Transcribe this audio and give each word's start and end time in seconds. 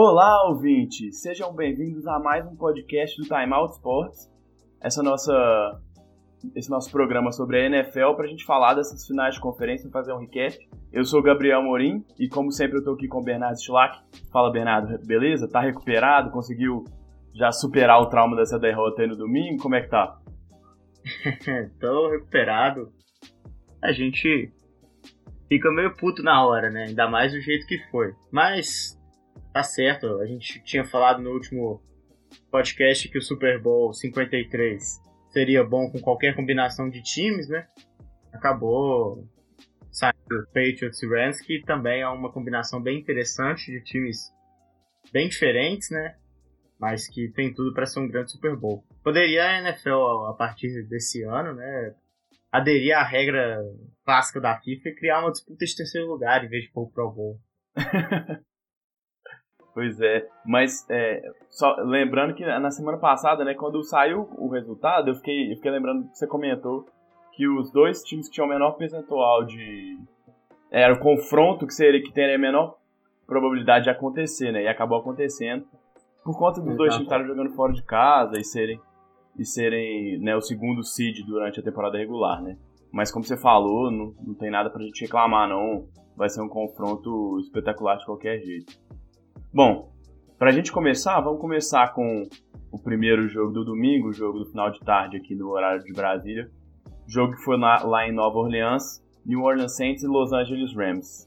Olá, 0.00 0.48
ouvintes! 0.48 1.20
Sejam 1.20 1.52
bem-vindos 1.52 2.06
a 2.06 2.20
mais 2.20 2.46
um 2.46 2.54
podcast 2.54 3.20
do 3.20 3.26
Time 3.26 3.52
Out 3.52 3.74
Sports. 3.74 4.30
Essa 4.80 5.02
nossa, 5.02 5.82
esse 6.54 6.70
nosso 6.70 6.88
programa 6.88 7.32
sobre 7.32 7.60
a 7.60 7.66
NFL 7.66 8.14
para 8.14 8.26
a 8.26 8.28
gente 8.28 8.44
falar 8.44 8.74
dessas 8.74 9.04
finais 9.04 9.34
de 9.34 9.40
conferência 9.40 9.88
e 9.88 9.90
fazer 9.90 10.12
um 10.12 10.20
recap. 10.20 10.56
Eu 10.92 11.04
sou 11.04 11.18
o 11.18 11.22
Gabriel 11.22 11.64
Morim 11.64 12.04
e, 12.16 12.28
como 12.28 12.52
sempre, 12.52 12.76
eu 12.76 12.78
estou 12.78 12.94
aqui 12.94 13.08
com 13.08 13.18
o 13.18 13.24
Bernardo 13.24 13.60
Schlack. 13.60 13.98
Fala, 14.30 14.52
Bernardo, 14.52 15.04
beleza? 15.04 15.50
Tá 15.50 15.62
recuperado? 15.62 16.30
Conseguiu 16.30 16.84
já 17.34 17.50
superar 17.50 18.00
o 18.00 18.06
trauma 18.06 18.36
dessa 18.36 18.56
derrota 18.56 19.02
aí 19.02 19.08
no 19.08 19.16
domingo? 19.16 19.60
Como 19.60 19.74
é 19.74 19.80
que 19.80 19.88
tá? 19.88 20.16
tô 21.80 22.08
recuperado. 22.08 22.92
A 23.82 23.90
gente 23.90 24.52
fica 25.48 25.72
meio 25.72 25.92
puto 25.96 26.22
na 26.22 26.46
hora, 26.46 26.70
né? 26.70 26.84
Ainda 26.84 27.08
mais 27.08 27.32
do 27.32 27.40
jeito 27.40 27.66
que 27.66 27.78
foi. 27.90 28.14
Mas 28.30 28.96
tá 29.58 29.62
certo. 29.64 30.20
A 30.20 30.26
gente 30.26 30.62
tinha 30.62 30.84
falado 30.84 31.20
no 31.20 31.30
último 31.30 31.82
podcast 32.48 33.08
que 33.08 33.18
o 33.18 33.22
Super 33.22 33.60
Bowl 33.60 33.92
53 33.92 35.02
seria 35.30 35.64
bom 35.64 35.90
com 35.90 36.00
qualquer 36.00 36.36
combinação 36.36 36.88
de 36.88 37.02
times, 37.02 37.48
né? 37.48 37.66
Acabou 38.32 39.28
saindo 39.90 40.46
Patriots 40.54 41.02
e 41.02 41.08
Rams, 41.08 41.40
que 41.40 41.60
também 41.62 42.02
é 42.02 42.08
uma 42.08 42.30
combinação 42.30 42.80
bem 42.80 43.00
interessante 43.00 43.72
de 43.72 43.82
times 43.82 44.32
bem 45.12 45.28
diferentes, 45.28 45.90
né? 45.90 46.16
Mas 46.78 47.08
que 47.08 47.28
tem 47.32 47.52
tudo 47.52 47.74
para 47.74 47.86
ser 47.86 47.98
um 47.98 48.06
grande 48.06 48.30
Super 48.30 48.54
Bowl. 48.54 48.84
Poderia 49.02 49.44
a 49.44 49.58
NFL, 49.58 50.28
a 50.28 50.34
partir 50.34 50.84
desse 50.84 51.24
ano, 51.24 51.52
né? 51.54 51.96
Aderir 52.52 52.96
à 52.96 53.02
regra 53.02 53.60
clássica 54.04 54.40
da 54.40 54.56
FIFA 54.60 54.88
e 54.88 54.94
criar 54.94 55.20
uma 55.20 55.32
disputa 55.32 55.64
de 55.64 55.76
terceiro 55.76 56.06
lugar 56.06 56.44
em 56.44 56.48
vez 56.48 56.62
de 56.62 56.70
pôr 56.70 56.84
o 56.84 56.90
Pro 56.92 57.10
Bowl. 57.10 57.40
Pois 59.78 60.00
é, 60.00 60.26
mas 60.44 60.84
é, 60.90 61.22
só 61.48 61.76
lembrando 61.76 62.34
que 62.34 62.44
na 62.44 62.68
semana 62.68 62.98
passada, 62.98 63.44
né, 63.44 63.54
quando 63.54 63.80
saiu 63.84 64.28
o 64.36 64.48
resultado, 64.48 65.08
eu 65.08 65.14
fiquei, 65.14 65.52
eu 65.52 65.54
fiquei 65.54 65.70
lembrando 65.70 66.08
que 66.08 66.18
você 66.18 66.26
comentou 66.26 66.84
que 67.34 67.46
os 67.46 67.70
dois 67.70 68.02
times 68.02 68.26
que 68.26 68.34
tinham 68.34 68.48
o 68.48 68.50
menor 68.50 68.72
percentual 68.72 69.44
de. 69.44 69.96
Era 70.68 70.94
o 70.94 70.98
confronto 70.98 71.64
que 71.64 71.72
seria 71.72 72.02
que 72.02 72.12
teria 72.12 72.34
a 72.34 72.38
menor 72.40 72.74
probabilidade 73.24 73.84
de 73.84 73.90
acontecer, 73.90 74.50
né? 74.50 74.64
E 74.64 74.66
acabou 74.66 74.98
acontecendo 74.98 75.64
por 76.24 76.36
conta 76.36 76.60
dos 76.60 76.70
Exato. 76.70 76.76
dois 76.76 76.92
times 76.94 77.06
estarem 77.06 77.26
jogando 77.28 77.50
fora 77.50 77.72
de 77.72 77.84
casa 77.84 78.36
e 78.36 78.42
serem, 78.42 78.80
e 79.38 79.44
serem 79.44 80.18
né, 80.18 80.34
o 80.34 80.40
segundo 80.40 80.82
seed 80.82 81.24
durante 81.24 81.60
a 81.60 81.62
temporada 81.62 81.96
regular, 81.96 82.42
né? 82.42 82.58
Mas 82.92 83.12
como 83.12 83.24
você 83.24 83.36
falou, 83.36 83.92
não, 83.92 84.12
não 84.26 84.34
tem 84.34 84.50
nada 84.50 84.70
pra 84.70 84.82
gente 84.82 85.02
reclamar, 85.02 85.48
não. 85.48 85.86
Vai 86.16 86.28
ser 86.28 86.42
um 86.42 86.48
confronto 86.48 87.38
espetacular 87.38 87.96
de 87.96 88.06
qualquer 88.06 88.40
jeito. 88.40 88.88
Bom, 89.52 89.90
pra 90.38 90.52
gente 90.52 90.70
começar, 90.70 91.18
vamos 91.20 91.40
começar 91.40 91.94
com 91.94 92.28
o 92.70 92.78
primeiro 92.78 93.26
jogo 93.28 93.50
do 93.50 93.64
domingo, 93.64 94.08
o 94.08 94.12
jogo 94.12 94.40
do 94.40 94.46
final 94.46 94.70
de 94.70 94.78
tarde 94.80 95.16
aqui 95.16 95.34
no 95.34 95.48
horário 95.48 95.82
de 95.82 95.92
Brasília. 95.92 96.50
Jogo 97.06 97.34
que 97.34 97.42
foi 97.42 97.58
lá, 97.58 97.82
lá 97.82 98.06
em 98.06 98.12
Nova 98.12 98.38
Orleans, 98.38 99.02
New 99.24 99.40
Orleans 99.40 99.74
Saints 99.74 100.02
e 100.02 100.06
Los 100.06 100.34
Angeles 100.34 100.74
Rams. 100.76 101.26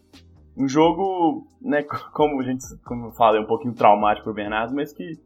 Um 0.55 0.67
jogo, 0.67 1.47
né, 1.59 1.81
como 2.13 2.39
a 2.39 2.43
gente, 2.43 2.63
como 2.85 3.07
eu 3.07 3.11
falei, 3.11 3.41
um 3.41 3.47
pouquinho 3.47 3.73
traumático 3.73 4.25
pro 4.25 4.33
Bernardo, 4.35 4.75
mas 4.75 4.93
que 4.93 5.19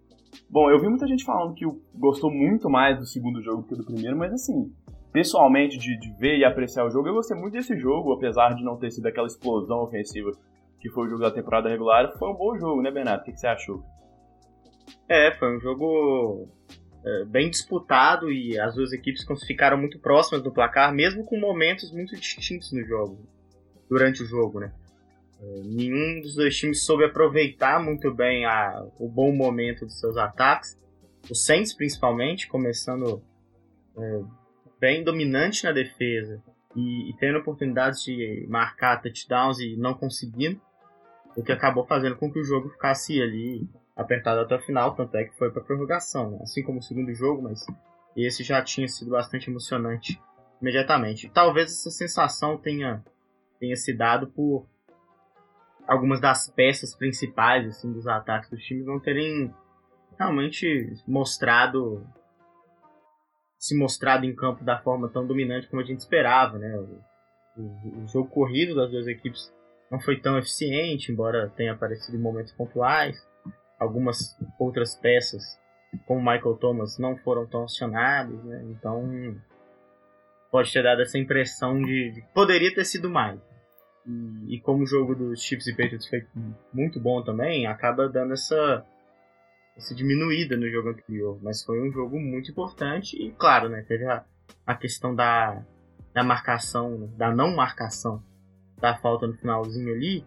Bom, 0.49 0.69
eu 0.69 0.79
vi 0.79 0.89
muita 0.89 1.07
gente 1.07 1.23
falando 1.23 1.53
que 1.53 1.65
gostou 1.93 2.29
muito 2.29 2.69
mais 2.69 2.97
do 2.97 3.05
segundo 3.05 3.41
jogo 3.41 3.63
que 3.63 3.75
do 3.75 3.85
primeiro, 3.85 4.17
mas 4.17 4.33
assim, 4.33 4.69
pessoalmente, 5.11 5.77
de, 5.77 5.97
de, 5.97 6.11
ver 6.17 6.37
e 6.37 6.43
apreciar 6.43 6.85
o 6.85 6.89
jogo, 6.89 7.07
eu 7.07 7.13
gostei 7.13 7.37
muito 7.37 7.53
desse 7.53 7.77
jogo, 7.77 8.11
apesar 8.11 8.53
de 8.53 8.63
não 8.63 8.77
ter 8.77 8.91
sido 8.91 9.05
aquela 9.05 9.27
explosão 9.27 9.79
ofensiva 9.79 10.31
que 10.85 10.89
foi 10.91 11.07
o 11.07 11.09
jogo 11.09 11.23
da 11.23 11.31
temporada 11.31 11.67
regular, 11.67 12.15
foi 12.19 12.29
um 12.29 12.35
bom 12.35 12.55
jogo, 12.59 12.79
né, 12.79 12.91
Bernardo? 12.91 13.21
O 13.21 13.23
que, 13.23 13.35
você 13.35 13.47
achou? 13.47 13.83
É, 15.09 15.33
foi 15.33 15.57
um 15.57 15.59
jogo 15.59 16.47
é, 17.03 17.25
bem 17.25 17.49
disputado 17.49 18.31
e 18.31 18.59
as 18.59 18.75
duas 18.75 18.93
equipes 18.93 19.25
ficaram 19.47 19.77
muito 19.77 19.97
próximas 19.97 20.43
do 20.43 20.53
placar, 20.53 20.93
mesmo 20.93 21.25
com 21.25 21.39
momentos 21.39 21.91
muito 21.91 22.15
distintos 22.15 22.71
no 22.71 22.85
jogo, 22.85 23.17
durante 23.89 24.21
o 24.21 24.27
jogo, 24.27 24.59
né? 24.59 24.71
É, 25.41 25.61
nenhum 25.63 26.21
dos 26.21 26.35
dois 26.35 26.55
times 26.55 26.85
soube 26.85 27.03
aproveitar 27.03 27.83
muito 27.83 28.13
bem 28.13 28.45
a, 28.45 28.85
o 28.99 29.09
bom 29.09 29.35
momento 29.35 29.87
dos 29.87 29.99
seus 29.99 30.17
ataques. 30.17 30.79
O 31.27 31.33
Saints, 31.33 31.73
principalmente, 31.73 32.47
começando 32.47 33.23
é, 33.97 34.21
bem 34.79 35.03
dominante 35.03 35.63
na 35.63 35.71
defesa 35.71 36.43
e, 36.75 37.09
e 37.09 37.17
tendo 37.17 37.39
oportunidades 37.39 38.03
de 38.03 38.45
marcar 38.47 39.01
touchdowns 39.01 39.57
e 39.59 39.75
não 39.75 39.95
conseguindo 39.95 40.61
o 41.35 41.43
que 41.43 41.51
acabou 41.51 41.85
fazendo 41.85 42.15
com 42.15 42.31
que 42.31 42.39
o 42.39 42.43
jogo 42.43 42.69
ficasse 42.69 43.21
ali 43.21 43.69
apertado 43.95 44.41
até 44.41 44.55
o 44.55 44.61
final, 44.61 44.95
tanto 44.95 45.15
é 45.15 45.25
que 45.25 45.37
foi 45.37 45.51
para 45.51 45.63
prorrogação, 45.63 46.31
né? 46.31 46.39
assim 46.41 46.63
como 46.63 46.79
o 46.79 46.83
segundo 46.83 47.13
jogo, 47.13 47.41
mas 47.43 47.65
esse 48.15 48.43
já 48.43 48.61
tinha 48.61 48.87
sido 48.87 49.11
bastante 49.11 49.49
emocionante 49.49 50.21
imediatamente. 50.61 51.29
Talvez 51.29 51.71
essa 51.71 51.89
sensação 51.89 52.57
tenha 52.57 53.03
tenha 53.59 53.75
se 53.75 53.93
dado 53.93 54.27
por 54.27 54.67
algumas 55.87 56.19
das 56.19 56.49
peças 56.49 56.95
principais 56.95 57.67
assim 57.67 57.91
dos 57.91 58.05
ataques 58.05 58.49
dos 58.49 58.61
times 58.63 58.85
não 58.85 58.99
terem 58.99 59.53
realmente 60.17 60.93
mostrado 61.07 62.05
se 63.57 63.77
mostrado 63.77 64.25
em 64.25 64.35
campo 64.35 64.63
da 64.63 64.77
forma 64.79 65.09
tão 65.09 65.25
dominante 65.25 65.67
como 65.67 65.81
a 65.81 65.85
gente 65.85 65.99
esperava, 65.99 66.57
né? 66.57 66.77
O, 66.77 67.61
o, 67.61 68.03
o 68.03 68.07
jogo 68.07 68.29
corrido 68.29 68.75
das 68.75 68.91
duas 68.91 69.07
equipes 69.07 69.54
não 69.91 69.99
foi 69.99 70.19
tão 70.19 70.37
eficiente, 70.37 71.11
embora 71.11 71.51
tenha 71.55 71.73
aparecido 71.73 72.17
em 72.17 72.21
momentos 72.21 72.51
pontuais. 72.53 73.15
Algumas 73.79 74.37
outras 74.59 74.95
peças, 74.95 75.43
como 76.05 76.19
Michael 76.19 76.55
Thomas, 76.55 76.97
não 76.97 77.17
foram 77.17 77.45
tão 77.45 77.63
acionadas, 77.63 78.43
né? 78.43 78.63
Então 78.69 79.35
pode 80.51 80.71
ter 80.71 80.83
dado 80.83 81.01
essa 81.01 81.17
impressão 81.17 81.81
de, 81.81 82.11
de 82.11 82.21
poderia 82.33 82.73
ter 82.73 82.85
sido 82.85 83.09
mais. 83.09 83.39
E, 84.05 84.55
e, 84.55 84.61
como 84.61 84.83
o 84.83 84.87
jogo 84.87 85.15
dos 85.15 85.41
Chiefs 85.41 85.67
e 85.67 85.75
Patriots 85.75 86.07
foi 86.07 86.25
muito 86.71 86.99
bom 86.99 87.23
também, 87.23 87.67
acaba 87.67 88.07
dando 88.07 88.33
essa, 88.33 88.85
essa 89.75 89.93
diminuída 89.93 90.55
no 90.55 90.69
jogo 90.69 90.89
anterior. 90.89 91.39
Mas 91.41 91.63
foi 91.63 91.81
um 91.81 91.91
jogo 91.91 92.19
muito 92.19 92.51
importante 92.51 93.17
e, 93.21 93.31
claro, 93.31 93.67
né, 93.67 93.83
teve 93.87 94.05
a, 94.05 94.23
a 94.65 94.75
questão 94.75 95.13
da, 95.13 95.61
da 96.13 96.23
marcação, 96.23 97.11
da 97.17 97.33
não 97.33 97.55
marcação 97.55 98.23
da 98.79 98.95
falta 98.95 99.27
no 99.27 99.33
finalzinho 99.33 99.93
ali 99.93 100.25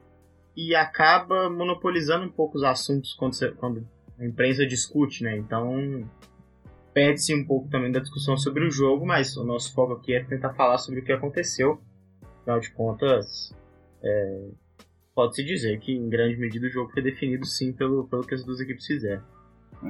e 0.57 0.75
acaba 0.75 1.49
monopolizando 1.49 2.25
um 2.25 2.31
pouco 2.31 2.57
os 2.57 2.65
assuntos 2.65 3.15
quando, 3.15 3.35
você, 3.35 3.53
quando 3.53 3.87
a 4.19 4.25
imprensa 4.25 4.67
discute, 4.67 5.23
né? 5.23 5.37
Então 5.37 6.05
perde-se 6.93 7.35
um 7.35 7.47
pouco 7.47 7.69
também 7.69 7.93
da 7.93 8.01
discussão 8.01 8.37
sobre 8.37 8.67
o 8.67 8.71
jogo, 8.71 9.07
mas 9.07 9.37
o 9.37 9.45
nosso 9.45 9.73
foco 9.73 9.93
aqui 9.93 10.15
é 10.15 10.25
tentar 10.25 10.55
falar 10.55 10.79
sobre 10.79 11.01
o 11.01 11.05
que 11.05 11.13
aconteceu. 11.13 11.81
Afinal 12.41 12.59
de 12.59 12.71
contas, 12.73 13.55
é, 14.03 14.49
pode-se 15.15 15.45
dizer 15.45 15.79
que 15.79 15.93
em 15.93 16.09
grande 16.09 16.37
medida 16.37 16.67
o 16.67 16.71
jogo 16.71 16.91
foi 16.91 17.03
definido 17.03 17.47
sim 17.47 17.73
pelo, 17.73 18.09
pelo 18.09 18.27
que 18.27 18.35
as 18.35 18.45
duas 18.45 18.59
equipes 18.59 18.87
fizeram. 18.87 19.23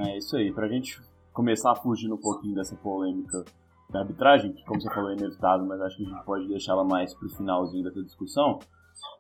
É 0.05 0.19
isso 0.19 0.37
aí, 0.37 0.53
pra 0.53 0.69
gente 0.69 1.01
começar 1.33 1.73
a 1.73 1.77
fugir 1.77 2.13
um 2.13 2.19
pouquinho 2.19 2.55
dessa 2.55 2.77
polêmica 2.77 3.45
da 3.91 4.01
arbitragem, 4.01 4.53
que 4.53 4.65
como 4.65 4.81
você 4.81 4.93
falou 4.93 5.11
é 5.11 5.15
inevitável, 5.15 5.67
mas 5.67 5.81
acho 5.81 5.97
que 5.97 6.05
a 6.05 6.09
gente 6.09 6.25
pode 6.25 6.47
deixá-la 6.49 6.85
mais 6.85 7.15
para 7.15 7.27
o 7.27 7.31
finalzinho 7.31 7.85
dessa 7.85 8.03
discussão. 8.03 8.59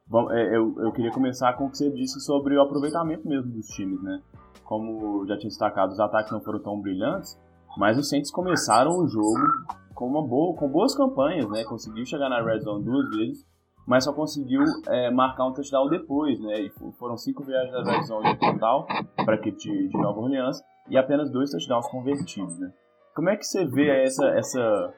Bom, 0.06 0.30
é, 0.32 0.56
eu, 0.56 0.74
eu 0.78 0.92
queria 0.92 1.10
começar 1.10 1.52
com 1.54 1.66
o 1.66 1.70
que 1.70 1.78
você 1.78 1.90
disse 1.90 2.20
sobre 2.20 2.56
o 2.56 2.62
aproveitamento 2.62 3.26
mesmo 3.26 3.50
dos 3.52 3.66
times, 3.68 4.02
né? 4.02 4.20
Como 4.64 5.26
já 5.26 5.36
tinha 5.38 5.48
destacado, 5.48 5.92
os 5.92 6.00
ataques 6.00 6.30
não 6.32 6.40
foram 6.40 6.60
tão 6.60 6.80
brilhantes, 6.80 7.38
mas 7.76 7.98
os 7.98 8.08
Saints 8.08 8.30
começaram 8.30 8.90
o 8.98 9.06
jogo 9.06 9.38
com 9.94 10.06
uma 10.06 10.26
boa, 10.26 10.56
com 10.56 10.68
boas 10.68 10.94
campanhas, 10.94 11.48
né? 11.50 11.64
Conseguiu 11.64 12.04
chegar 12.04 12.28
na 12.28 12.42
red 12.42 12.60
zone 12.60 12.84
duas 12.84 13.08
vezes, 13.10 13.46
mas 13.86 14.04
só 14.04 14.12
conseguiu 14.12 14.62
é, 14.88 15.10
marcar 15.10 15.46
um 15.46 15.52
touchdown 15.52 15.88
depois, 15.88 16.38
né? 16.40 16.60
E 16.60 16.70
foram 16.98 17.16
cinco 17.16 17.44
viagens 17.44 17.72
da 17.72 17.90
red 17.90 18.02
zone 18.02 18.28
no 18.28 18.38
total 18.38 18.86
para 19.16 19.34
a 19.34 19.38
equipe 19.38 19.56
de, 19.58 19.88
de 19.88 19.98
Nova 19.98 20.20
Orleans 20.20 20.60
e 20.90 20.96
apenas 20.98 21.30
dois 21.30 21.50
touchdowns 21.50 21.88
convertidos, 21.88 22.58
né? 22.58 22.70
Como 23.18 23.30
é 23.30 23.36
que 23.36 23.44
você 23.44 23.66
vê 23.66 24.04
essa, 24.04 24.28
essa, 24.28 24.94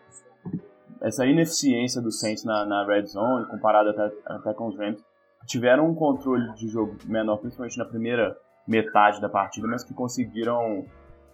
essa 1.00 1.24
ineficiência 1.24 2.02
do 2.02 2.12
Saints 2.12 2.44
na, 2.44 2.66
na 2.66 2.84
red 2.84 3.06
zone, 3.06 3.46
comparado 3.46 3.88
até, 3.88 4.12
até 4.26 4.52
com 4.52 4.66
os 4.66 4.76
Rams? 4.76 5.02
Tiveram 5.46 5.88
um 5.88 5.94
controle 5.94 6.52
de 6.52 6.68
jogo 6.68 6.98
menor, 7.06 7.38
principalmente 7.38 7.78
na 7.78 7.86
primeira 7.86 8.36
metade 8.68 9.22
da 9.22 9.28
partida, 9.30 9.66
mas 9.66 9.82
que 9.82 9.94
conseguiram 9.94 10.84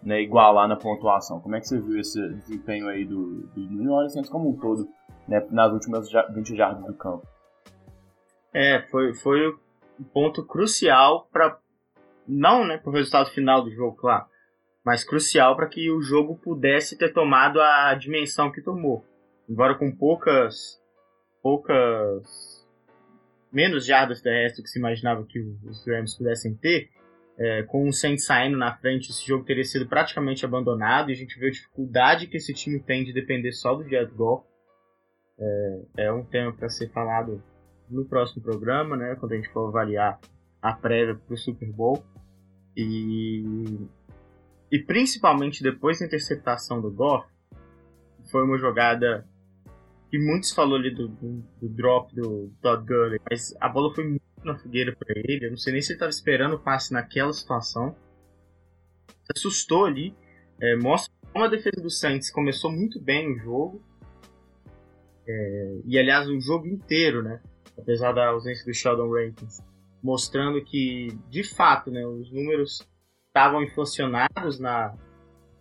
né, 0.00 0.22
igualar 0.22 0.68
na 0.68 0.76
pontuação. 0.76 1.40
Como 1.40 1.56
é 1.56 1.60
que 1.60 1.66
você 1.66 1.80
viu 1.80 1.98
esse 1.98 2.20
desempenho 2.34 2.86
aí 2.86 3.04
do, 3.04 3.48
do 3.48 3.60
New 3.62 3.90
Orleans 3.90 4.12
Saints 4.12 4.30
como 4.30 4.50
um 4.50 4.56
todo, 4.56 4.88
né, 5.26 5.44
nas 5.50 5.72
últimas 5.72 6.08
20 6.08 6.54
jardas 6.54 6.86
do 6.86 6.94
campo? 6.94 7.26
É, 8.54 8.80
foi, 8.92 9.12
foi 9.12 9.48
um 9.98 10.04
ponto 10.04 10.46
crucial 10.46 11.26
para 11.32 11.58
não, 12.28 12.64
né, 12.64 12.78
para 12.78 12.90
o 12.90 12.92
resultado 12.92 13.28
final 13.30 13.64
do 13.64 13.72
jogo, 13.72 13.96
claro, 13.96 14.26
mas 14.86 15.02
crucial 15.02 15.56
para 15.56 15.66
que 15.66 15.90
o 15.90 16.00
jogo 16.00 16.36
pudesse 16.36 16.96
ter 16.96 17.12
tomado 17.12 17.60
a 17.60 17.92
dimensão 17.96 18.52
que 18.52 18.62
tomou. 18.62 19.04
Embora 19.48 19.74
com 19.74 19.90
poucas 19.90 20.80
poucas 21.42 22.24
menos 23.52 23.84
jardas 23.84 24.22
terrestres 24.22 24.62
que 24.62 24.70
se 24.70 24.78
imaginava 24.78 25.26
que 25.26 25.40
os 25.40 25.84
Rams 25.86 26.16
pudessem 26.16 26.54
ter, 26.54 26.88
é, 27.36 27.64
com 27.64 27.88
o 27.88 27.92
Saints 27.92 28.26
saindo 28.26 28.56
na 28.56 28.76
frente, 28.76 29.10
esse 29.10 29.26
jogo 29.26 29.44
teria 29.44 29.64
sido 29.64 29.88
praticamente 29.88 30.44
abandonado 30.44 31.10
e 31.10 31.12
a 31.12 31.16
gente 31.16 31.38
vê 31.38 31.48
a 31.48 31.52
dificuldade 31.52 32.28
que 32.28 32.36
esse 32.36 32.54
time 32.54 32.80
tem 32.80 33.04
de 33.04 33.12
depender 33.12 33.52
só 33.52 33.74
do 33.74 33.88
Jared 33.88 34.12
Goff. 34.14 34.46
É, 35.38 36.06
é 36.06 36.12
um 36.12 36.24
tema 36.24 36.52
para 36.52 36.68
ser 36.68 36.90
falado 36.92 37.42
no 37.90 38.04
próximo 38.04 38.42
programa, 38.42 38.96
né, 38.96 39.16
quando 39.18 39.32
a 39.32 39.36
gente 39.36 39.52
for 39.52 39.68
avaliar 39.68 40.20
a 40.62 40.72
prévia 40.72 41.16
para 41.16 41.34
o 41.34 41.36
Super 41.36 41.70
Bowl. 41.72 42.04
E, 42.76 43.42
e 44.70 44.78
principalmente 44.78 45.62
depois 45.62 45.98
da 45.98 46.06
interceptação 46.06 46.80
do 46.80 46.90
Goff, 46.90 47.28
foi 48.30 48.44
uma 48.44 48.58
jogada 48.58 49.26
que 50.10 50.18
muitos 50.18 50.52
falou 50.52 50.76
ali 50.76 50.94
do, 50.94 51.08
do, 51.08 51.44
do 51.60 51.68
drop 51.68 52.14
do 52.14 52.52
Todd 52.60 52.84
Gurley, 52.86 53.20
mas 53.28 53.54
a 53.60 53.68
bola 53.68 53.94
foi 53.94 54.04
muito 54.04 54.22
na 54.44 54.56
fogueira 54.56 54.94
para 54.94 55.14
ele. 55.16 55.46
Eu 55.46 55.50
não 55.50 55.56
sei 55.56 55.72
nem 55.72 55.82
se 55.82 55.92
ele 55.92 55.96
estava 55.96 56.10
esperando 56.10 56.54
o 56.54 56.58
passe 56.58 56.92
naquela 56.92 57.32
situação. 57.32 57.94
Se 59.24 59.32
assustou 59.36 59.84
ali. 59.84 60.14
É, 60.60 60.76
mostra 60.76 61.12
como 61.32 61.44
a 61.44 61.48
defesa 61.48 61.82
do 61.82 61.90
Saints 61.90 62.30
começou 62.30 62.72
muito 62.72 63.00
bem 63.00 63.32
o 63.32 63.38
jogo. 63.38 63.82
É, 65.28 65.80
e 65.84 65.98
aliás, 65.98 66.28
o 66.28 66.40
jogo 66.40 66.66
inteiro, 66.66 67.22
né? 67.22 67.40
Apesar 67.76 68.12
da 68.12 68.28
ausência 68.28 68.64
do 68.64 68.72
Sheldon 68.72 69.12
Rankins, 69.12 69.60
mostrando 70.02 70.64
que, 70.64 71.08
de 71.28 71.42
fato, 71.42 71.90
né, 71.90 72.06
os 72.06 72.32
números 72.32 72.80
estavam 73.36 73.62
inflacionados 73.62 74.58
na, 74.58 74.94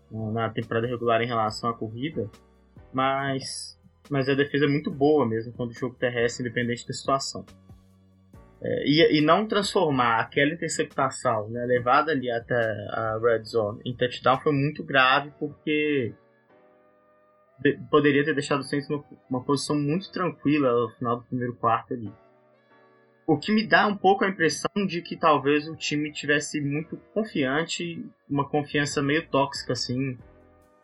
na 0.09 0.49
temporada 0.49 0.87
regular 0.87 1.21
em 1.21 1.27
relação 1.27 1.69
à 1.69 1.73
corrida, 1.73 2.31
mas, 2.93 3.77
mas 4.09 4.29
a 4.29 4.33
defesa 4.33 4.63
é 4.63 4.67
muito 4.69 4.89
boa 4.89 5.27
mesmo 5.27 5.51
quando 5.51 5.71
o 5.71 5.73
jogo 5.73 5.95
terrestre, 5.95 6.45
independente 6.45 6.87
da 6.87 6.93
situação. 6.93 7.45
É, 8.61 8.87
e, 8.87 9.19
e, 9.19 9.21
não 9.21 9.45
transformar 9.45 10.21
aquela 10.21 10.53
interceptação 10.53 11.49
né, 11.49 11.65
levada 11.65 12.13
ali 12.13 12.31
até 12.31 12.55
a 12.55 13.19
red 13.21 13.43
zone 13.43 13.81
em 13.85 13.93
touchdown 13.93 14.39
foi 14.39 14.53
muito 14.53 14.81
grave 14.81 15.31
porque 15.37 16.13
de, 17.59 17.77
poderia 17.91 18.23
ter 18.23 18.33
deixado 18.33 18.61
o 18.61 18.63
Saints 18.63 18.87
numa 19.29 19.43
posição 19.43 19.77
muito 19.77 20.09
tranquila 20.11 20.71
no 20.71 20.89
final 20.91 21.17
do 21.17 21.23
primeiro 21.23 21.53
quarto 21.57 21.93
ali. 21.93 22.11
O 23.27 23.37
que 23.37 23.51
me 23.51 23.65
dá 23.65 23.87
um 23.87 23.97
pouco 23.97 24.23
a 24.23 24.29
impressão 24.29 24.69
de 24.87 25.01
que 25.01 25.17
talvez 25.17 25.67
o 25.67 25.75
time 25.75 26.11
tivesse 26.11 26.61
muito 26.61 26.95
confiante, 27.13 28.05
uma 28.29 28.47
confiança 28.47 29.01
meio 29.01 29.27
tóxica 29.27 29.73
assim, 29.73 30.17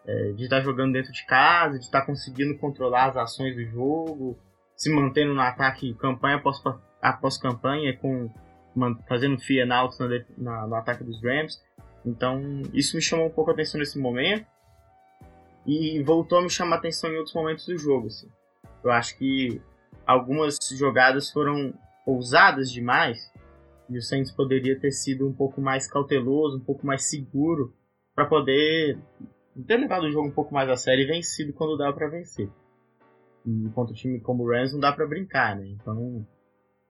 é, 0.05 0.31
de 0.31 0.45
estar 0.45 0.61
jogando 0.61 0.93
dentro 0.93 1.11
de 1.11 1.23
casa, 1.25 1.77
de 1.77 1.85
estar 1.85 2.01
conseguindo 2.03 2.57
controlar 2.57 3.09
as 3.09 3.17
ações 3.17 3.55
do 3.55 3.63
jogo, 3.65 4.37
se 4.75 4.91
mantendo 4.91 5.33
no 5.35 5.41
ataque 5.41 5.93
campanha 5.93 6.37
após 6.37 6.59
após 6.99 7.37
campanha 7.37 7.95
com 7.97 8.29
fazendo 9.07 9.39
fear 9.39 9.69
out 9.71 9.95
na, 9.99 10.07
na, 10.37 10.67
no 10.67 10.75
ataque 10.75 11.03
dos 11.03 11.21
Rams. 11.23 11.61
Então 12.03 12.63
isso 12.73 12.95
me 12.95 13.01
chamou 13.01 13.27
um 13.27 13.31
pouco 13.31 13.51
a 13.51 13.53
atenção 13.53 13.79
nesse 13.79 13.99
momento 13.99 14.47
e 15.67 16.01
voltou 16.01 16.39
a 16.39 16.41
me 16.41 16.49
chamar 16.49 16.77
a 16.77 16.79
atenção 16.79 17.11
em 17.11 17.17
outros 17.17 17.35
momentos 17.35 17.67
do 17.67 17.77
jogo. 17.77 18.07
Assim. 18.07 18.27
Eu 18.83 18.91
acho 18.91 19.15
que 19.17 19.61
algumas 20.07 20.57
jogadas 20.71 21.29
foram 21.29 21.73
ousadas 22.05 22.71
demais 22.71 23.31
e 23.89 23.97
o 23.97 24.01
Saints 24.01 24.31
poderia 24.31 24.79
ter 24.79 24.91
sido 24.91 25.27
um 25.27 25.33
pouco 25.33 25.59
mais 25.61 25.87
cauteloso, 25.87 26.57
um 26.57 26.63
pouco 26.63 26.85
mais 26.85 27.03
seguro 27.03 27.73
para 28.15 28.25
poder 28.25 28.97
ter 29.67 29.77
levado 29.77 30.03
o 30.05 30.11
jogo 30.11 30.27
um 30.27 30.33
pouco 30.33 30.53
mais 30.53 30.69
a 30.69 30.77
sério 30.77 31.03
e 31.03 31.07
vencido 31.07 31.53
quando 31.53 31.77
dá 31.77 31.91
para 31.91 32.07
vencer. 32.07 32.49
E 33.45 33.69
contra 33.71 33.91
um 33.93 33.95
time 33.95 34.19
como 34.21 34.43
o 34.43 34.49
Rams 34.49 34.73
não 34.73 34.79
dá 34.79 34.93
para 34.93 35.07
brincar, 35.07 35.57
né? 35.57 35.67
Então 35.67 36.25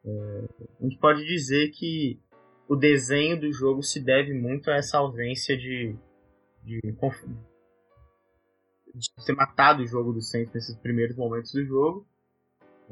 é, 0.05 0.45
a 0.79 0.83
gente 0.83 0.97
pode 0.99 1.25
dizer 1.25 1.69
que 1.71 2.19
o 2.67 2.75
desenho 2.75 3.39
do 3.39 3.51
jogo 3.51 3.81
se 3.81 3.99
deve 3.99 4.33
muito 4.33 4.69
a 4.69 4.75
essa 4.75 4.97
ausência 4.97 5.57
de, 5.57 5.95
de, 6.63 6.79
de 8.93 9.25
ter 9.25 9.33
matado 9.33 9.83
o 9.83 9.87
jogo 9.87 10.13
do 10.13 10.21
Saints 10.21 10.53
nesses 10.53 10.75
primeiros 10.77 11.15
momentos 11.15 11.51
do 11.51 11.65
jogo. 11.65 12.07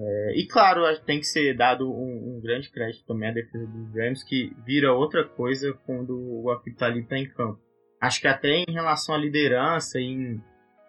É, 0.01 0.33
e 0.39 0.47
claro, 0.47 0.81
tem 1.05 1.19
que 1.19 1.25
ser 1.25 1.53
dado 1.57 1.91
um, 1.91 2.37
um, 2.37 2.41
grande 2.41 2.69
crédito 2.69 3.05
também 3.05 3.29
à 3.29 3.33
defesa 3.33 3.67
dos 3.67 3.93
Rams, 3.93 4.23
que 4.23 4.55
vira 4.65 4.93
outra 4.93 5.25
coisa 5.25 5.73
quando 5.85 6.17
o 6.17 6.49
Akip 6.51 6.81
ali 6.81 7.01
está 7.01 7.17
em 7.17 7.27
campo. 7.27 7.59
Acho 7.99 8.21
que 8.21 8.27
até 8.27 8.49
em 8.49 8.71
relação 8.71 9.13
à 9.13 9.17
liderança, 9.17 9.99
em, 9.99 10.41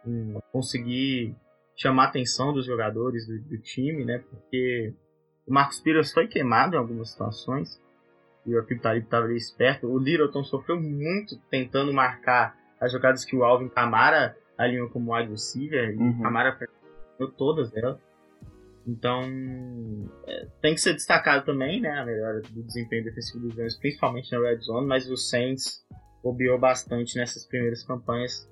em 0.06 0.38
conseguir 0.52 1.34
chamar 1.76 2.04
a 2.04 2.08
atenção 2.08 2.52
dos 2.52 2.64
jogadores 2.64 3.26
do, 3.26 3.40
do 3.40 3.58
time, 3.58 4.04
né? 4.04 4.22
Porque 4.30 4.94
o 5.44 5.52
Marcos 5.52 5.80
Pires 5.80 6.12
foi 6.12 6.28
queimado 6.28 6.76
em 6.76 6.78
algumas 6.78 7.10
situações. 7.10 7.80
E 8.46 8.54
o 8.54 8.60
Akib 8.60 8.80
Talib 8.80 9.04
estava 9.04 9.26
ali 9.26 9.36
esperto. 9.36 9.88
O 9.88 9.98
Littleton 9.98 10.44
sofreu 10.44 10.80
muito 10.80 11.36
tentando 11.50 11.92
marcar 11.92 12.56
as 12.80 12.92
jogadas 12.92 13.24
que 13.24 13.34
o 13.34 13.42
Alvin 13.42 13.68
Camara 13.68 14.36
alinhou 14.56 14.88
como 14.88 15.14
wide 15.14 15.30
receiver. 15.30 15.98
Uhum. 15.98 16.06
E 16.06 16.10
o 16.10 16.22
Camara 16.22 16.52
perdeu 16.52 17.34
todas 17.36 17.74
elas. 17.74 18.09
Então, 18.90 19.22
é, 20.26 20.46
tem 20.60 20.74
que 20.74 20.80
ser 20.80 20.94
destacado 20.94 21.44
também, 21.44 21.80
né, 21.80 21.90
a 21.90 22.04
melhora 22.04 22.40
do 22.40 22.62
desempenho 22.64 23.04
defensivo 23.04 23.46
dos 23.46 23.56
Rams, 23.56 23.78
principalmente 23.78 24.32
na 24.32 24.40
red 24.40 24.58
zone, 24.58 24.86
mas 24.86 25.08
o 25.08 25.16
Saints 25.16 25.84
bobeou 26.22 26.58
bastante 26.58 27.16
nessas 27.16 27.46
primeiras 27.46 27.84
campanhas, 27.84 28.50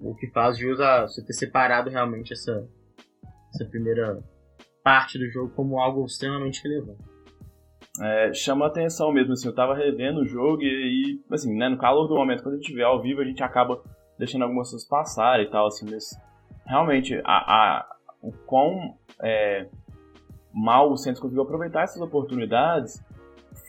o 0.00 0.14
que 0.16 0.28
faz 0.32 0.58
jus 0.58 0.80
a 0.80 1.02
você 1.02 1.24
ter 1.24 1.32
separado 1.32 1.90
realmente 1.90 2.32
essa, 2.32 2.68
essa 3.54 3.64
primeira 3.70 4.20
parte 4.82 5.16
do 5.16 5.30
jogo 5.30 5.54
como 5.54 5.78
algo 5.78 6.04
extremamente 6.04 6.62
relevante. 6.62 7.04
É, 8.00 8.32
chama 8.32 8.66
atenção 8.66 9.12
mesmo, 9.12 9.32
assim, 9.32 9.48
eu 9.48 9.54
tava 9.54 9.76
revendo 9.76 10.20
o 10.20 10.26
jogo 10.26 10.62
e, 10.62 11.20
e, 11.20 11.34
assim, 11.34 11.56
né, 11.56 11.68
no 11.68 11.78
calor 11.78 12.08
do 12.08 12.14
momento, 12.14 12.42
quando 12.42 12.54
a 12.54 12.58
gente 12.58 12.74
vê 12.74 12.82
ao 12.82 13.00
vivo, 13.00 13.20
a 13.20 13.24
gente 13.24 13.42
acaba 13.42 13.80
deixando 14.18 14.42
algumas 14.42 14.70
coisas 14.70 14.88
passarem 14.88 15.46
e 15.46 15.50
tal, 15.50 15.68
assim, 15.68 15.86
mas 15.88 16.04
realmente 16.66 17.14
a, 17.24 17.36
a, 17.36 17.97
o 18.22 18.32
quão 18.46 18.94
é, 19.22 19.68
mal 20.52 20.90
o 20.90 20.96
Santos 20.96 21.20
conseguiu 21.20 21.42
aproveitar 21.42 21.82
essas 21.82 22.00
oportunidades 22.00 23.02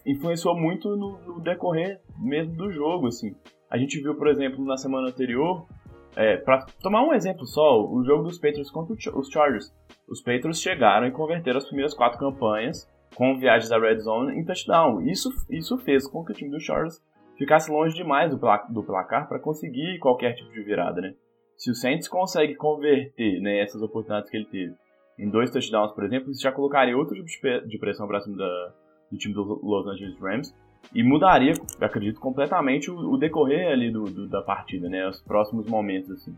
influenciou 0.06 0.56
muito 0.56 0.96
no, 0.96 1.20
no, 1.20 1.40
decorrer 1.40 2.00
mesmo 2.18 2.56
do 2.56 2.72
jogo, 2.72 3.08
assim. 3.08 3.36
A 3.70 3.78
gente 3.78 4.02
viu, 4.02 4.16
por 4.16 4.28
exemplo, 4.28 4.64
na 4.66 4.78
semana 4.78 5.10
anterior, 5.10 5.68
é, 6.16 6.38
para 6.38 6.66
tomar 6.82 7.04
um 7.04 7.14
exemplo 7.14 7.46
só, 7.46 7.84
o 7.84 8.04
jogo 8.04 8.24
dos 8.24 8.40
Patriots 8.40 8.72
contra 8.72 8.94
os 8.94 9.30
Chargers. 9.30 9.74
Os 10.08 10.22
Patriots 10.22 10.60
chegaram 10.60 11.08
e 11.08 11.12
converteram 11.12 11.58
as 11.58 11.66
primeiras 11.66 11.94
quatro 11.94 12.18
campanhas 12.18 12.90
com 13.16 13.38
viagens 13.38 13.70
da 13.70 13.80
Red 13.80 14.00
Zone 14.00 14.38
em 14.38 14.44
touchdown. 14.44 15.02
Isso, 15.02 15.30
isso 15.50 15.78
fez 15.78 16.08
com 16.08 16.24
que 16.24 16.32
o 16.32 16.36
time 16.36 16.50
dos 16.50 16.64
Chargers 16.64 17.02
ficasse 17.38 17.72
longe 17.72 17.96
demais 17.96 18.32
do, 18.32 18.40
placar, 18.40 18.72
do 18.72 18.84
placar 18.84 19.28
para 19.28 19.40
conseguir 19.40 20.00
qualquer 20.00 20.34
tipo 20.34 20.52
de 20.52 20.64
virada, 20.64 21.00
né? 21.00 21.14
Se 21.60 21.70
o 21.70 21.76
Saints 21.76 22.08
consegue 22.08 22.56
converter 22.56 23.42
né, 23.42 23.60
essas 23.60 23.82
oportunidades 23.82 24.32
que 24.32 24.38
ele 24.38 24.46
teve 24.46 24.74
em 25.20 25.30
dois 25.30 25.52
touchdowns, 25.52 25.92
por 25.92 26.06
exemplo, 26.06 26.32
isso 26.32 26.42
já 26.42 26.54
colocaria 26.54 26.96
outro 26.96 27.22
tipo 27.26 27.68
de 27.68 27.78
pressão 27.78 28.08
para 28.08 28.22
cima 28.22 28.38
da, 28.38 28.74
do 29.12 29.18
time 29.18 29.34
dos 29.34 29.62
Los 29.62 29.86
Angeles 29.86 30.18
Rams 30.22 30.56
e 30.96 31.04
mudaria, 31.04 31.52
acredito, 31.82 32.18
completamente 32.22 32.90
o, 32.90 32.96
o 32.96 33.18
decorrer 33.18 33.74
ali 33.74 33.92
do, 33.92 34.06
do, 34.06 34.30
da 34.30 34.42
partida, 34.42 34.88
né? 34.88 35.06
Os 35.06 35.22
próximos 35.22 35.68
momentos, 35.68 36.10
assim. 36.12 36.34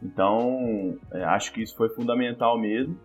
Então, 0.00 0.96
é, 1.12 1.24
acho 1.24 1.52
que 1.52 1.60
isso 1.60 1.76
foi 1.76 1.88
fundamental 1.88 2.56
mesmo. 2.56 2.96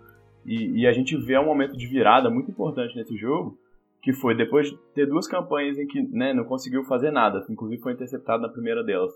E, 0.46 0.82
e, 0.82 0.88
a 0.88 0.92
gente 0.92 1.18
vê 1.18 1.36
um 1.40 1.46
momento 1.46 1.76
de 1.76 1.88
virada 1.88 2.30
muito 2.30 2.52
importante 2.52 2.96
nesse 2.96 3.18
jogo, 3.18 3.58
que 4.04 4.14
foi 4.14 4.38
depois 4.38 4.70
de 4.70 4.78
ter 4.94 5.08
duas 5.08 5.28
campanhas 5.28 5.80
em 5.80 5.88
que 5.88 6.00
né, 6.16 6.32
não 6.32 6.44
conseguiu 6.44 6.84
fazer 6.84 7.10
nada, 7.10 7.44
inclusive 7.50 7.82
foi 7.82 7.94
interceptado 7.94 8.44
na 8.44 8.50
primeira 8.50 8.84
delas. 8.84 9.12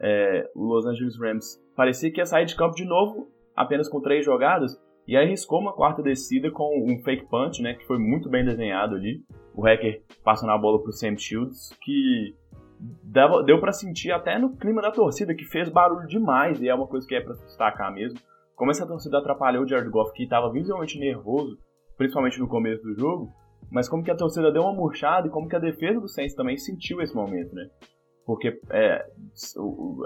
É, 0.00 0.50
Los 0.54 0.86
Angeles 0.86 1.18
Rams 1.18 1.62
parecia 1.74 2.10
que 2.10 2.20
ia 2.20 2.26
sair 2.26 2.44
de 2.46 2.56
campo 2.56 2.74
de 2.74 2.84
novo, 2.84 3.30
apenas 3.54 3.88
com 3.88 4.00
três 4.00 4.24
jogadas, 4.24 4.78
e 5.06 5.16
aí 5.16 5.26
arriscou 5.26 5.60
uma 5.60 5.72
quarta 5.72 6.02
descida 6.02 6.50
com 6.50 6.84
um 6.84 6.98
fake 7.02 7.28
punch, 7.28 7.62
né, 7.62 7.74
que 7.74 7.86
foi 7.86 7.98
muito 7.98 8.28
bem 8.28 8.44
desenhado 8.44 8.96
ali. 8.96 9.22
O 9.54 9.62
hacker 9.62 10.02
passando 10.24 10.50
a 10.50 10.58
bola 10.58 10.82
pro 10.82 10.92
Sam 10.92 11.16
Shields, 11.16 11.70
que 11.80 12.34
deu 13.46 13.60
para 13.60 13.72
sentir 13.72 14.10
até 14.10 14.38
no 14.38 14.56
clima 14.56 14.82
da 14.82 14.90
torcida, 14.90 15.34
que 15.34 15.44
fez 15.44 15.68
barulho 15.68 16.06
demais, 16.08 16.60
e 16.60 16.68
é 16.68 16.74
uma 16.74 16.86
coisa 16.86 17.06
que 17.06 17.14
é 17.14 17.20
para 17.20 17.34
destacar 17.34 17.92
mesmo. 17.94 18.18
Como 18.54 18.70
essa 18.70 18.86
torcida 18.86 19.18
atrapalhou 19.18 19.64
o 19.64 19.68
Jared 19.68 19.90
Goff, 19.90 20.12
que 20.12 20.24
estava 20.24 20.50
visivelmente 20.50 20.98
nervoso, 20.98 21.56
principalmente 21.96 22.38
no 22.38 22.48
começo 22.48 22.82
do 22.82 22.94
jogo, 22.98 23.32
mas 23.70 23.88
como 23.88 24.02
que 24.02 24.10
a 24.10 24.16
torcida 24.16 24.52
deu 24.52 24.62
uma 24.62 24.74
murchada 24.74 25.26
e 25.26 25.30
como 25.30 25.48
que 25.48 25.56
a 25.56 25.60
defesa 25.60 26.00
do 26.00 26.08
Saints 26.08 26.34
também 26.34 26.56
sentiu 26.56 27.00
esse 27.00 27.14
momento, 27.14 27.54
né? 27.54 27.68
Porque 28.26 28.60
é, 28.70 29.06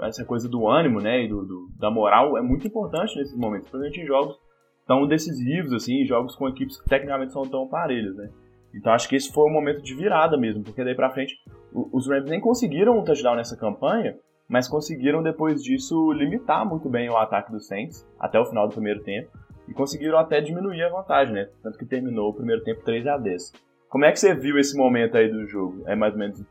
essa 0.03 0.23
coisa 0.23 0.47
do 0.47 0.67
ânimo, 0.67 1.01
né, 1.01 1.23
e 1.23 1.27
do, 1.27 1.43
do, 1.43 1.69
da 1.79 1.89
moral 1.89 2.37
é 2.37 2.41
muito 2.41 2.67
importante 2.67 3.17
nesses 3.17 3.35
momentos, 3.35 3.67
principalmente 3.67 3.99
em 3.99 4.05
jogos 4.05 4.39
tão 4.85 5.07
decisivos, 5.07 5.73
assim, 5.73 6.05
jogos 6.05 6.35
com 6.35 6.47
equipes 6.47 6.79
que 6.79 6.87
tecnicamente 6.87 7.33
são 7.33 7.43
tão 7.43 7.67
parelhos, 7.67 8.15
né? 8.15 8.29
Então 8.73 8.93
acho 8.93 9.09
que 9.09 9.15
esse 9.15 9.31
foi 9.31 9.49
um 9.49 9.53
momento 9.53 9.81
de 9.81 9.95
virada 9.95 10.37
mesmo, 10.37 10.63
porque 10.63 10.83
daí 10.83 10.95
pra 10.95 11.09
frente 11.09 11.35
os 11.73 12.07
Rams 12.07 12.29
nem 12.29 12.39
conseguiram 12.39 12.97
um 12.97 13.03
touchdown 13.03 13.35
nessa 13.35 13.57
campanha, 13.57 14.15
mas 14.47 14.67
conseguiram 14.67 15.23
depois 15.23 15.63
disso 15.63 16.11
limitar 16.11 16.65
muito 16.67 16.89
bem 16.89 17.09
o 17.09 17.17
ataque 17.17 17.51
do 17.51 17.59
Saints 17.59 18.07
até 18.19 18.39
o 18.39 18.45
final 18.45 18.67
do 18.67 18.73
primeiro 18.73 19.01
tempo 19.01 19.29
e 19.67 19.73
conseguiram 19.73 20.17
até 20.17 20.41
diminuir 20.41 20.83
a 20.83 20.89
vantagem, 20.89 21.33
né? 21.33 21.49
Tanto 21.63 21.77
que 21.77 21.85
terminou 21.85 22.29
o 22.29 22.33
primeiro 22.33 22.63
tempo 22.63 22.83
3 22.83 23.07
a 23.07 23.17
10. 23.17 23.53
Como 23.89 24.05
é 24.05 24.11
que 24.11 24.19
você 24.19 24.33
viu 24.35 24.57
esse 24.57 24.77
momento 24.77 25.17
aí 25.17 25.29
do 25.29 25.45
jogo? 25.47 25.83
É 25.85 25.95
mais 25.95 26.13
ou 26.13 26.19
menos 26.19 26.43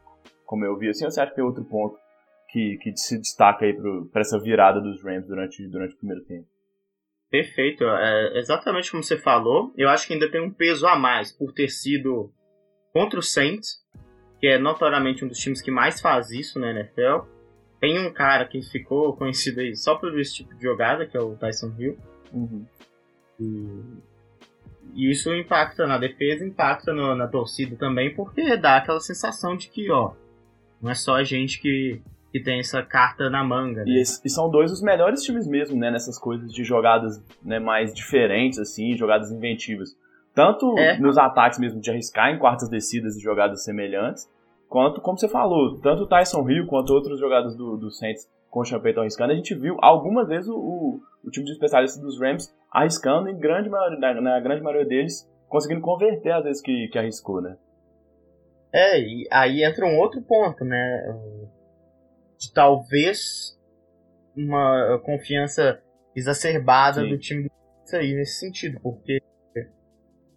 como 0.50 0.64
eu 0.64 0.76
vi 0.76 0.88
assim, 0.88 1.04
ou 1.04 1.12
você 1.12 1.21
acha 1.21 1.30
que 1.30 1.37
tem 1.37 1.45
outro 1.45 1.64
ponto 1.64 1.97
que, 2.50 2.76
que 2.78 2.97
se 2.97 3.16
destaca 3.16 3.64
aí 3.64 3.73
para 4.11 4.21
essa 4.21 4.37
virada 4.37 4.80
dos 4.80 5.00
Rams 5.00 5.25
durante, 5.28 5.64
durante 5.69 5.95
o 5.95 5.99
primeiro 5.99 6.25
tempo? 6.25 6.45
Perfeito, 7.30 7.85
é 7.85 8.37
exatamente 8.37 8.90
como 8.90 9.00
você 9.00 9.16
falou. 9.16 9.73
Eu 9.76 9.88
acho 9.88 10.09
que 10.09 10.12
ainda 10.12 10.28
tem 10.28 10.42
um 10.42 10.50
peso 10.50 10.88
a 10.88 10.99
mais 10.99 11.30
por 11.30 11.52
ter 11.52 11.69
sido 11.69 12.33
contra 12.92 13.21
o 13.21 13.23
Saints, 13.23 13.80
que 14.40 14.49
é 14.49 14.59
notoriamente 14.59 15.25
um 15.25 15.28
dos 15.28 15.38
times 15.38 15.62
que 15.62 15.71
mais 15.71 16.00
faz 16.00 16.33
isso 16.33 16.59
na 16.59 16.73
NFL. 16.73 17.28
Tem 17.78 18.04
um 18.04 18.12
cara 18.12 18.45
que 18.45 18.61
ficou 18.61 19.16
conhecido 19.16 19.61
aí 19.61 19.76
só 19.76 19.95
por 19.95 20.19
esse 20.19 20.35
tipo 20.35 20.52
de 20.57 20.64
jogada, 20.64 21.07
que 21.07 21.16
é 21.16 21.21
o 21.21 21.37
Tyson 21.37 21.73
Hill. 21.78 21.97
Uhum. 22.33 22.66
E, 23.38 23.83
e, 24.95 25.11
isso 25.12 25.33
impacta 25.33 25.87
na 25.87 25.97
defesa, 25.97 26.45
impacta 26.45 26.92
no, 26.92 27.14
na 27.14 27.28
torcida 27.28 27.76
também, 27.76 28.12
porque 28.12 28.57
dá 28.57 28.78
aquela 28.78 28.99
sensação 28.99 29.57
de 29.57 29.69
que, 29.69 29.88
ó, 29.92 30.14
não 30.82 30.90
é 30.90 30.94
só 30.94 31.16
a 31.16 31.25
gente 31.25 31.60
que, 31.60 32.00
que 32.32 32.40
tem 32.40 32.60
essa 32.60 32.82
carta 32.82 33.28
na 33.28 33.44
manga. 33.44 33.84
Né? 33.84 33.90
E, 33.90 34.00
e, 34.00 34.30
são 34.30 34.50
dois 34.50 34.70
dos 34.70 34.82
melhores 34.82 35.22
times 35.22 35.46
mesmo, 35.46 35.78
né? 35.78 35.90
Nessas 35.90 36.18
coisas 36.18 36.52
de 36.52 36.64
jogadas 36.64 37.22
né, 37.42 37.58
mais 37.58 37.92
diferentes, 37.94 38.58
assim, 38.58 38.96
jogadas 38.96 39.30
inventivas. 39.30 39.90
Tanto 40.34 40.78
é. 40.78 40.99
nos 40.99 41.18
ataques 41.18 41.58
mesmo 41.58 41.80
de 41.80 41.90
arriscar 41.90 42.30
em 42.30 42.38
quartas 42.38 42.68
descidas 42.68 43.16
e 43.16 43.20
jogadas 43.20 43.64
semelhantes, 43.64 44.28
quanto, 44.68 45.00
como 45.00 45.18
você 45.18 45.28
falou, 45.28 45.78
tanto 45.80 46.04
o 46.04 46.06
Tyson 46.06 46.49
Hill 46.49 46.66
quanto 46.66 46.94
outros 46.94 47.18
jogadores 47.18 47.56
do, 47.56 47.76
do 47.76 47.90
Saints 47.90 48.28
com 48.49 48.62
o 48.62 48.80
Payton 48.80 49.02
arriscando, 49.02 49.32
a 49.32 49.37
gente 49.37 49.54
viu 49.54 49.76
algumas 49.80 50.28
vezes 50.28 50.49
o, 50.49 50.56
o, 50.56 51.00
o 51.25 51.30
time 51.30 51.46
de 51.46 51.52
especialistas 51.52 52.02
dos 52.02 52.20
Rams 52.20 52.52
arriscando 52.70 53.28
em 53.28 53.38
grande 53.38 53.68
maioria, 53.68 53.99
na, 53.99 54.20
na, 54.20 54.40
grande 54.40 54.62
maioria 54.62 54.87
deles 54.87 55.28
conseguindo 55.49 55.80
converter 55.80 56.32
às 56.32 56.44
vezes 56.44 56.62
que, 56.62 56.88
que 56.88 56.99
arriscou, 56.99 57.40
né? 57.40 57.56
É, 58.73 59.00
e 59.00 59.29
aí 59.31 59.65
entra 59.65 59.85
um 59.85 59.99
outro 59.99 60.23
ponto, 60.23 60.65
né? 60.65 61.03
de 62.41 62.53
talvez 62.53 63.59
uma 64.35 64.99
confiança 65.05 65.83
exacerbada 66.17 67.03
Sim. 67.03 67.09
do 67.11 67.19
time 67.19 67.43
do 67.45 67.97
aí 67.97 68.15
nesse 68.15 68.39
sentido, 68.39 68.81
porque 68.81 69.21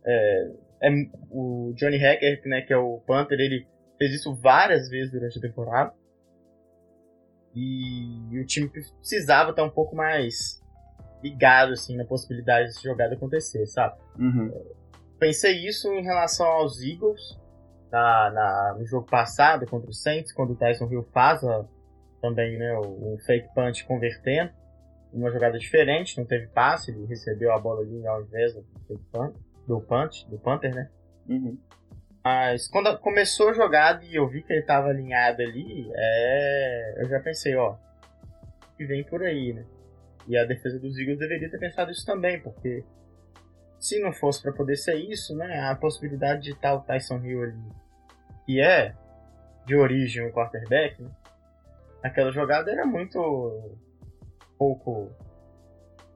é, 0.05 0.51
é, 0.81 0.89
o 1.29 1.71
Johnny 1.75 1.97
Hackett, 1.97 2.47
né, 2.47 2.61
que 2.61 2.73
é 2.73 2.77
o 2.77 2.99
Panther, 3.05 3.39
ele 3.39 3.67
fez 3.97 4.11
isso 4.11 4.35
várias 4.35 4.89
vezes 4.89 5.11
durante 5.11 5.37
a 5.37 5.41
temporada. 5.41 5.93
E, 7.55 8.33
e 8.33 8.39
o 8.39 8.45
time 8.45 8.67
precisava 8.67 9.51
estar 9.51 9.63
um 9.63 9.69
pouco 9.69 9.95
mais 9.95 10.61
ligado 11.23 11.73
assim 11.73 11.95
na 11.95 12.03
possibilidade 12.03 12.67
dessa 12.67 12.81
jogada 12.81 13.13
acontecer, 13.13 13.65
sabe? 13.67 13.95
Uhum. 14.17 14.51
Pensei 15.19 15.65
isso 15.65 15.93
em 15.93 16.03
relação 16.03 16.47
aos 16.47 16.81
Eagles 16.81 17.39
na, 17.93 18.31
na, 18.31 18.75
no 18.79 18.85
jogo 18.87 19.05
passado 19.05 19.67
contra 19.67 19.87
o 19.87 19.93
Saints, 19.93 20.33
quando 20.33 20.53
o 20.53 20.55
Tyson 20.55 20.89
Hill 20.89 21.03
faz 21.13 21.43
a, 21.43 21.63
também 22.19 22.57
né, 22.57 22.73
o, 22.79 23.13
o, 23.13 23.17
fake 23.19 23.53
punch 23.53 23.85
convertendo. 23.85 24.51
Uma 25.13 25.29
jogada 25.29 25.59
diferente, 25.59 26.17
não 26.17 26.25
teve 26.25 26.47
passe, 26.47 26.89
ele 26.89 27.05
recebeu 27.05 27.53
a 27.53 27.59
bola 27.59 27.81
ali 27.81 28.07
ao 28.07 28.23
invés 28.23 28.55
do 28.55 28.63
fake 28.87 29.03
punch, 29.11 29.37
do 29.67 29.81
punch, 29.81 30.27
do 30.27 30.39
punter, 30.39 30.73
né? 30.73 30.89
Uhum. 31.29 31.55
Mas 32.23 32.67
quando 32.67 32.97
começou 32.97 33.49
a 33.49 33.53
jogada 33.53 34.03
e 34.03 34.15
eu 34.15 34.27
vi 34.27 34.41
que 34.41 34.51
ele 34.51 34.61
estava 34.61 34.87
alinhado 34.87 35.43
ali, 35.43 35.87
é... 35.93 37.03
eu 37.03 37.09
já 37.09 37.19
pensei, 37.19 37.55
ó, 37.55 37.75
que 38.75 38.85
vem 38.85 39.03
por 39.03 39.21
aí, 39.21 39.53
né? 39.53 39.63
E 40.27 40.35
a 40.35 40.45
defesa 40.45 40.79
dos 40.79 40.97
Eagles 40.97 41.19
deveria 41.19 41.51
ter 41.51 41.59
pensado 41.59 41.91
isso 41.91 42.03
também, 42.03 42.41
porque 42.41 42.83
se 43.77 43.99
não 43.99 44.11
fosse 44.11 44.41
para 44.41 44.53
poder 44.53 44.77
ser 44.77 44.95
isso, 44.95 45.35
né, 45.35 45.59
a 45.59 45.75
possibilidade 45.75 46.41
de 46.41 46.51
estar 46.53 46.73
o 46.73 46.81
Tyson 46.81 47.19
Hill 47.19 47.43
ali, 47.43 47.82
que 48.45 48.61
é 48.61 48.95
de 49.65 49.75
origem 49.75 50.25
um 50.25 50.31
quarterback, 50.31 51.01
né, 51.01 51.09
aquela 52.03 52.31
jogada 52.31 52.71
era 52.71 52.85
muito 52.85 53.77
pouco 54.57 55.09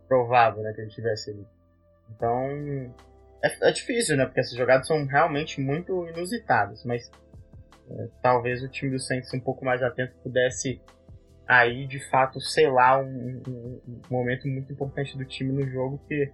provável 0.07 0.61
né, 0.63 0.73
que 0.73 0.81
ele 0.81 0.89
tivesse 0.89 1.31
ali. 1.31 1.47
Então 2.09 2.93
é, 3.43 3.69
é, 3.69 3.71
difícil, 3.71 4.17
né? 4.17 4.25
Porque 4.25 4.39
essas 4.39 4.55
jogadas 4.55 4.87
são 4.87 5.05
realmente 5.05 5.61
muito 5.61 6.07
inusitadas, 6.07 6.83
mas 6.83 7.09
é, 7.89 8.07
talvez 8.21 8.63
o 8.63 8.69
time 8.69 8.91
do 8.91 8.99
Saints 8.99 9.33
um 9.33 9.39
pouco 9.39 9.63
mais 9.63 9.81
atento 9.83 10.15
pudesse 10.23 10.81
aí 11.47 11.87
de 11.87 11.99
fato 12.09 12.41
selar 12.41 13.01
um, 13.01 13.41
um, 13.47 13.81
um, 13.87 14.01
momento 14.09 14.47
muito 14.47 14.71
importante 14.71 15.17
do 15.17 15.23
time 15.23 15.53
no 15.53 15.69
jogo 15.69 16.01
que 16.07 16.31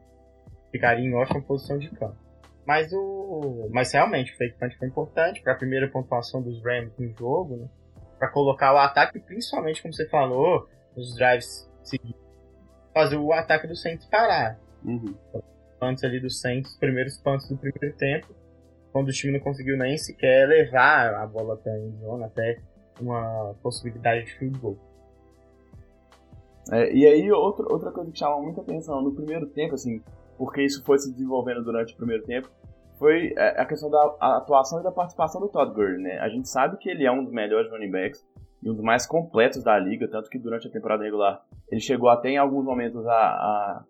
ficaria 0.72 1.06
em 1.06 1.14
ótima 1.14 1.42
posição 1.42 1.78
de 1.78 1.90
campo. 1.92 2.18
Mas 2.66 2.92
o, 2.94 3.70
mas 3.72 3.92
realmente 3.92 4.34
o 4.34 4.38
fake 4.38 4.58
punt 4.58 4.78
foi 4.78 4.88
importante 4.88 5.42
para 5.42 5.54
a 5.54 5.56
primeira 5.56 5.90
pontuação 5.90 6.42
dos 6.42 6.64
Rams 6.64 6.94
no 6.98 7.10
jogo, 7.18 7.58
né? 7.58 7.68
para 8.18 8.30
colocar 8.30 8.74
o 8.74 8.78
ataque, 8.78 9.20
principalmente 9.20 9.82
como 9.82 9.94
você 9.94 10.08
falou, 10.08 10.70
nos 10.96 11.14
drives 11.16 11.70
seguintes, 11.84 12.22
fazer 12.94 13.18
o 13.18 13.34
ataque 13.34 13.68
do 13.68 13.76
Saints 13.76 14.06
parar. 14.06 14.58
Uhum. 14.86 15.14
Antes 15.82 16.06
ali 16.06 16.22
do 16.22 16.30
Saints, 16.30 16.78
primeiros 16.78 17.18
punts 17.18 17.50
do 17.50 17.58
primeiro 17.58 17.98
tempo, 17.98 18.34
quando 18.94 19.10
o 19.10 19.12
time 19.12 19.34
não 19.34 19.40
conseguiu 19.42 19.78
nem 19.78 19.98
sequer 19.98 20.48
levar 20.48 21.14
a 21.16 21.28
bola 21.28 21.56
até 21.56 21.70
a 21.70 21.80
zona, 22.00 22.28
até 22.28 22.60
uma 23.02 23.56
possibilidade 23.62 24.26
de 24.26 24.34
field 24.36 24.58
goal. 24.60 24.78
É, 26.72 26.94
e 26.94 27.06
aí, 27.06 27.30
outra, 27.30 27.66
outra 27.70 27.92
coisa 27.92 28.10
que 28.10 28.18
chama 28.18 28.40
muita 28.40 28.62
atenção 28.62 29.02
no 29.02 29.14
primeiro 29.14 29.48
tempo, 29.48 29.74
assim, 29.74 30.02
porque 30.38 30.64
isso 30.64 30.84
foi 30.84 30.98
se 31.00 31.12
desenvolvendo 31.12 31.64
durante 31.64 31.94
o 31.94 31.98
primeiro 31.98 32.24
tempo, 32.24 32.50
foi 32.98 33.34
é, 33.38 33.62
a 33.62 33.66
questão 33.66 33.90
da 33.90 34.16
atuação 34.20 34.80
e 34.80 34.84
da 34.84 34.92
participação 34.92 35.42
do 35.42 35.50
Todd 35.50 35.74
Gurley, 35.74 36.02
né? 36.02 36.20
A 36.20 36.30
gente 36.30 36.48
sabe 36.48 36.78
que 36.78 36.90
ele 36.90 37.06
é 37.06 37.12
um 37.12 37.24
dos 37.24 37.34
melhores 37.34 37.70
running 37.72 37.92
backs 37.92 38.26
e 38.62 38.70
um 38.70 38.74
dos 38.74 38.84
mais 38.84 39.06
completos 39.06 39.64
da 39.64 39.78
liga, 39.78 40.08
tanto 40.08 40.30
que 40.30 40.40
durante 40.40 40.68
a 40.68 40.72
temporada 40.72 41.04
regular 41.04 41.42
ele 41.70 41.82
chegou 41.82 42.10
até 42.10 42.30
em 42.30 42.38
alguns 42.38 42.64
momentos 42.64 43.06
a, 43.06 43.14
a 43.14 43.84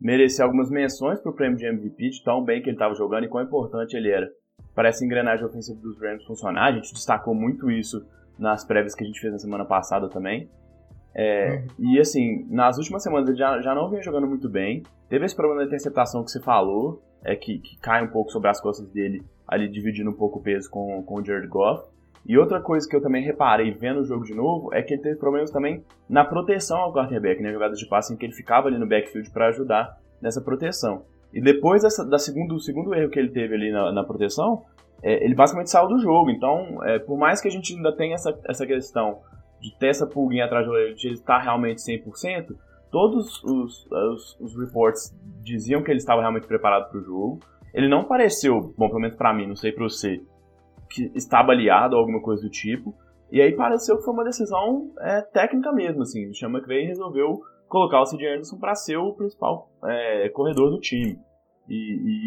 merecer 0.00 0.44
algumas 0.44 0.70
menções 0.70 1.20
para 1.20 1.30
o 1.30 1.34
prêmio 1.34 1.56
de 1.56 1.66
MVP, 1.66 2.10
de 2.10 2.24
tão 2.24 2.42
bem 2.42 2.60
que 2.60 2.68
ele 2.68 2.76
estava 2.76 2.94
jogando 2.94 3.24
e 3.24 3.28
quão 3.28 3.44
importante 3.44 3.96
ele 3.96 4.10
era 4.10 4.28
para 4.74 4.88
essa 4.88 5.04
engrenagem 5.04 5.44
ofensiva 5.44 5.80
dos 5.80 6.00
Rams 6.00 6.24
funcionar. 6.24 6.68
A 6.68 6.72
gente 6.72 6.92
destacou 6.92 7.34
muito 7.34 7.70
isso 7.70 8.04
nas 8.38 8.64
prévias 8.64 8.94
que 8.94 9.04
a 9.04 9.06
gente 9.06 9.20
fez 9.20 9.32
na 9.32 9.38
semana 9.38 9.64
passada 9.64 10.08
também. 10.08 10.50
É, 11.14 11.64
uhum. 11.78 11.92
E 11.92 12.00
assim, 12.00 12.46
nas 12.48 12.78
últimas 12.78 13.02
semanas 13.02 13.28
ele 13.28 13.38
já, 13.38 13.60
já 13.60 13.74
não 13.74 13.88
vinha 13.88 14.02
jogando 14.02 14.26
muito 14.26 14.48
bem. 14.48 14.82
Teve 15.08 15.24
esse 15.24 15.34
problema 15.34 15.60
da 15.60 15.66
interceptação 15.66 16.22
que 16.22 16.30
você 16.30 16.40
falou, 16.40 17.02
é 17.24 17.34
que, 17.34 17.58
que 17.58 17.78
cai 17.78 18.02
um 18.02 18.08
pouco 18.08 18.30
sobre 18.30 18.48
as 18.48 18.60
costas 18.60 18.88
dele, 18.88 19.22
ali 19.46 19.68
dividindo 19.68 20.10
um 20.10 20.14
pouco 20.14 20.38
o 20.38 20.42
peso 20.42 20.70
com, 20.70 21.02
com 21.02 21.20
o 21.20 21.24
Jared 21.24 21.48
Goff. 21.48 21.84
E 22.26 22.38
outra 22.38 22.60
coisa 22.60 22.88
que 22.88 22.94
eu 22.94 23.00
também 23.00 23.24
reparei 23.24 23.72
vendo 23.72 24.00
o 24.00 24.04
jogo 24.04 24.24
de 24.24 24.34
novo 24.34 24.72
é 24.74 24.82
que 24.82 24.94
ele 24.94 25.02
teve 25.02 25.16
problemas 25.16 25.50
também 25.50 25.82
na 26.08 26.24
proteção 26.24 26.78
ao 26.78 26.92
quarterback, 26.92 27.42
né? 27.42 27.52
Jogadas 27.52 27.78
de 27.78 27.88
passe 27.88 28.12
em 28.12 28.16
que 28.16 28.26
ele 28.26 28.34
ficava 28.34 28.68
ali 28.68 28.78
no 28.78 28.86
backfield 28.86 29.30
para 29.30 29.48
ajudar 29.48 29.98
nessa 30.20 30.40
proteção. 30.40 31.02
E 31.32 31.40
depois 31.40 31.82
dessa, 31.82 32.04
da 32.04 32.18
segundo, 32.18 32.54
do 32.54 32.60
segundo 32.60 32.94
erro 32.94 33.10
que 33.10 33.18
ele 33.18 33.30
teve 33.30 33.54
ali 33.54 33.72
na, 33.72 33.90
na 33.92 34.04
proteção, 34.04 34.64
é, 35.02 35.24
ele 35.24 35.34
basicamente 35.34 35.70
saiu 35.70 35.88
do 35.88 35.98
jogo. 35.98 36.30
Então, 36.30 36.84
é, 36.84 36.98
por 36.98 37.16
mais 37.16 37.40
que 37.40 37.48
a 37.48 37.50
gente 37.50 37.74
ainda 37.74 37.94
tenha 37.96 38.14
essa, 38.14 38.38
essa 38.46 38.66
questão 38.66 39.20
de 39.60 39.76
ter 39.78 39.88
essa 39.88 40.06
pulguinha 40.06 40.46
atrás 40.46 40.66
do 40.66 40.72
orelha, 40.72 40.94
de 40.94 41.06
ele 41.06 41.14
estar 41.14 41.38
realmente 41.38 41.78
100%, 41.78 42.56
todos 42.90 43.42
os, 43.44 43.86
os, 43.86 44.40
os 44.40 44.56
reports 44.56 45.14
diziam 45.42 45.82
que 45.82 45.90
ele 45.90 45.98
estava 45.98 46.20
realmente 46.20 46.46
preparado 46.46 46.90
para 46.90 46.98
o 46.98 47.04
jogo. 47.04 47.40
Ele 47.72 47.88
não 47.88 48.04
pareceu, 48.04 48.74
bom, 48.76 48.88
pelo 48.88 49.00
menos 49.00 49.16
para 49.16 49.32
mim, 49.32 49.46
não 49.46 49.56
sei 49.56 49.72
para 49.72 49.84
você, 49.84 50.20
que 50.90 51.10
estava 51.14 51.52
aliado 51.52 51.94
ou 51.94 52.00
alguma 52.00 52.20
coisa 52.20 52.42
do 52.42 52.50
tipo. 52.50 52.94
E 53.30 53.40
aí 53.40 53.54
pareceu 53.54 53.96
que 53.96 54.04
foi 54.04 54.12
uma 54.12 54.24
decisão 54.24 54.90
é, 54.98 55.22
técnica 55.22 55.72
mesmo, 55.72 56.02
assim. 56.02 56.28
O 56.28 56.34
Sean 56.34 56.50
McVay 56.50 56.86
resolveu 56.86 57.40
colocar 57.68 58.00
o 58.00 58.06
C.J. 58.06 58.26
Anderson 58.26 58.58
para 58.58 58.74
ser 58.74 58.96
o 58.96 59.12
principal 59.12 59.70
é, 59.84 60.28
corredor 60.30 60.70
do 60.70 60.80
time. 60.80 61.16
E, 61.68 61.74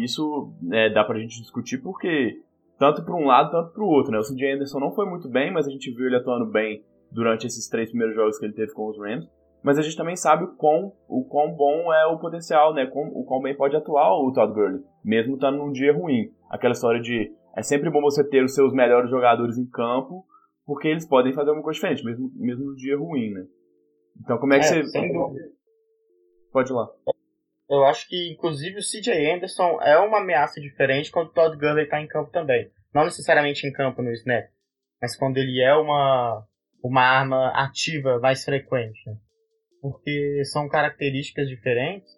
e 0.00 0.04
isso 0.04 0.50
é, 0.72 0.88
dá 0.88 1.04
pra 1.04 1.18
gente 1.18 1.42
discutir 1.42 1.82
porque 1.82 2.40
tanto 2.78 3.04
para 3.04 3.14
um 3.14 3.26
lado, 3.26 3.50
tanto 3.50 3.72
para 3.74 3.84
o 3.84 3.88
outro, 3.88 4.10
né? 4.10 4.18
O 4.18 4.22
C.J. 4.22 4.54
Anderson 4.54 4.80
não 4.80 4.92
foi 4.92 5.04
muito 5.04 5.28
bem, 5.28 5.52
mas 5.52 5.66
a 5.66 5.70
gente 5.70 5.92
viu 5.92 6.06
ele 6.06 6.16
atuando 6.16 6.46
bem 6.46 6.82
durante 7.14 7.46
esses 7.46 7.68
três 7.68 7.88
primeiros 7.88 8.14
jogos 8.14 8.38
que 8.38 8.44
ele 8.44 8.54
teve 8.54 8.72
com 8.72 8.88
os 8.88 8.98
Rams 8.98 9.28
mas 9.64 9.78
a 9.78 9.82
gente 9.82 9.96
também 9.96 10.14
sabe 10.14 10.44
o 10.44 10.54
quão, 10.56 10.92
o 11.08 11.24
quão 11.24 11.50
bom 11.50 11.90
é 11.90 12.04
o 12.04 12.18
potencial, 12.18 12.74
né? 12.74 12.84
o 12.94 13.24
quão 13.24 13.40
bem 13.40 13.56
pode 13.56 13.74
atuar 13.74 14.12
o 14.12 14.30
Todd 14.30 14.52
Gurley, 14.52 14.82
mesmo 15.02 15.36
estando 15.36 15.56
num 15.56 15.72
dia 15.72 15.90
ruim. 15.90 16.30
Aquela 16.50 16.74
história 16.74 17.00
de 17.00 17.32
é 17.56 17.62
sempre 17.62 17.88
bom 17.88 18.02
você 18.02 18.22
ter 18.28 18.44
os 18.44 18.54
seus 18.54 18.74
melhores 18.74 19.08
jogadores 19.08 19.56
em 19.56 19.64
campo, 19.64 20.26
porque 20.66 20.88
eles 20.88 21.08
podem 21.08 21.32
fazer 21.32 21.48
alguma 21.48 21.64
coisa 21.64 21.76
diferente, 21.76 22.04
mesmo, 22.04 22.30
mesmo 22.34 22.62
no 22.62 22.76
dia 22.76 22.98
ruim, 22.98 23.30
né? 23.30 23.46
Então, 24.20 24.36
como 24.36 24.52
é 24.52 24.58
que 24.58 24.66
é, 24.66 24.82
você. 24.82 25.00
Pode 26.52 26.70
ir 26.70 26.74
lá. 26.74 26.86
Eu 27.70 27.86
acho 27.86 28.06
que, 28.06 28.32
inclusive, 28.34 28.76
o 28.76 28.82
CJ 28.82 29.32
Anderson 29.32 29.80
é 29.80 29.96
uma 29.96 30.20
ameaça 30.20 30.60
diferente 30.60 31.10
quando 31.10 31.28
o 31.28 31.32
Todd 31.32 31.56
Gurley 31.56 31.84
está 31.84 31.98
em 32.02 32.06
campo 32.06 32.30
também. 32.30 32.70
Não 32.94 33.04
necessariamente 33.04 33.66
em 33.66 33.72
campo 33.72 34.02
no 34.02 34.12
snap, 34.12 34.44
mas 35.00 35.16
quando 35.16 35.38
ele 35.38 35.62
é 35.62 35.74
uma, 35.74 36.46
uma 36.88 37.02
arma 37.02 37.48
ativa 37.48 38.18
mais 38.20 38.44
frequente. 38.44 39.00
Né? 39.06 39.16
porque 39.84 40.42
são 40.46 40.66
características 40.66 41.46
diferentes. 41.46 42.10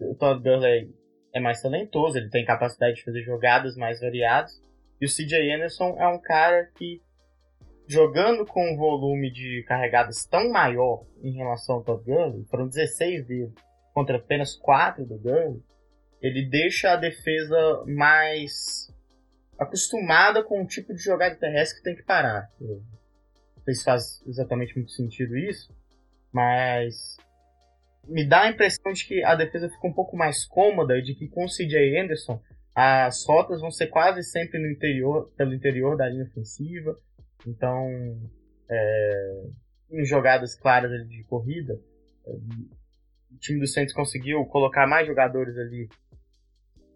O 0.00 0.14
Todd 0.14 0.40
Gurley 0.40 0.94
é 1.34 1.40
mais 1.40 1.60
talentoso, 1.60 2.16
ele 2.16 2.30
tem 2.30 2.44
capacidade 2.44 2.94
de 2.94 3.04
fazer 3.04 3.22
jogadas 3.24 3.74
mais 3.76 4.00
variadas. 4.00 4.52
E 5.00 5.06
o 5.06 5.08
CJ 5.08 5.52
Anderson 5.52 5.96
é 5.98 6.06
um 6.06 6.20
cara 6.20 6.70
que 6.76 7.02
jogando 7.88 8.46
com 8.46 8.62
um 8.62 8.76
volume 8.76 9.28
de 9.32 9.64
carregadas 9.66 10.24
tão 10.24 10.52
maior 10.52 11.04
em 11.20 11.32
relação 11.32 11.76
ao 11.76 11.82
Todd 11.82 12.04
Gurley, 12.04 12.44
foram 12.48 12.68
16 12.68 13.26
dele, 13.26 13.52
contra 13.92 14.16
apenas 14.16 14.54
4 14.54 15.04
do 15.04 15.18
Gurley, 15.18 15.60
ele 16.22 16.48
deixa 16.48 16.92
a 16.92 16.96
defesa 16.96 17.84
mais 17.88 18.86
acostumada 19.58 20.44
com 20.44 20.62
o 20.62 20.66
tipo 20.66 20.94
de 20.94 21.02
jogada 21.02 21.34
terrestre 21.34 21.78
que 21.78 21.84
tem 21.84 21.96
que 21.96 22.04
parar. 22.04 22.48
Sei 23.70 23.74
se 23.74 23.84
faz 23.84 24.22
exatamente 24.26 24.74
muito 24.74 24.90
sentido 24.90 25.36
isso, 25.36 25.72
mas 26.32 27.16
me 28.08 28.26
dá 28.26 28.42
a 28.42 28.50
impressão 28.50 28.92
de 28.92 29.06
que 29.06 29.22
a 29.22 29.36
defesa 29.36 29.68
fica 29.68 29.86
um 29.86 29.92
pouco 29.92 30.16
mais 30.16 30.44
cômoda 30.44 30.98
e 30.98 31.02
de 31.02 31.14
que 31.14 31.28
com 31.28 31.44
o 31.44 31.48
CJ 31.48 32.00
Anderson 32.00 32.42
as 32.74 33.24
rotas 33.24 33.60
vão 33.60 33.70
ser 33.70 33.86
quase 33.86 34.24
sempre 34.24 34.58
no 34.58 34.68
interior, 34.68 35.30
pelo 35.36 35.54
interior 35.54 35.96
da 35.96 36.08
linha 36.08 36.24
ofensiva. 36.24 36.98
Então, 37.46 37.86
é, 38.68 39.42
em 39.92 40.04
jogadas 40.04 40.56
claras 40.56 40.90
de 41.08 41.22
corrida, 41.24 41.80
o 42.26 43.38
time 43.38 43.60
do 43.60 43.68
Santos 43.68 43.94
conseguiu 43.94 44.44
colocar 44.46 44.86
mais 44.86 45.06
jogadores 45.06 45.56
ali 45.56 45.88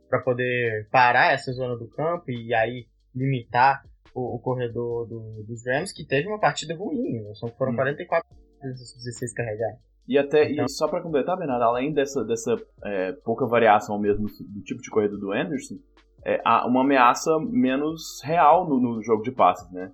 para 0.08 0.20
poder 0.20 0.88
parar 0.90 1.32
essa 1.32 1.52
zona 1.52 1.76
do 1.76 1.88
campo 1.88 2.30
e 2.30 2.52
aí 2.52 2.88
limitar 3.14 3.84
o, 4.14 4.36
o 4.36 4.38
corredor 4.38 5.06
do, 5.06 5.44
dos 5.46 5.66
Rams, 5.66 5.92
que 5.92 6.06
teve 6.06 6.28
uma 6.28 6.38
partida 6.38 6.74
ruim. 6.74 7.20
Né? 7.20 7.32
Foram 7.58 7.72
hum. 7.72 7.76
44 7.76 8.28
desses 8.62 8.94
16 9.04 9.34
carregados. 9.34 9.80
E 10.06 10.18
até 10.18 10.50
então, 10.50 10.66
e 10.66 10.68
só 10.68 10.86
para 10.86 11.00
completar, 11.00 11.36
Bernardo, 11.36 11.64
além 11.64 11.92
dessa, 11.92 12.22
dessa 12.24 12.56
é, 12.84 13.12
pouca 13.24 13.46
variação 13.46 13.98
mesmo 13.98 14.26
do 14.26 14.62
tipo 14.62 14.82
de 14.82 14.90
corrida 14.90 15.16
do 15.16 15.32
Anderson, 15.32 15.76
é, 16.24 16.40
há 16.44 16.66
uma 16.66 16.82
ameaça 16.82 17.30
menos 17.40 18.20
real 18.22 18.68
no, 18.68 18.78
no, 18.78 19.02
jogo 19.02 19.22
de 19.22 19.32
passes, 19.32 19.70
né? 19.72 19.92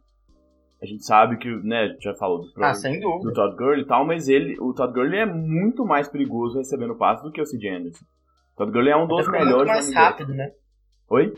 A 0.82 0.86
gente 0.86 1.04
sabe 1.04 1.36
que, 1.36 1.48
né, 1.62 1.94
já 2.00 2.14
falou 2.14 2.40
do, 2.40 2.64
ah, 2.64 2.72
do 2.72 3.32
Todd 3.32 3.54
Gurley 3.54 3.82
e 3.82 3.86
tal, 3.86 4.04
mas 4.06 4.28
ele, 4.28 4.56
o 4.60 4.72
Todd 4.72 4.92
Gurley 4.92 5.20
é 5.20 5.26
muito 5.26 5.84
mais 5.84 6.08
perigoso 6.08 6.56
recebendo 6.56 6.96
passes 6.96 7.22
do 7.22 7.30
que 7.30 7.40
o 7.40 7.44
C.J. 7.44 7.68
Anderson. 7.68 8.04
O 8.54 8.56
Todd 8.56 8.72
Gurley 8.72 8.92
é 8.92 8.96
um 8.96 9.06
dos 9.06 9.28
melhores. 9.28 9.52
É 9.52 9.56
muito 9.56 9.66
mais 9.66 9.94
rápido, 9.94 10.32
né? 10.32 10.52
Oi? 11.10 11.34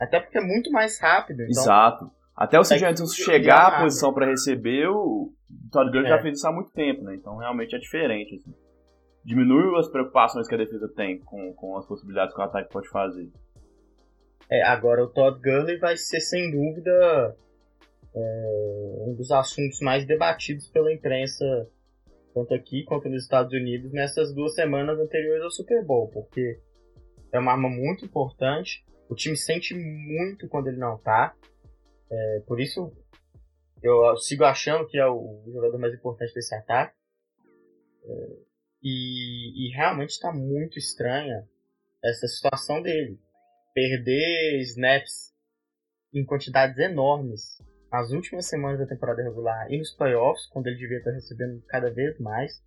Até 0.00 0.20
porque 0.20 0.38
é 0.38 0.40
muito 0.40 0.70
mais 0.70 1.00
rápido. 1.00 1.42
Então... 1.42 1.62
Exato. 1.62 2.10
Até 2.36 2.58
o 2.58 2.64
C.J. 2.64 2.88
Anderson 2.88 3.06
chegar 3.06 3.68
à 3.68 3.80
posição 3.82 4.12
para 4.12 4.26
receber, 4.26 4.88
o 4.88 5.32
Todd 5.70 5.90
Gurley 5.90 6.06
é. 6.06 6.16
já 6.16 6.20
fez 6.20 6.38
isso 6.38 6.48
há 6.48 6.52
muito 6.52 6.70
tempo, 6.72 7.04
né? 7.04 7.14
Então 7.14 7.36
realmente 7.36 7.76
é 7.76 7.78
diferente. 7.78 8.34
Assim. 8.34 8.52
Diminui 9.24 9.78
as 9.78 9.88
preocupações 9.88 10.48
que 10.48 10.54
a 10.54 10.58
defesa 10.58 10.92
tem 10.96 11.20
com, 11.20 11.54
com 11.54 11.78
as 11.78 11.86
possibilidades 11.86 12.34
que 12.34 12.40
o 12.40 12.44
ataque 12.44 12.72
pode 12.72 12.88
fazer. 12.88 13.30
É, 14.50 14.62
agora 14.64 15.04
o 15.04 15.08
Todd 15.08 15.40
Gurley 15.40 15.78
vai 15.78 15.96
ser 15.96 16.20
sem 16.20 16.50
dúvida 16.50 17.36
é, 18.14 19.04
um 19.06 19.14
dos 19.14 19.30
assuntos 19.30 19.80
mais 19.80 20.04
debatidos 20.04 20.68
pela 20.68 20.92
imprensa, 20.92 21.44
tanto 22.34 22.52
aqui 22.52 22.84
quanto 22.84 23.08
nos 23.08 23.22
Estados 23.22 23.52
Unidos, 23.52 23.92
nessas 23.92 24.34
duas 24.34 24.54
semanas 24.54 24.98
anteriores 24.98 25.42
ao 25.42 25.50
Super 25.50 25.84
Bowl, 25.84 26.08
porque 26.08 26.58
é 27.32 27.38
uma 27.38 27.52
arma 27.52 27.68
muito 27.68 28.04
importante. 28.04 28.84
O 29.08 29.14
time 29.14 29.36
sente 29.36 29.74
muito 29.74 30.48
quando 30.48 30.68
ele 30.68 30.78
não 30.78 30.98
tá. 30.98 31.34
É, 32.10 32.42
por 32.46 32.60
isso, 32.60 32.92
eu 33.82 34.16
sigo 34.16 34.44
achando 34.44 34.86
que 34.86 34.98
é 34.98 35.06
o 35.06 35.42
jogador 35.52 35.78
mais 35.78 35.94
importante 35.94 36.32
desse 36.32 36.54
ataque. 36.54 36.96
É, 38.04 38.36
e, 38.82 39.66
e, 39.66 39.74
realmente 39.74 40.10
está 40.10 40.32
muito 40.32 40.78
estranha 40.78 41.46
essa 42.02 42.26
situação 42.26 42.82
dele. 42.82 43.18
Perder 43.74 44.60
snaps 44.62 45.32
em 46.12 46.24
quantidades 46.24 46.78
enormes 46.78 47.58
nas 47.90 48.10
últimas 48.10 48.46
semanas 48.46 48.78
da 48.78 48.86
temporada 48.86 49.22
regular 49.22 49.70
e 49.70 49.78
nos 49.78 49.92
playoffs, 49.92 50.46
quando 50.46 50.66
ele 50.66 50.76
devia 50.76 50.98
estar 50.98 51.12
recebendo 51.12 51.62
cada 51.66 51.90
vez 51.90 52.18
mais. 52.18 52.62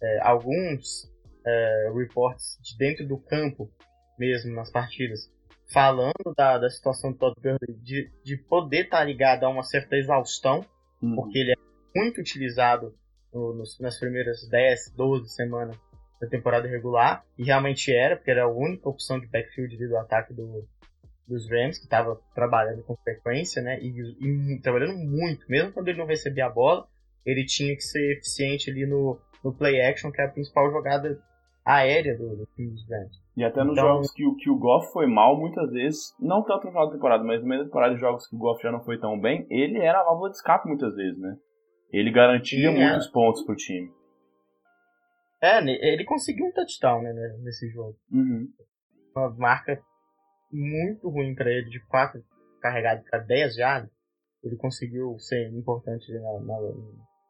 É, 0.00 0.20
alguns 0.20 1.10
é, 1.44 1.92
reports 1.94 2.58
de 2.62 2.76
dentro 2.78 3.06
do 3.06 3.18
campo 3.18 3.70
mesmo 4.18 4.54
nas 4.54 4.70
partidas 4.70 5.30
falando 5.72 6.34
da, 6.36 6.58
da 6.58 6.70
situação 6.70 7.12
do 7.12 7.18
Todd 7.18 7.34
Gurley, 7.40 7.78
de, 7.82 8.10
de 8.24 8.36
poder 8.36 8.84
estar 8.84 8.98
tá 8.98 9.04
ligado 9.04 9.44
a 9.44 9.48
uma 9.48 9.62
certa 9.62 9.96
exaustão, 9.96 10.64
uhum. 11.02 11.14
porque 11.14 11.38
ele 11.38 11.52
é 11.52 11.56
muito 11.94 12.20
utilizado 12.20 12.94
no, 13.32 13.54
nos, 13.54 13.78
nas 13.78 13.98
primeiras 13.98 14.48
10, 14.48 14.92
12 14.96 15.28
semanas 15.28 15.76
da 16.20 16.26
temporada 16.26 16.66
regular, 16.66 17.24
e 17.36 17.44
realmente 17.44 17.92
era, 17.92 18.16
porque 18.16 18.30
era 18.30 18.44
a 18.44 18.50
única 18.50 18.88
opção 18.88 19.20
de 19.20 19.26
backfield 19.26 19.76
do 19.76 19.96
ataque 19.98 20.32
do, 20.32 20.66
dos 21.28 21.48
Rams, 21.48 21.78
que 21.78 21.84
estava 21.84 22.18
trabalhando 22.34 22.82
com 22.82 22.96
frequência, 22.96 23.62
né, 23.62 23.78
e, 23.80 23.88
e, 24.20 24.60
trabalhando 24.60 24.96
muito, 24.96 25.44
mesmo 25.48 25.72
quando 25.72 25.88
ele 25.88 25.98
não 25.98 26.06
recebia 26.06 26.46
a 26.46 26.50
bola, 26.50 26.88
ele 27.24 27.44
tinha 27.44 27.74
que 27.76 27.82
ser 27.82 28.16
eficiente 28.16 28.70
ali 28.70 28.86
no, 28.86 29.20
no 29.44 29.52
play 29.52 29.80
action, 29.80 30.10
que 30.10 30.20
é 30.20 30.24
a 30.24 30.30
principal 30.30 30.70
jogada 30.72 31.22
aérea 31.64 32.16
do, 32.16 32.36
do 32.36 32.48
time 32.56 32.70
dos 32.70 32.88
Rams. 32.88 33.20
E 33.38 33.44
até 33.44 33.62
nos 33.62 33.74
então, 33.74 33.86
jogos 33.86 34.10
que, 34.10 34.24
que 34.40 34.50
o 34.50 34.58
Goff 34.58 34.92
foi 34.92 35.06
mal, 35.06 35.38
muitas 35.38 35.70
vezes, 35.70 36.12
não 36.18 36.42
tanto 36.42 36.64
no 36.64 36.72
final 36.72 36.86
da 36.88 36.94
temporada, 36.94 37.22
mas 37.22 37.40
no 37.40 37.46
meio 37.46 37.60
da 37.60 37.66
temporada 37.68 37.94
de 37.94 38.00
jogos 38.00 38.26
que 38.26 38.34
o 38.34 38.38
Goff 38.38 38.60
já 38.60 38.72
não 38.72 38.82
foi 38.82 38.98
tão 38.98 39.16
bem, 39.20 39.46
ele 39.48 39.78
era 39.78 40.00
a 40.00 40.02
válvula 40.02 40.30
de 40.30 40.36
escape 40.38 40.66
muitas 40.66 40.92
vezes, 40.96 41.16
né? 41.20 41.36
Ele 41.92 42.10
garantia 42.10 42.68
sim, 42.68 42.76
muitos 42.76 43.06
é. 43.06 43.12
pontos 43.12 43.44
pro 43.44 43.54
time. 43.54 43.92
É, 45.40 45.60
ele 45.62 46.04
conseguiu 46.04 46.46
um 46.46 46.52
touchdown 46.52 47.00
né, 47.00 47.12
nesse 47.44 47.68
jogo. 47.68 47.96
Uhum. 48.10 48.48
Uma 49.14 49.30
marca 49.36 49.80
muito 50.50 51.08
ruim 51.08 51.32
para 51.36 51.48
ele, 51.48 51.70
de 51.70 51.78
4 51.86 52.20
carregados 52.60 53.08
para 53.08 53.20
10 53.20 53.54
jardas. 53.54 53.90
Ele 54.42 54.56
conseguiu 54.56 55.16
ser 55.20 55.48
importante 55.52 56.12
na, 56.12 56.40
na, 56.40 56.60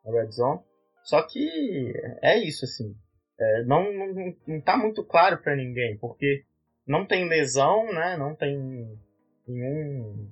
na 0.07 0.23
red 0.23 0.31
zone. 0.31 0.61
Só 1.03 1.21
que 1.27 1.93
é 2.23 2.39
isso, 2.39 2.65
assim 2.65 2.97
é, 3.41 3.65
não, 3.65 3.93
não, 3.93 4.37
não 4.47 4.61
tá 4.61 4.77
muito 4.77 5.05
claro 5.05 5.39
para 5.39 5.55
ninguém, 5.55 5.97
porque 5.99 6.45
não 6.87 7.07
tem 7.07 7.29
lesão, 7.29 7.93
né? 7.93 8.17
Não 8.17 8.35
tem 8.35 8.59
nenhum, 9.47 10.29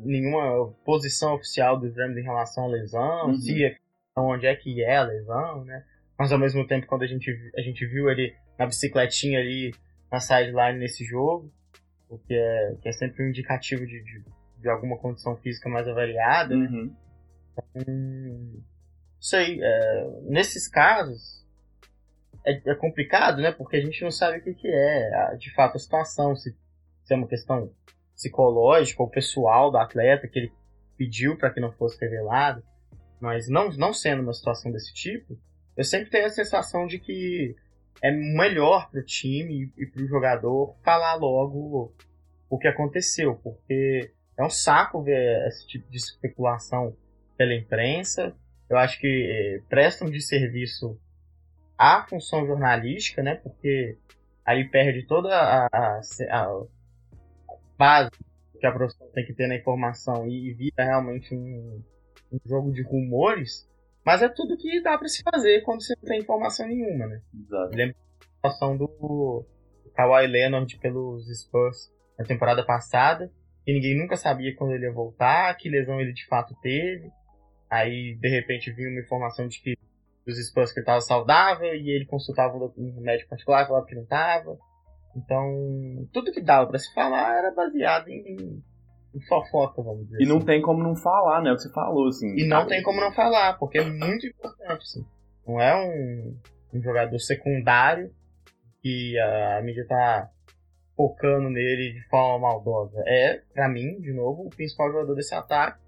nenhuma 0.00 0.72
posição 0.84 1.34
oficial 1.34 1.78
dos 1.78 1.96
Rams 1.96 2.16
em 2.18 2.22
relação 2.22 2.64
à 2.64 2.68
lesão, 2.68 3.28
uhum. 3.28 3.34
se 3.34 3.64
é, 3.64 3.76
onde 4.16 4.46
é 4.46 4.54
que 4.54 4.82
é 4.82 4.96
a 4.96 5.04
lesão, 5.04 5.64
né? 5.64 5.84
Mas 6.18 6.32
ao 6.32 6.38
mesmo 6.38 6.66
tempo, 6.66 6.86
quando 6.86 7.02
a 7.02 7.06
gente, 7.06 7.30
a 7.56 7.60
gente 7.60 7.86
viu 7.86 8.10
ele 8.10 8.34
na 8.58 8.66
bicicletinha 8.66 9.38
ali 9.38 9.72
na 10.10 10.20
sideline 10.20 10.78
nesse 10.78 11.04
jogo, 11.04 11.52
o 12.08 12.18
que 12.18 12.34
é, 12.34 12.76
que 12.80 12.88
é 12.88 12.92
sempre 12.92 13.24
um 13.24 13.28
indicativo 13.28 13.86
de, 13.86 14.02
de, 14.02 14.24
de 14.58 14.68
alguma 14.68 14.96
condição 14.98 15.36
física 15.36 15.68
mais 15.68 15.86
avaliada, 15.88 16.56
né? 16.56 16.68
uhum. 16.68 16.96
Então, 17.52 18.62
isso 19.20 19.36
aí, 19.36 19.60
é, 19.62 20.10
nesses 20.22 20.68
casos, 20.68 21.45
é, 22.46 22.70
é, 22.70 22.74
complicado, 22.74 23.42
né? 23.42 23.50
Porque 23.50 23.76
a 23.76 23.80
gente 23.80 24.02
não 24.02 24.10
sabe 24.10 24.38
o 24.38 24.42
que, 24.42 24.54
que 24.54 24.68
é, 24.68 25.36
de 25.36 25.52
fato, 25.54 25.76
a 25.76 25.78
situação, 25.78 26.36
se, 26.36 26.56
se 27.04 27.12
é 27.12 27.16
uma 27.16 27.26
questão 27.26 27.70
psicológica 28.14 29.02
ou 29.02 29.10
pessoal 29.10 29.70
do 29.70 29.78
atleta 29.78 30.28
que 30.28 30.38
ele 30.38 30.52
pediu 30.96 31.36
para 31.36 31.50
que 31.50 31.60
não 31.60 31.72
fosse 31.72 32.00
revelado. 32.00 32.62
Mas 33.20 33.48
não, 33.48 33.68
não 33.70 33.92
sendo 33.92 34.22
uma 34.22 34.32
situação 34.32 34.70
desse 34.70 34.94
tipo, 34.94 35.38
eu 35.76 35.84
sempre 35.84 36.10
tenho 36.10 36.26
a 36.26 36.30
sensação 36.30 36.86
de 36.86 36.98
que 36.98 37.54
é 38.02 38.10
melhor 38.10 38.90
para 38.90 39.00
o 39.00 39.04
time 39.04 39.72
e 39.76 39.86
para 39.86 40.02
o 40.02 40.06
jogador 40.06 40.76
falar 40.84 41.14
logo 41.14 41.94
o 42.48 42.58
que 42.58 42.68
aconteceu, 42.68 43.34
porque 43.36 44.12
é 44.38 44.44
um 44.44 44.50
saco 44.50 45.02
ver 45.02 45.46
esse 45.48 45.66
tipo 45.66 45.90
de 45.90 45.96
especulação 45.96 46.96
pela 47.36 47.54
imprensa. 47.54 48.34
Eu 48.68 48.76
acho 48.76 49.00
que 49.00 49.06
eh, 49.06 49.62
prestam 49.68 50.08
de 50.10 50.20
serviço 50.20 50.98
a 51.78 52.06
função 52.08 52.46
jornalística, 52.46 53.22
né? 53.22 53.36
Porque 53.36 53.98
aí 54.44 54.68
perde 54.68 55.06
toda 55.06 55.28
a, 55.34 55.66
a, 55.66 56.00
a 56.30 56.62
base 57.76 58.10
que 58.58 58.66
a 58.66 58.72
profissão 58.72 59.08
tem 59.12 59.26
que 59.26 59.34
ter 59.34 59.46
na 59.46 59.56
informação 59.56 60.26
e 60.26 60.52
vira 60.54 60.84
realmente 60.84 61.34
um, 61.34 61.82
um 62.32 62.38
jogo 62.46 62.72
de 62.72 62.82
rumores. 62.82 63.68
Mas 64.04 64.22
é 64.22 64.28
tudo 64.28 64.56
que 64.56 64.80
dá 64.82 64.96
para 64.96 65.08
se 65.08 65.22
fazer 65.22 65.62
quando 65.62 65.82
você 65.82 65.94
não 66.00 66.08
tem 66.08 66.20
informação 66.20 66.66
nenhuma, 66.66 67.06
né? 67.06 67.20
Exato. 67.34 67.76
Lembra 67.76 67.96
a 68.20 68.34
situação 68.34 68.76
do 68.76 69.44
Kawhi 69.94 70.26
Leonard 70.28 70.78
pelos 70.78 71.26
Spurs 71.40 71.92
na 72.18 72.24
temporada 72.24 72.64
passada, 72.64 73.30
que 73.64 73.72
ninguém 73.72 73.98
nunca 73.98 74.16
sabia 74.16 74.54
quando 74.54 74.72
ele 74.72 74.84
ia 74.84 74.92
voltar, 74.92 75.54
que 75.56 75.68
lesão 75.68 76.00
ele 76.00 76.12
de 76.12 76.24
fato 76.26 76.54
teve. 76.62 77.10
Aí, 77.68 78.16
de 78.20 78.28
repente, 78.28 78.70
vinha 78.72 78.88
uma 78.88 79.00
informação 79.00 79.48
de 79.48 79.60
que 79.60 79.76
dos 80.26 80.44
Spurs 80.44 80.72
que 80.72 80.80
ele 80.80 80.84
estava 80.84 81.00
saudável 81.00 81.74
e 81.74 81.90
ele 81.90 82.06
consultava 82.06 82.56
um 82.56 83.00
médico 83.00 83.30
particular 83.30 83.66
falava 83.66 83.86
que 83.86 83.94
não 83.94 84.02
estava. 84.02 84.58
Então, 85.16 86.08
tudo 86.12 86.32
que 86.32 86.42
dava 86.42 86.68
para 86.68 86.78
se 86.78 86.92
falar 86.92 87.38
era 87.38 87.54
baseado 87.54 88.08
em, 88.08 88.62
em 89.14 89.20
fofoca, 89.28 89.82
vamos 89.82 90.04
dizer. 90.04 90.22
E 90.22 90.26
não 90.26 90.38
assim. 90.38 90.46
tem 90.46 90.62
como 90.62 90.82
não 90.82 90.94
falar, 90.94 91.40
né? 91.42 91.52
O 91.52 91.56
que 91.56 91.62
você 91.62 91.72
falou, 91.72 92.08
assim. 92.08 92.34
E 92.36 92.46
não 92.46 92.66
tem 92.66 92.82
como 92.82 93.00
não 93.00 93.12
falar, 93.12 93.54
porque 93.58 93.78
é 93.78 93.84
muito 93.84 94.26
importante, 94.26 94.82
assim. 94.82 95.06
Não 95.46 95.60
é 95.60 95.74
um, 95.74 96.36
um 96.74 96.82
jogador 96.82 97.18
secundário 97.18 98.12
que 98.82 99.18
a, 99.18 99.58
a 99.58 99.62
mídia 99.62 99.86
tá 99.86 100.30
focando 100.96 101.48
nele 101.48 101.92
de 101.92 102.08
forma 102.08 102.48
maldosa. 102.48 103.02
É, 103.06 103.42
para 103.54 103.68
mim, 103.68 104.00
de 104.00 104.12
novo, 104.12 104.46
o 104.46 104.50
principal 104.50 104.90
jogador 104.90 105.14
desse 105.14 105.34
ataque 105.34 105.78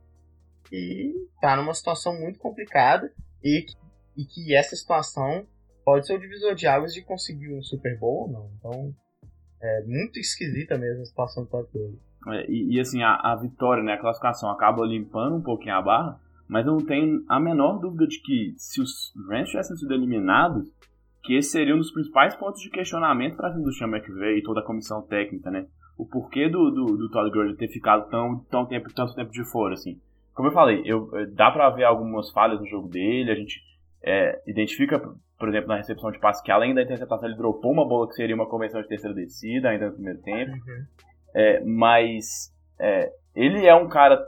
e 0.73 1.15
tá 1.41 1.57
numa 1.57 1.75
situação 1.75 2.19
muito 2.19 2.39
complicada 2.39 3.11
e, 3.43 3.65
e 4.19 4.25
que 4.25 4.55
essa 4.55 4.75
situação 4.75 5.47
pode 5.85 6.07
ser 6.07 6.17
o 6.17 6.21
divisor 6.21 6.57
de 6.57 6.67
águas 6.67 6.93
de 6.93 7.03
conseguir 7.03 7.55
um 7.55 7.63
Super 7.63 7.97
Bowl 7.99 8.23
ou 8.23 8.29
não. 8.29 8.51
Então, 8.59 8.95
é 9.63 9.83
muito 9.85 10.19
esquisita 10.19 10.77
mesmo 10.77 11.03
a 11.03 11.07
situação 11.07 11.45
do 11.45 11.49
Todd 11.49 11.69
é, 12.27 12.51
e, 12.51 12.75
e, 12.75 12.81
assim, 12.81 13.01
a, 13.03 13.15
a, 13.15 13.37
vitória, 13.37 13.83
né, 13.83 13.93
a 13.93 13.99
classificação 13.99 14.51
acaba 14.51 14.85
limpando 14.85 15.37
um 15.37 15.43
pouquinho 15.43 15.77
a 15.77 15.83
barra, 15.83 16.21
mas 16.49 16.67
não 16.67 16.79
tem 16.79 17.25
a 17.29 17.39
menor 17.39 17.79
dúvida 17.79 18.07
de 18.09 18.21
que 18.21 18.55
se 18.57 18.81
os 18.81 19.15
Rams 19.31 19.51
tivessem 19.51 19.77
sido 19.77 19.95
eliminados, 19.95 20.67
que 21.23 21.37
esse 21.37 21.51
seria 21.51 21.75
um 21.75 21.79
dos 21.79 21.93
principais 21.93 22.35
pontos 22.35 22.61
de 22.61 22.71
questionamento 22.71 23.37
para 23.37 23.53
cima 23.53 23.65
do 23.65 23.73
Sean 23.73 23.89
McVay 23.89 24.39
e 24.39 24.43
toda 24.43 24.61
a 24.61 24.65
comissão 24.65 25.01
técnica, 25.03 25.51
né? 25.51 25.67
O 25.97 26.07
porquê 26.07 26.49
do, 26.49 26.71
do, 26.71 26.97
do 26.97 27.11
Todd 27.11 27.31
Gurley 27.31 27.57
ter 27.57 27.69
ficado 27.69 28.09
tão, 28.11 28.41
tão 28.51 28.67
tempo, 28.67 28.93
tanto 28.93 29.15
tempo 29.15 29.31
de 29.31 29.45
fora, 29.45 29.75
assim. 29.75 30.01
Como 30.35 30.49
eu 30.49 30.53
falei, 30.53 30.83
eu, 30.85 31.11
eh, 31.17 31.27
dá 31.27 31.51
para 31.51 31.71
ver 31.71 31.85
algumas 31.85 32.31
falhas 32.31 32.61
no 32.61 32.67
jogo 32.67 32.89
dele, 32.89 33.31
a 33.31 33.35
gente 33.35 33.61
é, 34.09 34.41
identifica, 34.47 34.99
por 35.39 35.49
exemplo, 35.49 35.69
na 35.69 35.77
recepção 35.77 36.11
de 36.11 36.19
passe, 36.19 36.43
que 36.43 36.51
além 36.51 36.75
da 36.75 36.83
interceptação 36.83 37.29
ele 37.29 37.37
dropou 37.37 37.71
uma 37.71 37.87
bola 37.87 38.09
que 38.09 38.15
seria 38.15 38.35
uma 38.35 38.49
conversão 38.49 38.81
de 38.81 38.89
terceira 38.89 39.15
descida 39.15 39.69
ainda 39.69 39.89
no 39.89 39.95
primeiro 39.95 40.21
tempo. 40.23 40.53
Uhum. 40.53 40.85
É, 41.35 41.63
mas 41.65 42.53
é, 42.81 43.13
ele 43.35 43.67
é 43.67 43.75
um 43.75 43.89
cara 43.89 44.19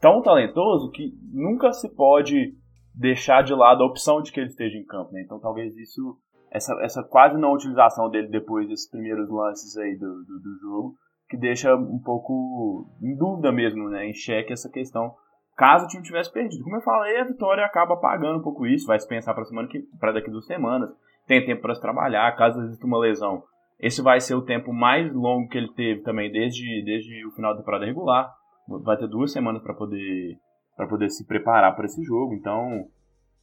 tão 0.00 0.20
talentoso 0.20 0.90
que 0.90 1.12
nunca 1.32 1.72
se 1.72 1.88
pode 1.94 2.54
deixar 2.94 3.42
de 3.42 3.54
lado 3.54 3.84
a 3.84 3.86
opção 3.86 4.20
de 4.20 4.32
que 4.32 4.40
ele 4.40 4.48
esteja 4.48 4.76
em 4.76 4.84
campo, 4.84 5.12
né? 5.12 5.22
Então 5.22 5.38
talvez 5.38 5.76
isso, 5.76 6.18
essa, 6.50 6.74
essa 6.82 7.02
quase 7.04 7.38
não 7.38 7.52
utilização 7.52 8.10
dele 8.10 8.28
depois 8.28 8.68
desses 8.68 8.90
primeiros 8.90 9.30
lances 9.30 9.76
aí 9.76 9.96
do, 9.96 10.24
do, 10.24 10.40
do 10.40 10.58
jogo, 10.60 10.94
que 11.28 11.36
deixa 11.36 11.74
um 11.76 12.00
pouco 12.00 12.90
em 13.00 13.14
dúvida 13.16 13.52
mesmo, 13.52 13.88
né? 13.88 14.08
Em 14.08 14.12
xeque 14.12 14.52
essa 14.52 14.68
questão 14.68 15.14
caso 15.60 15.84
o 15.84 15.88
time 15.88 16.02
tivesse 16.02 16.32
perdido. 16.32 16.64
Como 16.64 16.76
eu 16.76 16.80
falei, 16.80 17.20
a 17.20 17.24
vitória 17.24 17.62
acaba 17.62 17.94
pagando 17.94 18.38
um 18.38 18.42
pouco 18.42 18.66
isso, 18.66 18.86
vai 18.86 18.98
se 18.98 19.06
pensar 19.06 19.34
para 19.34 19.44
semana 19.44 19.68
que 19.68 19.80
para 20.00 20.10
daqui 20.10 20.30
duas 20.30 20.46
semanas, 20.46 20.90
tem 21.26 21.44
tempo 21.44 21.60
para 21.60 21.74
se 21.74 21.82
trabalhar, 21.82 22.34
caso 22.34 22.62
exista 22.62 22.86
uma 22.86 22.98
lesão. 22.98 23.42
Esse 23.78 24.00
vai 24.00 24.22
ser 24.22 24.34
o 24.34 24.42
tempo 24.42 24.72
mais 24.72 25.12
longo 25.12 25.50
que 25.50 25.58
ele 25.58 25.70
teve 25.74 26.00
também 26.00 26.32
desde, 26.32 26.82
desde 26.82 27.26
o 27.26 27.30
final 27.32 27.52
da 27.52 27.58
temporada 27.58 27.84
regular. 27.84 28.34
Vai 28.66 28.96
ter 28.96 29.06
duas 29.06 29.32
semanas 29.32 29.62
para 29.62 29.74
poder 29.74 30.38
para 30.76 30.86
poder 30.86 31.10
se 31.10 31.26
preparar 31.26 31.76
para 31.76 31.84
esse 31.84 32.02
jogo, 32.02 32.32
então 32.32 32.86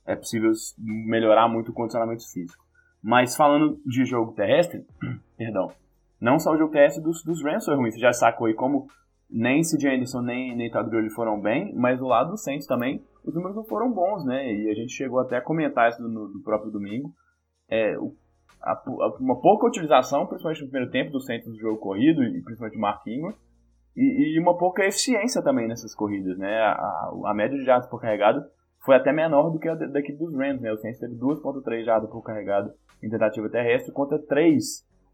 é 0.03 0.15
possível 0.15 0.51
melhorar 0.80 1.47
muito 1.47 1.69
o 1.69 1.73
condicionamento 1.73 2.23
físico. 2.32 2.65
Mas 3.03 3.36
falando 3.36 3.80
de 3.86 4.06
jogo 4.06 4.34
terrestre, 4.34 4.84
perdão, 5.38 5.71
não 6.19 6.39
só 6.39 6.51
o 6.53 6.58
jogo 6.58 6.71
terrestre 6.71 7.03
dos, 7.03 7.23
dos 7.23 7.43
Rams 7.43 7.63
foi 7.65 7.75
ruim, 7.75 7.91
você 7.91 7.99
já 7.99 8.12
sacou 8.12 8.47
aí 8.47 8.56
como 8.56 8.88
nem 9.29 9.63
C.J. 9.63 9.95
Anderson 9.95 10.21
nem, 10.21 10.55
nem 10.55 10.71
Todd 10.71 10.89
Gurley 10.89 11.09
foram 11.09 11.39
bem, 11.41 11.73
mas 11.75 11.99
do 11.99 12.05
lado 12.05 12.31
do 12.31 12.37
Saints 12.37 12.65
também, 12.65 13.03
os 13.23 13.33
números 13.35 13.55
não 13.55 13.65
foram 13.65 13.91
bons, 13.91 14.25
né? 14.25 14.53
E 14.53 14.69
a 14.69 14.73
gente 14.73 14.93
chegou 14.93 15.19
até 15.19 15.37
a 15.37 15.41
comentar 15.41 15.89
isso 15.89 16.01
no, 16.01 16.29
no 16.29 16.41
próprio 16.41 16.71
domingo. 16.71 17.11
É, 17.69 17.97
o, 17.97 18.15
a, 18.61 18.71
a, 18.71 19.17
uma 19.19 19.39
pouca 19.39 19.67
utilização, 19.67 20.25
principalmente 20.25 20.61
no 20.61 20.69
primeiro 20.69 20.91
tempo, 20.91 21.11
do 21.11 21.19
Saints 21.19 21.47
do 21.47 21.57
jogo 21.57 21.77
corrido, 21.77 22.23
e 22.23 22.41
principalmente 22.41 22.79
Marquinhos, 22.79 23.35
e, 23.95 24.35
e, 24.35 24.39
uma 24.39 24.57
pouca 24.57 24.85
eficiência 24.85 25.41
também 25.41 25.67
nessas 25.67 25.93
corridas, 25.93 26.37
né? 26.37 26.55
A, 26.61 27.11
a 27.25 27.33
média 27.33 27.57
de 27.57 27.65
jardas 27.65 27.89
por 27.89 27.99
carregado 27.99 28.45
foi 28.85 28.95
até 28.95 29.11
menor 29.11 29.49
do 29.49 29.59
que 29.59 29.67
a 29.67 29.75
daqui 29.75 30.13
dos 30.13 30.33
Rams, 30.33 30.61
né? 30.61 30.71
O 30.71 30.77
Saints 30.77 30.99
teve 30.99 31.15
2.3 31.15 31.83
jardas 31.83 32.09
por 32.09 32.21
carregado 32.21 32.71
em 33.03 33.09
tentativa 33.09 33.49
terrestre 33.49 33.91
contra 33.91 34.17
3, 34.19 34.63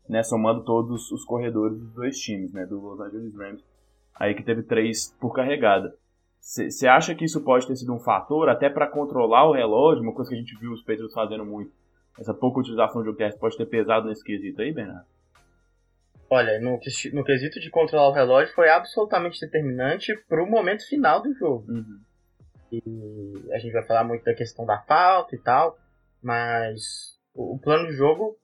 né? 0.08 0.22
Somando 0.22 0.64
todos 0.64 1.10
os 1.12 1.26
corredores 1.26 1.80
dos 1.80 1.94
dois 1.94 2.18
times, 2.20 2.52
né? 2.54 2.66
Do 2.66 2.80
Los 2.80 3.00
Angeles 3.00 3.34
Rams 3.36 3.73
aí 4.16 4.34
que 4.34 4.44
teve 4.44 4.64
três 4.64 5.16
por 5.20 5.34
carregada. 5.34 5.96
Você 6.40 6.88
acha 6.88 7.16
que 7.16 7.24
isso 7.24 7.42
pode 7.42 7.66
ter 7.66 7.76
sido 7.76 7.94
um 7.94 8.00
fator 8.00 8.50
até 8.50 8.70
para 8.70 8.88
controlar 8.88 9.48
o 9.48 9.54
relógio, 9.54 10.04
uma 10.04 10.14
coisa 10.14 10.30
que 10.30 10.36
a 10.36 10.40
gente 10.40 10.58
viu 10.60 10.74
os 10.74 10.82
Patriots 10.82 11.14
fazendo 11.14 11.46
muito? 11.46 11.72
Essa 12.20 12.34
pouca 12.34 12.60
utilização 12.60 13.02
de 13.02 13.10
OKS 13.10 13.38
pode 13.38 13.58
ter 13.58 13.66
pesado 13.66 14.08
nesse 14.08 14.24
quesito 14.24 14.62
aí, 14.62 14.74
Bernardo? 14.74 15.08
Olha, 16.30 16.60
no, 16.60 16.80
no 17.14 17.24
quesito 17.24 17.60
de 17.60 17.70
controlar 17.70 18.10
o 18.10 18.14
relógio 18.14 18.54
foi 18.54 18.70
absolutamente 18.70 19.40
determinante 19.40 20.14
para 20.28 20.44
o 20.44 20.50
momento 20.50 20.88
final 20.88 21.22
do 21.22 21.34
jogo. 21.34 21.72
Uhum. 21.72 22.02
E 22.72 23.54
a 23.54 23.60
gente 23.60 23.72
vai 23.72 23.86
falar 23.86 24.04
muito 24.04 24.26
da 24.26 24.34
questão 24.34 24.66
da 24.66 24.80
falta 24.82 25.36
e 25.36 25.40
tal, 25.40 25.78
mas 26.22 27.20
o, 27.34 27.56
o 27.56 27.60
plano 27.60 27.88
de 27.88 27.94
jogo 27.94 28.38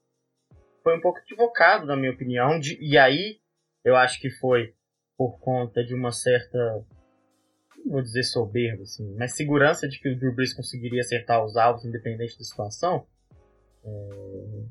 foi 0.83 0.95
um 0.95 1.01
pouco 1.01 1.19
equivocado, 1.19 1.85
na 1.85 1.95
minha 1.95 2.11
opinião, 2.11 2.59
de, 2.59 2.77
e 2.79 2.97
aí 2.97 3.39
eu 3.83 3.95
acho 3.95 4.21
que 4.21 4.29
foi 4.29 4.73
por 5.19 5.37
conta 5.41 5.83
de 5.83 5.93
uma 5.93 6.13
certa, 6.13 6.81
vou 7.85 8.01
dizer 8.01 8.23
soberba, 8.23 8.83
assim, 8.83 9.13
mas 9.17 9.35
segurança 9.35 9.85
de 9.85 9.99
que 9.99 10.07
o 10.07 10.17
Drew 10.17 10.33
Brees 10.33 10.53
conseguiria 10.53 11.01
acertar 11.01 11.43
os 11.43 11.57
alvos 11.57 11.83
independente 11.83 12.37
da 12.37 12.45
situação. 12.45 13.05
É, 13.83 14.63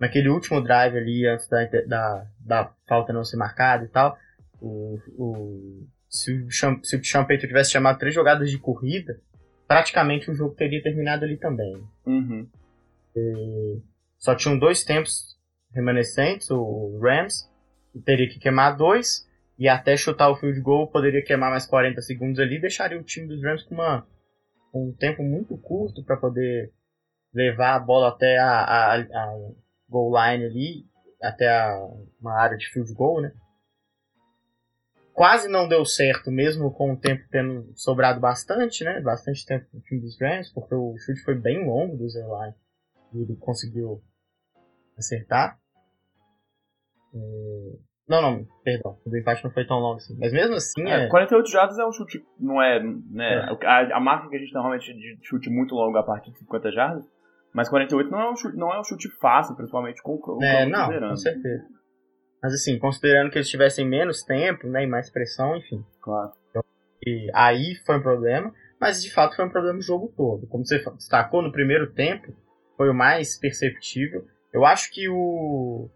naquele 0.00 0.28
último 0.28 0.60
drive 0.60 0.96
ali, 0.96 1.24
antes 1.24 1.46
da, 1.46 1.64
da, 1.86 2.26
da, 2.40 2.74
falta 2.88 3.12
não 3.12 3.22
ser 3.22 3.36
marcada 3.36 3.84
e 3.84 3.88
tal, 3.88 4.18
o, 4.60 4.98
o, 5.16 5.86
se 6.08 6.32
o, 6.32 6.50
se 6.50 6.96
o 6.96 7.04
Sean 7.04 7.24
Payton 7.24 7.46
tivesse 7.46 7.70
chamado 7.70 8.00
três 8.00 8.12
jogadas 8.12 8.50
de 8.50 8.58
corrida, 8.58 9.20
praticamente 9.68 10.32
o 10.32 10.34
jogo 10.34 10.56
teria 10.56 10.82
terminado 10.82 11.24
ali 11.24 11.36
também. 11.36 11.80
Uhum. 12.04 12.48
E, 13.14 13.80
só 14.18 14.34
tinham 14.34 14.58
dois 14.58 14.82
tempos 14.82 15.38
remanescentes, 15.72 16.50
o 16.50 16.98
Rams, 17.00 17.48
teria 18.04 18.28
que 18.28 18.40
queimar 18.40 18.76
dois, 18.76 19.30
e 19.58 19.68
até 19.68 19.96
chutar 19.96 20.30
o 20.30 20.36
field 20.36 20.60
goal 20.60 20.88
poderia 20.88 21.22
queimar 21.22 21.50
mais 21.50 21.66
40 21.66 22.00
segundos 22.00 22.40
ali, 22.40 22.60
deixaria 22.60 22.98
o 22.98 23.04
time 23.04 23.28
dos 23.28 23.42
Rams 23.42 23.62
com, 23.64 23.74
uma, 23.74 24.06
um 24.74 24.92
tempo 24.92 25.22
muito 25.22 25.56
curto 25.58 26.02
para 26.04 26.16
poder 26.16 26.72
levar 27.32 27.74
a 27.74 27.80
bola 27.80 28.08
até 28.08 28.38
a, 28.38 28.60
a, 28.60 29.00
a, 29.00 29.50
goal 29.88 30.12
line 30.12 30.44
ali, 30.44 30.86
até 31.22 31.48
a, 31.48 31.76
uma 32.20 32.34
área 32.34 32.56
de 32.56 32.68
field 32.70 32.92
goal, 32.94 33.20
né? 33.20 33.32
Quase 35.12 35.46
não 35.46 35.68
deu 35.68 35.84
certo, 35.84 36.30
mesmo 36.30 36.72
com 36.72 36.92
o 36.92 36.96
tempo 36.96 37.22
tendo 37.30 37.70
sobrado 37.76 38.18
bastante, 38.18 38.82
né? 38.82 39.00
Bastante 39.00 39.44
tempo 39.44 39.66
no 39.72 39.80
time 39.80 40.00
dos 40.00 40.18
Rams, 40.18 40.50
porque 40.52 40.74
o 40.74 40.96
chute 40.96 41.22
foi 41.22 41.34
bem 41.34 41.66
longo 41.66 41.98
do 41.98 42.08
Zerline 42.08 42.54
e 43.12 43.22
ele 43.22 43.36
conseguiu 43.36 44.02
acertar. 44.96 45.58
É, 47.14 47.78
não, 48.12 48.20
não, 48.20 48.46
perdão. 48.62 48.98
O 49.06 49.08
do 49.08 49.16
empate 49.16 49.42
não 49.42 49.50
foi 49.50 49.66
tão 49.66 49.78
longo 49.78 49.96
assim. 49.96 50.14
Mas 50.20 50.34
mesmo 50.34 50.54
assim. 50.54 50.86
É, 50.86 51.04
é... 51.04 51.08
48 51.08 51.50
jardas 51.50 51.78
é 51.78 51.86
um 51.86 51.92
chute. 51.92 52.22
Não 52.38 52.60
é. 52.60 52.78
Né, 52.82 53.48
é. 53.48 53.66
A, 53.66 53.96
a, 53.96 54.00
marca 54.00 54.28
que 54.28 54.36
a 54.36 54.38
gente 54.38 54.52
normalmente 54.52 54.92
de 54.92 55.18
chute 55.22 55.48
muito 55.48 55.74
longo 55.74 55.96
a 55.96 56.02
partir 56.02 56.30
de 56.30 56.38
50 56.40 56.72
jardas. 56.72 57.04
Mas 57.54 57.70
48 57.70 58.10
não 58.10 58.20
é 58.20 58.30
um 58.30 58.36
chute, 58.36 58.56
não 58.56 58.72
é 58.72 58.78
um 58.78 58.84
chute 58.84 59.08
fácil, 59.18 59.56
principalmente 59.56 60.02
com 60.02 60.14
o 60.14 60.42
É, 60.42 60.66
não, 60.66 60.90
com 61.08 61.16
certeza. 61.16 61.64
Mas 62.42 62.52
assim, 62.52 62.78
considerando 62.78 63.30
que 63.30 63.38
eles 63.38 63.48
tivessem 63.48 63.86
menos 63.86 64.22
tempo, 64.22 64.66
né, 64.66 64.84
e 64.84 64.86
mais 64.86 65.10
pressão, 65.10 65.56
enfim. 65.56 65.82
Claro. 66.00 66.32
Então, 66.50 66.62
aí 67.34 67.76
foi 67.86 67.96
um 67.98 68.02
problema, 68.02 68.52
mas 68.80 69.02
de 69.02 69.12
fato 69.12 69.36
foi 69.36 69.44
um 69.44 69.50
problema 69.50 69.78
o 69.78 69.82
jogo 69.82 70.12
todo. 70.16 70.46
Como 70.48 70.66
você 70.66 70.82
destacou 70.96 71.40
no 71.40 71.52
primeiro 71.52 71.92
tempo, 71.92 72.34
foi 72.76 72.90
o 72.90 72.94
mais 72.94 73.38
perceptível. 73.38 74.26
Eu 74.52 74.66
acho 74.66 74.90
que 74.92 75.08
o 75.08 75.88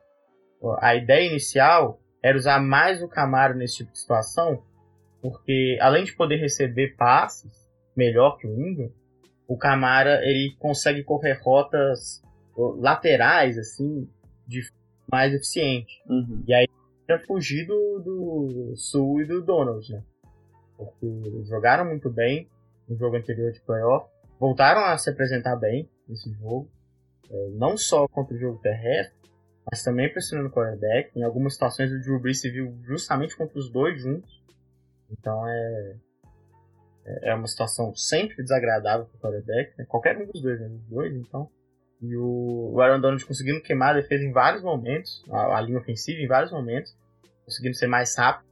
a 0.81 0.95
ideia 0.95 1.29
inicial 1.29 2.01
era 2.27 2.37
usar 2.37 2.61
mais 2.61 3.01
o 3.01 3.09
Camaro 3.09 3.55
nesse 3.55 3.77
tipo 3.77 3.93
de 3.93 4.01
situação, 4.01 4.61
porque 5.23 5.79
além 5.81 6.03
de 6.03 6.13
poder 6.13 6.39
receber 6.39 6.97
passes 6.97 7.53
melhor 7.97 8.37
que 8.37 8.49
o 8.49 8.61
Ingram, 8.61 8.91
o 9.47 9.57
Camara 9.57 10.21
ele 10.25 10.57
consegue 10.59 11.05
correr 11.05 11.39
rotas 11.41 12.21
laterais 12.57 13.57
assim 13.57 14.09
de 14.45 14.61
mais 15.09 15.33
eficiente. 15.33 16.03
Uhum. 16.09 16.43
E 16.49 16.53
aí 16.53 16.67
era 17.09 17.21
fugir 17.21 17.65
do, 17.65 18.01
do 18.01 18.77
Sul 18.77 19.21
e 19.21 19.25
do 19.25 19.41
Donald, 19.41 19.89
né? 19.93 20.03
Porque 20.77 21.07
jogaram 21.45 21.85
muito 21.85 22.11
bem 22.11 22.49
no 22.89 22.97
jogo 22.97 23.17
anterior 23.17 23.53
de 23.53 23.61
playoff, 23.61 24.11
voltaram 24.41 24.81
a 24.81 24.99
se 24.99 25.11
apresentar 25.11 25.55
bem 25.55 25.89
nesse 26.09 26.29
jogo, 26.33 26.69
é, 27.31 27.49
não 27.51 27.77
só 27.77 28.09
contra 28.09 28.35
o 28.35 28.39
jogo 28.39 28.59
terrestre, 28.59 29.16
mas 29.71 29.83
também 29.83 30.11
pressionando 30.13 30.49
o 30.49 30.53
quarterback. 30.53 31.11
Em 31.19 31.23
algumas 31.23 31.55
situações 31.55 31.93
o 31.93 32.01
Drew 32.01 32.21
Brees 32.21 32.41
se 32.41 32.51
viu 32.51 32.79
justamente 32.85 33.37
contra 33.37 33.59
os 33.59 33.71
dois 33.71 34.01
juntos. 34.01 34.43
Então 35.11 35.47
é 35.47 35.97
é 37.23 37.35
uma 37.35 37.47
situação 37.47 37.95
sempre 37.95 38.43
desagradável 38.43 39.07
para 39.07 39.17
o 39.17 39.21
quarterback, 39.21 39.79
né? 39.79 39.85
qualquer 39.89 40.17
um 40.19 40.27
dos 40.27 40.43
dois, 40.43 40.61
né? 40.61 40.67
Os 40.67 40.89
dois, 40.89 41.15
então. 41.15 41.49
E 42.03 42.17
o, 42.17 42.79
Aaron 42.81 43.01
Donald 43.01 43.25
conseguindo 43.25 43.63
queimar 43.63 43.95
a 43.95 44.01
defesa 44.01 44.25
em 44.25 44.33
vários 44.33 44.63
momentos, 44.63 45.25
a, 45.31 45.57
a 45.57 45.61
linha 45.61 45.79
ofensiva 45.79 46.21
em 46.21 46.27
vários 46.27 46.53
momentos, 46.53 46.95
conseguindo 47.45 47.77
ser 47.77 47.87
mais 47.87 48.17
rápido 48.17 48.47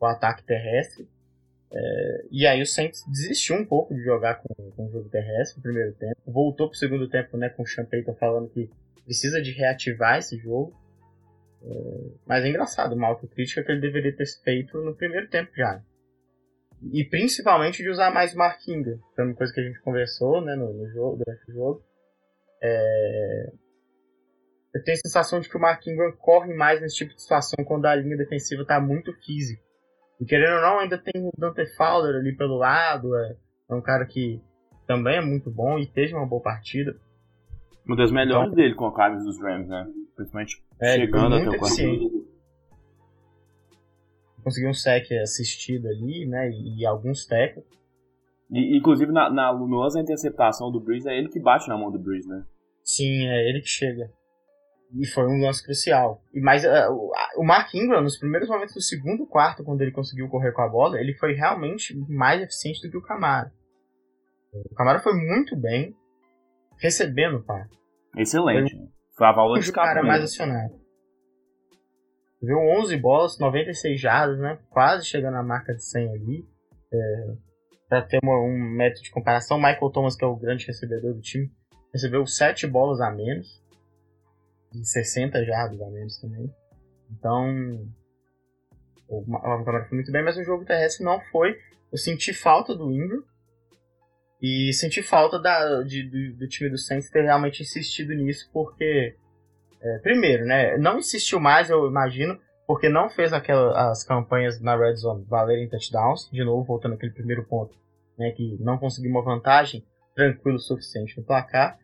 o 0.00 0.06
ataque 0.06 0.42
terrestre. 0.44 1.08
É, 1.72 2.24
e 2.30 2.46
aí 2.46 2.60
o 2.60 2.66
Saints 2.66 3.04
desistiu 3.06 3.56
um 3.56 3.64
pouco 3.64 3.94
de 3.94 4.02
jogar 4.02 4.42
com, 4.42 4.70
com 4.72 4.86
o 4.86 4.90
jogo 4.90 5.08
terrestre 5.08 5.56
no 5.56 5.62
primeiro 5.62 5.92
tempo. 5.94 6.16
Voltou 6.26 6.68
para 6.68 6.74
o 6.74 6.78
segundo 6.78 7.08
tempo 7.08 7.36
né, 7.36 7.48
com 7.48 7.62
o 7.62 7.86
Payton 7.86 8.14
falando 8.14 8.48
que 8.50 8.70
precisa 9.04 9.40
de 9.40 9.52
reativar 9.52 10.18
esse 10.18 10.36
jogo. 10.38 10.74
É, 11.62 12.10
mas 12.26 12.44
é 12.44 12.48
engraçado, 12.48 12.94
uma 12.94 13.08
autocrítica 13.08 13.62
que 13.62 13.72
ele 13.72 13.80
deveria 13.80 14.14
ter 14.14 14.26
feito 14.42 14.78
no 14.82 14.94
primeiro 14.94 15.28
tempo 15.28 15.50
já. 15.56 15.82
E 16.92 17.04
principalmente 17.04 17.82
de 17.82 17.88
usar 17.88 18.12
mais 18.12 18.34
Marquinga. 18.34 18.98
Foi 19.14 19.24
uma 19.24 19.34
coisa 19.34 19.52
que 19.52 19.60
a 19.60 19.64
gente 19.64 19.80
conversou 19.80 20.40
né, 20.42 20.54
no, 20.54 20.72
no 20.72 20.88
jogo, 20.90 21.22
durante 21.24 21.50
o 21.50 21.54
jogo. 21.54 21.84
É... 22.62 23.52
Eu 24.74 24.82
tenho 24.82 24.96
a 24.96 25.06
sensação 25.06 25.40
de 25.40 25.48
que 25.48 25.56
o 25.56 25.60
Marquinhos 25.60 26.14
corre 26.18 26.52
mais 26.52 26.80
nesse 26.80 26.96
tipo 26.96 27.14
de 27.14 27.22
situação 27.22 27.64
quando 27.64 27.86
a 27.86 27.94
linha 27.94 28.16
defensiva 28.16 28.62
está 28.62 28.80
muito 28.80 29.12
física. 29.24 29.62
E 30.20 30.24
querendo 30.24 30.56
ou 30.56 30.62
não, 30.62 30.78
ainda 30.80 30.98
tem 30.98 31.22
o 31.22 31.30
Dante 31.38 31.66
Fowler 31.76 32.16
ali 32.16 32.36
pelo 32.36 32.56
lado. 32.56 33.16
É, 33.16 33.36
é 33.70 33.74
um 33.74 33.80
cara 33.80 34.04
que 34.04 34.42
também 34.86 35.16
é 35.16 35.20
muito 35.20 35.50
bom 35.50 35.78
e 35.78 35.86
teve 35.86 36.14
uma 36.14 36.26
boa 36.26 36.42
partida. 36.42 36.94
Uma 37.86 37.96
das 37.96 38.10
melhores 38.10 38.52
então, 38.52 38.56
dele 38.56 38.74
com 38.74 38.86
a 38.86 38.94
camisa 38.94 39.24
dos 39.24 39.40
Rams, 39.40 39.68
né? 39.68 39.86
Principalmente 40.16 40.62
é, 40.80 40.94
chegando 40.94 41.34
até 41.36 41.50
o 41.50 41.58
quarto. 41.58 42.24
Conseguiu 44.42 44.70
um 44.70 44.74
sec 44.74 45.10
assistido 45.22 45.88
ali, 45.88 46.26
né? 46.26 46.50
E, 46.50 46.80
e 46.80 46.86
alguns. 46.86 47.26
E, 48.50 48.76
inclusive, 48.76 49.12
na, 49.12 49.30
na, 49.30 49.52
da 49.52 50.00
interceptação 50.00 50.70
do 50.70 50.80
Breeze, 50.80 51.08
é 51.08 51.16
ele 51.16 51.28
que 51.28 51.40
bate 51.40 51.68
na 51.68 51.76
mão 51.76 51.90
do 51.90 51.98
Breeze, 51.98 52.28
né? 52.28 52.44
Sim, 52.82 53.26
é 53.26 53.48
ele 53.48 53.60
que 53.60 53.68
chega. 53.68 54.10
E 54.92 55.06
foi 55.06 55.26
um 55.26 55.40
lance 55.40 55.62
crucial. 55.62 56.22
E 56.32 56.40
mais, 56.40 56.64
uh, 56.64 57.12
o 57.36 57.44
Mark 57.44 57.74
Ingram, 57.74 58.02
nos 58.02 58.18
primeiros 58.18 58.48
momentos 58.48 58.74
do 58.74 58.80
segundo 58.80 59.26
quarto, 59.26 59.64
quando 59.64 59.80
ele 59.80 59.90
conseguiu 59.90 60.28
correr 60.28 60.52
com 60.52 60.62
a 60.62 60.68
bola, 60.68 61.00
ele 61.00 61.14
foi 61.14 61.32
realmente 61.32 61.94
mais 62.08 62.40
eficiente 62.40 62.80
do 62.82 62.90
que 62.90 62.98
o 62.98 63.02
Camaro. 63.02 63.50
O 64.52 64.74
Camaro 64.74 65.00
foi 65.00 65.14
muito 65.14 65.56
bem 65.56 65.96
recebendo 66.78 67.42
par. 67.42 67.68
Excelente. 68.16 68.76
Foi, 68.76 68.88
foi 69.16 69.26
a 69.26 69.32
válvula 69.32 69.58
de 69.58 69.64
escape. 69.66 69.86
cara 69.86 70.02
mais 70.02 70.22
acionado. 70.22 70.74
Viu 72.42 72.58
11 72.58 72.96
bolas, 72.98 73.38
96 73.38 74.00
jardas, 74.00 74.38
né? 74.38 74.58
Quase 74.70 75.06
chegando 75.06 75.36
à 75.36 75.42
marca 75.42 75.74
de 75.74 75.82
100 75.82 76.14
ali. 76.14 76.48
É, 76.92 77.34
para 77.88 78.02
ter 78.02 78.18
uma, 78.22 78.38
um 78.38 78.58
método 78.58 79.02
de 79.02 79.10
comparação, 79.10 79.56
Michael 79.56 79.90
Thomas, 79.90 80.16
que 80.16 80.24
é 80.24 80.28
o 80.28 80.36
grande 80.36 80.66
recebedor 80.66 81.14
do 81.14 81.20
time, 81.20 81.50
recebeu 81.92 82.26
7 82.26 82.66
bolas 82.66 83.00
a 83.00 83.10
menos. 83.10 83.62
E 84.74 84.84
60 84.84 85.44
jardas 85.44 85.80
a 85.80 85.90
menos 85.90 86.20
também. 86.20 86.52
Então, 87.10 87.88
o 89.08 89.24
Camaro 89.64 89.88
foi 89.88 89.96
muito 89.96 90.12
bem, 90.12 90.24
mas 90.24 90.36
o 90.36 90.44
jogo 90.44 90.64
terrestre 90.64 91.04
não 91.04 91.20
foi. 91.30 91.56
Eu 91.92 91.98
senti 91.98 92.32
falta 92.32 92.74
do 92.74 92.90
Ingram. 92.90 93.22
E 94.46 94.74
senti 94.74 95.02
falta 95.02 95.38
da, 95.38 95.82
de, 95.84 96.02
do, 96.02 96.36
do, 96.40 96.46
time 96.46 96.68
do 96.68 96.76
Saints 96.76 97.08
ter 97.08 97.22
realmente 97.22 97.62
insistido 97.62 98.12
nisso, 98.12 98.50
porque, 98.52 99.16
é, 99.80 99.98
primeiro, 100.00 100.44
né, 100.44 100.76
não 100.76 100.98
insistiu 100.98 101.40
mais, 101.40 101.70
eu 101.70 101.88
imagino, 101.88 102.38
porque 102.66 102.90
não 102.90 103.08
fez 103.08 103.32
aquelas 103.32 104.04
campanhas 104.04 104.60
na 104.60 104.76
Red 104.76 104.96
Zone 104.96 105.24
valerem 105.26 105.66
touchdowns, 105.66 106.28
de 106.30 106.44
novo, 106.44 106.62
voltando 106.62 106.92
aquele 106.92 107.14
primeiro 107.14 107.42
ponto, 107.46 107.74
né, 108.18 108.32
que 108.32 108.58
não 108.60 108.76
conseguiu 108.76 109.10
uma 109.10 109.24
vantagem 109.24 109.82
tranquilo 110.14 110.56
o 110.56 110.60
suficiente 110.60 111.16
no 111.16 111.24
placar. 111.24 111.78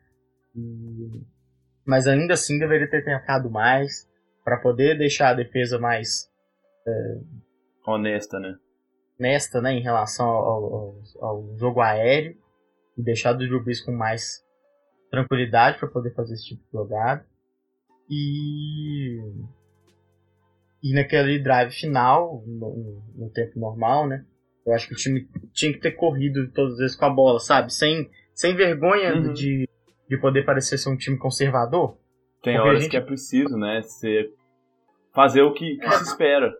E... 0.55 1.25
Mas 1.87 2.07
ainda 2.07 2.35
assim 2.35 2.59
deveria 2.59 2.91
ter 2.91 3.03
tentado 3.03 3.51
mais 3.51 4.07
para 4.45 4.59
poder 4.59 4.99
deixar 4.99 5.31
a 5.31 5.35
defesa 5.35 5.79
mais 5.79 6.29
é... 6.87 7.21
honesta, 7.87 8.39
né? 8.39 8.55
Honesta, 9.19 9.63
né, 9.63 9.73
em 9.73 9.81
relação 9.81 10.29
ao, 10.29 10.75
ao, 10.75 11.03
ao 11.23 11.59
jogo 11.59 11.81
aéreo 11.81 12.39
e 13.01 13.05
deixar 13.05 13.35
o 13.35 13.39
Drew 13.39 13.63
Brees 13.63 13.81
com 13.81 13.93
mais 13.93 14.45
tranquilidade 15.11 15.79
para 15.79 15.89
poder 15.89 16.15
fazer 16.15 16.35
esse 16.35 16.45
tipo 16.45 16.63
de 16.63 16.73
jogada. 16.73 17.27
E 18.09 19.19
e 20.83 20.95
naquele 20.95 21.39
drive 21.39 21.73
final, 21.73 22.43
no, 22.47 23.03
no, 23.15 23.31
tempo 23.31 23.59
normal, 23.59 24.09
né? 24.09 24.25
Eu 24.67 24.73
acho 24.73 24.89
que 24.89 24.95
o 24.95 24.97
time 24.97 25.29
tinha 25.53 25.73
que 25.73 25.79
ter 25.79 25.93
corrido 25.93 26.51
todas 26.53 26.73
as 26.75 26.79
vezes 26.79 26.97
com 26.97 27.05
a 27.05 27.11
bola, 27.11 27.39
sabe? 27.39 27.73
Sem, 27.73 28.11
sem 28.33 28.55
vergonha 28.55 29.15
uhum. 29.15 29.33
de, 29.33 29.69
de 30.09 30.17
poder 30.19 30.45
parecer 30.45 30.79
ser 30.79 30.89
um 30.89 30.97
time 30.97 31.19
conservador. 31.19 31.99
Tem 32.43 32.59
horas 32.59 32.83
gente... 32.83 32.91
que 32.91 32.97
é 32.97 33.01
preciso, 33.01 33.59
né? 33.59 33.83
Ser, 33.83 34.31
fazer 35.15 35.43
o 35.43 35.53
que, 35.53 35.77
que 35.77 35.85
é. 35.85 35.91
se 35.91 36.05
espera. 36.05 36.51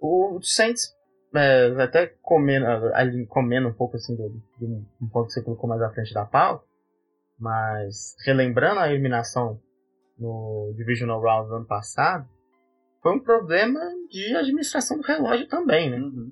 O 0.00 0.38
Saints, 0.40 0.94
é, 1.34 1.82
até 1.82 2.06
comendo, 2.22 2.66
ali, 2.94 3.26
comendo 3.26 3.68
um 3.68 3.74
pouco 3.74 3.96
assim 3.96 4.14
do, 4.14 4.28
do, 4.58 4.66
um 5.00 5.08
ponto 5.08 5.26
que 5.26 5.32
você 5.32 5.42
colocou 5.42 5.68
mais 5.68 5.82
à 5.82 5.90
frente 5.90 6.14
da 6.14 6.24
pau, 6.24 6.64
mas 7.38 8.16
relembrando 8.24 8.80
a 8.80 8.88
eliminação 8.88 9.60
no 10.18 10.72
Divisional 10.76 11.20
Round 11.20 11.48
do 11.48 11.56
ano 11.56 11.66
passado, 11.66 12.28
foi 13.02 13.12
um 13.12 13.20
problema 13.20 13.80
de 14.08 14.34
administração 14.36 14.96
do 14.98 15.02
relógio 15.02 15.48
também, 15.48 15.90
né? 15.90 15.98
Uhum. 15.98 16.30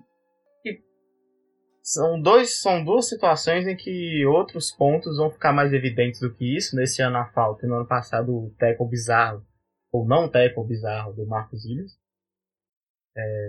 são, 1.82 2.20
dois, 2.20 2.62
são 2.62 2.84
duas 2.84 3.08
situações 3.08 3.66
em 3.66 3.76
que 3.76 4.24
outros 4.24 4.70
pontos 4.70 5.18
vão 5.18 5.30
ficar 5.30 5.52
mais 5.52 5.72
evidentes 5.72 6.20
do 6.20 6.32
que 6.32 6.56
isso. 6.56 6.76
Nesse 6.76 7.02
ano 7.02 7.18
a 7.18 7.26
falta 7.26 7.66
e 7.66 7.68
no 7.68 7.76
ano 7.76 7.86
passado 7.86 8.32
o 8.32 8.54
tackle 8.58 8.88
bizarro, 8.88 9.44
ou 9.92 10.06
não 10.06 10.30
tackle 10.30 10.66
bizarro, 10.66 11.12
do 11.12 11.26
Marcos 11.26 11.64
Williams. 11.66 11.92
É... 13.16 13.48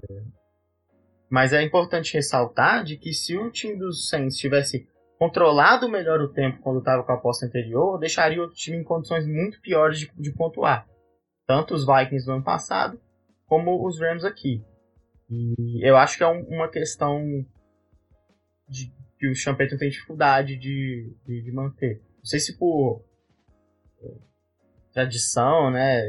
Mas 1.33 1.51
é 1.51 1.63
importante 1.63 2.13
ressaltar 2.13 2.83
de 2.83 2.95
que 2.95 3.11
se 3.11 3.35
o 3.35 3.49
time 3.49 3.75
dos 3.75 4.07
Saints 4.07 4.37
tivesse 4.37 4.87
controlado 5.17 5.89
melhor 5.89 6.21
o 6.21 6.31
tempo 6.31 6.61
quando 6.61 6.77
estava 6.77 7.03
com 7.03 7.11
a 7.11 7.17
posse 7.17 7.43
anterior, 7.43 7.97
deixaria 7.97 8.43
o 8.43 8.51
time 8.51 8.77
em 8.77 8.83
condições 8.83 9.25
muito 9.25 9.59
piores 9.59 9.97
de, 9.97 10.11
de 10.15 10.31
pontuar. 10.31 10.87
Tanto 11.47 11.73
os 11.73 11.87
Vikings 11.87 12.23
do 12.23 12.33
ano 12.33 12.43
passado, 12.43 13.01
como 13.47 13.83
os 13.83 13.99
Rams 13.99 14.23
aqui. 14.23 14.63
E 15.27 15.81
eu 15.81 15.97
acho 15.97 16.19
que 16.19 16.23
é 16.23 16.27
um, 16.27 16.43
uma 16.49 16.69
questão 16.69 17.43
de, 18.69 18.93
que 19.17 19.27
o 19.27 19.33
Champeton 19.33 19.77
tem 19.77 19.89
dificuldade 19.89 20.55
de, 20.55 21.17
de, 21.25 21.41
de, 21.41 21.51
manter. 21.51 21.99
Não 22.17 22.25
sei 22.25 22.39
se 22.39 22.59
por 22.59 23.03
é, 24.03 24.07
tradição, 24.93 25.71
né, 25.71 25.99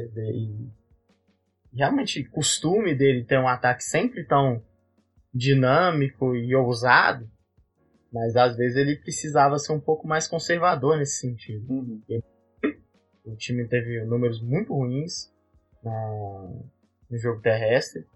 realmente 1.73 2.23
costume 2.25 2.95
dele 2.95 3.25
ter 3.25 3.39
um 3.39 3.49
ataque 3.49 3.83
sempre 3.83 4.23
tão 4.27 4.63
dinâmico 5.35 6.37
e 6.37 6.55
ousado, 6.55 7.29
mas 8.13 8.37
às 8.37 8.57
vezes 8.57 8.77
ele 8.77 8.97
precisava 8.97 9.59
ser 9.59 9.73
um 9.73 9.81
pouco 9.81 10.07
mais 10.07 10.29
conservador 10.29 10.97
nesse 10.97 11.19
sentido. 11.19 11.69
Uhum. 11.69 12.03
O 13.25 13.35
time 13.37 13.67
teve 13.67 14.05
números 14.05 14.41
muito 14.41 14.73
ruins 14.73 15.33
na, 15.83 16.51
no 17.11 17.19
jogo 17.19 17.41
terrestre. 17.41 18.07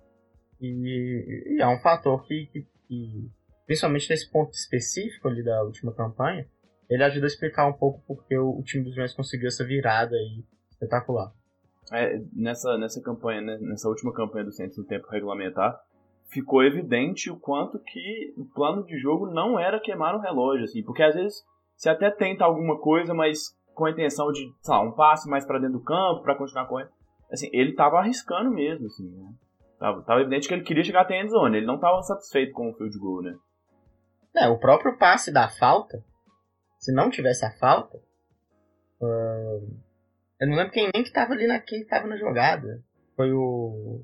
E, 0.61 1.57
e 1.57 1.61
é 1.61 1.67
um 1.67 1.81
fator 1.81 2.25
que, 2.25 2.47
que, 2.47 2.67
que, 2.87 3.31
principalmente 3.67 4.09
nesse 4.11 4.31
ponto 4.31 4.53
específico 4.53 5.29
ali 5.29 5.43
da 5.43 5.63
última 5.63 5.93
campanha, 5.93 6.47
ele 6.89 7.03
ajuda 7.03 7.27
a 7.27 7.29
explicar 7.29 7.67
um 7.67 7.73
pouco 7.73 8.03
porque 8.07 8.37
o, 8.37 8.59
o 8.59 8.63
time 8.63 8.85
dos 8.85 8.97
Rams 8.97 9.15
conseguiu 9.15 9.49
essa 9.49 9.65
virada 9.65 10.15
aí 10.15 10.45
espetacular. 10.71 11.33
É, 11.93 12.21
nessa, 12.33 12.77
nessa 12.77 13.01
campanha, 13.01 13.41
né, 13.41 13.59
nessa 13.61 13.89
última 13.89 14.13
campanha 14.13 14.45
do 14.45 14.53
Santos 14.53 14.77
no 14.77 14.85
tempo 14.85 15.09
regulamentar, 15.09 15.81
ficou 16.29 16.63
evidente 16.63 17.31
o 17.31 17.39
quanto 17.39 17.79
que 17.79 18.35
o 18.37 18.45
plano 18.45 18.85
de 18.85 18.99
jogo 18.99 19.27
não 19.27 19.59
era 19.59 19.81
queimar 19.81 20.15
o 20.15 20.21
relógio, 20.21 20.65
assim, 20.65 20.83
porque 20.83 21.03
às 21.03 21.15
vezes 21.15 21.43
você 21.77 21.89
até 21.89 22.11
tenta 22.11 22.45
alguma 22.45 22.79
coisa, 22.79 23.15
mas 23.15 23.57
com 23.75 23.87
a 23.87 23.91
intenção 23.91 24.31
de, 24.33 24.41
sei 24.61 24.75
lá, 24.75 24.83
um 24.83 24.93
passe 24.93 25.29
mais 25.29 25.47
para 25.47 25.59
dentro 25.59 25.79
do 25.79 25.85
campo, 25.85 26.23
para 26.23 26.35
continuar 26.35 26.67
correndo 26.67 26.91
assim, 27.31 27.49
ele 27.53 27.75
tava 27.75 27.99
arriscando 27.99 28.51
mesmo, 28.51 28.87
assim, 28.87 29.09
né? 29.11 29.33
Tava, 29.79 30.03
tava 30.03 30.21
evidente 30.21 30.49
que 30.49 30.55
ele 30.55 30.65
queria 30.65 30.83
chegar 30.83 31.03
até 31.03 31.19
a 31.19 31.23
endzone, 31.23 31.57
ele 31.57 31.67
não 31.67 31.79
tava 31.79 32.03
satisfeito 32.03 32.53
com 32.53 32.71
o 32.71 32.75
field 32.75 32.99
goal, 32.99 33.23
né? 33.23 33.37
É, 34.37 34.49
o 34.49 34.59
próprio 34.59 34.97
passe 34.99 35.33
da 35.33 35.49
falta, 35.49 36.03
se 36.79 36.93
não 36.93 37.11
tivesse 37.11 37.45
a 37.45 37.53
falta, 37.59 37.97
uh, 39.01 39.79
eu 40.41 40.49
não 40.49 40.57
lembro 40.57 40.73
quem 40.73 40.91
nem 40.93 41.05
que 41.05 41.13
tava 41.13 41.33
ali 41.33 41.47
na, 41.47 41.61
quem 41.61 41.85
tava 41.87 42.07
na 42.07 42.17
jogada. 42.17 42.83
Foi 43.17 43.33
o... 43.33 44.03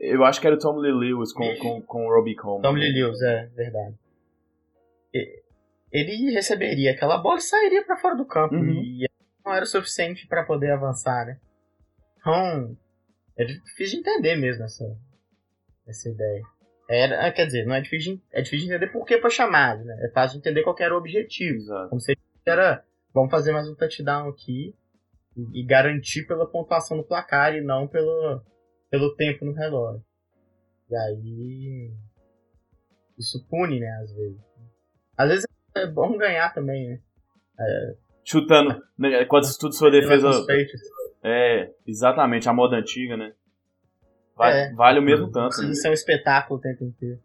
Eu 0.00 0.24
acho 0.24 0.40
que 0.40 0.46
era 0.46 0.56
o 0.56 0.58
Tom 0.58 0.76
Lee 0.76 0.92
Lewis 0.92 1.32
com, 1.32 1.56
com, 1.56 1.82
com 1.82 2.06
o 2.06 2.14
Robbie 2.14 2.34
Coleman. 2.34 2.62
Tom 2.62 2.72
Lee 2.72 2.92
Lewis, 2.92 3.20
é, 3.22 3.46
verdade. 3.54 3.94
Ele 5.92 6.32
receberia 6.32 6.90
aquela 6.90 7.18
bola 7.18 7.38
e 7.38 7.42
sairia 7.42 7.84
para 7.84 7.96
fora 7.96 8.16
do 8.16 8.26
campo. 8.26 8.54
Uhum. 8.54 8.82
E 8.82 9.08
não 9.44 9.52
era 9.52 9.64
o 9.64 9.66
suficiente 9.66 10.26
para 10.26 10.44
poder 10.44 10.72
avançar, 10.72 11.26
né? 11.26 11.38
Então, 12.18 12.76
é 13.36 13.44
difícil 13.44 14.02
de 14.02 14.08
entender 14.08 14.36
mesmo 14.36 14.64
essa, 14.64 14.84
essa 15.86 16.08
ideia. 16.08 16.42
Era, 16.88 17.26
ah, 17.26 17.32
quer 17.32 17.46
dizer, 17.46 17.64
não 17.64 17.74
é 17.74 17.80
difícil, 17.80 18.16
de, 18.16 18.22
é 18.32 18.42
difícil 18.42 18.66
de 18.66 18.74
entender 18.74 18.92
por 18.92 19.04
que 19.04 19.20
foi 19.20 19.30
chamado, 19.30 19.84
né? 19.84 19.96
É 20.06 20.10
fácil 20.10 20.40
de 20.40 20.48
entender 20.48 20.62
qual 20.62 20.76
era 20.78 20.94
o 20.94 20.98
objetivo. 20.98 21.56
Exato. 21.56 21.88
Como 21.88 22.00
se 22.00 22.16
era, 22.46 22.84
vamos 23.12 23.30
fazer 23.30 23.52
mais 23.52 23.68
um 23.68 23.74
touchdown 23.74 24.28
aqui 24.28 24.74
e, 25.36 25.60
e 25.60 25.64
garantir 25.64 26.26
pela 26.26 26.46
pontuação 26.46 26.96
do 26.96 27.04
placar 27.04 27.54
e 27.54 27.60
não 27.60 27.86
pelo, 27.86 28.42
pelo 28.94 29.12
tempo 29.16 29.44
no 29.44 29.52
relógio. 29.52 30.04
E 30.88 30.94
aí, 30.94 31.90
isso 33.18 33.44
pune, 33.50 33.80
né, 33.80 33.90
às 34.00 34.12
vezes. 34.12 34.38
Às 35.16 35.28
vezes 35.28 35.46
é 35.74 35.86
bom 35.88 36.16
ganhar 36.16 36.54
também, 36.54 36.90
né? 36.90 37.00
É, 37.58 37.96
Chutando, 38.24 38.80
né, 38.96 39.24
quando 39.24 39.46
tudo 39.58 39.74
sua 39.74 39.90
defesa 39.90 40.30
é, 41.24 41.72
exatamente, 41.84 42.48
a 42.48 42.52
moda 42.52 42.76
antiga, 42.76 43.16
né? 43.16 43.32
Vale, 44.36 44.56
é. 44.56 44.72
vale 44.74 44.98
o 45.00 45.02
mesmo 45.02 45.28
tanto. 45.30 45.54
Isso 45.64 45.82
né? 45.82 45.88
é 45.88 45.90
um 45.90 45.94
espetáculo 45.94 46.60
o 46.60 46.62
tempo 46.62 46.84
inteiro. 46.84 47.18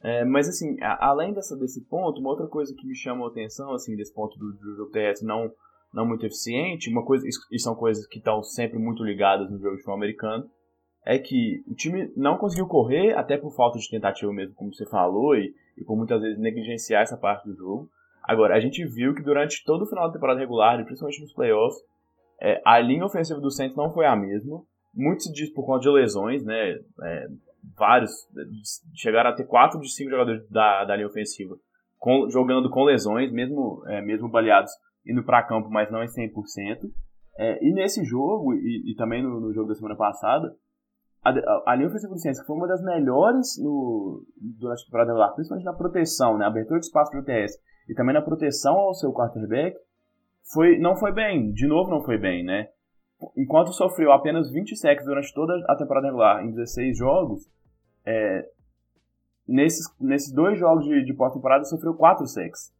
É, 0.00 0.24
mas 0.24 0.48
assim, 0.48 0.80
a, 0.80 1.08
além 1.08 1.32
dessa, 1.32 1.56
desse 1.56 1.84
ponto, 1.84 2.20
uma 2.20 2.30
outra 2.30 2.46
coisa 2.46 2.72
que 2.76 2.86
me 2.86 2.94
chamou 2.94 3.26
a 3.26 3.30
atenção, 3.30 3.72
assim, 3.72 3.96
desse 3.96 4.14
ponto 4.14 4.38
do, 4.38 4.52
do 4.52 4.76
jogo 4.76 4.92
terrestre 4.92 5.26
não, 5.26 5.50
não 5.92 6.06
muito 6.06 6.24
eficiente, 6.24 6.90
uma 6.90 7.04
coisa, 7.04 7.26
e 7.50 7.58
são 7.58 7.74
coisas 7.74 8.06
que 8.06 8.18
estão 8.18 8.40
sempre 8.42 8.78
muito 8.78 9.02
ligadas 9.02 9.50
no 9.50 9.58
jogo 9.58 9.72
de 9.72 9.78
futebol 9.78 9.96
americano, 9.96 10.48
é 11.08 11.18
que 11.18 11.64
o 11.66 11.74
time 11.74 12.12
não 12.14 12.36
conseguiu 12.36 12.66
correr, 12.66 13.14
até 13.16 13.38
por 13.38 13.50
falta 13.56 13.78
de 13.78 13.88
tentativa 13.88 14.30
mesmo, 14.30 14.54
como 14.54 14.74
você 14.74 14.84
falou, 14.84 15.34
e, 15.34 15.54
e 15.74 15.82
por 15.82 15.96
muitas 15.96 16.20
vezes 16.20 16.38
negligenciar 16.38 17.00
essa 17.00 17.16
parte 17.16 17.48
do 17.48 17.56
jogo. 17.56 17.88
Agora, 18.22 18.54
a 18.54 18.60
gente 18.60 18.84
viu 18.84 19.14
que 19.14 19.22
durante 19.22 19.64
todo 19.64 19.82
o 19.82 19.86
final 19.86 20.06
da 20.06 20.12
temporada 20.12 20.38
regular, 20.38 20.78
e 20.78 20.84
principalmente 20.84 21.22
nos 21.22 21.32
playoffs, 21.32 21.80
é, 22.38 22.60
a 22.62 22.78
linha 22.78 23.06
ofensiva 23.06 23.40
do 23.40 23.50
Saints 23.50 23.74
não 23.74 23.90
foi 23.90 24.04
a 24.04 24.14
mesma. 24.14 24.62
Muito 24.94 25.22
se 25.22 25.32
diz 25.32 25.48
por 25.48 25.64
conta 25.64 25.80
de 25.80 25.88
lesões, 25.88 26.44
né? 26.44 26.78
É, 27.02 27.26
vários 27.74 28.12
chegaram 28.94 29.30
a 29.30 29.32
ter 29.32 29.46
quatro 29.46 29.80
de 29.80 29.90
cinco 29.90 30.10
jogadores 30.10 30.46
da, 30.50 30.84
da 30.84 30.94
linha 30.94 31.08
ofensiva 31.08 31.56
com, 31.98 32.28
jogando 32.28 32.68
com 32.68 32.84
lesões, 32.84 33.32
mesmo, 33.32 33.82
é, 33.86 34.02
mesmo 34.02 34.28
baleados 34.28 34.72
indo 35.06 35.24
para 35.24 35.42
campo, 35.42 35.70
mas 35.70 35.90
não 35.90 36.02
em 36.02 36.06
100%. 36.06 36.80
É, 37.38 37.64
e 37.64 37.72
nesse 37.72 38.04
jogo, 38.04 38.52
e, 38.54 38.92
e 38.92 38.94
também 38.94 39.22
no, 39.22 39.40
no, 39.40 39.54
jogo 39.54 39.68
da 39.68 39.74
semana 39.74 39.96
passada, 39.96 40.54
a, 41.24 41.72
a, 41.72 41.74
linha 41.74 41.88
ofensiva 41.88 42.12
do 42.12 42.18
Ciência 42.18 42.44
foi 42.44 42.56
uma 42.56 42.66
das 42.66 42.82
melhores 42.82 43.58
no, 43.58 44.24
durante 44.36 44.82
a 44.82 44.84
temporada 44.86 45.10
regular, 45.10 45.34
principalmente 45.34 45.64
na 45.64 45.72
proteção, 45.72 46.38
né, 46.38 46.46
abertura 46.46 46.78
de 46.80 46.86
espaço 46.86 47.10
para 47.10 47.20
o 47.20 47.24
TS 47.24 47.58
e 47.88 47.94
também 47.94 48.14
na 48.14 48.22
proteção 48.22 48.76
ao 48.76 48.94
seu 48.94 49.12
quarterback, 49.12 49.76
foi, 50.52 50.78
não 50.78 50.96
foi 50.96 51.12
bem. 51.12 51.52
De 51.52 51.66
novo, 51.66 51.90
não 51.90 52.02
foi 52.02 52.18
bem, 52.18 52.44
né? 52.44 52.68
Enquanto 53.36 53.72
sofreu 53.72 54.12
apenas 54.12 54.50
20 54.50 54.76
sacks 54.76 55.04
durante 55.04 55.32
toda 55.34 55.54
a 55.68 55.74
temporada 55.74 56.06
regular 56.06 56.44
em 56.44 56.50
16 56.50 56.96
jogos, 56.96 57.50
é, 58.04 58.48
nesses, 59.46 59.86
nesses 59.98 60.32
dois 60.32 60.58
jogos 60.58 60.84
de, 60.84 61.04
de 61.04 61.14
pós-temporada 61.14 61.64
sofreu 61.64 61.94
4 61.94 62.26
sacks. 62.26 62.72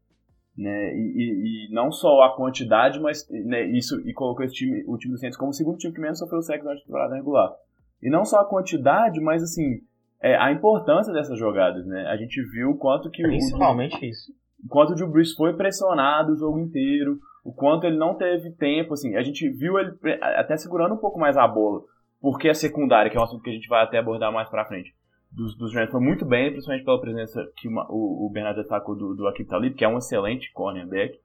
Né? 0.57 0.94
E, 0.94 0.98
e, 0.98 1.66
e, 1.68 1.72
não 1.72 1.90
só 1.90 2.22
a 2.22 2.37
quantidade, 2.37 3.01
mas 3.01 3.29
né, 3.31 3.64
isso 3.64 4.01
e 4.07 4.12
colocou 4.12 4.44
esse 4.44 4.55
time, 4.55 4.85
o 4.87 4.96
time 4.96 5.14
do 5.14 5.18
Saints 5.18 5.37
como 5.37 5.51
o 5.51 5.55
segundo 5.55 5.79
time 5.79 5.94
que 5.94 6.01
menos 6.01 6.18
sofreu 6.18 6.42
sacks 6.42 6.62
durante 6.62 6.83
a 6.83 6.87
temporada 6.87 7.14
regular. 7.14 7.55
E 8.03 8.11
não 8.11 8.25
só 8.25 8.41
a 8.41 8.49
quantidade, 8.49 9.21
mas 9.21 9.43
assim, 9.43 9.81
é, 10.21 10.37
a 10.37 10.53
importância 10.53 11.13
dessas 11.13 11.39
jogadas, 11.39 11.87
né? 11.87 12.07
A 12.07 12.17
gente 12.17 12.43
viu 12.51 12.71
o 12.71 12.79
quanto 12.79 13.11
que 13.11 13.23
Principalmente 13.23 13.97
o, 13.97 14.05
isso. 14.05 14.33
O 14.65 14.69
quanto 14.69 14.93
o 14.93 14.95
Drew 14.95 15.11
Brees 15.11 15.35
foi 15.35 15.55
pressionado 15.55 16.33
o 16.33 16.37
jogo 16.37 16.59
inteiro, 16.59 17.19
o 17.45 17.53
quanto 17.53 17.87
ele 17.87 17.97
não 17.97 18.15
teve 18.15 18.51
tempo, 18.53 18.95
assim, 18.95 19.17
a 19.17 19.23
gente 19.23 19.49
viu 19.49 19.79
ele 19.79 19.93
até 20.21 20.57
segurando 20.57 20.95
um 20.95 20.99
pouco 20.99 21.19
mais 21.19 21.37
a 21.37 21.47
bola, 21.47 21.81
porque 22.21 22.49
a 22.49 22.55
secundária, 22.55 23.11
que 23.11 23.17
é 23.17 23.21
um 23.21 23.25
assunto 23.25 23.43
que 23.43 23.51
a 23.51 23.55
gente 23.55 23.69
vai 23.69 23.83
até 23.83 23.99
abordar 23.99 24.33
mais 24.33 24.49
pra 24.49 24.67
frente, 24.67 24.93
dos, 25.31 25.57
dos 25.57 25.73
Giants 25.73 25.93
foi 25.93 26.01
muito 26.01 26.25
bem, 26.25 26.51
principalmente 26.51 26.85
pela 26.85 27.01
presença 27.01 27.41
que 27.57 27.69
uma, 27.69 27.87
o, 27.91 28.27
o 28.27 28.31
Bernardo 28.31 28.57
destacou 28.57 28.97
do, 28.97 29.15
do 29.15 29.27
Akib 29.29 29.49
Talib, 29.49 29.75
que 29.75 29.85
é 29.85 29.89
um 29.89 29.99
excelente 29.99 30.53
cornerback, 30.53 31.19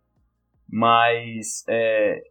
mas 0.70 1.66
é, 1.68 2.22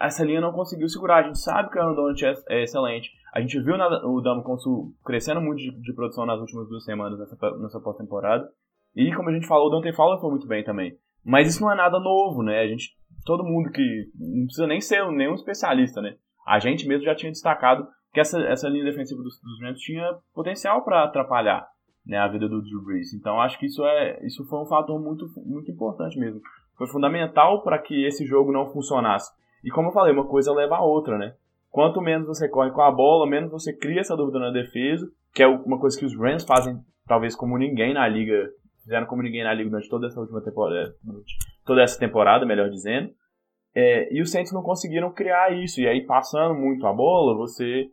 essa 0.00 0.24
linha 0.24 0.40
não 0.40 0.52
conseguiu 0.52 0.88
segurar, 0.88 1.16
a 1.18 1.22
gente 1.24 1.40
sabe 1.40 1.70
que 1.70 1.78
o 1.78 1.80
Aaron 1.80 1.94
Donald 1.94 2.24
é, 2.24 2.34
é 2.48 2.62
excelente, 2.62 3.10
a 3.32 3.40
gente 3.40 3.60
viu 3.60 3.74
o 3.76 4.20
Damo 4.20 4.42
Consul 4.42 4.92
crescendo 5.04 5.40
muito 5.40 5.58
de, 5.58 5.70
de, 5.70 5.92
produção 5.92 6.26
nas 6.26 6.40
últimas 6.40 6.68
duas 6.68 6.84
semanas 6.84 7.18
nessa, 7.18 7.58
nessa 7.58 7.80
pós-temporada, 7.80 8.48
e 8.94 9.14
como 9.14 9.28
a 9.28 9.32
gente 9.32 9.46
falou, 9.46 9.68
o 9.68 9.70
Dante 9.70 9.94
Fowler 9.94 10.20
foi 10.20 10.30
muito 10.30 10.46
bem 10.46 10.64
também. 10.64 10.96
Mas 11.24 11.48
isso 11.48 11.62
não 11.62 11.70
é 11.70 11.76
nada 11.76 12.00
novo, 12.00 12.42
né? 12.42 12.60
A 12.60 12.66
gente, 12.66 12.96
todo 13.24 13.44
mundo 13.44 13.70
que 13.70 14.10
não 14.18 14.46
precisa 14.46 14.66
nem 14.66 14.80
ser 14.80 15.06
nenhum 15.12 15.34
especialista, 15.34 16.00
né? 16.00 16.16
A 16.46 16.58
gente 16.58 16.88
mesmo 16.88 17.04
já 17.04 17.14
tinha 17.14 17.30
destacado 17.30 17.86
que 18.12 18.20
essa, 18.20 18.40
essa 18.40 18.68
linha 18.68 18.84
defensiva 18.84 19.22
dos, 19.22 19.40
dos 19.40 19.60
Rams 19.60 19.80
tinha 19.80 20.18
potencial 20.34 20.82
para 20.82 21.04
atrapalhar 21.04 21.68
né, 22.04 22.18
a 22.18 22.28
vida 22.28 22.48
do 22.48 22.62
Drew 22.62 22.82
Brees. 22.82 23.14
Então 23.14 23.40
acho 23.40 23.58
que 23.58 23.66
isso 23.66 23.84
é 23.84 24.18
isso 24.26 24.44
foi 24.46 24.60
um 24.60 24.66
fator 24.66 25.00
muito, 25.00 25.30
muito 25.44 25.70
importante 25.70 26.18
mesmo. 26.18 26.40
Foi 26.76 26.88
fundamental 26.88 27.62
para 27.62 27.78
que 27.78 28.04
esse 28.06 28.26
jogo 28.26 28.50
não 28.52 28.72
funcionasse. 28.72 29.30
E 29.62 29.70
como 29.70 29.88
eu 29.88 29.92
falei, 29.92 30.12
uma 30.12 30.26
coisa 30.26 30.52
leva 30.52 30.76
a 30.76 30.84
outra, 30.84 31.18
né? 31.18 31.34
Quanto 31.70 32.00
menos 32.00 32.26
você 32.26 32.48
corre 32.48 32.70
com 32.72 32.82
a 32.82 32.90
bola, 32.90 33.28
menos 33.28 33.50
você 33.50 33.72
cria 33.72 34.00
essa 34.00 34.16
dúvida 34.16 34.38
na 34.38 34.50
defesa, 34.50 35.06
que 35.32 35.42
é 35.42 35.46
uma 35.46 35.78
coisa 35.78 35.98
que 35.98 36.04
os 36.04 36.16
Rams 36.16 36.44
fazem 36.44 36.78
talvez 37.06 37.34
como 37.36 37.56
ninguém 37.56 37.94
na 37.94 38.06
liga 38.08 38.50
fizeram 38.82 39.06
como 39.06 39.22
ninguém 39.22 39.44
na 39.44 39.54
liga 39.54 39.70
durante 39.70 39.88
toda 39.88 40.06
essa 40.06 40.20
última 40.20 40.42
temporada, 40.42 40.94
toda 41.64 41.82
essa 41.82 41.98
temporada, 41.98 42.46
melhor 42.46 42.68
dizendo. 42.68 43.10
É, 43.74 44.12
e 44.12 44.20
os 44.20 44.30
Saints 44.30 44.52
não 44.52 44.62
conseguiram 44.62 45.12
criar 45.12 45.52
isso. 45.52 45.80
E 45.80 45.86
aí, 45.86 46.04
passando 46.04 46.54
muito 46.54 46.84
a 46.86 46.92
bola, 46.92 47.36
você, 47.36 47.86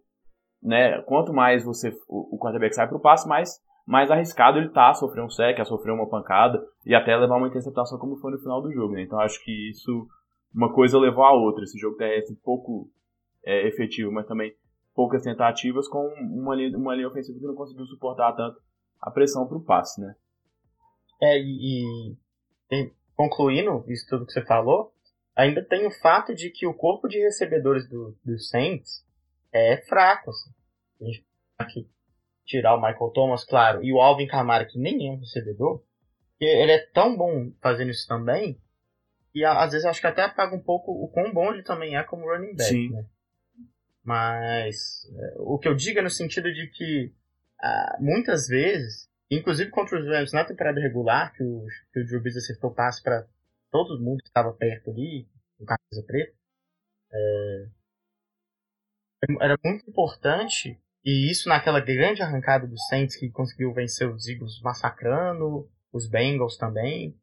né, 0.62 1.02
quanto 1.04 1.34
mais 1.34 1.64
você 1.64 1.90
o, 2.08 2.36
o 2.36 2.40
quarterback 2.40 2.74
sai 2.74 2.88
para 2.88 2.98
o 2.98 3.02
passe, 3.02 3.28
mais, 3.28 3.60
mais 3.86 4.10
arriscado 4.10 4.58
ele 4.58 4.70
tá 4.70 4.90
a 4.90 4.94
sofrer 4.94 5.24
um 5.24 5.30
sec, 5.30 5.60
a 5.60 5.66
sofrer 5.66 5.92
uma 5.94 6.10
pancada 6.10 6.60
e 6.86 6.96
até 6.96 7.16
levar 7.16 7.38
uma 7.38 7.48
interceptação 7.48 8.00
como 8.00 8.18
foi 8.18 8.32
no 8.32 8.40
final 8.40 8.62
do 8.62 8.72
jogo. 8.72 8.94
Né? 8.94 9.04
Então, 9.04 9.20
acho 9.20 9.44
que 9.44 9.70
isso, 9.70 10.08
uma 10.54 10.74
coisa 10.74 10.98
levou 10.98 11.24
a 11.24 11.34
outra. 11.34 11.64
Esse 11.64 11.78
jogo 11.78 11.98
terrestre 11.98 12.36
pouco 12.44 12.90
é, 13.44 13.68
efetivo, 13.68 14.12
mas 14.12 14.28
também 14.28 14.56
poucas 14.94 15.24
tentativas 15.24 15.88
com 15.88 16.08
uma 16.20 16.56
linha, 16.56 16.78
uma 16.78 16.96
linha 16.96 17.08
ofensiva 17.08 17.40
que 17.40 17.46
não 17.46 17.56
conseguiu 17.56 17.86
suportar 17.86 18.34
tanto 18.34 18.60
a 19.00 19.12
pressão 19.12 19.48
para 19.48 19.58
o 19.58 19.64
passe, 19.64 20.02
né? 20.02 20.16
É, 21.22 21.40
e, 21.40 22.16
e, 22.72 22.92
concluindo 23.16 23.84
isso 23.88 24.08
tudo 24.10 24.26
que 24.26 24.32
você 24.32 24.44
falou, 24.44 24.94
ainda 25.36 25.64
tem 25.64 25.86
o 25.86 25.92
fato 25.92 26.34
de 26.34 26.50
que 26.50 26.66
o 26.66 26.74
corpo 26.74 27.08
de 27.08 27.20
recebedores 27.20 27.88
do, 27.88 28.18
do 28.24 28.40
Saints 28.40 29.06
é 29.52 29.78
fraco. 29.78 30.32
Assim. 30.32 30.52
A 31.02 31.06
gente 31.06 31.26
aqui 31.58 31.90
tirar 32.46 32.76
o 32.76 32.82
Michael 32.82 33.12
Thomas, 33.12 33.44
claro, 33.44 33.84
e 33.84 33.92
o 33.92 34.00
Alvin 34.00 34.26
Kamara, 34.26 34.66
que 34.66 34.80
nem 34.80 35.08
é 35.08 35.12
um 35.12 35.20
recebedor, 35.20 35.84
ele 36.40 36.72
é 36.72 36.80
tão 36.94 37.16
bom 37.16 37.52
fazendo 37.62 37.92
isso 37.92 38.08
também, 38.08 38.60
e 39.36 39.44
às 39.44 39.72
vezes 39.72 39.86
acho 39.86 40.00
que 40.00 40.08
até 40.08 40.24
apaga 40.24 40.56
um 40.56 40.64
pouco 40.64 40.92
o 40.92 41.10
quão 41.10 41.34
bom 41.34 41.52
ele 41.52 41.62
também 41.62 41.98
é 41.98 42.04
como 42.04 42.26
running 42.26 42.56
back, 42.56 42.70
Sim. 42.70 42.90
né? 42.90 43.06
Mas 44.08 45.06
é, 45.14 45.36
o 45.40 45.60
que 45.60 45.68
eu 45.68 45.76
digo 45.76 46.00
é 46.00 46.02
no 46.02 46.10
sentido 46.10 46.52
de 46.52 46.68
que 46.68 47.14
ah, 47.62 47.98
muitas 48.00 48.48
vezes 48.48 49.08
Inclusive 49.30 49.70
contra 49.72 50.00
os 50.00 50.08
Rams 50.08 50.32
na 50.32 50.46
temporada 50.46 50.80
regular, 50.80 51.34
que 51.34 51.44
o, 51.44 51.66
que 51.92 52.00
o 52.00 52.06
Drew 52.06 52.22
Brees 52.22 52.38
acertou 52.38 52.74
passe 52.74 53.04
para 53.04 53.28
todo 53.70 54.00
mundo 54.00 54.20
que 54.20 54.30
estava 54.30 54.54
perto 54.54 54.90
ali, 54.90 55.28
com 55.58 55.66
camisa 55.66 56.04
preta. 56.06 56.34
É, 57.12 57.68
era 59.42 59.58
muito 59.64 59.90
importante, 59.90 60.80
e 61.04 61.30
isso 61.30 61.50
naquela 61.50 61.82
grande 61.82 62.22
arrancada 62.22 62.66
do 62.66 62.78
Saints 62.88 63.18
que 63.18 63.30
conseguiu 63.30 63.74
vencer 63.74 64.10
os 64.10 64.28
Eagles 64.28 64.62
massacrando, 64.62 65.70
os 65.92 66.08
Bengals 66.08 66.56
também, 66.56 67.20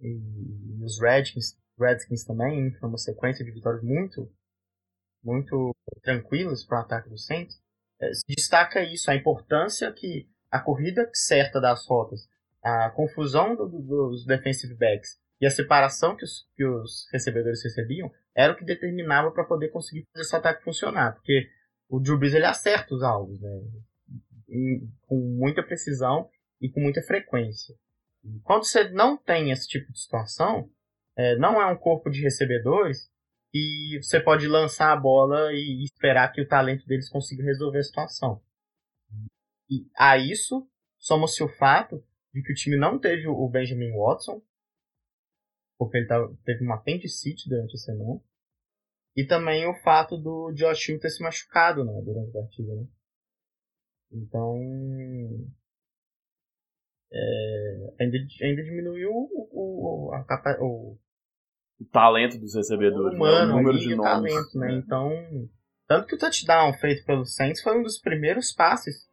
e, 0.00 0.08
e 0.08 0.84
os 0.84 1.00
Redskins, 1.00 1.56
Redskins 1.78 2.24
também, 2.24 2.72
foi 2.72 2.88
uma 2.88 2.98
sequência 2.98 3.44
de 3.44 3.52
vitórias 3.52 3.84
muito, 3.84 4.32
muito 5.24 5.74
tranquilas 6.02 6.64
para 6.64 6.78
o 6.78 6.80
ataque 6.82 7.08
do 7.08 7.18
Saints. 7.18 7.60
É, 8.00 8.10
destaca 8.28 8.82
isso, 8.82 9.10
a 9.10 9.16
importância 9.16 9.90
que 9.92 10.28
a 10.50 10.60
corrida 10.60 11.08
certa 11.12 11.60
das 11.60 11.86
rotas, 11.86 12.28
a 12.62 12.90
confusão 12.90 13.56
do, 13.56 13.66
dos 13.68 14.24
defensive 14.24 14.74
backs 14.74 15.18
e 15.40 15.46
a 15.46 15.50
separação 15.50 16.16
que 16.16 16.24
os, 16.24 16.46
que 16.54 16.64
os 16.64 17.08
recebedores 17.12 17.62
recebiam 17.62 18.10
era 18.34 18.52
o 18.52 18.56
que 18.56 18.64
determinava 18.64 19.30
para 19.30 19.44
poder 19.44 19.68
conseguir 19.68 20.06
fazer 20.12 20.24
esse 20.24 20.36
ataque 20.36 20.64
funcionar. 20.64 21.14
Porque 21.14 21.48
o 21.88 22.00
Drew 22.00 22.18
Brees 22.18 22.34
ele 22.34 22.46
acerta 22.46 22.94
os 22.94 23.02
alvos, 23.02 23.40
né? 23.40 23.50
E, 24.48 24.86
com 25.06 25.16
muita 25.16 25.62
precisão 25.62 26.28
e 26.60 26.68
com 26.68 26.80
muita 26.80 27.02
frequência. 27.02 27.74
Quando 28.42 28.64
você 28.64 28.88
não 28.90 29.16
tem 29.16 29.50
esse 29.50 29.68
tipo 29.68 29.92
de 29.92 30.00
situação, 30.00 30.70
é, 31.16 31.36
não 31.36 31.60
é 31.60 31.66
um 31.66 31.76
corpo 31.76 32.10
de 32.10 32.22
recebedores 32.22 33.10
e 33.54 34.00
você 34.02 34.20
pode 34.20 34.48
lançar 34.48 34.92
a 34.92 35.00
bola 35.00 35.52
e 35.52 35.84
esperar 35.84 36.32
que 36.32 36.40
o 36.40 36.48
talento 36.48 36.84
deles 36.86 37.08
consiga 37.08 37.44
resolver 37.44 37.78
a 37.78 37.82
situação. 37.84 38.42
E 39.70 39.88
a 39.96 40.18
isso 40.18 40.68
soma-se 40.98 41.40
o 41.40 41.48
fato 41.48 42.04
de 42.34 42.42
que 42.42 42.50
o 42.50 42.54
time 42.54 42.76
não 42.76 42.98
teve 42.98 43.28
o 43.28 43.48
Benjamin 43.48 43.92
Watson, 43.96 44.42
porque 45.78 45.98
ele 45.98 46.08
tava, 46.08 46.36
teve 46.44 46.64
uma 46.64 46.74
apendicite 46.74 47.48
durante 47.48 47.76
a 47.76 47.78
semana. 47.78 48.20
E 49.16 49.24
também 49.24 49.64
o 49.68 49.74
fato 49.82 50.18
do 50.18 50.52
Josh 50.52 50.88
Hill 50.88 50.98
ter 50.98 51.10
se 51.10 51.22
machucado 51.22 51.84
né, 51.84 51.92
durante 52.02 52.30
a 52.30 52.40
partida. 52.40 52.74
Né? 52.74 52.88
Então. 54.10 54.58
É, 57.12 57.94
ainda, 58.00 58.18
ainda 58.42 58.64
diminuiu 58.64 59.12
o, 59.12 60.08
o, 60.08 60.12
a 60.12 60.26
o, 60.60 60.98
o 61.80 61.84
talento 61.84 62.38
dos 62.38 62.54
recebedores, 62.54 63.12
o, 63.12 63.16
humano, 63.16 63.46
né? 63.46 63.52
o 63.52 63.56
número 63.56 63.78
de 63.78 63.94
nomes. 63.94 64.32
Talento, 64.32 64.58
né? 64.58 64.72
É. 64.72 64.76
Então, 64.76 65.48
tanto 65.86 66.06
que 66.06 66.14
o 66.14 66.18
touchdown 66.18 66.72
feito 66.74 67.04
pelo 67.04 67.24
Saints 67.24 67.62
foi 67.62 67.78
um 67.78 67.82
dos 67.82 67.98
primeiros 67.98 68.52
passes 68.52 69.08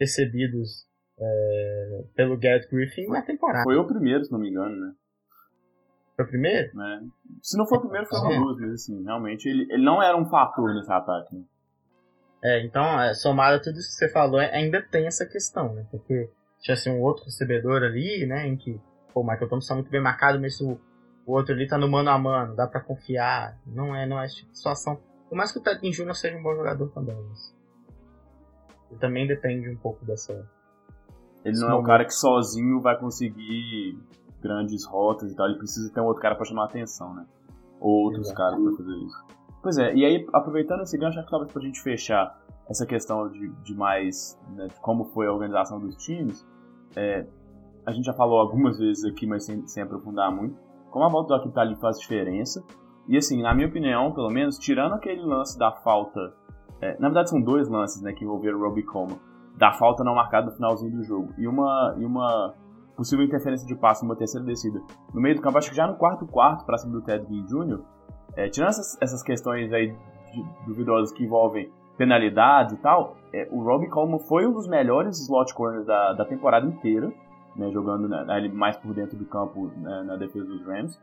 recebidos 0.00 0.86
é, 1.18 2.04
pelo 2.14 2.38
Garrett 2.38 2.68
Griffin 2.68 3.06
na 3.08 3.22
temporada. 3.22 3.64
Foi 3.64 3.76
o 3.76 3.86
primeiro, 3.86 4.24
se 4.24 4.32
não 4.32 4.38
me 4.38 4.50
engano, 4.50 4.76
né? 4.76 4.92
Foi 6.16 6.24
o 6.24 6.28
primeiro? 6.28 6.80
É. 6.80 7.00
Se 7.42 7.56
não 7.56 7.66
for 7.66 7.78
o 7.78 7.82
primeiro, 7.82 8.06
foi 8.06 8.18
o 8.18 8.40
duas, 8.40 8.58
mas 8.58 8.72
assim, 8.72 9.04
realmente 9.04 9.48
ele, 9.48 9.66
ele 9.70 9.84
não 9.84 10.02
era 10.02 10.16
um 10.16 10.28
fator 10.28 10.74
nesse 10.74 10.92
ataque. 10.92 11.36
Né? 11.36 11.44
É, 12.42 12.64
então, 12.64 13.00
é, 13.00 13.14
somado 13.14 13.56
a 13.56 13.60
tudo 13.60 13.78
isso 13.78 13.88
que 13.88 13.94
você 13.94 14.08
falou, 14.08 14.40
ainda 14.40 14.80
tem 14.82 15.06
essa 15.06 15.26
questão, 15.26 15.74
né? 15.74 15.86
Porque 15.90 16.30
tivesse 16.60 16.90
um 16.90 17.00
outro 17.00 17.24
recebedor 17.24 17.82
ali, 17.82 18.26
né, 18.26 18.46
em 18.46 18.56
que 18.56 18.80
pô, 19.12 19.20
o 19.20 19.24
Michael 19.24 19.48
Thomas 19.48 19.64
está 19.64 19.74
muito 19.74 19.90
bem 19.90 20.02
marcado, 20.02 20.40
mas 20.40 20.60
o, 20.60 20.78
o 21.28 21.34
outro 21.34 21.54
ali 21.54 21.68
tá 21.68 21.76
no 21.76 21.86
mano 21.86 22.08
a 22.08 22.18
mano, 22.18 22.56
dá 22.56 22.66
para 22.66 22.80
confiar. 22.80 23.58
Não 23.66 23.94
é, 23.94 24.06
não 24.06 24.18
é 24.18 24.24
esse 24.24 24.36
tipo 24.36 24.50
de 24.50 24.56
situação. 24.56 24.98
Por 25.28 25.36
mais 25.36 25.52
que 25.52 25.58
o 25.58 25.62
Ted 25.62 25.78
Jr. 25.78 26.14
seja 26.14 26.38
um 26.38 26.42
bom 26.42 26.56
jogador 26.56 26.88
também, 26.88 27.14
mas 27.28 27.54
ele 28.90 28.98
também 28.98 29.26
depende 29.26 29.68
um 29.68 29.76
pouco 29.76 30.02
dessa. 30.06 30.32
Ele 31.44 31.58
não 31.58 31.68
é 31.68 31.74
um 31.74 31.82
cara 31.82 32.06
que 32.06 32.14
sozinho 32.14 32.80
vai 32.80 32.98
conseguir 32.98 33.98
grandes 34.40 34.86
rotas 34.86 35.30
e 35.30 35.36
tal, 35.36 35.46
ele 35.48 35.58
precisa 35.58 35.92
ter 35.92 36.00
um 36.00 36.06
outro 36.06 36.22
cara 36.22 36.34
para 36.34 36.46
chamar 36.46 36.62
a 36.62 36.64
atenção, 36.64 37.14
né? 37.14 37.26
Ou 37.78 38.04
outros 38.04 38.28
Exato. 38.28 38.38
caras 38.38 38.62
para 38.62 38.76
fazer 38.76 38.96
isso. 38.96 39.24
Pois 39.62 39.76
é, 39.76 39.94
e 39.94 40.04
aí, 40.06 40.26
aproveitando 40.32 40.80
esse 40.80 40.96
gancho, 40.96 41.18
acho 41.18 41.26
que 41.26 41.30
talvez 41.30 41.52
pra 41.52 41.60
gente 41.60 41.82
fechar 41.82 42.40
essa 42.70 42.86
questão 42.86 43.28
de, 43.28 43.48
de 43.64 43.74
mais, 43.74 44.40
né, 44.54 44.68
de 44.68 44.80
como 44.80 45.04
foi 45.04 45.26
a 45.26 45.32
organização 45.32 45.78
dos 45.78 45.94
times, 45.96 46.46
é, 46.96 47.26
a 47.84 47.92
gente 47.92 48.06
já 48.06 48.14
falou 48.14 48.38
algumas 48.38 48.78
vezes 48.78 49.04
aqui, 49.04 49.26
mas 49.26 49.44
sem, 49.44 49.66
sem 49.66 49.82
aprofundar 49.82 50.34
muito, 50.34 50.56
como 50.90 51.04
a 51.04 51.08
volta 51.08 51.28
do 51.28 51.34
Akita 51.34 51.60
ali 51.60 51.76
faz 51.76 51.98
diferença, 51.98 52.64
e 53.06 53.16
assim, 53.16 53.42
na 53.42 53.54
minha 53.54 53.68
opinião, 53.68 54.12
pelo 54.12 54.28
menos, 54.28 54.58
tirando 54.58 54.94
aquele 54.94 55.22
lance 55.22 55.58
da 55.58 55.72
falta, 55.72 56.20
é, 56.80 56.92
na 56.98 57.08
verdade 57.08 57.30
são 57.30 57.40
dois 57.40 57.68
lances, 57.68 58.02
né, 58.02 58.12
que 58.12 58.24
envolveram 58.24 58.58
o 58.58 58.62
Robbie 58.62 58.84
Coleman, 58.84 59.18
da 59.56 59.72
falta 59.72 60.04
não 60.04 60.14
marcada 60.14 60.46
no 60.46 60.52
finalzinho 60.52 60.92
do 60.92 61.02
jogo, 61.02 61.32
e 61.38 61.46
uma, 61.48 61.94
e 61.98 62.04
uma 62.04 62.54
possível 62.96 63.24
interferência 63.24 63.66
de 63.66 63.74
passe 63.74 64.04
numa 64.04 64.16
terceira 64.16 64.44
descida 64.44 64.80
no 65.14 65.20
meio 65.20 65.36
do 65.36 65.40
campo, 65.40 65.56
acho 65.56 65.70
que 65.70 65.76
já 65.76 65.86
no 65.86 65.96
quarto 65.96 66.26
quarto, 66.26 66.64
para 66.64 66.76
cima 66.76 66.92
do 66.92 67.02
Ted 67.02 67.26
Ginn 67.26 67.44
Jr., 67.46 67.80
é, 68.36 68.48
tirando 68.48 68.70
essas, 68.70 69.00
essas 69.00 69.22
questões 69.22 69.72
aí 69.72 69.94
duvidosas 70.66 71.12
que 71.12 71.24
envolvem 71.24 71.72
penalidades 71.96 72.74
e 72.74 72.76
tal, 72.76 73.16
é, 73.32 73.48
o 73.50 73.62
Robbie 73.62 73.88
Coleman 73.88 74.18
foi 74.20 74.46
um 74.46 74.52
dos 74.52 74.68
melhores 74.68 75.18
slot 75.20 75.52
corners 75.54 75.86
da, 75.86 76.12
da 76.12 76.24
temporada 76.24 76.66
inteira, 76.66 77.12
né, 77.58 77.70
jogando 77.70 78.08
né, 78.08 78.24
mais 78.54 78.76
por 78.76 78.94
dentro 78.94 79.16
do 79.16 79.26
campo 79.26 79.70
né, 79.76 80.04
na 80.06 80.16
defesa 80.16 80.46
dos 80.46 80.64
Rams. 80.64 80.98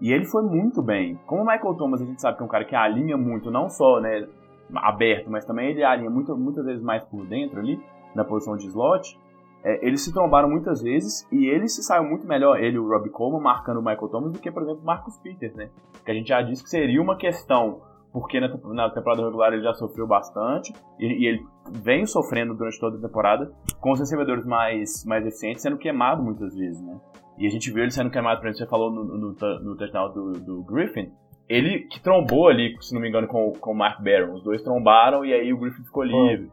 E 0.00 0.12
ele 0.12 0.26
foi 0.26 0.42
muito 0.42 0.82
bem. 0.82 1.18
Como 1.26 1.42
o 1.42 1.46
Michael 1.46 1.74
Thomas, 1.74 2.02
a 2.02 2.04
gente 2.04 2.20
sabe 2.20 2.36
que 2.36 2.42
é 2.42 2.46
um 2.46 2.48
cara 2.48 2.64
que 2.64 2.76
alinha 2.76 3.16
muito, 3.16 3.50
não 3.50 3.68
só 3.68 4.00
né, 4.00 4.28
aberto, 4.74 5.30
mas 5.30 5.44
também 5.44 5.70
ele 5.70 5.82
alinha 5.82 6.10
muito, 6.10 6.36
muitas 6.36 6.64
vezes 6.64 6.82
mais 6.82 7.02
por 7.04 7.24
dentro 7.26 7.60
ali, 7.60 7.80
na 8.14 8.24
posição 8.24 8.56
de 8.56 8.66
slot. 8.66 9.18
É, 9.62 9.86
eles 9.86 10.02
se 10.02 10.12
trombaram 10.12 10.48
muitas 10.48 10.82
vezes 10.82 11.26
e 11.32 11.46
ele 11.46 11.68
se 11.68 11.82
saiu 11.82 12.04
muito 12.04 12.26
melhor, 12.26 12.62
ele 12.62 12.76
e 12.76 12.78
o 12.78 12.86
Robbie 12.86 13.08
Coleman, 13.08 13.40
marcando 13.40 13.78
o 13.78 13.82
Michael 13.82 14.08
Thomas, 14.08 14.32
do 14.32 14.38
que, 14.38 14.50
por 14.50 14.62
exemplo, 14.62 14.82
o 14.82 14.84
Marcus 14.84 15.16
Peters, 15.16 15.54
né? 15.54 15.70
Que 16.04 16.10
a 16.10 16.14
gente 16.14 16.28
já 16.28 16.42
disse 16.42 16.62
que 16.62 16.68
seria 16.68 17.00
uma 17.00 17.16
questão, 17.16 17.80
porque 18.14 18.38
na, 18.38 18.46
na 18.46 18.88
temporada 18.90 19.24
regular 19.24 19.52
ele 19.52 19.64
já 19.64 19.74
sofreu 19.74 20.06
bastante 20.06 20.72
e, 21.00 21.04
e, 21.04 21.26
ele 21.26 21.44
vem 21.82 22.06
sofrendo 22.06 22.54
durante 22.54 22.78
toda 22.78 22.96
a 22.96 23.00
temporada 23.00 23.52
com 23.80 23.90
os 23.90 23.98
recebedores 23.98 24.46
mais, 24.46 25.04
mais 25.04 25.26
eficientes 25.26 25.60
sendo 25.60 25.76
queimado 25.76 26.22
muitas 26.22 26.54
vezes, 26.54 26.80
né? 26.80 26.96
E 27.36 27.44
a 27.44 27.50
gente 27.50 27.72
viu 27.72 27.82
ele 27.82 27.90
sendo 27.90 28.10
queimado, 28.10 28.40
por 28.40 28.46
exemplo, 28.46 28.64
você 28.64 28.70
falou 28.70 28.92
no, 28.92 29.04
no, 29.04 29.32
no 29.32 29.76
touchdown 29.76 30.12
do, 30.12 30.32
do 30.34 30.62
Griffin, 30.62 31.10
ele 31.48 31.88
que 31.88 32.00
trombou 32.00 32.46
ali, 32.46 32.76
se 32.80 32.94
não 32.94 33.00
me 33.00 33.08
engano, 33.08 33.26
com, 33.26 33.50
com 33.50 33.72
o 33.72 33.74
Mark 33.74 34.00
Barron. 34.00 34.34
Os 34.34 34.44
dois 34.44 34.62
trombaram 34.62 35.24
e 35.24 35.34
aí 35.34 35.52
o 35.52 35.58
Griffin 35.58 35.82
ficou 35.82 36.04
livre. 36.04 36.52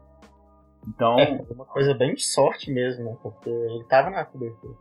Então. 0.88 1.16
É, 1.16 1.40
uma 1.48 1.64
coisa 1.64 1.94
bem 1.94 2.14
de 2.14 2.24
sorte 2.24 2.72
mesmo, 2.72 3.04
né? 3.04 3.16
Porque 3.22 3.48
ele 3.48 3.84
tava 3.84 4.10
na 4.10 4.24
cobertura. 4.24 4.74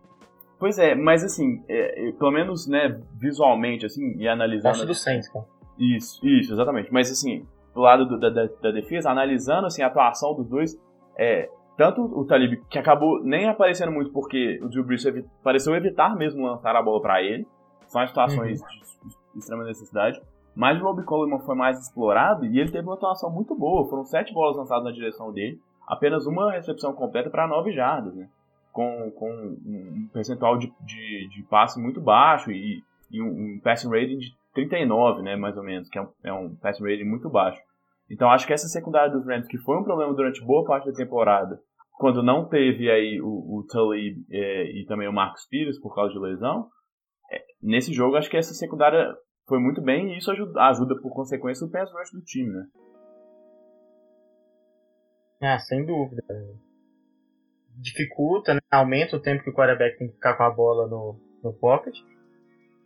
Pois 0.57 0.79
é, 0.79 0.95
mas 0.95 1.23
assim, 1.23 1.63
é, 1.69 2.09
é, 2.09 2.11
pelo 2.13 2.31
menos, 2.31 2.67
né, 2.67 2.99
visualmente, 3.19 3.85
assim, 3.85 4.15
e 4.17 4.27
analisando. 4.27 4.69
Acho 4.69 4.85
do 4.87 4.95
Saints, 4.95 5.29
cara. 5.29 5.45
Isso, 5.77 6.25
isso, 6.25 6.53
exatamente. 6.53 6.91
Mas 6.91 7.11
assim, 7.11 7.45
do 7.73 7.81
lado 7.81 8.05
do, 8.05 8.19
da, 8.19 8.29
da, 8.29 8.71
defesa, 8.71 9.09
analisando 9.09 9.67
assim, 9.67 9.81
a 9.81 9.87
atuação 9.87 10.35
dos 10.35 10.47
dois, 10.47 10.79
é, 11.17 11.49
tanto 11.77 12.01
o 12.01 12.25
Talib, 12.25 12.61
que 12.69 12.77
acabou 12.77 13.23
nem 13.23 13.47
aparecendo 13.47 13.91
muito 13.91 14.11
porque 14.11 14.59
o 14.61 14.69
Drew 14.69 14.83
Brees 14.83 15.05
evi 15.05 15.25
pareceu 15.43 15.75
evitar 15.75 16.15
mesmo 16.15 16.45
lançar 16.45 16.75
a 16.75 16.81
bola 16.81 17.01
para 17.01 17.21
ele, 17.21 17.47
são 17.87 18.01
as 18.01 18.09
situações 18.09 18.61
uhum. 18.61 18.67
de, 18.67 19.09
de 19.33 19.39
extrema 19.39 19.63
necessidade, 19.63 20.21
mas 20.55 20.79
o 20.81 20.83
Robbie 20.83 21.03
Coleman 21.03 21.39
foi 21.39 21.55
mais 21.55 21.79
explorado 21.79 22.45
e 22.45 22.59
ele 22.59 22.71
teve 22.71 22.85
uma 22.85 22.95
atuação 22.95 23.29
muito 23.31 23.55
boa, 23.55 23.89
foram 23.89 24.03
sete 24.03 24.33
bolas 24.33 24.57
lançadas 24.57 24.83
na 24.83 24.91
direção 24.91 25.31
dele, 25.31 25.59
apenas 25.87 26.25
uma 26.25 26.51
recepção 26.51 26.93
completa 26.93 27.29
para 27.29 27.47
9 27.47 27.71
jardas, 27.71 28.15
né? 28.15 28.29
Com, 28.71 29.11
com 29.11 29.29
um 29.29 30.09
percentual 30.13 30.57
de, 30.57 30.71
de, 30.81 31.27
de 31.27 31.43
passe 31.49 31.81
muito 31.81 31.99
baixo 31.99 32.51
e, 32.51 32.81
e 33.11 33.21
um, 33.21 33.27
um 33.27 33.59
passing 33.61 33.89
rating 33.89 34.17
de 34.17 34.33
39, 34.53 35.21
né, 35.21 35.35
mais 35.35 35.57
ou 35.57 35.63
menos, 35.63 35.89
que 35.89 35.97
é 35.97 36.01
um, 36.01 36.07
é 36.23 36.33
um 36.33 36.55
passing 36.55 36.83
rating 36.83 37.05
muito 37.05 37.29
baixo. 37.29 37.59
Então 38.09 38.29
acho 38.29 38.45
que 38.45 38.53
essa 38.53 38.67
secundária 38.67 39.11
dos 39.11 39.25
Rams, 39.25 39.47
que 39.47 39.57
foi 39.57 39.77
um 39.77 39.83
problema 39.83 40.13
durante 40.13 40.43
boa 40.43 40.65
parte 40.65 40.85
da 40.85 40.93
temporada, 40.93 41.59
quando 41.97 42.23
não 42.23 42.49
teve 42.49 42.89
aí 42.89 43.21
o, 43.21 43.27
o 43.27 43.65
Tully 43.69 44.15
é, 44.29 44.63
e 44.71 44.85
também 44.85 45.07
o 45.07 45.13
Marcos 45.13 45.45
Pires 45.47 45.79
por 45.79 45.95
causa 45.95 46.11
de 46.11 46.19
lesão, 46.19 46.67
é, 47.31 47.39
nesse 47.61 47.93
jogo 47.93 48.17
acho 48.17 48.29
que 48.29 48.37
essa 48.37 48.53
secundária 48.53 49.15
foi 49.47 49.59
muito 49.59 49.81
bem 49.81 50.13
e 50.13 50.17
isso 50.17 50.31
ajuda, 50.31 50.61
ajuda 50.61 50.95
por 51.01 51.13
consequência 51.13 51.65
o 51.65 51.71
pass 51.71 51.91
rush 51.91 52.11
do 52.11 52.21
time, 52.23 52.51
né? 52.51 52.65
Ah, 55.41 55.59
sem 55.59 55.85
dúvida. 55.85 56.23
Dificulta, 57.77 58.53
né? 58.53 58.59
aumenta 58.71 59.15
o 59.15 59.21
tempo 59.21 59.43
que 59.43 59.49
o 59.49 59.53
quarterback 59.53 59.97
tem 59.97 60.07
que 60.07 60.13
ficar 60.13 60.35
com 60.35 60.43
a 60.43 60.51
bola 60.51 60.87
no, 60.87 61.19
no 61.43 61.53
pocket. 61.53 61.95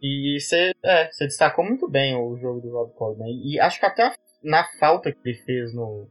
E 0.07 0.39
você, 0.39 0.71
é, 0.83 1.09
destacou 1.19 1.65
muito 1.65 1.89
bem 1.89 2.15
o 2.15 2.37
jogo 2.37 2.61
do 2.61 2.69
Rob 2.69 2.93
Coleman. 2.93 3.41
E 3.43 3.59
acho 3.59 3.79
que 3.79 3.87
até 3.87 4.13
na 4.43 4.63
falta 4.79 5.11
que 5.11 5.17
ele 5.25 5.35
fez 5.39 5.73
no, 5.73 6.07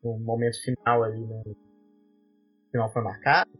no 0.00 0.16
momento 0.20 0.62
final 0.62 1.02
ali, 1.02 1.18
né? 1.18 1.42
final 2.70 2.92
foi 2.92 3.02
marcado, 3.02 3.50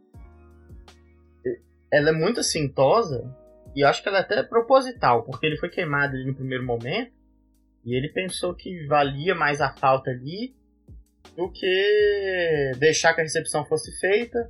ela 1.91 2.11
é 2.11 2.13
muito 2.13 2.39
assintosa 2.39 3.29
e 3.75 3.81
eu 3.81 3.89
acho 3.89 4.01
que 4.01 4.07
ela 4.07 4.19
é 4.19 4.21
até 4.21 4.41
proposital, 4.41 5.25
porque 5.25 5.45
ele 5.45 5.57
foi 5.57 5.67
queimado 5.67 6.15
ali 6.15 6.25
no 6.25 6.33
primeiro 6.33 6.65
momento 6.65 7.11
e 7.83 7.93
ele 7.93 8.07
pensou 8.07 8.55
que 8.55 8.85
valia 8.87 9.35
mais 9.35 9.59
a 9.59 9.75
falta 9.75 10.11
ali 10.11 10.55
do 11.35 11.51
que 11.51 12.71
deixar 12.79 13.13
que 13.13 13.19
a 13.19 13.23
recepção 13.23 13.65
fosse 13.65 13.91
feita. 13.99 14.49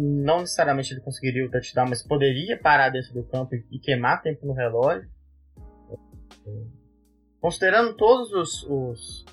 Não 0.00 0.40
necessariamente 0.40 0.94
ele 0.94 1.00
conseguiria 1.00 1.46
o 1.46 1.50
touchdown, 1.50 1.88
mas 1.88 2.02
poderia 2.02 2.58
parar 2.58 2.88
dentro 2.88 3.12
do 3.12 3.24
campo 3.24 3.54
e 3.54 3.78
queimar 3.78 4.22
tempo 4.22 4.46
no 4.46 4.54
relógio. 4.54 5.10
Considerando 7.40 7.94
todos 7.96 8.32
os, 8.32 8.62
os 8.64 9.24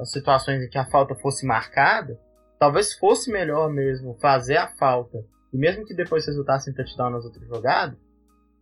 as 0.00 0.10
situações 0.10 0.62
em 0.62 0.68
que 0.68 0.78
a 0.78 0.90
falta 0.90 1.14
fosse 1.14 1.46
marcada, 1.46 2.18
talvez 2.58 2.92
fosse 2.94 3.30
melhor 3.30 3.70
mesmo 3.72 4.18
fazer 4.20 4.56
a 4.56 4.68
falta 4.76 5.24
e 5.52 5.56
mesmo 5.56 5.84
que 5.84 5.94
depois 5.94 6.26
resultasse 6.26 6.70
em 6.70 6.74
touchdown 6.74 7.10
nas 7.10 7.24
outras 7.24 7.46
jogadas, 7.46 7.98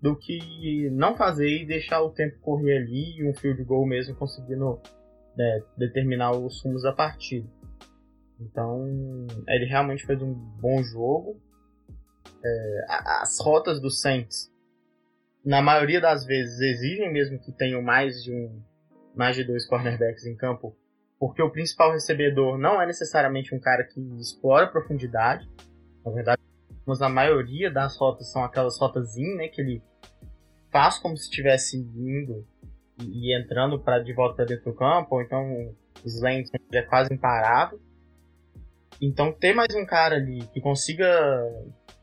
do 0.00 0.14
que 0.14 0.90
não 0.90 1.16
fazer 1.16 1.48
e 1.48 1.66
deixar 1.66 2.02
o 2.02 2.10
tempo 2.10 2.38
correr 2.40 2.76
ali 2.76 3.18
e 3.18 3.28
um 3.28 3.34
field 3.34 3.62
goal 3.64 3.86
mesmo 3.86 4.14
conseguindo 4.14 4.78
né, 5.36 5.62
determinar 5.76 6.32
os 6.32 6.62
rumos 6.62 6.82
da 6.82 6.92
partida. 6.92 7.48
Então, 8.40 8.86
ele 9.48 9.64
realmente 9.64 10.04
fez 10.04 10.20
um 10.20 10.32
bom 10.32 10.82
jogo. 10.82 11.40
É, 12.44 12.84
as 12.88 13.38
rotas 13.40 13.80
do 13.80 13.90
Saints, 13.90 14.52
na 15.44 15.62
maioria 15.62 16.00
das 16.00 16.26
vezes, 16.26 16.60
exigem 16.60 17.12
mesmo 17.12 17.38
que 17.38 17.52
tenham 17.52 17.80
mais 17.80 18.22
de 18.22 18.32
um, 18.32 18.62
mais 19.14 19.36
de 19.36 19.44
dois 19.44 19.66
cornerbacks 19.66 20.26
em 20.26 20.36
campo, 20.36 20.76
porque 21.18 21.40
o 21.40 21.50
principal 21.50 21.92
recebedor 21.92 22.58
não 22.58 22.80
é 22.80 22.86
necessariamente 22.86 23.54
um 23.54 23.60
cara 23.60 23.84
que 23.84 24.00
explora 24.20 24.66
profundidade. 24.66 25.48
Na 26.04 26.12
verdade, 26.12 26.42
mas 26.84 27.02
a 27.02 27.08
maioria 27.08 27.70
das 27.70 27.96
rotas 27.96 28.30
são 28.30 28.44
aquelas 28.44 28.78
rotas 28.78 29.16
in, 29.16 29.34
né, 29.36 29.48
que 29.48 29.60
ele 29.60 29.82
faz 30.70 30.98
como 30.98 31.16
se 31.16 31.24
estivesse 31.24 31.76
indo 31.76 32.46
e, 33.00 33.36
entrando 33.36 33.78
para 33.78 33.98
de 33.98 34.12
volta 34.12 34.36
para 34.36 34.44
dentro 34.44 34.72
do 34.72 34.76
campo, 34.76 35.16
ou 35.16 35.22
então 35.22 35.74
o 36.04 36.06
slants 36.06 36.50
é 36.72 36.82
quase 36.82 37.12
imparável. 37.12 37.80
Então 39.00 39.32
ter 39.32 39.54
mais 39.54 39.74
um 39.74 39.84
cara 39.84 40.16
ali 40.16 40.40
que 40.52 40.60
consiga 40.60 41.06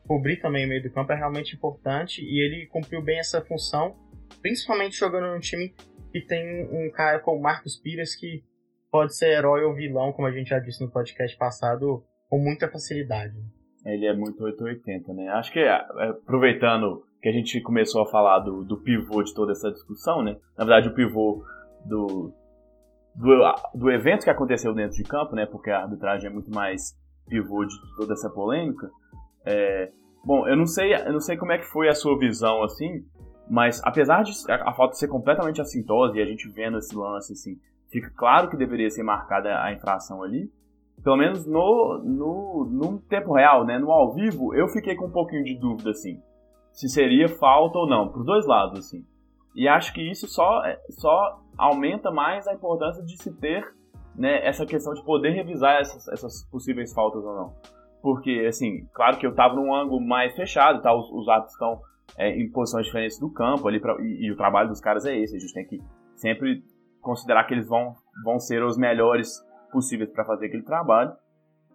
cobrir 0.06 0.40
também 0.40 0.66
o 0.66 0.68
meio 0.68 0.82
do 0.82 0.90
campo 0.90 1.12
é 1.12 1.16
realmente 1.16 1.56
importante 1.56 2.22
e 2.22 2.44
ele 2.44 2.66
cumpriu 2.66 3.02
bem 3.02 3.18
essa 3.18 3.40
função, 3.40 3.96
principalmente 4.40 4.96
jogando 4.96 5.32
num 5.32 5.40
time 5.40 5.74
que 6.12 6.20
tem 6.20 6.68
um 6.70 6.90
cara 6.92 7.18
como 7.18 7.40
Marcos 7.40 7.76
Pires 7.76 8.14
que 8.14 8.44
pode 8.90 9.16
ser 9.16 9.30
herói 9.30 9.64
ou 9.64 9.74
vilão, 9.74 10.12
como 10.12 10.28
a 10.28 10.30
gente 10.30 10.50
já 10.50 10.58
disse 10.60 10.84
no 10.84 10.90
podcast 10.90 11.36
passado, 11.36 12.04
com 12.28 12.38
muita 12.38 12.68
facilidade. 12.68 13.34
Ele 13.84 14.06
é 14.06 14.14
muito 14.14 14.42
880, 14.44 15.12
né? 15.12 15.28
Acho 15.30 15.52
que 15.52 15.58
é, 15.58 15.72
aproveitando 16.08 17.04
que 17.20 17.28
a 17.28 17.32
gente 17.32 17.60
começou 17.60 18.02
a 18.02 18.10
falar 18.10 18.38
do, 18.38 18.64
do 18.64 18.80
pivô 18.82 19.22
de 19.22 19.34
toda 19.34 19.52
essa 19.52 19.70
discussão, 19.70 20.22
né? 20.22 20.36
Na 20.56 20.64
verdade, 20.64 20.88
o 20.88 20.94
pivô 20.94 21.44
do, 21.84 22.32
do, 23.14 23.54
do 23.74 23.90
evento 23.90 24.24
que 24.24 24.30
aconteceu 24.30 24.74
dentro 24.74 24.96
de 24.96 25.04
campo, 25.04 25.34
né? 25.34 25.46
Porque 25.46 25.70
a 25.70 25.82
arbitragem 25.82 26.28
é 26.28 26.32
muito 26.32 26.50
mais 26.50 26.96
pivô 27.28 27.64
de 27.64 27.74
toda 27.96 28.12
essa 28.12 28.28
polêmica. 28.28 28.90
É, 29.44 29.90
bom, 30.24 30.46
eu 30.48 30.56
não 30.56 30.66
sei, 30.66 30.94
eu 30.94 31.12
não 31.12 31.20
sei 31.20 31.36
como 31.36 31.52
é 31.52 31.58
que 31.58 31.64
foi 31.64 31.88
a 31.88 31.94
sua 31.94 32.18
visão 32.18 32.62
assim, 32.62 33.04
mas 33.48 33.80
apesar 33.84 34.22
de 34.22 34.32
a, 34.50 34.70
a 34.70 34.74
falta 34.74 34.94
ser 34.94 35.08
completamente 35.08 35.60
assintosa 35.60 36.16
e 36.16 36.22
a 36.22 36.26
gente 36.26 36.48
vendo 36.48 36.78
esse 36.78 36.94
lance 36.96 37.32
assim, 37.32 37.58
fica 37.90 38.10
claro 38.16 38.48
que 38.48 38.56
deveria 38.56 38.90
ser 38.90 39.02
marcada 39.02 39.62
a 39.62 39.72
infração 39.72 40.22
ali. 40.22 40.50
pelo 41.02 41.16
menos 41.16 41.46
no, 41.46 42.02
no, 42.02 42.68
no 42.70 42.98
tempo 43.00 43.34
real, 43.34 43.64
né, 43.64 43.78
no 43.78 43.90
ao 43.90 44.12
vivo, 44.14 44.54
eu 44.54 44.66
fiquei 44.68 44.96
com 44.96 45.06
um 45.06 45.12
pouquinho 45.12 45.44
de 45.44 45.54
dúvida, 45.58 45.90
assim, 45.90 46.20
se 46.72 46.88
seria 46.88 47.28
falta 47.28 47.78
ou 47.78 47.88
não, 47.88 48.08
pros 48.08 48.26
dois 48.26 48.46
lados, 48.46 48.80
assim. 48.80 49.04
E 49.54 49.68
acho 49.68 49.92
que 49.92 50.02
isso 50.02 50.26
só, 50.26 50.62
só 50.90 51.40
aumenta 51.56 52.10
mais 52.10 52.46
a 52.48 52.54
importância 52.54 53.04
de 53.04 53.16
se 53.16 53.32
ter 53.32 53.64
né, 54.16 54.46
essa 54.46 54.66
questão 54.66 54.92
de 54.94 55.04
poder 55.04 55.30
revisar 55.30 55.80
essas, 55.80 56.06
essas 56.08 56.44
possíveis 56.50 56.92
faltas 56.92 57.24
ou 57.24 57.34
não. 57.34 57.54
Porque, 58.02 58.44
assim, 58.46 58.86
claro 58.92 59.18
que 59.18 59.26
eu 59.26 59.34
tava 59.34 59.54
num 59.54 59.74
ângulo 59.74 60.00
mais 60.00 60.34
fechado, 60.34 60.82
tá? 60.82 60.94
os, 60.94 61.10
os 61.10 61.28
atos 61.28 61.52
estão 61.52 61.80
é, 62.18 62.30
em 62.30 62.50
posições 62.50 62.86
diferentes 62.86 63.18
do 63.18 63.32
campo 63.32 63.66
ali 63.66 63.80
pra, 63.80 63.96
e, 64.00 64.26
e, 64.26 64.32
o 64.32 64.36
trabalho 64.36 64.68
dos 64.68 64.80
caras 64.80 65.06
é 65.06 65.16
esse. 65.16 65.36
A 65.36 65.38
gente 65.38 65.54
tem 65.54 65.66
que 65.66 65.80
sempre 66.16 66.62
considerar 67.00 67.44
que 67.44 67.54
eles 67.54 67.68
vão, 67.68 67.94
vão 68.24 68.38
ser 68.38 68.62
os 68.62 68.76
melhores 68.76 69.42
possíveis 69.72 70.10
para 70.10 70.24
fazer 70.24 70.46
aquele 70.46 70.62
trabalho. 70.62 71.12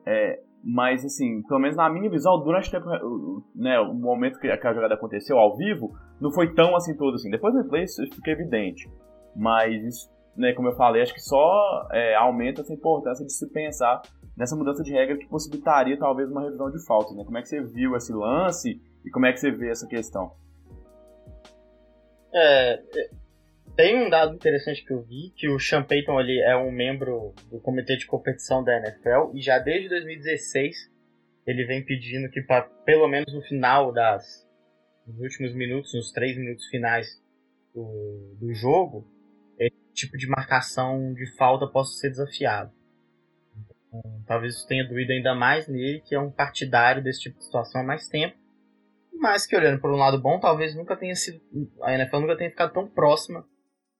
É, 0.05 0.39
mas, 0.63 1.05
assim, 1.05 1.41
pelo 1.43 1.59
menos 1.59 1.77
na 1.77 1.89
minha 1.89 2.09
visão, 2.09 2.37
durante 2.43 2.67
o 2.67 2.71
tempo, 2.71 3.43
né, 3.55 3.79
o 3.79 3.93
momento 3.93 4.39
que 4.39 4.47
a 4.47 4.73
jogada 4.73 4.93
aconteceu 4.93 5.37
ao 5.37 5.55
vivo, 5.55 5.95
não 6.19 6.31
foi 6.31 6.53
tão 6.53 6.75
assim 6.75 6.95
todo 6.95 7.15
assim. 7.15 7.29
Depois 7.29 7.53
do 7.53 7.61
replay 7.61 7.83
isso 7.83 8.03
fica 8.13 8.31
evidente. 8.31 8.89
Mas 9.35 9.83
isso, 9.83 10.11
né, 10.35 10.53
como 10.53 10.67
eu 10.67 10.75
falei, 10.75 11.01
acho 11.01 11.13
que 11.13 11.21
só 11.21 11.87
é, 11.91 12.15
aumenta 12.15 12.61
essa 12.61 12.73
importância 12.73 13.25
de 13.25 13.31
se 13.31 13.49
pensar 13.51 14.01
nessa 14.35 14.55
mudança 14.55 14.83
de 14.83 14.91
regra 14.91 15.17
que 15.17 15.27
possibilitaria 15.27 15.97
talvez 15.97 16.29
uma 16.29 16.43
revisão 16.43 16.69
de 16.69 16.85
faltas. 16.85 17.15
Né? 17.15 17.23
Como 17.23 17.37
é 17.37 17.41
que 17.41 17.47
você 17.47 17.61
viu 17.61 17.95
esse 17.95 18.13
lance 18.13 18.81
e 19.05 19.09
como 19.11 19.25
é 19.25 19.31
que 19.31 19.39
você 19.39 19.51
vê 19.51 19.69
essa 19.69 19.87
questão? 19.87 20.31
É, 22.33 22.81
tem 23.79 23.95
um 23.95 24.09
dado 24.09 24.35
interessante 24.35 24.83
que 24.83 24.91
eu 24.91 25.01
vi, 25.01 25.31
que 25.37 25.47
o 25.47 25.57
Sean 25.57 25.81
Payton 25.81 26.19
é 26.19 26.53
um 26.57 26.69
membro 26.69 27.33
do 27.49 27.61
comitê 27.61 27.95
de 27.95 28.05
competição 28.05 28.61
da 28.61 28.75
NFL 28.77 29.33
e 29.33 29.41
já 29.41 29.57
desde 29.57 29.87
2016 29.87 30.91
ele 31.47 31.63
vem 31.63 31.81
pedindo 31.85 32.29
que 32.29 32.41
para 32.41 32.63
pelo 32.83 33.07
menos 33.07 33.33
no 33.33 33.41
final 33.41 33.93
das 33.93 34.45
nos 35.07 35.21
últimos 35.21 35.55
minutos, 35.55 35.93
nos 35.93 36.11
três 36.11 36.37
minutos 36.37 36.65
finais 36.67 37.23
do, 37.73 38.35
do 38.37 38.53
jogo, 38.53 39.07
esse 39.57 39.93
tipo 39.93 40.17
de 40.17 40.27
marcação 40.27 41.13
de 41.13 41.25
falta 41.37 41.65
possa 41.65 41.93
ser 41.99 42.09
desafiado. 42.09 42.73
Então, 43.87 44.01
talvez 44.27 44.55
isso 44.55 44.67
tenha 44.67 44.85
doído 44.85 45.13
ainda 45.13 45.33
mais 45.33 45.69
nele, 45.69 46.01
que 46.01 46.13
é 46.13 46.19
um 46.19 46.29
partidário 46.29 47.01
desse 47.01 47.21
tipo 47.21 47.37
de 47.37 47.45
situação 47.45 47.79
há 47.79 47.83
mais 47.85 48.09
tempo. 48.09 48.35
Mas 49.13 49.47
que 49.47 49.55
olhando 49.55 49.79
por 49.79 49.89
um 49.89 49.95
lado 49.95 50.21
bom, 50.21 50.37
talvez 50.37 50.75
nunca 50.75 50.97
tenha 50.97 51.15
sido. 51.15 51.39
A 51.81 51.93
NFL 51.93 52.19
nunca 52.19 52.35
tenha 52.35 52.49
ficado 52.49 52.73
tão 52.73 52.85
próxima 52.85 53.47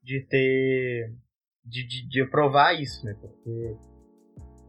de 0.10 0.22
ter. 0.22 1.14
de, 1.64 1.88
de, 1.88 2.10
de 2.10 2.22
aprovar 2.24 2.74
isso, 2.74 3.05
né? 3.05 3.16
Porque 3.22 3.78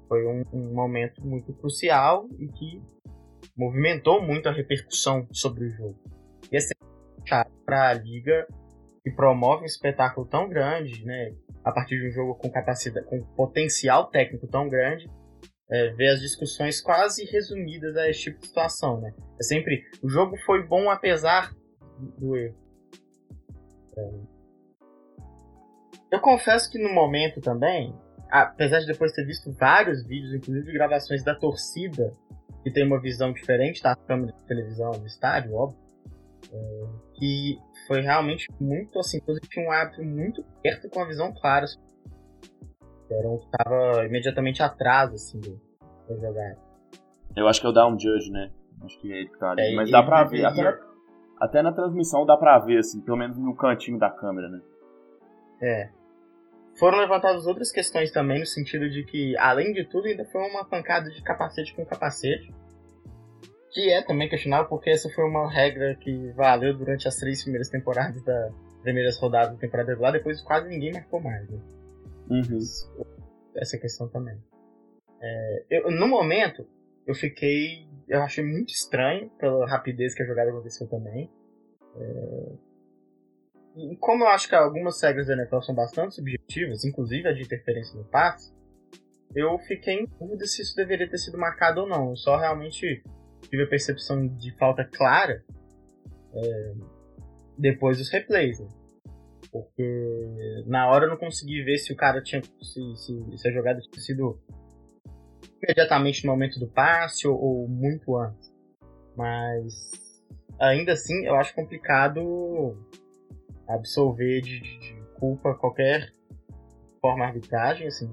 foi 0.07 0.26
um, 0.26 0.45
um, 0.53 0.74
momento 0.74 1.24
muito 1.24 1.55
crucial 1.55 2.28
e 2.38 2.47
que 2.49 2.82
movimentou 3.57 4.20
muito 4.20 4.49
a 4.49 4.53
repercussão 4.53 5.26
sobre 5.32 5.64
o 5.64 5.70
jogo. 5.70 5.99
E 6.53 6.57
é 6.57 6.61
para 7.64 7.88
a 7.88 7.95
liga 7.95 8.47
que 9.03 9.11
promove 9.11 9.62
um 9.62 9.66
espetáculo 9.66 10.26
tão 10.26 10.47
grande, 10.47 11.05
né? 11.07 11.34
A 11.64 11.72
partir 11.72 11.99
de 11.99 12.09
um 12.09 12.12
jogo 12.12 12.34
com 12.34 12.51
capacidade, 12.51 13.07
com 13.07 13.22
potencial 13.34 14.11
técnico 14.11 14.47
tão 14.47 14.68
grande, 14.68 15.09
é, 15.70 15.91
ver 15.95 16.09
as 16.09 16.20
discussões 16.20 16.82
quase 16.82 17.24
resumidas 17.24 17.97
a 17.97 18.11
esse 18.11 18.24
tipo 18.24 18.41
de 18.41 18.49
situação, 18.49 19.01
né? 19.01 19.14
É 19.41 19.43
sempre 19.43 19.84
o 20.03 20.09
jogo 20.09 20.36
foi 20.45 20.66
bom 20.66 20.91
apesar 20.91 21.55
do 22.18 22.36
erro. 22.36 22.57
É, 23.97 24.30
eu 26.11 26.20
confesso 26.20 26.70
que 26.70 26.78
no 26.78 26.92
momento 26.92 27.40
também, 27.40 27.94
apesar 28.30 28.80
de 28.80 28.86
depois 28.86 29.12
ter 29.12 29.24
visto 29.24 29.52
vários 29.52 30.04
vídeos, 30.04 30.34
inclusive 30.34 30.66
de 30.66 30.72
gravações 30.72 31.22
da 31.22 31.34
torcida, 31.34 32.12
que 32.62 32.70
tem 32.70 32.86
uma 32.86 33.00
visão 33.00 33.32
diferente 33.32 33.82
da 33.82 33.94
câmera 33.94 34.32
de 34.32 34.44
televisão 34.44 34.90
do 34.90 35.06
estádio, 35.06 35.54
óbvio, 35.54 35.78
é, 36.52 36.86
que 37.14 37.58
foi 37.86 38.00
realmente 38.00 38.46
muito 38.61 38.98
assim, 38.98 39.18
inclusive 39.18 39.46
tinha 39.48 39.66
um 39.66 39.70
árbitro 39.70 40.04
muito 40.04 40.44
perto 40.62 40.88
com 40.88 41.00
a 41.00 41.06
visão 41.06 41.32
clara. 41.32 41.66
Era 43.11 43.28
um 43.28 43.38
que 43.38 43.46
estava 43.46 44.06
imediatamente 44.06 44.62
atrás, 44.62 45.12
assim, 45.12 45.40
da 46.08 46.14
jogada. 46.14 46.58
Eu 47.36 47.48
acho 47.48 47.61
que 47.61 47.66
é 47.66 47.70
o 47.70 47.72
Down 47.72 47.98
Judge, 47.98 48.30
né? 48.30 48.50
Acho 48.84 48.98
que 49.00 49.12
é 49.12 49.16
ele 49.18 49.28
que 49.28 49.38
tá 49.38 49.50
ali. 49.50 49.62
É, 49.62 49.74
Mas 49.74 49.90
dá 49.90 50.02
pra 50.02 50.24
ver, 50.24 50.44
até 50.44 50.78
até 51.40 51.62
na 51.62 51.72
transmissão 51.72 52.24
dá 52.26 52.36
pra 52.36 52.58
ver, 52.58 52.78
assim, 52.78 53.00
pelo 53.00 53.16
menos 53.16 53.36
no 53.38 53.54
cantinho 53.56 53.98
da 53.98 54.11
câmera, 54.11 54.48
né? 54.48 54.61
É. 55.62 55.90
Foram 56.81 56.99
levantadas 56.99 57.47
outras 57.47 57.70
questões 57.70 58.11
também, 58.11 58.41
no 58.41 58.47
sentido 58.47 58.89
de 58.89 59.05
que, 59.05 59.37
além 59.37 59.74
de 59.74 59.85
tudo, 59.85 60.07
ainda 60.07 60.24
foi 60.24 60.41
uma 60.49 60.64
pancada 60.64 61.11
de 61.11 61.22
capacete 61.22 61.74
com 61.74 61.85
capacete. 61.85 62.51
Que 63.70 63.91
é 63.91 64.03
também 64.03 64.31
questionável, 64.31 64.66
porque 64.66 64.89
essa 64.89 65.11
foi 65.11 65.24
uma 65.24 65.49
regra 65.49 65.95
que 65.97 66.33
valeu 66.33 66.74
durante 66.74 67.07
as 67.07 67.16
três 67.16 67.43
primeiras 67.43 67.68
temporadas 67.68 68.24
da 68.24 68.51
primeiras 68.81 69.18
rodadas 69.18 69.53
da 69.53 69.61
temporada 69.61 69.91
regular, 69.91 70.12
depois 70.12 70.41
quase 70.41 70.70
ninguém 70.70 70.91
marcou 70.91 71.20
mais. 71.20 71.47
Né? 71.51 71.59
Uhum. 72.31 72.59
Essa 73.55 73.76
questão 73.76 74.09
também. 74.09 74.39
É, 75.20 75.64
eu, 75.68 75.91
no 75.91 76.09
momento, 76.09 76.66
eu 77.07 77.14
fiquei. 77.14 77.87
Eu 78.09 78.22
achei 78.22 78.43
muito 78.43 78.70
estranho 78.70 79.28
pela 79.39 79.68
rapidez 79.68 80.14
que 80.14 80.22
a 80.22 80.26
jogada 80.26 80.51
aconteceu 80.51 80.89
também. 80.89 81.31
É, 81.95 82.53
como 84.00 84.24
eu 84.24 84.28
acho 84.28 84.48
que 84.48 84.54
algumas 84.54 85.00
regras 85.02 85.26
da 85.26 85.34
NFL 85.34 85.60
são 85.60 85.74
bastante 85.74 86.14
subjetivas, 86.14 86.84
inclusive 86.84 87.28
a 87.28 87.32
de 87.32 87.42
interferência 87.42 87.96
no 87.96 88.04
passe, 88.04 88.52
eu 89.34 89.58
fiquei 89.60 90.00
em 90.00 90.06
dúvida 90.18 90.44
se 90.46 90.62
isso 90.62 90.74
deveria 90.74 91.08
ter 91.08 91.18
sido 91.18 91.38
marcado 91.38 91.82
ou 91.82 91.88
não. 91.88 92.10
Eu 92.10 92.16
só 92.16 92.36
realmente 92.36 93.02
tive 93.48 93.62
a 93.62 93.68
percepção 93.68 94.26
de 94.26 94.56
falta 94.56 94.84
clara 94.84 95.44
é, 96.34 96.72
depois 97.56 97.98
dos 97.98 98.10
replays. 98.10 98.58
Né? 98.58 98.68
Porque 99.52 100.64
na 100.66 100.88
hora 100.88 101.06
eu 101.06 101.10
não 101.10 101.16
consegui 101.16 101.62
ver 101.62 101.78
se 101.78 101.92
o 101.92 101.96
cara 101.96 102.22
tinha. 102.22 102.42
se, 102.42 102.96
se, 102.96 103.38
se 103.38 103.48
a 103.48 103.52
jogada 103.52 103.80
tinha 103.80 104.02
sido 104.02 104.40
imediatamente 105.62 106.24
no 106.24 106.32
momento 106.32 106.58
do 106.58 106.68
passe 106.68 107.26
ou, 107.28 107.36
ou 107.36 107.68
muito 107.68 108.16
antes. 108.16 108.50
Mas 109.16 109.90
ainda 110.58 110.92
assim 110.92 111.26
eu 111.26 111.34
acho 111.36 111.54
complicado 111.54 112.76
absolver 113.74 114.40
de, 114.40 114.60
de, 114.60 115.00
culpa 115.18 115.54
qualquer 115.54 116.12
forma 117.00 117.24
de 117.24 117.30
arbitragem, 117.30 117.86
assim. 117.86 118.10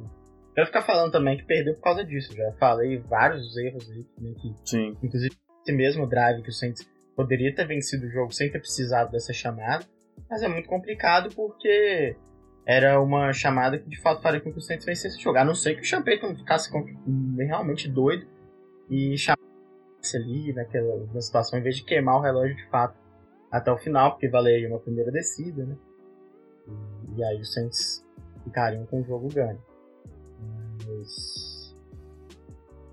Eu 0.56 0.66
ficar 0.66 0.82
falando 0.82 1.12
também 1.12 1.38
que 1.38 1.46
perdeu 1.46 1.76
por 1.76 1.82
causa 1.82 2.04
disso. 2.04 2.36
Já 2.36 2.52
falei 2.54 2.98
vários 2.98 3.56
erros 3.58 3.90
aí, 3.92 4.06
né, 4.20 4.34
que, 4.42 4.56
Sim. 4.66 4.98
inclusive 5.04 5.36
esse 5.62 5.76
mesmo 5.76 6.08
drive 6.08 6.42
que 6.42 6.50
o 6.50 6.54
Saints 6.54 6.90
poderia 7.16 7.54
ter 7.54 7.66
vencido 7.68 8.06
o 8.06 8.10
jogo 8.10 8.32
sem 8.32 8.52
ter 8.52 8.60
precisado 8.60 9.12
dessa 9.12 9.34
chamada, 9.34 9.86
mas 10.30 10.44
é 10.44 10.48
muito 10.48 10.68
complicado 10.68 11.34
porque 11.36 12.16
era 12.66 13.02
uma 13.02 13.32
chamada 13.32 13.78
que 13.78 13.90
de 13.90 14.00
fato 14.02 14.22
faria 14.22 14.42
com 14.42 14.52
que 14.52 14.60
o 14.60 14.62
Saints 14.62 14.86
vencesse 14.86 15.18
o 15.18 15.22
jogo. 15.22 15.38
A 15.38 15.46
não 15.46 15.56
ser 15.56 15.76
que 15.76 15.82
o 15.82 15.86
Champeyton 15.86 16.36
ficasse 16.36 16.70
realmente 17.38 17.90
doido 17.90 18.28
e 18.90 19.18
chamasse 19.18 19.38
ali 20.16 20.54
naquela 20.54 21.06
na 21.14 21.22
situação, 21.22 21.60
em 21.60 21.64
vez 21.64 21.78
de 21.78 21.84
queimar 21.84 22.16
o 22.16 22.22
relógio 22.22 22.56
de 22.56 22.68
fato 22.70 23.07
até 23.52 23.72
o 23.72 23.78
final, 23.78 24.12
porque 24.12 24.28
valeria 24.28 24.68
uma 24.68 24.80
primeira 24.80 25.12
descida, 25.12 25.66
né? 25.66 25.76
E, 27.16 27.24
aí 27.24 27.40
os 27.40 27.54
Saints 27.54 28.06
ficariam 28.44 28.86
com 28.86 29.02
o 29.02 29.04
jogo 29.04 29.34
ganho. 29.34 29.62
Mas. 30.86 31.76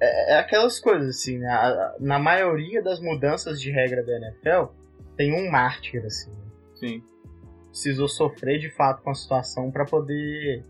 É, 0.01 0.35
é 0.35 0.39
aquelas 0.39 0.79
coisas 0.79 1.17
assim, 1.17 1.39
né? 1.39 1.95
Na 2.01 2.19
maioria 2.19 2.83
das 2.83 3.01
mudanças 3.01 3.61
de 3.61 3.71
regra 3.71 4.03
da 4.03 4.17
NFL, 4.17 4.73
tem 5.17 5.33
um 5.35 5.51
mártir, 5.51 6.05
assim. 6.05 6.31
Né? 6.31 6.45
Sim. 6.75 7.03
Precisou 7.69 8.09
sofrer 8.09 8.59
de 8.61 8.71
fato 8.71 9.03
com 9.03 9.11
a 9.11 9.15
situação 9.15 9.71
para 9.71 9.85
poder. 9.85 10.65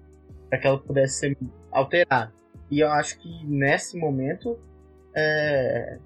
para 0.48 0.58
que 0.58 0.66
ela 0.66 0.78
pudesse 0.78 1.18
ser 1.18 1.38
alterada. 1.70 2.32
E 2.70 2.80
eu 2.80 2.88
acho 2.90 3.18
que 3.18 3.46
nesse 3.46 3.98
momento. 3.98 4.58
É, 5.16 5.98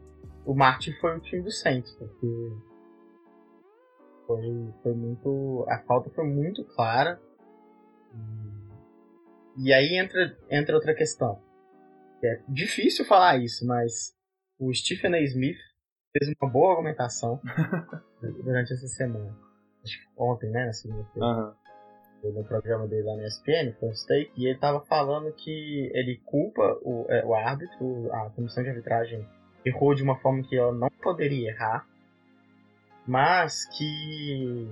o 0.45 0.55
mártir 0.55 0.99
foi 0.99 1.17
o 1.17 1.21
time 1.21 1.43
do 1.43 1.51
Saints, 1.51 1.93
porque 1.93 2.27
foi, 4.29 4.75
foi 4.83 4.95
muito. 4.95 5.65
A 5.69 5.79
falta 5.79 6.11
foi 6.11 6.25
muito 6.25 6.63
clara. 6.77 7.19
E 9.57 9.73
aí 9.73 9.97
entra, 9.97 10.37
entra 10.51 10.77
outra 10.77 10.95
questão. 10.95 11.41
É 12.23 12.41
difícil 12.47 13.05
falar 13.07 13.39
isso, 13.39 13.67
mas 13.67 14.15
o 14.59 14.73
Stephen 14.73 15.15
A. 15.15 15.21
Smith 15.23 15.57
fez 16.13 16.33
uma 16.41 16.51
boa 16.51 16.73
argumentação 16.73 17.41
durante 18.45 18.73
essa 18.73 18.87
semana. 18.87 19.35
Acho 19.83 19.99
que 19.99 20.07
ontem, 20.17 20.51
né? 20.51 20.67
Na 20.67 20.73
segunda-feira. 20.73 21.27
Uhum. 21.27 21.55
No 22.35 22.45
programa 22.45 22.87
dele 22.89 23.05
lá 23.05 23.15
no 23.15 23.25
ESPN, 23.25 23.73
First 23.79 24.07
Take, 24.09 24.33
e 24.37 24.47
ele 24.47 24.57
estava 24.57 24.81
falando 24.87 25.33
que 25.33 25.89
ele 25.95 26.21
culpa 26.25 26.77
o, 26.83 27.07
é, 27.09 27.25
o 27.25 27.33
árbitro, 27.33 28.13
a 28.13 28.29
comissão 28.31 28.65
de 28.65 28.71
arbitragem 28.71 29.25
errou 29.65 29.95
de 29.95 30.03
uma 30.03 30.19
forma 30.19 30.43
que 30.43 30.57
ela 30.57 30.73
não 30.73 30.89
poderia 31.01 31.51
errar, 31.51 31.87
mas 33.09 33.65
que 33.65 34.69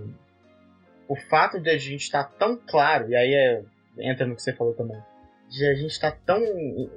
o 1.09 1.17
fato 1.17 1.59
de 1.59 1.71
a 1.71 1.79
gente 1.79 2.03
estar 2.03 2.25
tão 2.25 2.55
claro, 2.57 3.09
e 3.09 3.17
aí 3.17 3.33
é, 3.33 3.63
entra 3.99 4.27
no 4.27 4.37
que 4.37 4.43
você 4.43 4.53
falou 4.53 4.75
também, 4.75 5.01
de 5.49 5.67
a 5.67 5.75
gente 5.75 5.93
estar 5.93 6.13
tá 6.13 6.19
tão. 6.27 6.41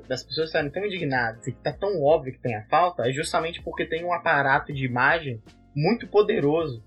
das 0.06 0.22
pessoas 0.22 0.48
estarem 0.48 0.70
tão 0.70 0.86
indignadas 0.86 1.48
e 1.48 1.54
que 1.54 1.62
tá 1.62 1.72
tão 1.72 2.04
óbvio 2.04 2.34
que 2.34 2.40
tem 2.40 2.56
a 2.56 2.66
falta, 2.66 3.08
é 3.08 3.12
justamente 3.14 3.62
porque 3.62 3.86
tem 3.86 4.04
um 4.04 4.12
aparato 4.12 4.74
de 4.74 4.84
imagem 4.84 5.42
muito 5.74 6.08
poderoso 6.08 6.84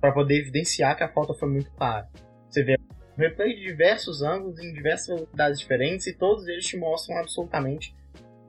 para 0.00 0.12
poder 0.12 0.38
evidenciar 0.38 0.96
que 0.96 1.02
a 1.02 1.08
falta 1.08 1.34
foi 1.34 1.48
muito 1.48 1.70
clara. 1.72 2.08
Você 2.48 2.62
vê 2.62 2.78
replay 3.16 3.56
de 3.56 3.62
diversos 3.62 4.22
ângulos 4.22 4.60
em 4.60 4.72
diversas 4.72 5.08
velocidades 5.08 5.58
diferentes 5.58 6.06
e 6.06 6.16
todos 6.16 6.46
eles 6.46 6.64
te 6.64 6.76
mostram 6.76 7.18
absolutamente 7.18 7.92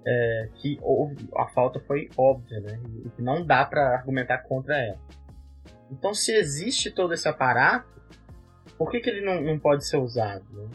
é, 0.10 0.50
que 0.56 0.80
houve, 0.82 1.30
a 1.36 1.46
falta 1.48 1.80
foi 1.82 2.10
óbvia, 2.18 2.60
né? 2.62 2.80
E 3.06 3.10
que 3.12 3.22
não 3.22 3.46
dá 3.46 3.64
para 3.64 3.94
argumentar 3.94 4.40
contra 4.40 4.76
ela. 4.76 5.00
Então, 5.92 6.16
se 6.16 6.34
existe 6.34 6.90
todo 6.90 7.14
esse 7.14 7.28
aparato, 7.28 7.88
por 8.76 8.90
que, 8.90 9.00
que 9.00 9.10
ele 9.10 9.22
não, 9.22 9.40
não 9.40 9.60
pode 9.60 9.86
ser 9.86 9.98
usado? 9.98 10.44
Né? 10.52 10.68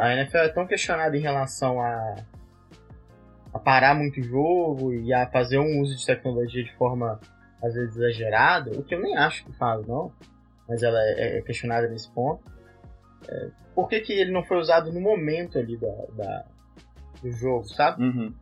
A 0.00 0.14
NFL 0.14 0.38
é 0.38 0.48
tão 0.48 0.66
questionada 0.66 1.16
em 1.16 1.20
relação 1.20 1.80
a, 1.80 2.14
a 3.52 3.58
parar 3.58 3.96
muito 3.96 4.22
jogo 4.22 4.94
e 4.94 5.12
a 5.12 5.26
fazer 5.26 5.58
um 5.58 5.80
uso 5.80 5.96
de 5.96 6.06
tecnologia 6.06 6.62
de 6.62 6.72
forma 6.76 7.20
às 7.60 7.74
vezes 7.74 7.96
exagerada, 7.96 8.70
o 8.78 8.84
que 8.84 8.94
eu 8.94 9.00
nem 9.00 9.16
acho 9.16 9.44
que 9.44 9.52
faz, 9.56 9.84
não, 9.86 10.12
mas 10.68 10.82
ela 10.82 11.00
é, 11.00 11.38
é 11.38 11.42
questionada 11.42 11.88
nesse 11.88 12.10
ponto. 12.12 12.44
É, 13.26 13.48
por 13.74 13.88
que, 13.88 14.00
que 14.00 14.12
ele 14.12 14.30
não 14.30 14.44
foi 14.44 14.58
usado 14.58 14.92
no 14.92 15.00
momento 15.00 15.58
ali 15.58 15.76
da, 15.78 15.94
da 16.14 16.44
do 17.24 17.32
jogo, 17.32 17.64
sabe? 17.64 18.02
Uhum. 18.02 18.34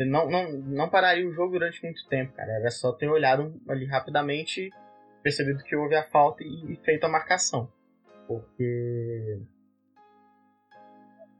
Não, 0.00 0.28
não, 0.28 0.52
não 0.52 0.88
pararia 0.88 1.28
o 1.28 1.32
jogo 1.32 1.52
durante 1.52 1.82
muito 1.84 2.06
tempo, 2.08 2.32
cara. 2.32 2.52
Era 2.52 2.70
só 2.70 2.90
ter 2.92 3.08
olhado 3.08 3.60
ali 3.68 3.84
rapidamente, 3.84 4.70
percebido 5.22 5.62
que 5.62 5.76
houve 5.76 5.94
a 5.94 6.02
falta 6.02 6.42
e, 6.42 6.72
e 6.72 6.76
feito 6.76 7.04
a 7.04 7.08
marcação. 7.08 7.70
Porque 8.26 9.38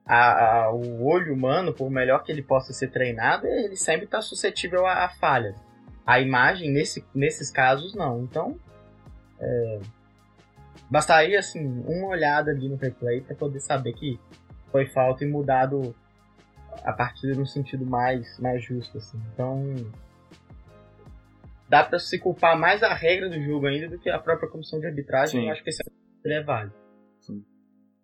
a, 0.06 0.64
a, 0.64 0.72
o 0.72 1.04
olho 1.04 1.34
humano, 1.34 1.72
por 1.72 1.90
melhor 1.90 2.22
que 2.22 2.30
ele 2.30 2.42
possa 2.42 2.72
ser 2.72 2.88
treinado, 2.88 3.46
ele 3.46 3.76
sempre 3.76 4.04
está 4.04 4.20
suscetível 4.20 4.86
a, 4.86 5.04
a 5.04 5.08
falhas. 5.08 5.56
A 6.06 6.20
imagem, 6.20 6.70
nesse, 6.70 7.04
nesses 7.14 7.50
casos, 7.50 7.94
não. 7.94 8.22
Então, 8.22 8.60
é, 9.40 9.80
bastaria 10.90 11.38
assim, 11.38 11.64
uma 11.86 12.08
olhada 12.08 12.50
ali 12.50 12.68
no 12.68 12.76
replay 12.76 13.22
para 13.22 13.34
poder 13.34 13.60
saber 13.60 13.94
que 13.94 14.20
foi 14.70 14.86
falta 14.86 15.24
e 15.24 15.26
mudado 15.26 15.94
a 16.82 16.92
partida 16.92 17.34
no 17.34 17.46
sentido 17.46 17.86
mais, 17.86 18.38
mais 18.38 18.62
justo. 18.62 18.98
Assim. 18.98 19.20
Então, 19.32 19.74
dá 21.68 21.84
para 21.84 21.98
se 21.98 22.18
culpar 22.18 22.58
mais 22.58 22.82
a 22.82 22.94
regra 22.94 23.28
do 23.28 23.40
jogo 23.40 23.66
ainda 23.66 23.88
do 23.88 23.98
que 23.98 24.10
a 24.10 24.18
própria 24.18 24.48
comissão 24.48 24.80
de 24.80 24.86
arbitragem. 24.86 25.40
Sim. 25.40 25.46
Eu 25.46 25.52
acho 25.52 25.62
que 25.62 25.70
esse 25.70 25.82
é 26.26 26.42
válido. 26.42 26.74
Sim. 27.20 27.44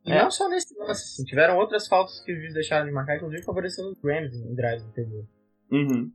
E 0.07 0.13
é. 0.13 0.23
não 0.23 0.31
só 0.31 0.49
nesse 0.49 0.77
lance, 0.79 1.03
assim, 1.03 1.25
tiveram 1.25 1.57
outras 1.59 1.87
faltas 1.87 2.21
que 2.21 2.33
os 2.33 2.39
juízes 2.39 2.55
deixaram 2.55 2.87
de 2.87 2.93
marcar, 2.93 3.17
inclusive 3.17 3.43
favorecendo 3.43 3.91
os 3.91 4.03
Rams 4.03 4.35
em 4.35 4.55
drives 4.55 4.85
anteriores. 4.85 5.29
Uhum. 5.71 6.11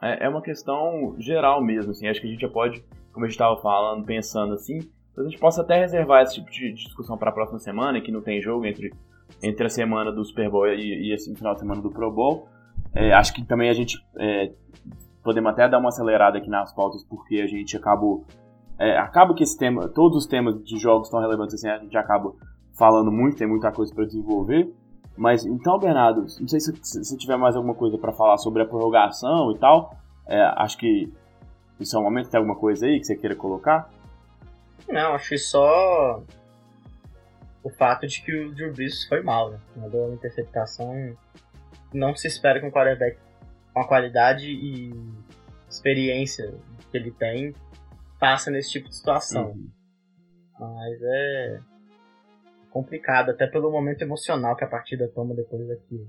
É, 0.00 0.26
é 0.26 0.28
uma 0.28 0.42
questão 0.42 1.16
geral 1.18 1.62
mesmo, 1.62 1.90
assim, 1.90 2.08
acho 2.08 2.20
que 2.20 2.26
a 2.26 2.30
gente 2.30 2.40
já 2.40 2.48
pode, 2.48 2.82
como 3.12 3.24
a 3.24 3.28
gente 3.28 3.34
estava 3.34 3.60
falando, 3.60 4.04
pensando 4.04 4.54
assim, 4.54 4.78
a 5.16 5.22
gente 5.24 5.38
possa 5.38 5.62
até 5.62 5.78
reservar 5.78 6.22
esse 6.22 6.34
tipo 6.34 6.50
de 6.50 6.72
discussão 6.72 7.18
para 7.18 7.30
a 7.30 7.32
próxima 7.32 7.58
semana, 7.58 8.00
que 8.00 8.10
não 8.10 8.22
tem 8.22 8.40
jogo 8.40 8.64
entre, 8.64 8.92
entre 9.42 9.66
a 9.66 9.70
semana 9.70 10.10
do 10.10 10.24
Super 10.24 10.50
Bowl 10.50 10.66
e, 10.68 11.10
e 11.10 11.14
assim, 11.14 11.34
final 11.34 11.54
de 11.54 11.60
semana 11.60 11.80
do 11.80 11.90
Pro 11.90 12.10
Bowl. 12.10 12.48
É, 12.94 13.12
acho 13.12 13.32
que 13.32 13.44
também 13.44 13.70
a 13.70 13.74
gente 13.74 13.96
é, 14.16 14.52
podemos 15.22 15.50
até 15.52 15.68
dar 15.68 15.78
uma 15.78 15.88
acelerada 15.88 16.38
aqui 16.38 16.50
nas 16.50 16.72
pautas, 16.72 17.04
porque 17.04 17.40
a 17.40 17.46
gente 17.46 17.76
acabou. 17.76 18.24
É, 18.78 18.98
acaba 18.98 19.34
que 19.34 19.42
esse 19.42 19.56
tema, 19.56 19.88
todos 19.88 20.18
os 20.18 20.26
temas 20.26 20.62
de 20.64 20.78
jogos 20.78 21.08
tão 21.08 21.20
relevantes 21.20 21.54
assim, 21.54 21.68
a 21.68 21.78
gente 21.78 21.96
acaba 21.96 22.32
falando 22.76 23.12
muito, 23.12 23.36
tem 23.36 23.46
muita 23.46 23.70
coisa 23.70 23.94
para 23.94 24.04
desenvolver. 24.04 24.72
Mas 25.16 25.44
então, 25.44 25.78
Bernardo, 25.78 26.22
não 26.22 26.48
sei 26.48 26.58
se 26.58 26.72
você 26.72 27.16
tiver 27.16 27.36
mais 27.36 27.54
alguma 27.54 27.74
coisa 27.74 27.98
para 27.98 28.12
falar 28.12 28.38
sobre 28.38 28.62
a 28.62 28.66
prorrogação 28.66 29.52
e 29.52 29.58
tal. 29.58 29.94
É, 30.26 30.40
acho 30.56 30.78
que 30.78 31.12
isso 31.78 31.96
é 31.96 31.98
um 31.98 32.02
momento, 32.02 32.30
tem 32.30 32.38
alguma 32.38 32.56
coisa 32.56 32.86
aí 32.86 32.98
que 32.98 33.04
você 33.04 33.16
queira 33.16 33.36
colocar? 33.36 33.90
Não, 34.88 35.14
acho 35.14 35.30
que 35.30 35.38
só 35.38 36.22
o 37.62 37.70
fato 37.70 38.06
de 38.06 38.22
que 38.22 38.34
o 38.34 38.54
Drew 38.54 38.72
Brees 38.72 39.04
foi 39.06 39.22
mal, 39.22 39.50
né? 39.50 39.58
Mandou 39.76 40.06
uma 40.06 40.14
interceptação. 40.14 41.16
Não 41.92 42.14
se 42.14 42.26
espera 42.26 42.60
que 42.60 42.66
um 42.66 42.70
quarterback 42.70 43.18
com 43.72 43.80
a 43.80 43.86
qualidade 43.86 44.50
e 44.50 44.92
experiência 45.68 46.54
que 46.90 46.96
ele 46.96 47.10
tem 47.10 47.54
passa 48.18 48.50
nesse 48.50 48.70
tipo 48.70 48.88
de 48.88 48.96
situação. 48.96 49.50
Uhum. 49.50 49.70
Mas 50.58 51.02
é 51.02 51.60
complicado, 52.70 53.30
até 53.30 53.46
pelo 53.46 53.70
momento 53.70 54.02
emocional 54.02 54.56
que 54.56 54.64
a 54.64 54.68
partida 54.68 55.10
toma 55.14 55.34
depois 55.34 55.66
daquilo. 55.68 56.06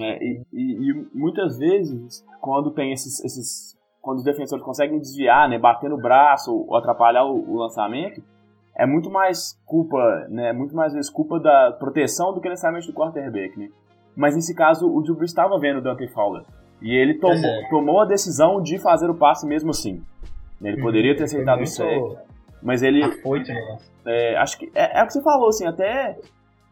É, 0.00 0.24
e, 0.24 0.42
e, 0.52 0.90
e, 0.90 1.08
muitas 1.14 1.58
vezes, 1.58 2.24
quando 2.40 2.72
tem 2.72 2.92
esses, 2.92 3.22
esses. 3.24 3.76
Quando 4.00 4.18
os 4.18 4.24
defensores 4.24 4.64
conseguem 4.64 4.98
desviar, 4.98 5.48
né, 5.48 5.58
bater 5.58 5.90
no 5.90 5.98
braço 5.98 6.52
ou 6.52 6.76
atrapalhar 6.76 7.24
o, 7.24 7.50
o 7.50 7.56
lançamento, 7.56 8.22
é 8.76 8.86
muito 8.86 9.10
mais 9.10 9.58
culpa, 9.64 10.26
né, 10.28 10.52
muito 10.52 10.74
mais 10.74 10.92
vezes 10.92 11.10
culpa 11.10 11.40
da 11.40 11.72
proteção 11.72 12.34
do 12.34 12.40
que 12.40 12.48
necessariamente 12.48 12.86
do 12.86 12.92
quarterback, 12.92 13.58
né? 13.58 13.68
Mas 14.14 14.34
nesse 14.34 14.54
caso, 14.54 14.86
o 14.86 15.02
Drew 15.02 15.22
estava 15.24 15.58
vendo 15.58 15.78
o 15.78 15.82
Dante 15.82 16.08
Fowler. 16.08 16.42
E 16.80 16.94
ele 16.94 17.14
tomou, 17.14 17.36
é. 17.36 17.68
tomou 17.68 18.00
a 18.00 18.04
decisão 18.04 18.62
de 18.62 18.78
fazer 18.78 19.10
o 19.10 19.14
passe 19.14 19.46
mesmo 19.46 19.70
assim. 19.70 20.02
Ele 20.62 20.80
poderia 20.80 21.14
ter 21.14 21.24
aceitado 21.24 21.62
o 21.62 21.66
sec, 21.66 21.86
mas 22.62 22.82
ele. 22.82 23.02
Afoito? 23.02 23.50
É, 24.06 24.36
acho 24.36 24.58
que 24.58 24.70
é, 24.74 25.00
é, 25.00 25.02
o 25.02 25.06
que 25.06 25.12
você 25.12 25.22
falou, 25.22 25.48
assim, 25.48 25.66
até 25.66 26.18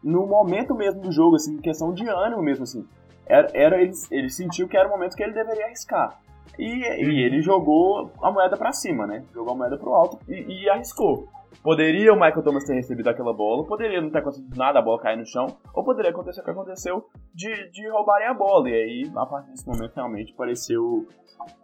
no 0.03 0.25
momento 0.25 0.73
mesmo 0.73 1.01
do 1.01 1.11
jogo, 1.11 1.35
assim, 1.35 1.57
questão 1.57 1.93
de 1.93 2.07
ânimo 2.07 2.41
mesmo, 2.41 2.63
assim. 2.63 2.85
Era, 3.27 3.47
era 3.53 3.81
ele, 3.81 3.91
ele 4.11 4.29
sentiu 4.29 4.67
que 4.67 4.77
era 4.77 4.87
o 4.87 4.91
momento 4.91 5.15
que 5.15 5.23
ele 5.23 5.33
deveria 5.33 5.65
arriscar. 5.65 6.19
E, 6.57 6.63
e 6.63 7.05
uhum. 7.05 7.11
ele 7.11 7.41
jogou 7.41 8.11
a 8.21 8.31
moeda 8.31 8.55
para 8.55 8.71
cima, 8.71 9.05
né? 9.05 9.23
Jogou 9.33 9.53
a 9.53 9.57
moeda 9.57 9.77
pro 9.77 9.93
alto 9.93 10.19
e, 10.27 10.63
e, 10.63 10.69
arriscou. 10.69 11.27
Poderia 11.61 12.13
o 12.13 12.15
Michael 12.15 12.43
Thomas 12.43 12.63
ter 12.63 12.75
recebido 12.75 13.09
aquela 13.09 13.33
bola, 13.33 13.65
poderia 13.65 13.99
não 13.99 14.09
ter 14.09 14.19
acontecido 14.19 14.55
nada, 14.55 14.79
a 14.79 14.81
bola 14.81 15.01
cair 15.01 15.17
no 15.17 15.25
chão, 15.25 15.47
ou 15.73 15.83
poderia 15.83 16.11
acontecer 16.11 16.41
o 16.41 16.43
que 16.43 16.51
aconteceu 16.51 17.09
de, 17.33 17.69
de 17.71 17.89
roubarem 17.89 18.27
a 18.27 18.33
bola. 18.33 18.69
E 18.69 18.73
aí, 18.73 19.11
a 19.15 19.25
partir 19.25 19.51
desse 19.51 19.67
momento, 19.67 19.95
realmente 19.95 20.33
pareceu 20.33 21.07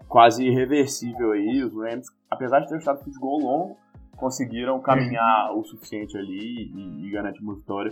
quase 0.07 0.45
irreversível 0.45 1.31
aí. 1.31 1.63
Os 1.63 1.75
Rams, 1.75 2.07
apesar 2.29 2.59
de 2.59 2.69
ter 2.69 2.77
estado 2.77 3.03
de 3.03 3.19
gol 3.19 3.39
longo, 3.39 3.77
conseguiram 4.17 4.79
caminhar 4.79 5.55
o 5.55 5.63
suficiente 5.63 6.17
ali 6.17 6.71
e, 6.73 7.07
e 7.07 7.11
garantir 7.11 7.41
uma 7.41 7.55
vitória. 7.55 7.91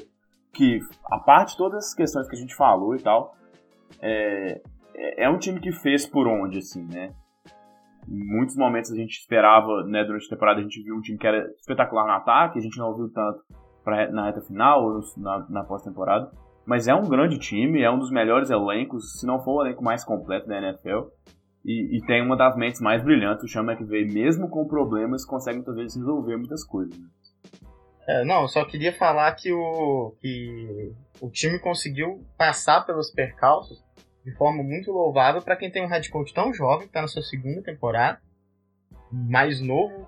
Que, 0.52 0.80
a 1.06 1.20
parte 1.20 1.52
de 1.52 1.58
todas 1.58 1.86
as 1.88 1.94
questões 1.94 2.28
que 2.28 2.36
a 2.36 2.40
gente 2.40 2.56
falou 2.56 2.96
e 2.96 3.00
tal, 3.00 3.36
é, 4.02 4.62
é, 4.96 5.26
é 5.26 5.30
um 5.30 5.38
time 5.38 5.60
que 5.60 5.72
fez 5.72 6.06
por 6.06 6.28
onde, 6.28 6.60
assim, 6.60 6.88
né? 6.92 7.14
Em 8.10 8.26
muitos 8.26 8.56
momentos 8.56 8.92
a 8.92 8.96
gente 8.96 9.20
esperava, 9.20 9.84
né, 9.86 10.04
durante 10.04 10.26
a 10.26 10.30
temporada 10.30 10.60
a 10.60 10.64
gente 10.64 10.82
viu 10.82 10.96
um 10.96 11.02
time 11.02 11.18
que 11.18 11.28
era 11.28 11.48
espetacular 11.60 12.06
no 12.06 12.14
ataque, 12.14 12.58
a 12.58 12.62
gente 12.62 12.78
não 12.78 12.96
viu 12.96 13.10
tanto 13.10 13.40
pra, 13.84 14.12
na 14.12 14.26
reta 14.26 14.42
final 14.42 14.84
ou 14.84 15.00
na, 15.18 15.46
na 15.50 15.64
pós-temporada. 15.64 16.32
Mas 16.66 16.88
é 16.88 16.94
um 16.94 17.08
grande 17.08 17.38
time, 17.38 17.82
é 17.82 17.90
um 17.90 18.00
dos 18.00 18.12
melhores 18.12 18.50
elencos, 18.50 19.20
se 19.20 19.26
não 19.26 19.40
for 19.40 19.58
o 19.58 19.66
elenco 19.66 19.84
mais 19.84 20.04
completo 20.04 20.48
da 20.48 20.58
NFL. 20.58 21.08
E, 21.66 21.98
e, 21.98 22.06
tem 22.06 22.24
uma 22.24 22.38
das 22.38 22.56
mentes 22.56 22.80
mais 22.80 23.04
brilhantes, 23.04 23.44
o 23.44 23.48
Sean 23.48 23.64
McVay, 23.64 24.06
mesmo 24.06 24.50
com 24.50 24.66
problemas, 24.66 25.26
consegue 25.26 25.58
muitas 25.58 25.76
vezes 25.76 25.98
resolver 25.98 26.38
muitas 26.38 26.64
coisas. 26.64 26.98
Né? 26.98 27.08
É, 28.08 28.24
não, 28.24 28.48
só 28.48 28.66
queria 28.66 28.94
falar 28.94 29.32
que 29.34 29.52
o, 29.52 30.16
que 30.20 30.94
o 31.22 31.30
time 31.30 31.60
conseguiu 31.60 32.26
passar 32.38 32.86
pelos 32.86 33.12
percalços 33.12 33.84
de 34.26 34.32
forma 34.36 34.64
muito 34.64 34.92
louvável 34.92 35.42
para 35.42 35.56
quem 35.56 35.72
tem 35.72 35.84
um 35.84 35.88
head 35.88 36.10
coach 36.10 36.34
tão 36.34 36.54
jovem, 36.54 36.82
que 36.82 36.88
está 36.88 37.02
na 37.02 37.08
sua 37.08 37.24
segunda 37.24 37.62
temporada, 37.62 38.22
mais 39.12 39.60
novo 39.60 40.08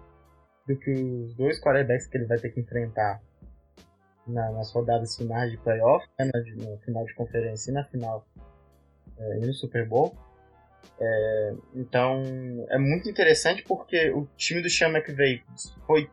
do 0.67 0.77
que 0.77 0.91
os 0.91 1.35
dois 1.35 1.59
quarterbacks 1.59 2.07
que 2.07 2.17
ele 2.17 2.25
vai 2.25 2.37
ter 2.37 2.49
que 2.49 2.59
enfrentar 2.59 3.21
na, 4.27 4.51
nas 4.51 4.71
rodadas 4.71 5.15
finais 5.15 5.51
de 5.51 5.57
playoff, 5.57 6.05
né, 6.19 6.29
no, 6.55 6.77
final 6.79 7.05
de 7.05 7.13
conferência 7.15 7.71
e 7.71 7.73
na 7.73 7.83
final 7.85 8.25
é, 9.17 9.35
no 9.37 9.53
Super 9.53 9.87
Bowl. 9.87 10.15
É, 10.99 11.53
então 11.75 12.23
é 12.69 12.77
muito 12.77 13.09
interessante 13.09 13.63
porque 13.63 14.11
o 14.11 14.27
time 14.35 14.61
do 14.61 14.69
Sean 14.69 14.89
McVay 14.89 15.43
foi 15.85 16.09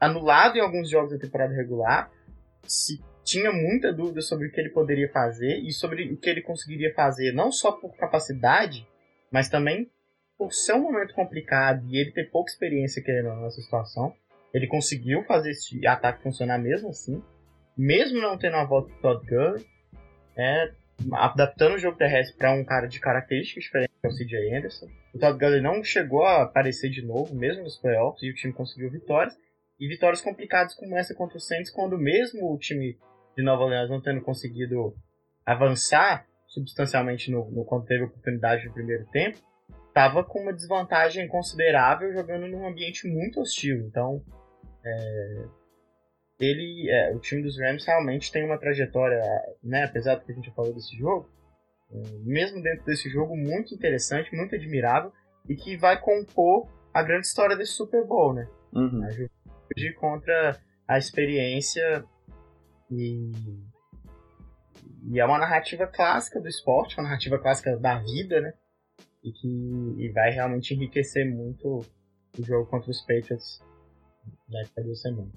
anulado 0.00 0.56
em 0.56 0.60
alguns 0.60 0.90
jogos 0.90 1.12
da 1.12 1.18
temporada 1.18 1.54
regular. 1.54 2.10
Se 2.66 3.00
tinha 3.34 3.50
muita 3.50 3.92
dúvida 3.92 4.20
sobre 4.20 4.46
o 4.46 4.52
que 4.52 4.60
ele 4.60 4.70
poderia 4.70 5.10
fazer 5.10 5.58
e 5.58 5.72
sobre 5.72 6.04
o 6.12 6.16
que 6.16 6.30
ele 6.30 6.40
conseguiria 6.40 6.94
fazer, 6.94 7.32
não 7.32 7.50
só 7.50 7.72
por 7.72 7.96
capacidade, 7.96 8.86
mas 9.28 9.48
também 9.48 9.90
por 10.38 10.52
ser 10.52 10.74
um 10.74 10.82
momento 10.82 11.12
complicado 11.14 11.84
e 11.88 11.98
ele 11.98 12.12
ter 12.12 12.30
pouca 12.30 12.52
experiência 12.52 13.02
querendo 13.02 13.34
nessa 13.34 13.60
situação. 13.60 14.14
Ele 14.52 14.68
conseguiu 14.68 15.24
fazer 15.24 15.50
esse 15.50 15.84
ataque 15.84 16.22
funcionar 16.22 16.58
mesmo 16.58 16.90
assim, 16.90 17.20
mesmo 17.76 18.20
não 18.20 18.38
tendo 18.38 18.54
a 18.54 18.64
volta 18.64 18.92
do 18.92 19.00
Todd 19.00 19.26
Gurley. 19.26 19.66
É, 20.36 20.70
adaptando 21.12 21.74
o 21.74 21.78
jogo 21.78 21.98
terrestre 21.98 22.36
para 22.36 22.52
um 22.52 22.64
cara 22.64 22.86
de 22.86 23.00
características 23.00 23.64
diferentes 23.64 23.96
que 24.00 24.06
é 24.06 24.10
o 24.10 24.12
CJ 24.12 24.56
Anderson. 24.56 24.86
O 25.12 25.18
Todd 25.18 25.36
Gurley 25.36 25.60
não 25.60 25.82
chegou 25.82 26.22
a 26.22 26.42
aparecer 26.42 26.88
de 26.88 27.02
novo, 27.02 27.34
mesmo 27.34 27.64
nos 27.64 27.76
playoffs, 27.76 28.22
e 28.22 28.30
o 28.30 28.34
time 28.34 28.52
conseguiu 28.52 28.90
vitórias. 28.90 29.36
E 29.80 29.88
vitórias 29.88 30.20
complicadas 30.20 30.72
como 30.74 30.96
essa 30.96 31.12
contra 31.16 31.36
o 31.36 31.40
Saints, 31.40 31.68
quando 31.68 31.98
mesmo 31.98 32.52
o 32.52 32.58
time 32.58 32.96
de 33.36 33.42
Nova 33.42 33.64
Orleans 33.64 33.90
não 33.90 34.00
tendo 34.00 34.20
conseguido 34.22 34.94
avançar 35.44 36.26
substancialmente 36.46 37.30
no, 37.30 37.50
no 37.50 37.64
quando 37.64 37.86
teve 37.86 38.04
oportunidade 38.04 38.66
no 38.66 38.72
primeiro 38.72 39.04
tempo, 39.06 39.38
estava 39.88 40.24
com 40.24 40.40
uma 40.40 40.52
desvantagem 40.52 41.26
considerável 41.28 42.12
jogando 42.12 42.46
num 42.46 42.66
ambiente 42.66 43.08
muito 43.08 43.40
hostil. 43.40 43.86
Então, 43.86 44.22
é, 44.84 45.44
ele, 46.38 46.90
é, 46.90 47.12
o 47.14 47.18
time 47.18 47.42
dos 47.42 47.58
Rams 47.58 47.84
realmente 47.84 48.30
tem 48.30 48.44
uma 48.44 48.58
trajetória, 48.58 49.20
né, 49.62 49.84
apesar 49.84 50.16
do 50.16 50.24
que 50.24 50.32
a 50.32 50.34
gente 50.34 50.54
falou 50.54 50.72
desse 50.72 50.96
jogo, 50.96 51.28
é, 51.92 52.00
mesmo 52.24 52.62
dentro 52.62 52.84
desse 52.84 53.08
jogo, 53.10 53.36
muito 53.36 53.74
interessante, 53.74 54.34
muito 54.34 54.54
admirável 54.54 55.12
e 55.48 55.56
que 55.56 55.76
vai 55.76 56.00
compor 56.00 56.68
a 56.92 57.02
grande 57.02 57.26
história 57.26 57.56
desse 57.56 57.72
Super 57.72 58.04
Bowl, 58.06 58.32
né? 58.32 58.48
Uhum. 58.72 59.04
A 59.04 59.10
juventude 59.10 59.94
contra 59.98 60.60
a 60.86 60.98
experiência 60.98 62.04
e, 62.90 63.30
e 65.10 65.20
é 65.20 65.24
uma 65.24 65.38
narrativa 65.38 65.86
clássica 65.86 66.40
do 66.40 66.48
esporte, 66.48 66.96
uma 66.96 67.04
narrativa 67.04 67.38
clássica 67.38 67.76
da 67.76 67.98
vida, 67.98 68.40
né? 68.40 68.52
E 69.22 69.32
que 69.32 69.48
e 69.98 70.12
vai 70.12 70.30
realmente 70.30 70.74
enriquecer 70.74 71.26
muito 71.30 71.80
o 72.38 72.42
jogo 72.42 72.66
contra 72.66 72.90
os 72.90 73.00
Patriots 73.00 73.60
daqui 74.48 74.80
a 74.80 74.82
duas 74.82 75.00
semanas. 75.00 75.32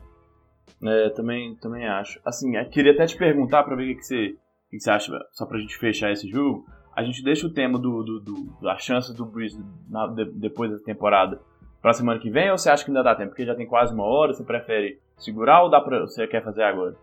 É, 0.84 1.10
também, 1.10 1.56
também 1.56 1.88
acho. 1.88 2.20
Assim, 2.26 2.56
eu 2.56 2.70
queria 2.70 2.92
até 2.92 3.06
te 3.06 3.18
perguntar 3.18 3.64
pra 3.64 3.76
ver 3.76 3.84
o 3.84 3.88
que, 3.88 3.96
que, 3.96 4.06
você, 4.06 4.28
o 4.68 4.70
que 4.70 4.80
você 4.80 4.90
acha, 4.90 5.12
só 5.32 5.46
pra 5.46 5.60
gente 5.60 5.78
fechar 5.78 6.12
esse 6.12 6.30
jogo. 6.30 6.66
A 6.96 7.04
gente 7.04 7.24
deixa 7.24 7.48
o 7.48 7.54
tema 7.54 7.80
do, 7.80 8.04
do, 8.04 8.20
do 8.20 8.58
das 8.62 8.84
chances 8.84 9.14
do 9.14 9.26
Breeze 9.26 9.64
na, 9.90 10.08
de, 10.08 10.26
depois 10.32 10.72
da 10.72 10.80
temporada 10.80 11.40
pra 11.82 11.94
semana 11.94 12.20
que 12.20 12.30
vem 12.30 12.52
ou 12.52 12.58
você 12.58 12.70
acha 12.70 12.84
que 12.84 12.90
ainda 12.90 13.04
dá 13.04 13.16
tempo? 13.16 13.30
Porque 13.30 13.46
já 13.46 13.56
tem 13.56 13.68
quase 13.68 13.94
uma 13.94 14.04
hora, 14.04 14.34
você 14.34 14.44
prefere 14.44 15.00
segurar 15.18 15.64
ou 15.64 15.70
dá 15.70 15.80
pra, 15.80 16.02
você 16.02 16.28
quer 16.28 16.44
fazer 16.44 16.64
agora? 16.64 16.96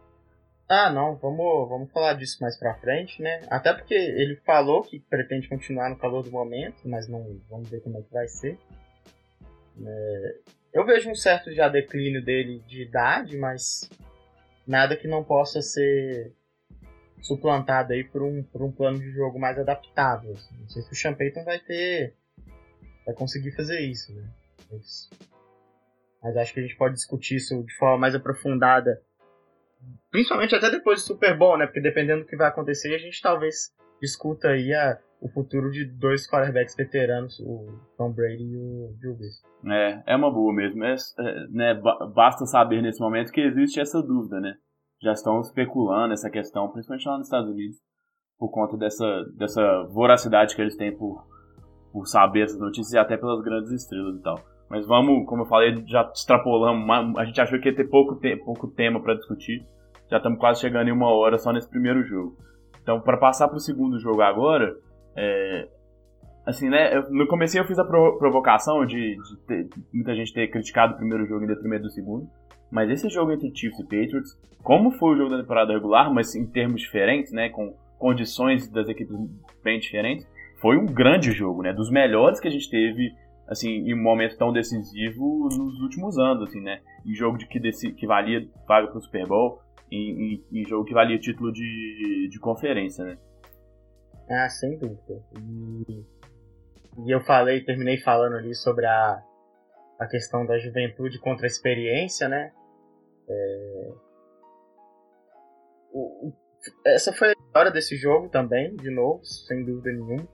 Ah, 0.68 0.90
não, 0.90 1.16
vamos, 1.16 1.68
vamos 1.68 1.92
falar 1.92 2.14
disso 2.14 2.38
mais 2.40 2.56
pra 2.56 2.74
frente, 2.74 3.20
né? 3.20 3.42
Até 3.50 3.72
porque 3.72 3.94
ele 3.94 4.36
falou 4.36 4.82
que 4.82 4.98
pretende 4.98 5.48
continuar 5.48 5.90
no 5.90 5.96
calor 5.96 6.22
do 6.22 6.30
momento, 6.30 6.88
mas 6.88 7.06
não 7.06 7.38
vamos 7.50 7.68
ver 7.68 7.80
como 7.80 7.98
é 7.98 8.02
que 8.02 8.12
vai 8.12 8.26
ser. 8.26 8.58
É, 9.84 10.38
eu 10.72 10.86
vejo 10.86 11.10
um 11.10 11.14
certo 11.14 11.52
já 11.52 11.68
declínio 11.68 12.24
dele 12.24 12.60
de 12.66 12.82
idade, 12.82 13.36
mas 13.36 13.90
nada 14.66 14.96
que 14.96 15.06
não 15.06 15.22
possa 15.22 15.60
ser 15.60 16.32
suplantado 17.20 17.92
aí 17.92 18.04
por 18.04 18.22
um, 18.22 18.42
por 18.42 18.62
um 18.62 18.72
plano 18.72 18.98
de 18.98 19.10
jogo 19.10 19.38
mais 19.38 19.58
adaptável. 19.58 20.32
Assim. 20.32 20.56
Não 20.58 20.68
sei 20.68 20.82
se 20.82 20.92
o 20.92 20.94
Sean 20.94 21.14
Payton 21.14 21.44
vai 21.44 21.58
ter. 21.58 22.14
vai 23.04 23.14
conseguir 23.14 23.52
fazer 23.52 23.80
isso, 23.80 24.12
né? 24.14 24.28
Mas 26.22 26.36
acho 26.36 26.54
que 26.54 26.60
a 26.60 26.62
gente 26.62 26.76
pode 26.76 26.94
discutir 26.94 27.36
isso 27.36 27.62
de 27.62 27.74
forma 27.74 27.98
mais 27.98 28.14
aprofundada. 28.14 29.02
Principalmente 30.10 30.54
até 30.54 30.70
depois 30.70 31.00
do 31.00 31.06
Super 31.06 31.36
Bowl, 31.36 31.58
né? 31.58 31.66
Porque 31.66 31.80
dependendo 31.80 32.22
do 32.22 32.26
que 32.26 32.36
vai 32.36 32.48
acontecer, 32.48 32.94
a 32.94 32.98
gente 32.98 33.20
talvez 33.20 33.72
discuta 34.00 34.48
aí 34.48 34.72
a, 34.72 34.98
o 35.20 35.28
futuro 35.28 35.70
de 35.70 35.84
dois 35.86 36.28
quarterbacks 36.28 36.76
veteranos, 36.76 37.40
o 37.40 37.66
Tom 37.96 38.12
Brady 38.12 38.44
e 38.44 38.56
o 38.56 38.94
Drew. 39.00 39.16
É, 39.72 40.02
é 40.06 40.16
uma 40.16 40.30
boa 40.30 40.54
mesmo. 40.54 40.84
É, 40.84 40.94
é, 40.94 41.46
né, 41.48 41.74
basta 42.14 42.46
saber 42.46 42.82
nesse 42.82 43.00
momento 43.00 43.32
que 43.32 43.40
existe 43.40 43.80
essa 43.80 44.02
dúvida, 44.02 44.38
né? 44.40 44.54
Já 45.02 45.12
estão 45.12 45.40
especulando 45.40 46.12
essa 46.12 46.30
questão, 46.30 46.70
principalmente 46.70 47.08
lá 47.08 47.18
nos 47.18 47.26
Estados 47.26 47.50
Unidos, 47.50 47.76
por 48.38 48.50
conta 48.50 48.76
dessa, 48.76 49.24
dessa 49.36 49.82
voracidade 49.90 50.54
que 50.54 50.62
eles 50.62 50.76
têm 50.76 50.96
por, 50.96 51.26
por 51.92 52.06
saber 52.06 52.42
essas 52.42 52.60
notícias 52.60 52.92
e 52.92 52.98
até 52.98 53.16
pelas 53.16 53.42
grandes 53.42 53.72
estrelas 53.72 54.16
e 54.16 54.22
tal. 54.22 54.53
Mas 54.68 54.86
vamos, 54.86 55.26
como 55.26 55.42
eu 55.42 55.46
falei, 55.46 55.84
já 55.86 56.10
extrapolamos. 56.14 57.16
A 57.18 57.24
gente 57.24 57.40
achou 57.40 57.60
que 57.60 57.68
ia 57.68 57.76
ter 57.76 57.84
pouco, 57.84 58.16
te 58.16 58.36
pouco 58.36 58.68
tema 58.68 59.00
para 59.00 59.14
discutir. 59.14 59.64
Já 60.10 60.18
estamos 60.18 60.38
quase 60.38 60.60
chegando 60.60 60.88
em 60.88 60.92
uma 60.92 61.08
hora 61.08 61.38
só 61.38 61.52
nesse 61.52 61.68
primeiro 61.68 62.02
jogo. 62.04 62.36
Então, 62.82 63.00
para 63.00 63.16
passar 63.16 63.48
para 63.48 63.56
o 63.56 63.60
segundo 63.60 63.98
jogo 63.98 64.20
agora, 64.20 64.76
é, 65.16 65.68
assim, 66.46 66.68
né? 66.68 67.00
No 67.10 67.26
começo 67.26 67.56
eu 67.56 67.64
fiz 67.64 67.78
a 67.78 67.84
provocação 67.84 68.84
de, 68.84 69.16
de, 69.16 69.36
ter, 69.46 69.68
muita 69.92 70.14
gente 70.14 70.32
ter 70.32 70.48
criticado 70.48 70.94
o 70.94 70.96
primeiro 70.96 71.26
jogo 71.26 71.44
em 71.44 71.48
detrimento 71.48 71.84
do 71.84 71.90
segundo. 71.90 72.28
Mas 72.70 72.90
esse 72.90 73.08
jogo 73.08 73.32
entre 73.32 73.54
Chiefs 73.54 73.78
e 73.78 73.84
Patriots, 73.84 74.38
como 74.62 74.90
foi 74.90 75.14
o 75.14 75.16
jogo 75.16 75.30
da 75.30 75.40
temporada 75.40 75.72
regular, 75.72 76.12
mas 76.12 76.34
em 76.34 76.46
termos 76.46 76.80
diferentes, 76.80 77.32
né? 77.32 77.48
Com 77.48 77.74
condições 77.98 78.68
das 78.68 78.88
equipes 78.88 79.16
bem 79.62 79.78
diferentes, 79.78 80.26
foi 80.60 80.76
um 80.76 80.86
grande 80.86 81.32
jogo, 81.32 81.62
né? 81.62 81.72
Dos 81.72 81.90
melhores 81.90 82.40
que 82.40 82.48
a 82.48 82.50
gente 82.50 82.68
teve, 82.68 83.14
assim, 83.48 83.68
em 83.68 83.94
um 83.94 84.02
momento 84.02 84.36
tão 84.36 84.52
decisivo 84.52 85.48
nos 85.50 85.80
últimos 85.80 86.18
anos, 86.18 86.48
assim, 86.48 86.60
né? 86.60 86.80
Em 87.04 87.14
jogo 87.14 87.38
de 87.38 87.46
que, 87.46 87.60
desse, 87.60 87.92
que 87.92 88.06
valia 88.06 88.48
vaga 88.66 88.88
pro 88.88 89.00
Super 89.00 89.26
Bowl, 89.26 89.60
em, 89.90 90.34
em, 90.52 90.60
em 90.60 90.64
jogo 90.64 90.84
que 90.84 90.94
valia 90.94 91.18
título 91.18 91.52
de, 91.52 92.28
de 92.30 92.38
conferência, 92.38 93.04
né? 93.04 93.18
Ah, 94.30 94.48
sem 94.48 94.78
dúvida. 94.78 95.22
E, 95.38 96.04
e 97.06 97.10
eu 97.10 97.20
falei, 97.20 97.62
terminei 97.62 97.98
falando 97.98 98.36
ali 98.36 98.54
sobre 98.54 98.86
a, 98.86 99.22
a 99.98 100.06
questão 100.06 100.46
da 100.46 100.58
juventude 100.58 101.18
contra 101.18 101.46
a 101.46 101.48
experiência, 101.48 102.28
né? 102.28 102.52
É... 103.28 103.92
O, 105.92 106.32
essa 106.86 107.12
foi 107.12 107.28
a 107.28 107.32
história 107.32 107.70
desse 107.70 107.96
jogo 107.96 108.28
também, 108.28 108.74
de 108.76 108.90
novo, 108.90 109.22
sem 109.24 109.64
dúvida 109.64 109.92
nenhuma. 109.92 110.26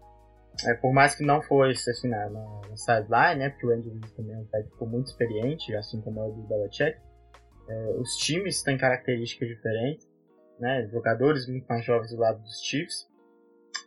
É, 0.66 0.74
por 0.74 0.92
mais 0.92 1.14
que 1.14 1.24
não 1.24 1.40
fosse 1.42 1.90
assim 1.90 2.08
na, 2.08 2.28
na, 2.28 2.76
sideline, 2.76 3.40
né? 3.40 3.50
Porque 3.50 3.66
o 3.66 3.70
Andy 3.70 3.88
Reid 3.88 4.12
também 4.14 4.34
é 4.34 4.38
um 4.38 4.44
técnico 4.46 4.86
muito 4.86 5.06
experiente, 5.06 5.74
assim 5.74 6.00
como 6.00 6.20
é 6.20 6.24
o 6.24 6.32
do 6.32 6.42
Belichick. 6.42 6.98
É, 7.68 7.90
os 7.98 8.16
times 8.16 8.62
têm 8.62 8.76
características 8.76 9.48
diferentes, 9.48 10.08
né? 10.58 10.88
Jogadores 10.90 11.46
muito 11.48 11.66
mais 11.66 11.84
jovens 11.84 12.10
do 12.10 12.18
lado 12.18 12.42
dos 12.42 12.60
Chiefs 12.62 13.08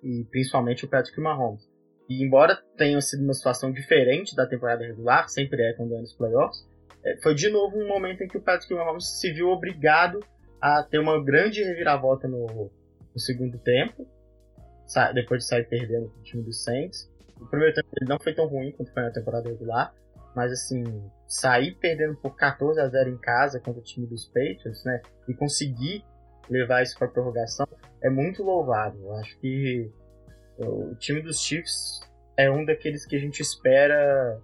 e 0.02 0.26
principalmente 0.32 0.86
o 0.86 0.88
Patrick 0.88 1.20
Mahomes. 1.20 1.68
E 2.10 2.24
embora 2.24 2.58
tenha 2.78 3.00
sido 3.02 3.24
uma 3.24 3.34
situação 3.34 3.72
diferente 3.72 4.36
da 4.36 4.46
temporada 4.46 4.86
regular, 4.86 5.30
sempre 5.30 5.62
é 5.62 5.74
quando 5.74 5.96
é 5.96 6.00
nos 6.00 6.14
playoffs, 6.14 6.68
é, 7.04 7.18
foi 7.22 7.34
de 7.36 7.50
novo 7.50 7.78
um 7.78 7.88
momento 7.88 8.24
em 8.24 8.28
que 8.28 8.38
o 8.38 8.42
Patrick 8.42 8.74
Mahomes 8.74 9.20
se 9.20 9.32
viu 9.32 9.50
obrigado 9.50 10.20
a 10.62 10.84
ter 10.84 11.00
uma 11.00 11.22
grande 11.24 11.62
reviravolta 11.64 12.28
no, 12.28 12.72
no 13.14 13.20
segundo 13.20 13.58
tempo, 13.60 14.08
depois 15.14 15.44
de 15.44 15.48
sair 15.48 15.68
perdendo 15.68 16.06
o 16.06 16.24
time 16.24 16.44
dos 16.44 16.64
Saints. 16.64 17.12
O 17.40 17.46
primeiro 17.48 17.74
tempo 17.74 17.88
ele 18.00 18.10
não 18.10 18.20
foi 18.20 18.34
tão 18.34 18.48
ruim 18.48 18.72
quanto 18.72 18.94
foi 18.94 19.04
na 19.04 19.12
temporada 19.12 19.50
regular, 19.50 19.94
mas 20.36 20.52
assim, 20.52 20.84
sair 21.28 21.76
perdendo 21.76 22.16
por 22.16 22.36
14 22.36 22.80
a 22.80 22.88
0 22.88 23.10
em 23.10 23.18
casa 23.18 23.60
contra 23.60 23.82
o 23.82 23.84
time 23.84 24.08
dos 24.08 24.28
Patriots, 24.28 24.84
né, 24.86 25.02
e 25.28 25.34
conseguir 25.34 26.04
levar 26.50 26.84
isso 26.84 26.98
para 26.98 27.08
prorrogação 27.08 27.68
é 28.02 28.10
muito 28.10 28.44
louvável. 28.44 29.02
Eu 29.02 29.14
acho 29.16 29.38
que 29.40 29.92
o 30.58 30.96
time 30.96 31.22
dos 31.22 31.40
Chiefs 31.40 32.02
é 32.38 32.50
um 32.50 32.66
daqueles 32.66 33.06
que 33.06 33.16
a 33.16 33.20
gente 33.20 33.42
espera 33.42 34.40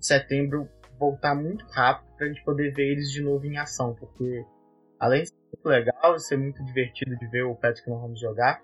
setembro 0.00 0.68
voltar 0.98 1.34
muito 1.34 1.64
rápido 1.66 2.06
para 2.16 2.26
a 2.26 2.28
gente 2.28 2.44
poder 2.44 2.72
ver 2.72 2.92
eles 2.92 3.10
de 3.10 3.22
novo 3.22 3.44
em 3.46 3.58
ação, 3.58 3.94
porque 3.94 4.44
além 4.98 5.22
de 5.22 5.28
ser 5.28 5.36
muito 5.54 5.66
legal, 5.66 6.18
ser 6.18 6.36
muito 6.36 6.64
divertido 6.64 7.16
de 7.16 7.26
ver 7.28 7.44
o 7.44 7.54
Patrick 7.54 7.88
Mahomes 7.88 8.18
jogar, 8.18 8.62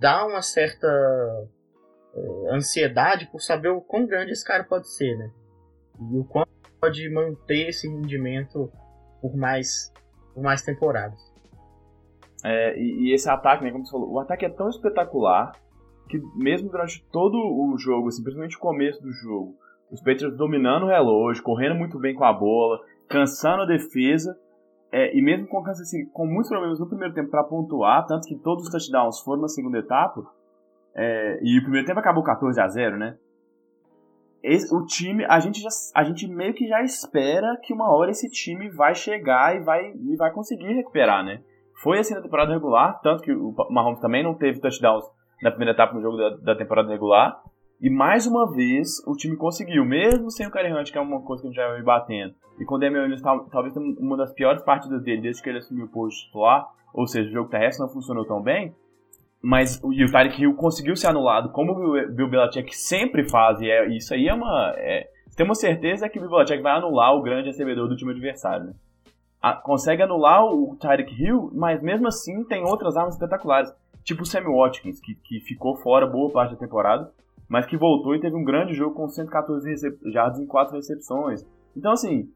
dá 0.00 0.26
uma 0.26 0.42
certa 0.42 0.88
uh, 2.14 2.54
ansiedade 2.54 3.28
por 3.30 3.40
saber 3.40 3.68
o 3.68 3.80
quão 3.80 4.06
grande 4.06 4.32
esse 4.32 4.44
cara 4.44 4.64
pode 4.64 4.88
ser, 4.88 5.16
né? 5.16 5.30
E 6.00 6.18
o 6.18 6.24
quanto 6.24 6.50
pode 6.80 7.08
manter 7.10 7.68
esse 7.68 7.88
rendimento 7.88 8.70
por 9.20 9.36
mais, 9.36 9.92
por 10.34 10.42
mais 10.42 10.62
temporadas. 10.62 11.20
É, 12.44 12.76
e, 12.76 13.08
e, 13.08 13.14
esse 13.14 13.30
ataque, 13.30 13.62
né, 13.62 13.70
como 13.70 13.86
você 13.86 13.92
falou, 13.92 14.10
o 14.10 14.18
ataque 14.18 14.44
é 14.44 14.48
tão 14.48 14.68
espetacular 14.68 15.52
que 16.08 16.20
mesmo 16.34 16.70
durante 16.70 17.04
todo 17.12 17.36
o 17.36 17.78
jogo, 17.78 18.08
assim, 18.08 18.22
principalmente 18.22 18.56
o 18.56 18.60
começo 18.60 19.00
do 19.00 19.12
jogo, 19.12 19.56
os 19.90 20.00
Patriots 20.00 20.36
dominando 20.36 20.84
o 20.84 20.88
relógio, 20.88 21.42
correndo 21.42 21.76
muito 21.76 21.98
bem 21.98 22.14
com 22.14 22.24
a 22.24 22.32
bola, 22.32 22.80
cansando 23.08 23.62
a 23.62 23.66
defesa, 23.66 24.36
é, 24.92 25.16
e 25.16 25.22
mesmo 25.22 25.48
com, 25.48 25.66
assim, 25.66 26.04
com 26.12 26.26
muitos 26.26 26.50
problemas 26.50 26.78
no 26.78 26.86
primeiro 26.86 27.14
tempo 27.14 27.30
para 27.30 27.42
pontuar, 27.44 28.06
tanto 28.06 28.28
que 28.28 28.36
todos 28.36 28.64
os 28.64 28.70
touchdowns 28.70 29.20
foram 29.20 29.40
na 29.40 29.48
segunda 29.48 29.78
etapa, 29.78 30.22
é, 30.94 31.40
e 31.42 31.58
o 31.58 31.62
primeiro 31.62 31.86
tempo 31.86 31.98
acabou 31.98 32.22
14 32.22 32.60
a 32.60 32.68
0 32.68 32.98
né? 32.98 33.16
Esse, 34.42 34.74
o 34.74 34.84
time, 34.84 35.24
a 35.24 35.38
gente, 35.40 35.62
já, 35.62 35.68
a 35.94 36.04
gente 36.04 36.28
meio 36.28 36.52
que 36.52 36.66
já 36.66 36.82
espera 36.82 37.56
que 37.62 37.72
uma 37.72 37.90
hora 37.90 38.10
esse 38.10 38.28
time 38.28 38.68
vai 38.68 38.94
chegar 38.94 39.56
e 39.56 39.60
vai, 39.60 39.92
e 39.92 40.16
vai 40.16 40.30
conseguir 40.30 40.74
recuperar, 40.74 41.24
né? 41.24 41.42
Foi 41.82 41.98
assim 41.98 42.14
na 42.14 42.20
temporada 42.20 42.52
regular, 42.52 43.00
tanto 43.00 43.22
que 43.22 43.32
o 43.32 43.54
Mahomes 43.70 44.00
também 44.00 44.22
não 44.22 44.34
teve 44.34 44.60
touchdowns 44.60 45.04
na 45.42 45.50
primeira 45.50 45.72
etapa 45.72 45.94
no 45.94 46.02
jogo 46.02 46.16
da, 46.16 46.52
da 46.52 46.56
temporada 46.56 46.90
regular. 46.90 47.40
E 47.82 47.90
mais 47.90 48.26
uma 48.28 48.48
vez 48.50 49.04
o 49.06 49.16
time 49.16 49.36
conseguiu, 49.36 49.84
mesmo 49.84 50.30
sem 50.30 50.46
o 50.46 50.50
Karen 50.50 50.78
Hunt, 50.78 50.92
que 50.92 50.96
é 50.96 51.00
uma 51.00 51.20
coisa 51.20 51.42
que 51.42 51.48
a 51.48 51.50
gente 51.50 51.56
já 51.56 51.68
vai 51.68 51.82
batendo. 51.82 52.32
E 52.60 52.64
com 52.64 52.76
o 52.76 52.78
Damian 52.78 53.02
Williams, 53.02 53.22
talvez 53.50 53.76
uma 53.76 54.16
das 54.16 54.32
piores 54.32 54.62
partidas 54.62 55.02
dele 55.02 55.22
desde 55.22 55.42
que 55.42 55.48
ele 55.48 55.58
assumiu 55.58 55.86
o 55.86 55.88
posto 55.88 56.26
titular, 56.26 56.68
ou 56.94 57.08
seja, 57.08 57.28
o 57.28 57.32
jogo 57.32 57.50
terrestre 57.50 57.84
não 57.84 57.92
funcionou 57.92 58.24
tão 58.24 58.40
bem. 58.40 58.72
Mas 59.42 59.82
e 59.82 60.04
o 60.04 60.12
Tyreek 60.12 60.40
Hill 60.40 60.54
conseguiu 60.54 60.94
ser 60.94 61.08
anulado, 61.08 61.50
como 61.50 61.72
o 61.72 62.12
Bill 62.12 62.30
Belichick 62.30 62.72
sempre 62.76 63.28
faz, 63.28 63.60
e 63.60 63.68
é, 63.68 63.88
isso 63.88 64.14
aí 64.14 64.28
é 64.28 64.34
uma. 64.34 64.74
É, 64.76 65.08
tem 65.36 65.44
uma 65.44 65.56
certeza 65.56 66.08
que 66.08 66.18
o 66.18 66.22
Bill 66.22 66.30
Belichick 66.30 66.62
vai 66.62 66.78
anular 66.78 67.12
o 67.16 67.22
grande 67.22 67.48
recebedor 67.48 67.88
do 67.88 67.96
time 67.96 68.12
adversário, 68.12 68.66
né? 68.66 68.72
a, 69.42 69.54
consegue 69.54 70.02
anular 70.02 70.44
o 70.44 70.76
Tyreek 70.76 71.12
Hill, 71.20 71.50
mas 71.52 71.82
mesmo 71.82 72.06
assim 72.06 72.44
tem 72.44 72.62
outras 72.62 72.96
armas 72.96 73.14
espetaculares. 73.14 73.74
tipo 74.04 74.22
o 74.22 74.26
Sammy 74.26 74.46
Watkins, 74.46 75.00
que, 75.00 75.16
que 75.16 75.40
ficou 75.40 75.76
fora 75.76 76.06
boa 76.06 76.30
parte 76.30 76.52
da 76.52 76.60
temporada, 76.60 77.10
mas 77.52 77.66
que 77.66 77.76
voltou 77.76 78.14
e 78.14 78.20
teve 78.20 78.34
um 78.34 78.42
grande 78.42 78.72
jogo 78.72 78.94
com 78.94 79.06
114 79.06 79.68
jardas 80.06 80.40
em 80.40 80.46
4 80.46 80.74
recepções. 80.74 81.44
Então, 81.76 81.92
assim, 81.92 82.32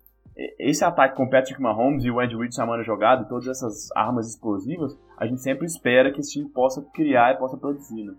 esse 0.58 0.84
ataque 0.84 1.16
com 1.16 1.24
o 1.24 1.30
Patrick 1.30 1.58
Mahomes 1.58 2.04
e 2.04 2.10
o 2.10 2.20
Andy 2.20 2.36
Reid 2.36 2.54
chamando 2.54 2.80
a 2.80 2.82
jogada 2.82 3.22
e 3.22 3.26
todas 3.26 3.48
essas 3.48 3.90
armas 3.96 4.28
explosivas, 4.28 4.94
a 5.16 5.26
gente 5.26 5.40
sempre 5.40 5.64
espera 5.64 6.12
que 6.12 6.20
esse 6.20 6.32
time 6.34 6.50
possa 6.50 6.82
criar 6.92 7.32
e 7.32 7.38
possa 7.38 7.56
produzir, 7.56 8.04
né? 8.04 8.14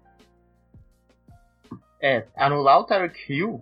É, 2.02 2.26
anular 2.36 2.80
o 2.80 2.84
Tarek 2.84 3.32
Hill 3.32 3.62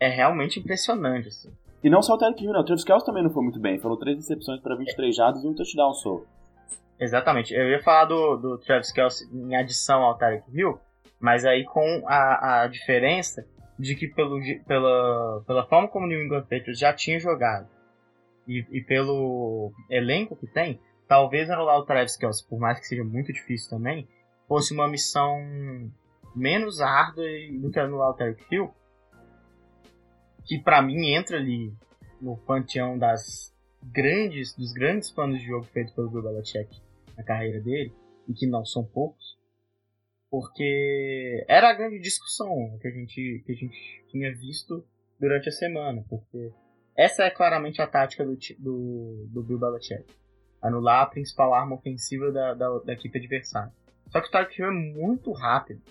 é 0.00 0.08
realmente 0.08 0.60
impressionante, 0.60 1.28
assim. 1.28 1.52
E 1.84 1.90
não 1.90 2.00
só 2.00 2.14
o 2.14 2.18
Tarek 2.18 2.42
Hill, 2.42 2.54
né? 2.54 2.58
O 2.60 2.64
Travis 2.64 2.84
Kelce 2.84 3.04
também 3.04 3.22
não 3.22 3.30
foi 3.30 3.42
muito 3.42 3.60
bem. 3.60 3.78
Falou 3.78 3.98
três 3.98 4.16
recepções 4.16 4.62
para 4.62 4.76
23 4.76 5.14
jardas 5.14 5.44
e 5.44 5.46
um 5.46 5.54
touchdown 5.54 5.92
só. 5.92 6.22
Exatamente. 6.98 7.52
Eu 7.52 7.68
ia 7.68 7.82
falar 7.82 8.06
do, 8.06 8.36
do 8.38 8.56
Travis 8.56 8.90
Kelce 8.90 9.28
em 9.30 9.54
adição 9.54 10.02
ao 10.02 10.16
Tarek 10.16 10.44
Hill, 10.50 10.80
mas 11.22 11.44
aí 11.44 11.64
com 11.64 12.02
a, 12.06 12.62
a 12.62 12.66
diferença 12.66 13.46
de 13.78 13.94
que 13.94 14.08
pelo, 14.08 14.40
pela, 14.66 15.42
pela 15.46 15.66
forma 15.66 15.88
como 15.88 16.04
o 16.04 16.08
New 16.08 16.20
England 16.20 16.42
Patriots 16.42 16.78
já 16.78 16.92
tinha 16.92 17.20
jogado 17.20 17.68
e, 18.46 18.66
e 18.72 18.82
pelo 18.82 19.72
elenco 19.88 20.34
que 20.34 20.48
tem, 20.48 20.80
talvez 21.06 21.48
anular 21.48 21.78
o 21.78 21.84
Travis 21.84 22.18
por 22.48 22.58
mais 22.58 22.80
que 22.80 22.88
seja 22.88 23.04
muito 23.04 23.32
difícil 23.32 23.70
também, 23.70 24.08
fosse 24.48 24.74
uma 24.74 24.88
missão 24.88 25.38
menos 26.34 26.80
árdua 26.80 27.24
do 27.60 27.70
que 27.70 27.78
anular 27.78 28.10
o 28.10 28.14
Tarek 28.14 28.44
Hill, 28.50 28.74
que 30.44 30.58
para 30.58 30.82
mim 30.82 31.12
entra 31.14 31.36
ali 31.36 31.72
no 32.20 32.36
panteão 32.36 32.98
das 32.98 33.54
grandes, 33.80 34.56
dos 34.56 34.72
grandes 34.72 35.10
planos 35.12 35.38
de 35.38 35.46
jogo 35.46 35.64
feitos 35.66 35.94
pelo 35.94 36.10
Bill 36.10 36.22
Belichick 36.22 36.82
na 37.16 37.22
carreira 37.22 37.60
dele, 37.60 37.94
e 38.28 38.32
que 38.32 38.46
não 38.46 38.64
são 38.64 38.84
poucos, 38.84 39.36
porque 40.32 41.44
era 41.46 41.68
a 41.68 41.74
grande 41.74 41.98
discussão 41.98 42.78
que 42.80 42.88
a 42.88 42.90
gente, 42.90 43.42
que 43.44 43.52
a 43.52 43.54
gente 43.54 44.02
tinha 44.08 44.34
visto 44.34 44.82
durante 45.20 45.50
a 45.50 45.52
semana, 45.52 46.02
porque 46.08 46.50
essa 46.96 47.24
é 47.24 47.30
claramente 47.30 47.82
a 47.82 47.86
tática 47.86 48.24
do, 48.24 48.34
do, 48.58 49.26
do 49.28 49.42
Bill 49.42 49.58
Belichick, 49.58 50.06
anular 50.62 51.02
a 51.02 51.06
principal 51.06 51.52
arma 51.52 51.76
ofensiva 51.76 52.32
da, 52.32 52.54
da, 52.54 52.78
da 52.78 52.92
equipe 52.94 53.18
adversária. 53.18 53.70
Só 54.08 54.22
que 54.22 54.28
o 54.28 54.30
Tyreek 54.30 54.58
Hill 54.58 54.68
é 54.68 54.70
muito 54.70 55.32
rápido, 55.32 55.82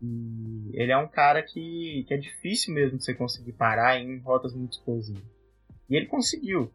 e 0.00 0.70
ele 0.74 0.92
é 0.92 0.96
um 0.96 1.08
cara 1.08 1.42
que, 1.42 2.04
que 2.06 2.14
é 2.14 2.16
difícil 2.16 2.72
mesmo 2.72 3.00
você 3.00 3.12
conseguir 3.12 3.52
parar 3.54 3.98
em 3.98 4.16
rotas 4.20 4.54
muito 4.54 4.74
explosivas. 4.74 5.24
E 5.90 5.96
ele 5.96 6.06
conseguiu. 6.06 6.72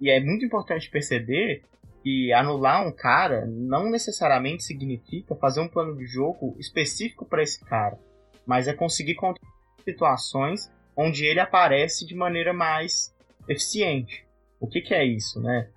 E 0.00 0.08
é 0.08 0.20
muito 0.20 0.42
importante 0.42 0.90
perceber 0.90 1.64
que 2.04 2.34
anular 2.34 2.86
um 2.86 2.92
cara 2.92 3.46
não 3.46 3.90
necessariamente 3.90 4.62
significa 4.62 5.34
fazer 5.34 5.62
um 5.62 5.68
plano 5.68 5.96
de 5.96 6.04
jogo 6.04 6.54
específico 6.60 7.24
para 7.24 7.42
esse 7.42 7.64
cara, 7.64 7.98
mas 8.44 8.68
é 8.68 8.74
conseguir 8.74 9.14
controlar 9.14 9.50
situações 9.82 10.70
onde 10.94 11.24
ele 11.24 11.40
aparece 11.40 12.06
de 12.06 12.14
maneira 12.14 12.52
mais 12.52 13.14
eficiente. 13.48 14.26
O 14.60 14.68
que, 14.68 14.82
que 14.82 14.92
é 14.92 15.02
isso, 15.02 15.40
né? 15.40 15.70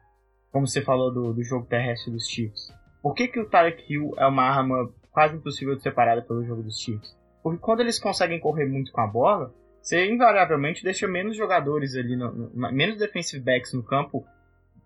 Como 0.52 0.68
você 0.68 0.82
falou 0.82 1.14
do, 1.14 1.34
do 1.34 1.44
jogo 1.44 1.66
terrestre 1.66 2.12
dos 2.12 2.28
Chiefs. 2.28 2.74
Por 3.02 3.14
que, 3.14 3.30
que 3.30 3.40
o 3.40 3.50
Tarek 3.50 3.92
Hill 3.92 4.14
é 4.18 4.28
uma 4.28 4.44
arma 4.44 4.92
quase 5.12 5.38
impossível 5.38 5.76
de 5.76 5.82
separada 5.82 6.22
pelo 6.22 6.44
jogo 6.44 6.62
dos 6.62 6.78
Chiefs? 6.78 7.18
Porque 7.42 7.60
quando 7.60 7.80
eles 7.80 8.00
conseguem 8.00 8.40
correr 8.40 8.66
muito 8.66 8.92
com 8.92 9.00
a 9.00 9.08
bola, 9.08 9.54
você 9.82 10.06
invariavelmente 10.12 10.84
deixa 10.84 11.08
menos 11.08 11.38
jogadores 11.38 11.96
ali, 11.96 12.18
no, 12.18 12.34
no, 12.34 12.72
menos 12.74 12.98
defensive 12.98 13.42
backs 13.42 13.72
no 13.72 13.82
campo 13.82 14.26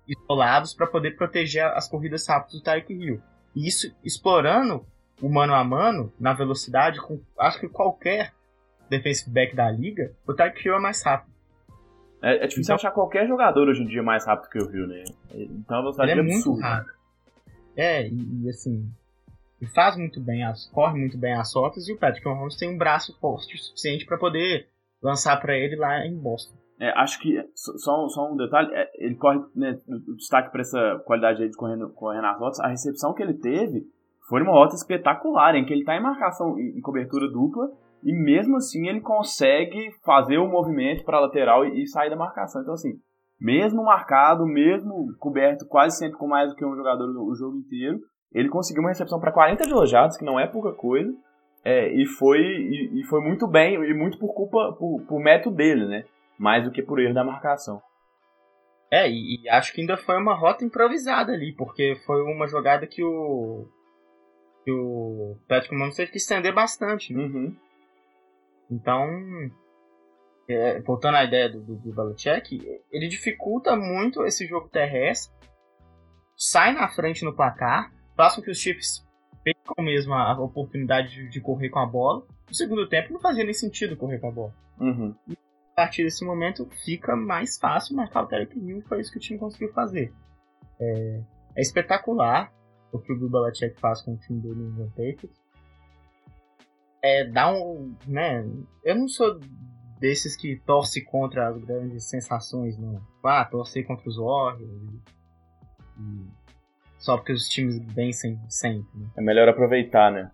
isolados 0.08 0.74
para 0.74 0.88
poder 0.88 1.16
proteger 1.16 1.64
as 1.64 1.88
corridas 1.88 2.28
rápidas 2.28 2.54
do 2.54 2.64
Tyreek 2.64 2.94
Hill. 2.94 3.22
E 3.56 3.68
isso 3.68 3.94
explorando 4.04 4.86
o 5.22 5.30
mano 5.30 5.54
a 5.54 5.64
mano 5.64 6.12
na 6.20 6.34
velocidade 6.34 7.00
com 7.00 7.22
acho 7.38 7.60
que 7.60 7.70
qualquer 7.70 8.34
defensive 8.90 9.30
back 9.32 9.56
da 9.56 9.70
liga, 9.70 10.14
o 10.28 10.34
Tyreek 10.34 10.66
Hill 10.66 10.76
é 10.76 10.80
mais 10.80 11.02
rápido. 11.04 11.32
É, 12.22 12.36
é 12.36 12.48
difícil 12.48 12.64
então, 12.64 12.76
achar 12.76 12.92
qualquer 12.92 13.28
jogador 13.28 13.68
hoje 13.68 13.82
em 13.82 13.88
dia 13.88 14.04
mais 14.04 14.26
rápido 14.26 14.50
que 14.50 14.60
o 14.60 14.76
Hill, 14.76 14.88
né? 14.88 15.04
Então 15.34 15.78
a 15.78 15.82
velocidade 15.82 16.12
ele 16.12 16.22
é, 16.22 16.24
é 16.24 16.28
muito 16.28 16.54
rápido. 16.60 16.94
É, 17.76 18.08
e, 18.08 18.44
e 18.44 18.50
assim, 18.50 18.92
ele 19.62 19.72
faz 19.72 19.96
muito 19.96 20.20
bem 20.20 20.44
as, 20.44 20.66
corre 20.68 21.00
muito 21.00 21.18
bem 21.18 21.34
as 21.34 21.54
rotas 21.54 21.88
e 21.88 21.94
o 21.94 21.98
Patrick 21.98 22.28
Mahomes 22.28 22.58
tem 22.58 22.70
um 22.70 22.78
braço 22.78 23.18
forte 23.20 23.56
o 23.56 23.60
suficiente 23.60 24.06
para 24.06 24.18
poder 24.18 24.68
lançar 25.02 25.40
para 25.40 25.58
ele 25.58 25.76
lá 25.76 26.06
em 26.06 26.16
Boston. 26.16 26.54
É, 26.82 26.90
acho 27.00 27.20
que, 27.20 27.38
só, 27.54 28.08
só 28.08 28.34
um 28.34 28.36
detalhe, 28.36 28.74
é, 28.74 28.90
ele 28.96 29.14
corre, 29.14 29.40
né, 29.56 29.78
destaque 30.18 30.52
para 30.52 30.62
essa 30.62 31.00
qualidade 31.06 31.44
aí 31.44 31.48
de 31.48 31.56
correndo, 31.56 31.92
correndo 31.92 32.26
as 32.26 32.40
rotas, 32.40 32.60
a 32.60 32.68
recepção 32.68 33.14
que 33.14 33.22
ele 33.22 33.36
teve 33.36 33.86
foi 34.28 34.42
uma 34.42 34.54
rota 34.54 34.74
espetacular, 34.74 35.54
em 35.56 35.64
que 35.64 35.72
ele 35.72 35.82
está 35.82 35.96
em 35.96 36.02
marcação, 36.02 36.58
em, 36.58 36.82
cobertura 36.82 37.28
dupla, 37.28 37.70
e 38.04 38.12
mesmo 38.12 38.58
assim 38.58 38.88
ele 38.88 39.00
consegue 39.00 39.92
fazer 40.04 40.40
o 40.40 40.50
movimento 40.50 41.06
para 41.06 41.18
a 41.18 41.22
lateral 41.22 41.64
e, 41.66 41.84
e, 41.84 41.88
sair 41.88 42.10
da 42.10 42.16
marcação. 42.16 42.64
Então, 42.64 42.74
assim, 42.74 42.94
mesmo 43.40 43.84
marcado, 43.84 44.44
mesmo 44.48 45.14
coberto 45.20 45.68
quase 45.68 46.00
sempre 46.00 46.18
com 46.18 46.28
mais 46.28 46.50
do 46.50 46.56
que 46.56 46.66
um 46.66 46.76
jogador 46.76 47.10
o 47.10 47.36
jogo 47.36 47.58
inteiro, 47.58 48.00
ele 48.34 48.50
conseguiu 48.50 48.82
uma 48.82 48.90
recepção 48.90 49.20
para 49.20 49.32
40 49.32 49.86
jardas, 49.86 50.18
que 50.18 50.26
não 50.26 50.40
é 50.40 50.48
pouca 50.48 50.72
coisa, 50.72 51.14
é, 51.64 51.94
e, 51.94 52.08
foi, 52.08 52.40
e, 52.40 53.02
e, 53.02 53.04
foi 53.04 53.22
muito 53.22 53.48
bem, 53.48 53.76
e 53.76 53.94
muito 53.94 54.18
por 54.18 54.34
culpa, 54.34 54.76
por, 54.80 55.02
por 55.08 55.20
método 55.20 55.56
dele, 55.56 55.86
né? 55.86 56.06
Mais 56.42 56.64
do 56.64 56.72
que 56.72 56.82
por 56.82 57.00
erro 57.00 57.14
da 57.14 57.24
marcação. 57.24 57.80
É, 58.92 59.08
e, 59.08 59.44
e, 59.44 59.50
acho 59.50 59.72
que 59.72 59.80
ainda 59.80 59.96
foi 59.96 60.18
uma 60.18 60.34
rota 60.34 60.66
improvisada 60.66 61.32
ali, 61.32 61.54
porque 61.56 61.96
foi 62.04 62.24
uma 62.24 62.48
jogada 62.48 62.88
que 62.88 63.04
o 63.04 63.68
que 64.66 64.72
o 64.72 65.38
Patrick 65.48 65.74
Mahomes 65.74 65.96
teve 65.96 66.12
que 66.12 66.18
estender 66.18 66.54
bastante, 66.54 67.14
né? 67.14 67.24
Uhum. 67.24 67.56
Então, 68.70 69.08
é, 70.50 70.82
voltando 70.82 71.18
à 71.18 71.24
ideia 71.24 71.48
do, 71.48 71.62
do, 71.62 71.76
do 71.76 71.94
Belichick, 71.94 72.60
ele 72.92 73.08
dificulta 73.08 73.76
muito 73.76 74.26
esse 74.26 74.46
jogo 74.48 74.68
terrestre, 74.70 75.34
sai 76.36 76.74
na 76.74 76.88
frente 76.90 77.24
no 77.24 77.36
placar, 77.36 77.92
faz 78.16 78.36
com 78.36 78.42
que 78.42 78.52
os 78.52 78.58
Chiefs 78.58 79.08
percam 79.44 79.84
mesmo 79.84 80.14
a, 80.14 80.32
a 80.32 80.42
oportunidade 80.42 81.10
de, 81.12 81.30
de, 81.30 81.42
correr 81.42 81.70
com 81.70 81.80
a 81.80 81.86
bola. 81.86 82.26
No 82.48 82.54
segundo 82.54 82.88
tempo 82.88 83.14
não 83.14 83.20
fazia 83.20 83.44
nem 83.44 83.54
sentido 83.54 83.96
correr 83.96 84.20
com 84.20 84.28
a 84.28 84.32
bola. 84.32 84.54
Uhum 84.80 85.16
partir 85.82 86.04
desse 86.04 86.24
momento 86.24 86.70
fica 86.86 87.16
mais 87.16 87.58
fácil 87.58 87.96
marcar 87.96 88.22
o 88.22 88.28
Tarek 88.28 88.56
Hill, 88.56 88.84
foi 88.84 89.02
isso 89.02 89.12
que 89.12 89.18
o 89.18 89.22
time 89.22 89.40
conseguiu 89.40 89.74
fazer. 89.74 90.14
É, 90.80 91.22
é 91.56 91.62
espetacular 91.62 92.54
o 92.92 93.00
que 93.00 93.12
o 93.12 93.30
Belichick 93.30 93.80
faz 93.80 94.04
com 94.04 94.14
o 94.14 94.18
time 94.18 94.40
do 94.42 94.54
New 94.54 94.88
Patriots. 94.90 95.42
É, 97.04 97.26
dá 97.26 97.52
um, 97.52 97.96
né, 98.08 98.48
eu 98.84 98.96
não 98.96 99.08
sou 99.08 99.40
desses 100.00 100.36
que 100.36 100.62
torce 100.68 101.04
contra 101.04 101.48
as 101.48 101.58
grandes 101.58 102.08
sensações, 102.08 102.78
não. 102.78 103.02
Ah, 103.24 103.44
torcer 103.44 103.86
contra 103.88 104.08
os 104.08 104.18
Warriors 104.18 104.72
e, 104.72 106.00
e 106.00 106.28
só 107.00 107.18
porque 107.18 107.34
os 107.34 107.48
times 107.50 107.80
vencem 107.92 108.40
sempre. 108.48 109.00
Né? 109.00 109.10
É 109.18 109.22
melhor 109.22 109.50
aproveitar, 109.50 110.12
né? 110.12 110.32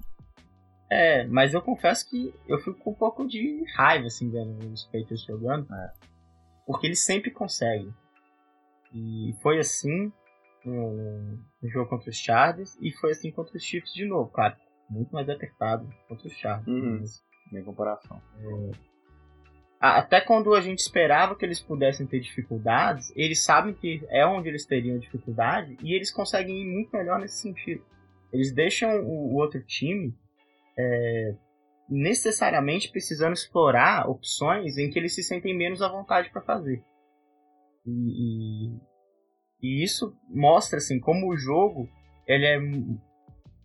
É, 0.90 1.26
mas 1.28 1.54
eu 1.54 1.62
confesso 1.62 2.10
que 2.10 2.34
eu 2.48 2.58
fico 2.60 2.80
com 2.80 2.92
um 2.92 2.96
pouco 2.96 3.28
de 3.28 3.64
raiva, 3.76 4.08
assim, 4.08 4.30
vendo 4.30 4.72
os 4.72 4.86
Patriots 4.86 5.24
jogando. 5.26 5.74
É. 5.74 5.94
Porque 6.66 6.88
eles 6.88 7.04
sempre 7.04 7.32
conseguem. 7.32 7.94
E 8.94 9.34
foi 9.42 9.60
assim 9.60 10.12
no, 10.64 11.40
no, 11.62 11.70
jogo 11.70 11.90
contra 11.90 12.10
os 12.10 12.18
Chargers 12.18 12.78
e 12.82 12.92
foi 12.92 13.12
assim 13.12 13.32
contra 13.32 13.56
os 13.56 13.64
Chiefs 13.64 13.94
de 13.94 14.06
novo, 14.06 14.30
claro. 14.32 14.56
Muito 14.90 15.12
mais 15.12 15.30
apertado 15.30 15.90
contra 16.08 16.28
os 16.28 16.34
Chargers. 16.34 16.68
Uhum. 16.68 17.04
Mas, 17.52 17.66
comparação. 17.66 18.22
É, 18.40 18.72
até 19.80 20.22
quando 20.22 20.54
a 20.56 20.62
gente 20.62 20.80
esperava 20.80 21.36
que 21.36 21.46
eles 21.46 21.60
pudessem 21.60 22.08
ter 22.08 22.20
dificuldades, 22.20 23.12
eles 23.16 23.44
sabem 23.44 23.74
que 23.74 24.06
é 24.10 24.26
onde 24.26 24.48
eles 24.48 24.66
teriam 24.66 24.98
dificuldade 24.98 25.78
e 25.82 25.94
eles 25.94 26.12
conseguem 26.12 26.62
ir 26.62 26.66
muito 26.66 26.96
melhor 26.96 27.20
nesse 27.20 27.42
sentido. 27.42 27.84
Eles 28.32 28.54
deixam 28.54 29.02
o, 29.02 29.34
o 29.34 29.36
outro 29.36 29.62
time 29.64 30.16
é, 30.78 31.36
necessariamente 31.90 32.92
precisando 32.92 33.34
explorar 33.34 34.10
opções 34.10 34.78
em 34.78 34.90
que 34.90 35.00
eles 35.00 35.16
se 35.16 35.24
sentem 35.24 35.58
menos 35.58 35.82
à 35.82 35.88
vontade 35.88 36.30
para 36.30 36.42
fazer. 36.42 36.84
E, 37.86 38.72
e, 38.72 38.80
e, 39.62 39.84
isso 39.84 40.14
mostra 40.30 40.78
assim 40.78 41.00
como 41.00 41.32
o 41.32 41.38
jogo 41.38 41.88
ele 42.28 42.46
é 42.46 42.60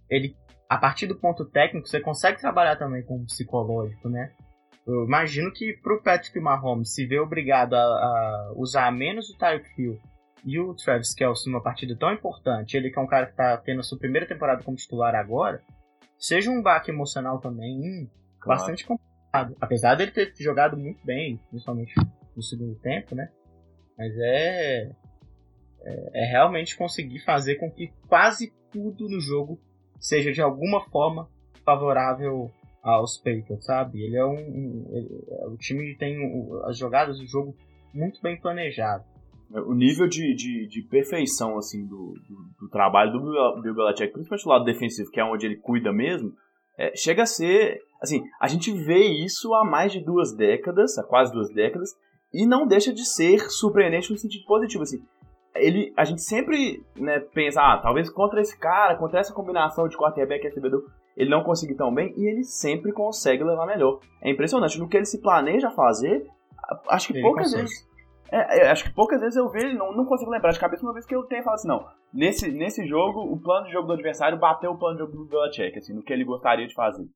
ele 0.09 0.37
a 0.69 0.79
partir 0.79 1.07
do 1.07 1.19
ponto 1.19 1.45
técnico 1.45 1.89
você 1.89 2.01
consegue 2.01 2.41
trabalhar 2.41 2.77
também 2.77 3.03
com 3.05 3.17
o 3.17 3.27
psicológico, 3.27 4.09
né? 4.09 4.33
Eu 4.87 5.05
imagino 5.05 5.53
que 5.53 5.75
para 5.75 5.95
o 5.95 6.03
Patrick 6.03 6.39
Mahomes 6.41 6.95
se 6.95 7.07
ver 7.07 7.21
obrigado 7.21 7.75
a, 7.75 7.79
a 7.79 8.53
usar 8.57 8.91
menos 8.93 9.29
o 9.31 9.39
Tyreek 9.39 9.69
Hill 9.81 9.99
e 10.45 10.59
o 10.59 10.75
Travis 10.75 11.15
Kelce 11.15 11.49
numa 11.49 11.63
partida 11.63 11.97
tão 11.97 12.13
importante, 12.13 12.77
ele 12.77 12.91
que 12.91 12.99
é 12.99 13.03
um 13.03 13.07
cara 13.07 13.27
que 13.27 13.33
está 13.33 13.57
tendo 13.59 13.81
a 13.81 13.83
sua 13.83 13.99
primeira 13.99 14.27
temporada 14.27 14.63
como 14.63 14.77
titular 14.77 15.15
agora, 15.15 15.63
seja 16.23 16.51
um 16.51 16.63
baque 16.63 16.91
emocional 16.91 17.41
também 17.41 17.81
hum, 17.81 18.09
claro. 18.39 18.61
bastante 18.61 18.87
complicado. 18.87 19.57
Apesar 19.61 19.97
dele 19.97 20.13
ter 20.13 20.33
jogado 20.39 20.77
muito 20.77 21.05
bem, 21.05 21.39
principalmente 21.51 21.93
no 22.37 22.43
segundo 22.43 22.77
tempo, 22.77 23.15
né? 23.15 23.29
Mas 23.99 24.17
é, 24.17 24.93
é, 25.83 26.11
é 26.15 26.25
realmente 26.27 26.77
conseguir 26.77 27.19
fazer 27.19 27.57
com 27.57 27.71
que 27.71 27.93
quase 28.09 28.53
tudo 28.71 29.09
no 29.09 29.21
jogo 29.21 29.61
seja 29.99 30.33
de 30.33 30.41
alguma 30.41 30.81
forma 30.91 31.29
favorável 31.65 32.51
aos 32.83 33.17
Patriots, 33.17 33.65
sabe? 33.65 34.03
Ele 34.03 34.17
é 34.17 34.25
um, 34.25 34.39
um 34.39 34.87
ele, 34.93 35.25
o 35.47 35.57
time 35.57 35.97
tem 35.97 36.17
as 36.65 36.79
jogadas 36.79 37.19
do 37.19 37.27
jogo 37.27 37.57
muito 37.93 38.23
bem 38.23 38.41
planejado. 38.41 39.05
O 39.55 39.75
nível 39.75 40.09
de, 40.09 40.35
de, 40.35 40.67
de 40.67 40.83
perfeição 40.83 41.59
assim 41.59 41.87
do, 41.87 42.15
do, 42.29 42.37
do, 42.61 42.69
trabalho 42.71 43.13
do 43.13 43.61
Bill 43.61 43.75
Belichick, 43.75 44.13
principalmente 44.13 44.45
do 44.45 44.51
lado 44.51 44.65
defensivo, 44.65 45.11
que 45.11 45.21
é 45.21 45.25
onde 45.25 45.45
ele 45.45 45.57
cuida 45.57 45.93
mesmo, 45.93 46.33
é, 46.79 46.97
chega 46.97 47.23
a 47.23 47.27
ser 47.27 47.81
assim, 48.03 48.25
a 48.41 48.49
gente 48.49 48.73
vê 48.73 49.05
isso 49.25 49.55
há 49.55 49.65
mais 49.65 49.93
de 49.93 50.01
duas 50.01 50.35
décadas, 50.35 50.99
há 50.99 51.05
quase 51.05 51.33
duas 51.33 51.51
décadas, 51.51 51.91
e 52.35 52.45
não 52.45 52.67
deixa 52.67 52.93
de 52.93 53.05
ser 53.05 53.49
surpreendente 53.51 54.11
no 54.11 54.19
sentido 54.19 54.45
positivo, 54.45 54.83
assim. 54.83 55.01
Ele, 55.55 55.93
a 55.97 56.05
gente 56.05 56.23
sempre 56.23 56.83
né, 56.97 57.21
pensa, 57.21 57.61
ah, 57.61 57.79
talvez 57.79 58.11
contra 58.11 58.41
esse 58.41 58.59
cara, 58.59 58.97
contra 58.97 59.21
essa 59.21 59.35
combinação 59.35 59.87
de 59.87 59.97
quarterback 59.97 60.43
e 60.43 60.49
recebedor, 60.49 60.83
ele 61.17 61.31
não 61.31 61.45
conseguir 61.45 61.75
tão 61.75 61.95
bem, 61.95 62.13
e 62.17 62.27
ele 62.27 62.43
sempre 62.43 62.91
consegue 62.91 63.45
levar 63.45 63.67
melhor. 63.67 64.01
É 64.21 64.31
impressionante, 64.31 64.79
no 64.79 64.89
que 64.89 64.97
ele 64.97 65.05
se 65.05 65.21
planeja 65.21 65.71
fazer, 65.71 66.27
acho 66.89 67.09
que 67.09 67.13
ele 67.13 67.23
poucas 67.23 67.53
consegue. 67.53 67.63
vezes... 67.63 67.92
É, 68.33 68.71
acho 68.71 68.85
que 68.85 68.95
poucas 68.95 69.21
vezes 69.21 69.37
eu 69.37 69.51
vejo, 69.51 69.77
não, 69.77 69.95
não 69.95 70.07
consigo 70.07 70.31
lembrar 70.31 70.53
de 70.53 70.59
cabeça 70.59 70.83
uma 70.83 70.95
vez 70.95 71.05
que 71.05 71.15
eu 71.15 71.23
tenha 71.25 71.43
falado 71.43 71.59
assim, 71.59 71.69
não, 71.69 71.87
nesse, 72.11 72.51
nesse 72.51 72.87
jogo, 72.87 73.21
o 73.21 73.39
plano 73.39 73.67
de 73.67 73.73
jogo 73.73 73.87
do 73.87 73.93
adversário 73.93 74.39
bateu 74.39 74.71
o 74.71 74.79
plano 74.79 74.97
de 74.97 75.03
jogo 75.03 75.13
do 75.13 75.27
Belichick, 75.27 75.79
assim, 75.79 75.93
no 75.93 76.03
que 76.03 76.11
ele 76.15 76.25
gostaria 76.25 76.67
de 76.67 76.73
fazer. 76.73 77.07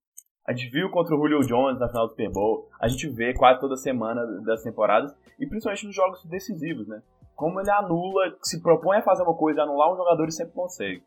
A 0.46 0.52
gente 0.52 0.70
viu 0.70 0.90
contra 0.90 1.14
o 1.14 1.18
Julio 1.18 1.40
Jones 1.40 1.80
na 1.80 1.88
final 1.88 2.06
do 2.06 2.10
Super 2.10 2.30
Bowl. 2.30 2.68
A 2.78 2.86
gente 2.86 3.08
vê 3.08 3.32
quase 3.32 3.58
toda 3.58 3.76
semana 3.76 4.24
das 4.42 4.62
temporadas. 4.62 5.12
E 5.40 5.46
principalmente 5.46 5.86
nos 5.86 5.96
jogos 5.96 6.24
decisivos, 6.26 6.86
né? 6.86 7.02
Como 7.34 7.60
ele 7.60 7.70
anula, 7.70 8.36
se 8.42 8.62
propõe 8.62 8.98
a 8.98 9.02
fazer 9.02 9.24
uma 9.24 9.34
coisa, 9.34 9.62
anular 9.62 9.92
um 9.92 9.96
jogador 9.96 10.28
e 10.28 10.32
sempre 10.32 10.54
consegue. 10.54 11.02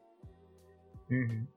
Uhum. 1.10 1.48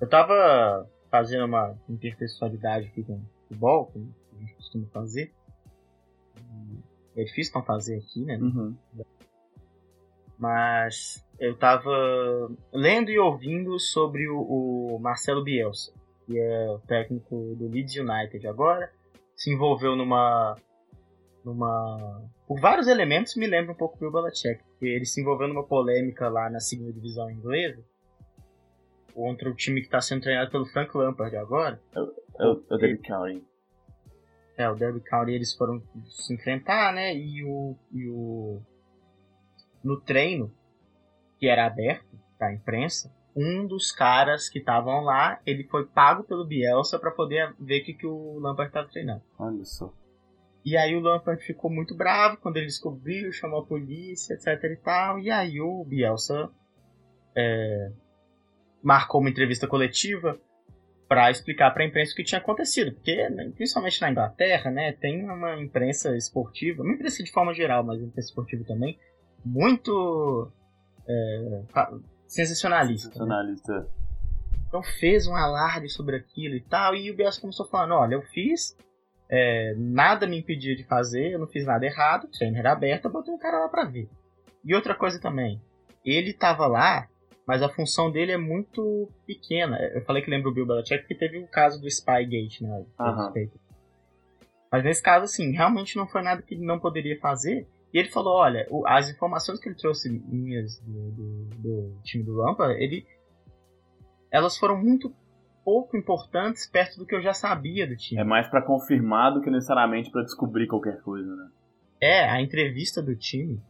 Eu 0.00 0.08
tava 0.08 0.88
fazendo 1.10 1.44
uma 1.44 1.76
intertextualidade 1.88 2.86
aqui 2.86 3.02
com 3.04 3.14
o 3.16 3.22
futebol, 3.42 3.86
como 3.92 4.14
a 4.32 4.38
gente 4.40 4.54
costuma 4.54 4.86
fazer. 4.92 5.34
É 7.16 7.24
difícil 7.24 7.52
não 7.54 7.64
fazer 7.64 7.98
aqui, 7.98 8.24
né? 8.24 8.36
Uhum. 8.36 8.76
Mas 10.38 11.24
eu 11.40 11.56
tava 11.56 11.90
lendo 12.72 13.10
e 13.10 13.18
ouvindo 13.18 13.78
sobre 13.78 14.28
o, 14.28 14.38
o 14.38 14.98
Marcelo 15.00 15.42
Bielsa 15.42 15.92
que 16.26 16.38
é 16.38 16.70
o 16.70 16.78
técnico 16.80 17.54
do 17.56 17.68
Leeds 17.68 17.96
United 17.96 18.46
agora, 18.48 18.90
se 19.34 19.52
envolveu 19.52 19.94
numa 19.94 20.56
numa 21.44 22.28
por 22.46 22.60
vários 22.60 22.88
elementos 22.88 23.36
me 23.36 23.46
lembra 23.46 23.72
um 23.72 23.76
pouco 23.76 23.96
do 23.98 24.10
Belichick, 24.10 24.62
porque 24.64 24.86
ele 24.86 25.04
se 25.04 25.20
envolveu 25.20 25.46
numa 25.46 25.64
polêmica 25.64 26.28
lá 26.28 26.50
na 26.50 26.58
segunda 26.58 26.92
divisão 26.92 27.30
inglesa 27.30 27.82
contra 29.14 29.48
o 29.48 29.54
time 29.54 29.80
que 29.80 29.86
está 29.86 30.00
sendo 30.00 30.22
treinado 30.22 30.50
pelo 30.50 30.66
Frank 30.66 30.94
Lampard 30.96 31.34
agora. 31.36 31.80
O, 31.94 32.00
o, 32.00 32.64
é 32.70 32.74
o 32.74 32.76
Derby 32.76 32.98
County. 32.98 33.42
É, 34.56 34.68
o 34.68 34.74
Derby 34.74 35.00
County 35.00 35.32
eles 35.32 35.54
foram 35.54 35.82
se 36.06 36.34
enfrentar, 36.34 36.92
né? 36.92 37.14
E 37.14 37.44
o, 37.44 37.76
e 37.92 38.08
o 38.08 38.62
no 39.84 40.00
treino 40.00 40.52
que 41.38 41.46
era 41.46 41.66
aberto 41.66 42.18
para 42.38 42.48
a 42.48 42.54
imprensa, 42.54 43.14
um 43.36 43.66
dos 43.66 43.92
caras 43.92 44.48
que 44.48 44.58
estavam 44.58 45.04
lá, 45.04 45.38
ele 45.44 45.64
foi 45.64 45.84
pago 45.86 46.24
pelo 46.24 46.46
Bielsa 46.46 46.98
para 46.98 47.10
poder 47.10 47.54
ver 47.60 47.82
o 47.82 47.84
que, 47.84 47.94
que 47.94 48.06
o 48.06 48.38
Lampard 48.38 48.70
estava 48.70 48.88
treinando. 48.88 49.22
Olha 49.38 49.64
só. 49.64 49.92
E 50.64 50.76
aí 50.76 50.96
o 50.96 51.00
Lampard 51.00 51.44
ficou 51.44 51.70
muito 51.70 51.94
bravo 51.94 52.38
quando 52.38 52.56
ele 52.56 52.66
descobriu, 52.66 53.30
chamou 53.30 53.60
a 53.60 53.66
polícia, 53.66 54.34
etc 54.34 54.64
e 54.64 54.76
tal. 54.76 55.18
E 55.18 55.30
aí 55.30 55.60
o 55.60 55.84
Bielsa 55.84 56.50
é, 57.36 57.92
marcou 58.82 59.20
uma 59.20 59.30
entrevista 59.30 59.68
coletiva 59.68 60.40
para 61.08 61.30
explicar 61.30 61.70
para 61.70 61.84
a 61.84 61.86
imprensa 61.86 62.12
o 62.12 62.16
que 62.16 62.24
tinha 62.24 62.40
acontecido, 62.40 62.92
porque 62.92 63.28
né, 63.30 63.50
principalmente 63.54 64.00
na 64.00 64.10
Inglaterra, 64.10 64.70
né, 64.70 64.92
tem 64.92 65.24
uma 65.24 65.56
imprensa 65.56 66.16
esportiva, 66.16 66.82
uma 66.82 66.94
imprensa 66.94 67.22
de 67.22 67.30
forma 67.30 67.54
geral, 67.54 67.84
mas 67.84 68.00
imprensa 68.00 68.28
esportiva 68.28 68.64
também, 68.64 68.98
muito 69.44 70.50
é, 71.08 71.62
sensacionalista. 72.26 73.08
Sensacionalista. 73.08 73.80
Né? 73.80 73.86
Então 74.66 74.82
fez 74.82 75.28
um 75.28 75.34
alarde 75.34 75.88
sobre 75.88 76.16
aquilo 76.16 76.56
e 76.56 76.60
tal, 76.60 76.94
e 76.96 77.10
o 77.10 77.16
Bielsa 77.16 77.40
começou 77.40 77.66
falando, 77.66 77.94
olha, 77.94 78.14
eu 78.14 78.22
fiz, 78.22 78.76
é, 79.30 79.74
nada 79.76 80.26
me 80.26 80.38
impedia 80.38 80.74
de 80.74 80.82
fazer, 80.84 81.32
eu 81.32 81.38
não 81.38 81.46
fiz 81.46 81.64
nada 81.64 81.86
errado, 81.86 82.24
o 82.24 82.30
treino 82.30 82.58
era 82.58 82.72
aberto, 82.72 83.04
eu 83.04 83.12
botei 83.12 83.32
um 83.32 83.38
cara 83.38 83.60
lá 83.60 83.68
pra 83.68 83.84
ver. 83.84 84.08
E 84.64 84.74
outra 84.74 84.94
coisa 84.94 85.20
também, 85.20 85.62
ele 86.04 86.32
tava 86.32 86.66
lá, 86.66 87.08
mas 87.46 87.62
a 87.62 87.68
função 87.68 88.10
dele 88.10 88.32
é 88.32 88.36
muito 88.36 89.08
pequena. 89.24 89.78
Eu 89.94 90.02
falei 90.02 90.22
que 90.22 90.30
lembro 90.30 90.50
o 90.50 90.54
Bill 90.54 90.66
Belichick 90.66 91.02
porque 91.02 91.14
teve 91.14 91.38
o 91.38 91.46
caso 91.46 91.80
do 91.80 91.88
Spygate, 91.88 92.62
né? 92.62 92.84
Uhum. 92.98 93.48
Mas 94.70 94.84
nesse 94.84 95.02
caso, 95.02 95.24
assim, 95.24 95.52
realmente 95.52 95.96
não 95.96 96.08
foi 96.08 96.22
nada 96.22 96.42
que 96.42 96.54
ele 96.54 96.64
não 96.64 96.80
poderia 96.80 97.18
fazer. 97.20 97.68
E 97.94 97.98
ele 97.98 98.08
falou, 98.08 98.34
olha, 98.34 98.66
as 98.86 99.08
informações 99.08 99.60
que 99.60 99.68
ele 99.68 99.76
trouxe 99.76 100.10
minhas 100.10 100.78
do, 100.80 101.10
do, 101.12 101.44
do 101.56 102.00
time 102.02 102.24
do 102.24 102.34
Lampa, 102.34 102.72
ele, 102.72 103.06
elas 104.30 104.58
foram 104.58 104.76
muito 104.76 105.14
pouco 105.64 105.96
importantes 105.96 106.68
perto 106.68 106.98
do 106.98 107.06
que 107.06 107.14
eu 107.14 107.22
já 107.22 107.32
sabia 107.32 107.86
do 107.86 107.96
time. 107.96 108.20
É 108.20 108.24
mais 108.24 108.48
para 108.48 108.60
confirmar 108.60 109.32
do 109.32 109.40
que 109.40 109.50
necessariamente 109.50 110.10
para 110.10 110.22
descobrir 110.22 110.66
qualquer 110.66 111.00
coisa, 111.00 111.34
né? 111.34 111.48
É, 112.00 112.28
a 112.28 112.42
entrevista 112.42 113.02
do 113.02 113.16
time, 113.16 113.62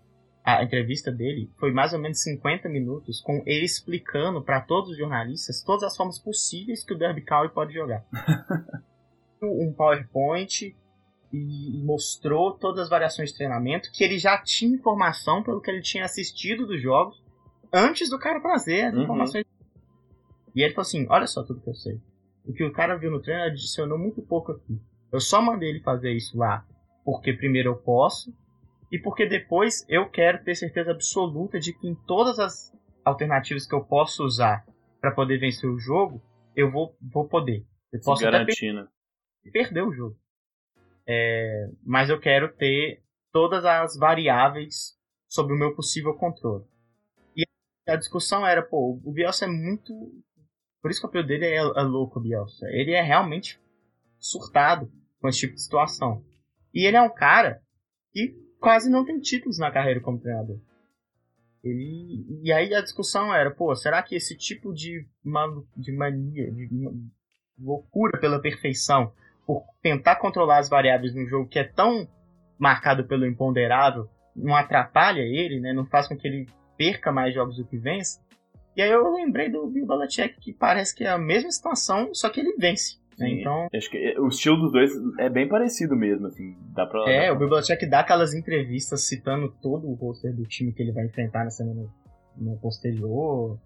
a 0.47 0.63
entrevista 0.63 1.11
dele 1.11 1.51
foi 1.59 1.73
mais 1.73 1.93
ou 1.93 1.99
menos 1.99 2.23
50 2.23 2.69
minutos 2.69 3.21
com 3.21 3.43
ele 3.45 3.65
explicando 3.65 4.41
para 4.41 4.61
todos 4.61 4.91
os 4.91 4.97
jornalistas 4.97 5.63
todas 5.63 5.83
as 5.83 5.97
formas 5.97 6.19
possíveis 6.19 6.85
que 6.85 6.95
o 6.95 6.99
Derby 6.99 7.23
County 7.23 7.53
pode 7.53 7.75
jogar. 7.75 8.05
um 9.43 9.73
PowerPoint 9.73 10.75
e 11.33 11.83
mostrou 11.85 12.53
todas 12.53 12.85
as 12.85 12.89
variações 12.89 13.31
de 13.31 13.37
treinamento, 13.37 13.91
que 13.93 14.05
ele 14.05 14.19
já 14.19 14.41
tinha 14.41 14.75
informação 14.75 15.43
pelo 15.43 15.61
que 15.61 15.71
ele 15.71 15.83
tinha 15.83 16.05
assistido 16.05 16.67
dos 16.67 16.81
jogos 16.81 17.23
antes 17.73 18.09
do 18.09 18.19
cara 18.19 18.41
fazer 18.41 18.85
as 18.85 18.95
uhum. 18.95 19.03
informações. 19.03 19.45
E 20.55 20.63
ele 20.63 20.73
falou 20.73 20.87
assim: 20.87 21.07
Olha 21.11 21.27
só 21.27 21.43
tudo 21.43 21.61
que 21.61 21.69
eu 21.69 21.75
sei. 21.75 22.01
O 22.47 22.53
que 22.53 22.65
o 22.65 22.73
cara 22.73 22.97
viu 22.97 23.11
no 23.11 23.21
treino 23.21 23.43
adicionou 23.43 23.99
muito 23.99 24.23
pouco 24.23 24.53
aqui. 24.53 24.81
Eu 25.13 25.21
só 25.21 25.43
mandei 25.43 25.71
ele 25.71 25.81
fazer 25.81 26.13
isso 26.13 26.39
lá 26.39 26.65
porque, 27.05 27.33
primeiro, 27.33 27.71
eu 27.71 27.77
posso, 27.77 28.35
e 28.91 28.99
porque 28.99 29.26
depois 29.26 29.84
eu 29.89 30.09
quero 30.09 30.43
ter 30.45 30.55
certeza 30.55 30.93
absoluta 30.93 31.59
de 31.59 31.72
que 31.72 31.89
em 31.89 31.95
todas 31.95 32.39
as 32.39 32.72
alternativas 33.05 33.66
que 33.66 33.74
eu 33.74 33.84
posso 33.84 34.24
usar 34.24 34.64
para 35.01 35.12
poder 35.12 35.39
vencer 35.39 35.68
o 35.68 35.78
jogo, 35.78 36.22
eu 36.55 36.70
vou, 36.70 36.97
vou 37.01 37.28
poder. 37.28 37.64
Eu 37.93 38.01
posso 38.01 38.22
garantir, 38.22 38.70
até 38.70 38.89
per 39.43 39.53
perder 39.53 39.82
o 39.82 39.93
jogo. 39.93 40.16
É, 41.07 41.68
mas 41.84 42.11
eu 42.11 42.18
quero 42.18 42.53
ter 42.57 43.03
todas 43.32 43.64
as 43.64 43.97
variáveis 43.97 44.97
sobre 45.28 45.55
o 45.55 45.59
meu 45.59 45.74
possível 45.74 46.14
controle. 46.14 46.64
E 47.37 47.45
a 47.89 47.97
discussão 47.97 48.47
era, 48.47 48.62
pô, 48.62 49.01
o 49.05 49.12
Bielsa 49.12 49.45
é 49.45 49.49
muito. 49.49 49.93
Por 50.82 50.91
isso 50.91 51.01
que 51.01 51.07
o 51.07 51.11
apelo 51.11 51.26
dele 51.26 51.47
é, 51.47 51.57
é 51.57 51.82
louco, 51.82 52.20
Bielsa. 52.20 52.66
Ele 52.70 52.93
é 52.93 53.03
realmente 53.03 53.61
surtado 54.18 54.91
com 55.20 55.28
esse 55.28 55.41
tipo 55.41 55.55
de 55.55 55.62
situação. 55.62 56.24
E 56.74 56.87
ele 56.87 56.97
é 56.97 57.03
um 57.03 57.12
cara 57.12 57.62
que 58.12 58.46
quase 58.61 58.91
não 58.91 59.05
tem 59.05 59.21
títulos 59.21 59.59
na 59.59 59.71
carreira 59.71 60.01
como 60.01 60.19
treinador. 60.19 60.59
Ele, 61.63 62.25
e 62.43 62.53
aí 62.53 62.73
a 62.75 62.81
discussão 62.81 63.35
era, 63.35 63.51
pô, 63.51 63.75
será 63.75 64.03
que 64.03 64.15
esse 64.15 64.37
tipo 64.37 64.73
de, 64.73 65.05
de 65.77 65.93
mania, 65.93 66.51
de 66.53 66.69
loucura 67.59 68.19
pela 68.21 68.41
perfeição, 68.41 69.13
por 69.47 69.65
tentar 69.83 70.17
controlar 70.17 70.59
as 70.59 70.69
variáveis 70.69 71.15
num 71.15 71.27
jogo 71.27 71.49
que 71.49 71.59
é 71.59 71.65
tão 71.65 72.09
marcado 72.59 73.05
pelo 73.07 73.27
imponderável, 73.27 74.09
não 74.35 74.55
atrapalha 74.55 75.23
ele, 75.23 75.61
né? 75.61 75.73
Não 75.73 75.87
faz 75.87 76.09
com 76.09 76.17
que 76.17 76.27
ele 76.27 76.49
perca 76.77 77.11
mais 77.11 77.35
jogos 77.35 77.57
do 77.57 77.65
que 77.65 77.77
vence. 77.77 78.21
E 78.77 78.83
aí 78.83 78.91
eu 78.91 79.11
lembrei 79.15 79.49
do 79.49 79.67
Bill 79.67 79.87
Belichick, 79.87 80.39
que 80.39 80.53
parece 80.53 80.95
que 80.95 81.05
é 81.05 81.09
a 81.09 81.19
mesma 81.19 81.51
situação, 81.51 82.15
só 82.15 82.29
que 82.29 82.41
ele 82.41 82.55
vence. 82.59 82.99
Né? 83.19 83.41
Então, 83.41 83.69
acho 83.75 83.91
que 83.91 84.19
o 84.19 84.29
estilo 84.29 84.57
dos 84.59 84.73
dois 84.73 84.91
é 85.19 85.29
bem 85.29 85.49
parecido 85.49 85.97
mesmo, 85.97 86.27
assim. 86.27 86.57
Dá 86.75 86.87
pra, 86.87 87.11
é, 87.11 87.33
o 87.33 87.39
Belichick 87.39 87.87
dá 87.87 88.01
aquelas 88.01 88.35
entrevistas 88.35 89.03
citando 89.03 89.53
todo 89.62 89.89
o 89.89 89.95
roster 89.95 90.35
do 90.35 90.45
time 90.45 90.73
que 90.73 90.83
ele 90.83 90.93
vai 90.93 91.07
enfrentar 91.07 91.45
na 91.45 91.51
semana 91.51 91.87
no 92.37 92.59
posterior. 92.59 93.59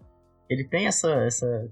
Ele 0.49 0.63
tem 0.63 0.87
essa, 0.87 1.11
essa 1.25 1.69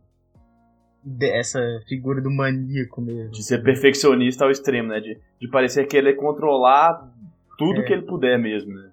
essa 1.21 1.59
figura 1.87 2.21
do 2.21 2.29
maníaco 2.29 3.01
mesmo. 3.01 3.31
De 3.31 3.43
ser 3.43 3.63
perfeccionista 3.63 4.43
ao 4.43 4.51
extremo, 4.51 4.89
né? 4.89 4.99
De, 4.99 5.17
de 5.39 5.49
parecer 5.49 5.87
querer 5.87 6.15
controlar 6.15 7.09
tudo 7.57 7.81
é. 7.81 7.83
que 7.83 7.93
ele 7.93 8.03
puder 8.03 8.37
mesmo, 8.37 8.73
né? 8.73 8.91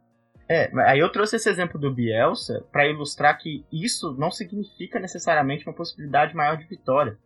É, 0.48 0.70
aí 0.88 1.00
eu 1.00 1.10
trouxe 1.10 1.36
esse 1.36 1.48
exemplo 1.48 1.78
do 1.78 1.92
Bielsa 1.92 2.64
para 2.70 2.86
ilustrar 2.86 3.36
que 3.36 3.64
isso 3.72 4.14
não 4.16 4.30
significa 4.30 5.00
necessariamente 5.00 5.66
uma 5.66 5.74
possibilidade 5.74 6.36
maior 6.36 6.56
de 6.56 6.64
vitória. 6.66 7.18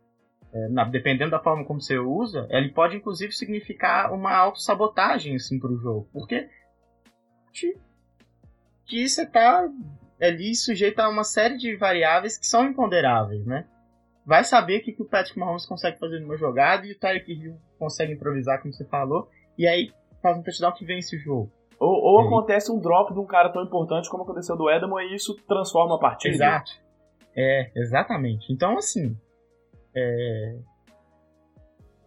É, 0.53 0.69
na, 0.69 0.85
dependendo 0.85 1.31
da 1.31 1.39
forma 1.39 1.65
como 1.65 1.81
você 1.81 1.99
usa, 1.99 2.47
ele 2.51 2.71
pode 2.71 2.97
inclusive 2.97 3.33
significar 3.33 4.13
uma 4.13 4.35
autossabotagem 4.35 5.37
assim, 5.37 5.61
para 5.61 5.71
o 5.71 5.79
jogo. 5.79 6.09
Porque 6.13 6.49
que 8.85 9.09
você 9.09 9.25
tá 9.25 9.69
ali 10.21 10.55
sujeito 10.55 10.99
a 10.99 11.09
uma 11.09 11.25
série 11.25 11.57
de 11.57 11.77
variáveis 11.77 12.37
que 12.37 12.47
são 12.47 12.67
imponderáveis, 12.67 13.47
né? 13.47 13.67
Vai 14.27 14.45
saber 14.45 14.79
o 14.79 14.83
que, 14.83 14.93
que 14.93 15.03
o 15.03 15.09
Patrick 15.09 15.39
Mahomes 15.39 15.65
consegue 15.65 15.99
fazer 15.99 16.21
numa 16.21 16.37
jogada 16.37 16.87
e 16.87 16.93
o 16.93 16.99
Tyreek 16.99 17.33
Hill 17.33 17.57
consegue 17.79 18.13
improvisar, 18.13 18.61
como 18.61 18.73
você 18.73 18.85
falou, 18.85 19.29
e 19.57 19.67
aí 19.67 19.93
faz 20.21 20.37
um 20.37 20.43
touchdown 20.43 20.73
que 20.73 20.85
vence 20.85 21.17
o 21.17 21.19
jogo. 21.19 21.51
Ou, 21.79 21.91
ou 21.91 22.21
acontece 22.21 22.71
um 22.71 22.79
drop 22.79 23.13
de 23.15 23.19
um 23.19 23.25
cara 23.25 23.49
tão 23.49 23.65
importante 23.65 24.11
como 24.11 24.25
aconteceu 24.25 24.57
do 24.57 24.69
Edelman 24.71 25.03
e 25.07 25.15
isso 25.15 25.35
transforma 25.49 25.95
a 25.95 25.99
partida. 25.99 26.35
Exato. 26.35 26.73
É, 27.35 27.71
exatamente. 27.75 28.53
Então, 28.53 28.77
assim, 28.77 29.17
é, 29.95 30.59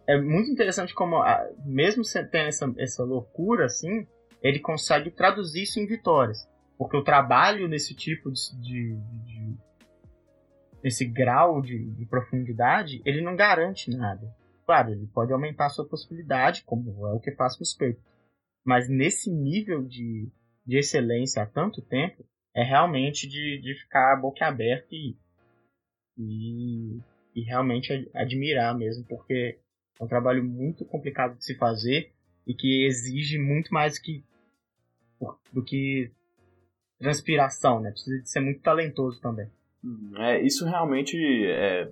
é 0.06 0.20
muito 0.20 0.50
interessante 0.50 0.94
como, 0.94 1.22
mesmo 1.64 2.02
tendo 2.30 2.48
essa, 2.48 2.74
essa 2.78 3.04
loucura, 3.04 3.66
assim, 3.66 4.06
ele 4.42 4.60
consegue 4.60 5.10
traduzir 5.10 5.62
isso 5.62 5.80
em 5.80 5.86
vitórias. 5.86 6.48
Porque 6.76 6.96
o 6.96 7.04
trabalho 7.04 7.68
nesse 7.68 7.94
tipo 7.94 8.30
de, 8.30 8.50
de, 8.60 8.96
de 9.24 9.56
esse 10.82 11.06
grau 11.06 11.62
de, 11.62 11.90
de, 11.92 12.04
profundidade, 12.04 13.00
ele 13.06 13.22
não 13.22 13.36
garante 13.36 13.90
nada. 13.90 14.34
Claro, 14.66 14.92
ele 14.92 15.06
pode 15.06 15.32
aumentar 15.32 15.66
a 15.66 15.70
sua 15.70 15.86
possibilidade, 15.86 16.64
como 16.64 17.06
é 17.06 17.12
o 17.12 17.20
que 17.20 17.32
faz 17.32 17.56
com 17.56 17.62
os 17.62 17.74
peitos. 17.74 18.02
Mas 18.64 18.88
nesse 18.88 19.30
nível 19.30 19.82
de, 19.82 20.28
de 20.66 20.78
excelência 20.78 21.42
há 21.42 21.46
tanto 21.46 21.80
tempo, 21.80 22.24
é 22.54 22.62
realmente 22.62 23.26
de, 23.26 23.60
de 23.60 23.74
ficar 23.74 24.16
boquiaberto 24.20 24.94
e, 24.94 25.16
e, 26.18 27.00
e 27.34 27.42
realmente 27.42 28.10
admirar 28.14 28.76
mesmo, 28.76 29.04
porque 29.04 29.58
é 29.98 30.04
um 30.04 30.08
trabalho 30.08 30.44
muito 30.44 30.84
complicado 30.84 31.36
de 31.36 31.44
se 31.44 31.56
fazer 31.56 32.12
e 32.46 32.54
que 32.54 32.86
exige 32.86 33.38
muito 33.38 33.72
mais 33.72 33.98
que, 33.98 34.22
do 35.52 35.62
que 35.64 36.10
transpiração, 36.98 37.80
né? 37.80 37.90
Precisa 37.90 38.22
de 38.22 38.28
ser 38.28 38.40
muito 38.40 38.60
talentoso 38.60 39.20
também. 39.20 39.48
É, 40.16 40.40
isso 40.42 40.64
realmente 40.64 41.16
é, 41.46 41.90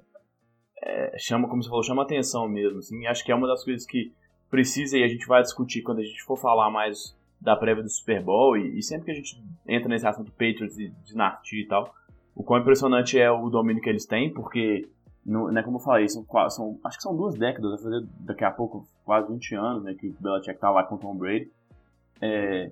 é, 0.83 1.19
chama, 1.19 1.49
como 1.49 1.63
você 1.63 1.69
falou, 1.69 1.85
chama 1.85 2.03
atenção 2.03 2.49
mesmo. 2.49 2.79
Assim, 2.79 3.07
acho 3.07 3.25
que 3.25 3.33
é 3.33 3.35
uma 3.35 3.47
das 3.47 3.65
coisas 3.65 3.87
que 3.87 4.13
precisa 4.51 4.99
e 4.99 5.05
a 5.05 5.09
gente 5.09 5.27
vai 5.27 5.43
discutir 5.43 5.83
quando 5.83 6.01
a 6.01 6.05
gente 6.05 6.23
for 6.23 6.37
falar 6.37 6.71
mais 6.71 7.17
da 7.41 7.57
prévia 7.57 7.83
do 7.83 7.89
Super 7.89 8.23
Bowl 8.23 8.57
e, 8.57 8.79
e 8.79 8.83
sempre 8.83 9.07
que 9.07 9.11
a 9.11 9.15
gente 9.15 9.43
entra 9.67 9.89
nesse 9.89 10.07
assunto 10.07 10.31
Patriots 10.33 10.79
e 10.79 10.89
dinastia 11.05 11.63
e 11.63 11.67
tal, 11.67 11.93
o 12.35 12.43
quão 12.43 12.61
impressionante 12.61 13.19
é 13.19 13.31
o 13.31 13.49
domínio 13.51 13.83
que 13.83 13.89
eles 13.89 14.07
têm, 14.07 14.33
porque 14.33 14.89
né, 15.25 15.63
como 15.63 15.77
eu 15.77 15.81
falei, 15.81 16.09
são, 16.09 16.25
são, 16.49 16.79
acho 16.85 16.97
que 16.97 17.03
são 17.03 17.17
duas 17.17 17.39
décadas, 17.39 17.71
vai 17.71 17.83
fazer 17.83 18.07
daqui 18.21 18.45
a 18.45 18.51
pouco 18.51 18.87
quase 19.05 19.33
20 19.33 19.55
anos, 19.55 19.85
né, 19.85 19.95
que 19.95 20.09
o 20.09 20.17
Belichick 20.21 20.59
tá 20.59 20.71
lá 20.71 20.83
com 20.83 20.97
o 20.97 20.99
Tom 20.99 21.17
Brady. 21.17 21.51
É, 22.21 22.71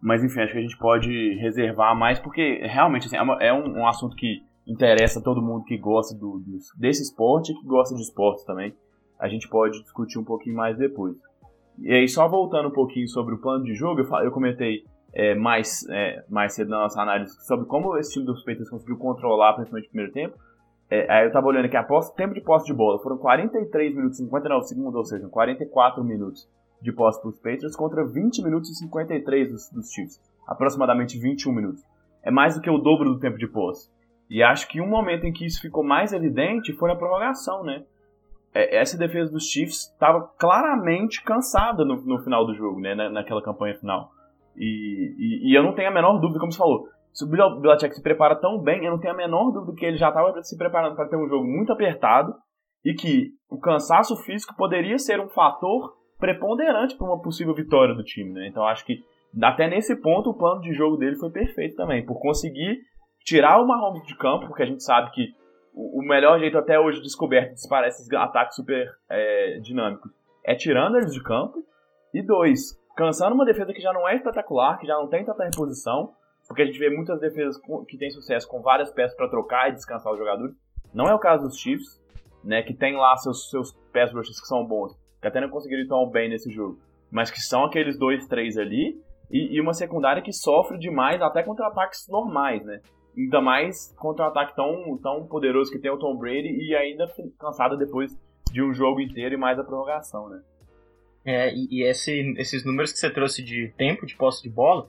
mas 0.00 0.22
enfim, 0.22 0.40
acho 0.40 0.52
que 0.52 0.58
a 0.58 0.62
gente 0.62 0.78
pode 0.78 1.34
reservar 1.34 1.96
mais, 1.96 2.18
porque 2.18 2.60
realmente 2.62 3.06
assim, 3.06 3.16
é, 3.40 3.52
um, 3.52 3.80
um, 3.80 3.86
assunto 3.86 4.14
que 4.16 4.42
interessa 4.66 5.22
todo 5.22 5.42
mundo 5.42 5.64
que 5.64 5.76
gosta 5.76 6.14
do, 6.14 6.42
desse 6.76 7.02
esporte 7.02 7.52
e 7.52 7.54
que 7.54 7.66
gosta 7.66 7.94
de 7.94 8.02
esportes 8.02 8.44
também. 8.44 8.74
A 9.18 9.28
gente 9.28 9.48
pode 9.48 9.82
discutir 9.82 10.18
um 10.18 10.24
pouquinho 10.24 10.56
mais 10.56 10.76
depois. 10.78 11.16
E 11.78 11.92
aí, 11.92 12.08
só 12.08 12.28
voltando 12.28 12.68
um 12.68 12.72
pouquinho 12.72 13.08
sobre 13.08 13.34
o 13.34 13.38
plano 13.38 13.64
de 13.64 13.74
jogo, 13.74 14.00
eu, 14.00 14.24
eu 14.24 14.30
comentei 14.30 14.84
é, 15.12 15.34
mais, 15.34 15.86
é, 15.88 16.24
mais 16.28 16.54
cedo 16.54 16.70
na 16.70 16.80
nossa 16.80 17.00
análise 17.00 17.34
sobre 17.44 17.66
como 17.66 17.96
esse 17.96 18.12
time 18.12 18.26
dos 18.26 18.44
Patriots 18.44 18.70
conseguiu 18.70 18.96
controlar, 18.96 19.54
principalmente 19.54 19.86
no 19.86 19.90
primeiro 19.90 20.12
tempo. 20.12 20.38
É, 20.90 21.10
aí 21.12 21.26
eu 21.26 21.32
tava 21.32 21.46
olhando 21.46 21.66
aqui, 21.66 21.76
a 21.76 21.82
posse, 21.82 22.14
tempo 22.16 22.34
de 22.34 22.40
posse 22.40 22.66
de 22.66 22.72
bola 22.72 22.98
foram 23.00 23.18
43 23.18 23.94
minutos 23.94 24.18
e 24.18 24.24
59 24.24 24.66
segundos, 24.66 24.94
ou 24.94 25.04
seja, 25.04 25.28
44 25.28 26.02
minutos 26.02 26.48
de 26.80 26.92
posse 26.92 27.20
para 27.20 27.28
os 27.28 27.36
Patriots 27.36 27.76
contra 27.76 28.06
20 28.06 28.42
minutos 28.42 28.70
e 28.70 28.74
53 28.76 29.50
dos, 29.50 29.70
dos 29.70 29.92
Chiefs, 29.92 30.20
aproximadamente 30.46 31.18
21 31.18 31.52
minutos. 31.52 31.84
É 32.22 32.30
mais 32.30 32.54
do 32.54 32.60
que 32.60 32.70
o 32.70 32.78
dobro 32.78 33.12
do 33.12 33.20
tempo 33.20 33.36
de 33.36 33.46
posse. 33.46 33.90
E 34.30 34.42
acho 34.42 34.68
que 34.68 34.80
um 34.80 34.88
momento 34.88 35.24
em 35.24 35.32
que 35.32 35.46
isso 35.46 35.60
ficou 35.60 35.82
mais 35.82 36.12
evidente 36.12 36.72
foi 36.74 36.88
na 36.88 36.96
prorrogação, 36.96 37.64
né? 37.64 37.84
É, 38.54 38.76
essa 38.76 38.96
defesa 38.96 39.30
dos 39.30 39.44
Chiefs 39.44 39.90
estava 39.90 40.22
claramente 40.38 41.22
cansada 41.22 41.84
no, 41.84 41.96
no, 42.02 42.18
final 42.22 42.46
do 42.46 42.54
jogo, 42.54 42.80
né? 42.80 42.94
Na, 42.94 43.10
naquela 43.10 43.42
campanha 43.42 43.78
final. 43.78 44.10
E, 44.56 45.14
e, 45.18 45.50
e, 45.50 45.54
eu 45.54 45.62
não 45.62 45.74
tenho 45.74 45.88
a 45.88 45.92
menor 45.92 46.18
dúvida, 46.18 46.40
como 46.40 46.52
você 46.52 46.58
falou, 46.58 46.88
se 47.18 47.24
o 47.24 47.60
Belichick 47.60 47.96
se 47.96 48.02
prepara 48.02 48.36
tão 48.36 48.62
bem, 48.62 48.84
eu 48.84 48.92
não 48.92 49.00
tenho 49.00 49.12
a 49.12 49.16
menor 49.16 49.50
dúvida 49.50 49.74
que 49.76 49.84
ele 49.84 49.96
já 49.96 50.08
estava 50.08 50.40
se 50.40 50.56
preparando 50.56 50.94
para 50.94 51.08
ter 51.08 51.16
um 51.16 51.28
jogo 51.28 51.44
muito 51.44 51.72
apertado 51.72 52.32
e 52.84 52.94
que 52.94 53.30
o 53.50 53.58
cansaço 53.58 54.16
físico 54.18 54.54
poderia 54.56 54.96
ser 54.98 55.18
um 55.18 55.28
fator 55.28 55.96
preponderante 56.16 56.96
para 56.96 57.08
uma 57.08 57.20
possível 57.20 57.52
vitória 57.52 57.92
do 57.92 58.04
time, 58.04 58.32
né? 58.32 58.46
Então 58.46 58.64
acho 58.64 58.84
que 58.86 59.02
até 59.42 59.68
nesse 59.68 60.00
ponto 60.00 60.30
o 60.30 60.34
plano 60.34 60.60
de 60.60 60.72
jogo 60.72 60.96
dele 60.96 61.16
foi 61.16 61.28
perfeito 61.30 61.74
também, 61.74 62.06
por 62.06 62.20
conseguir 62.20 62.78
tirar 63.24 63.60
o 63.60 63.66
Mahomes 63.66 64.06
de 64.06 64.16
campo, 64.16 64.46
porque 64.46 64.62
a 64.62 64.66
gente 64.66 64.84
sabe 64.84 65.10
que 65.10 65.26
o 65.74 66.02
melhor 66.02 66.38
jeito 66.38 66.56
até 66.56 66.78
hoje 66.78 67.02
descoberto 67.02 67.48
de 67.48 67.54
disparar 67.54 67.88
esses 67.88 68.08
ataques 68.12 68.54
super 68.54 68.88
é, 69.10 69.58
dinâmicos 69.58 70.12
é 70.44 70.54
tirando 70.54 70.96
eles 70.96 71.12
de 71.12 71.22
campo. 71.22 71.64
E 72.14 72.22
dois, 72.22 72.78
cansando 72.96 73.34
uma 73.34 73.44
defesa 73.44 73.72
que 73.72 73.80
já 73.80 73.92
não 73.92 74.08
é 74.08 74.14
espetacular, 74.14 74.78
que 74.78 74.86
já 74.86 74.94
não 74.94 75.08
tem 75.08 75.24
tanta 75.24 75.44
reposição, 75.44 76.12
porque 76.48 76.62
a 76.62 76.64
gente 76.64 76.78
vê 76.78 76.88
muitas 76.88 77.20
defesas 77.20 77.60
que 77.86 77.98
têm 77.98 78.10
sucesso 78.10 78.48
com 78.48 78.62
várias 78.62 78.90
peças 78.90 79.14
para 79.14 79.28
trocar 79.28 79.68
e 79.68 79.74
descansar 79.74 80.10
os 80.10 80.18
jogadores. 80.18 80.56
Não 80.94 81.06
é 81.06 81.14
o 81.14 81.18
caso 81.18 81.44
dos 81.44 81.58
Chiefs, 81.58 82.02
né, 82.42 82.62
que 82.62 82.72
tem 82.72 82.96
lá 82.96 83.14
seus, 83.18 83.50
seus 83.50 83.72
pass 83.92 84.12
rushers 84.12 84.40
que 84.40 84.46
são 84.46 84.66
bons, 84.66 84.98
que 85.20 85.28
até 85.28 85.40
não 85.40 85.50
conseguiram 85.50 85.82
ir 85.82 85.88
tão 85.88 86.08
bem 86.08 86.30
nesse 86.30 86.50
jogo, 86.50 86.78
mas 87.10 87.30
que 87.30 87.40
são 87.40 87.64
aqueles 87.64 87.98
dois, 87.98 88.26
três 88.26 88.56
ali, 88.56 88.98
e, 89.30 89.56
e 89.56 89.60
uma 89.60 89.74
secundária 89.74 90.22
que 90.22 90.32
sofre 90.32 90.78
demais 90.78 91.20
até 91.20 91.42
contra 91.42 91.66
ataques 91.66 92.08
normais, 92.08 92.64
né? 92.64 92.80
Ainda 93.14 93.42
mais 93.42 93.94
contra 93.98 94.24
um 94.24 94.28
ataque 94.28 94.56
tão, 94.56 94.98
tão 95.02 95.26
poderoso 95.26 95.70
que 95.70 95.78
tem 95.78 95.90
o 95.90 95.98
Tom 95.98 96.16
Brady 96.16 96.48
e 96.48 96.74
ainda 96.74 97.06
cansada 97.38 97.76
depois 97.76 98.16
de 98.50 98.62
um 98.62 98.72
jogo 98.72 99.00
inteiro 99.00 99.34
e 99.34 99.38
mais 99.38 99.58
a 99.58 99.64
prorrogação, 99.64 100.30
né? 100.30 100.40
É, 101.26 101.52
e, 101.52 101.68
e 101.70 101.82
esse, 101.82 102.34
esses 102.38 102.64
números 102.64 102.90
que 102.90 102.98
você 102.98 103.10
trouxe 103.10 103.42
de 103.42 103.68
tempo 103.76 104.06
de 104.06 104.16
posse 104.16 104.42
de 104.42 104.48
bola 104.48 104.88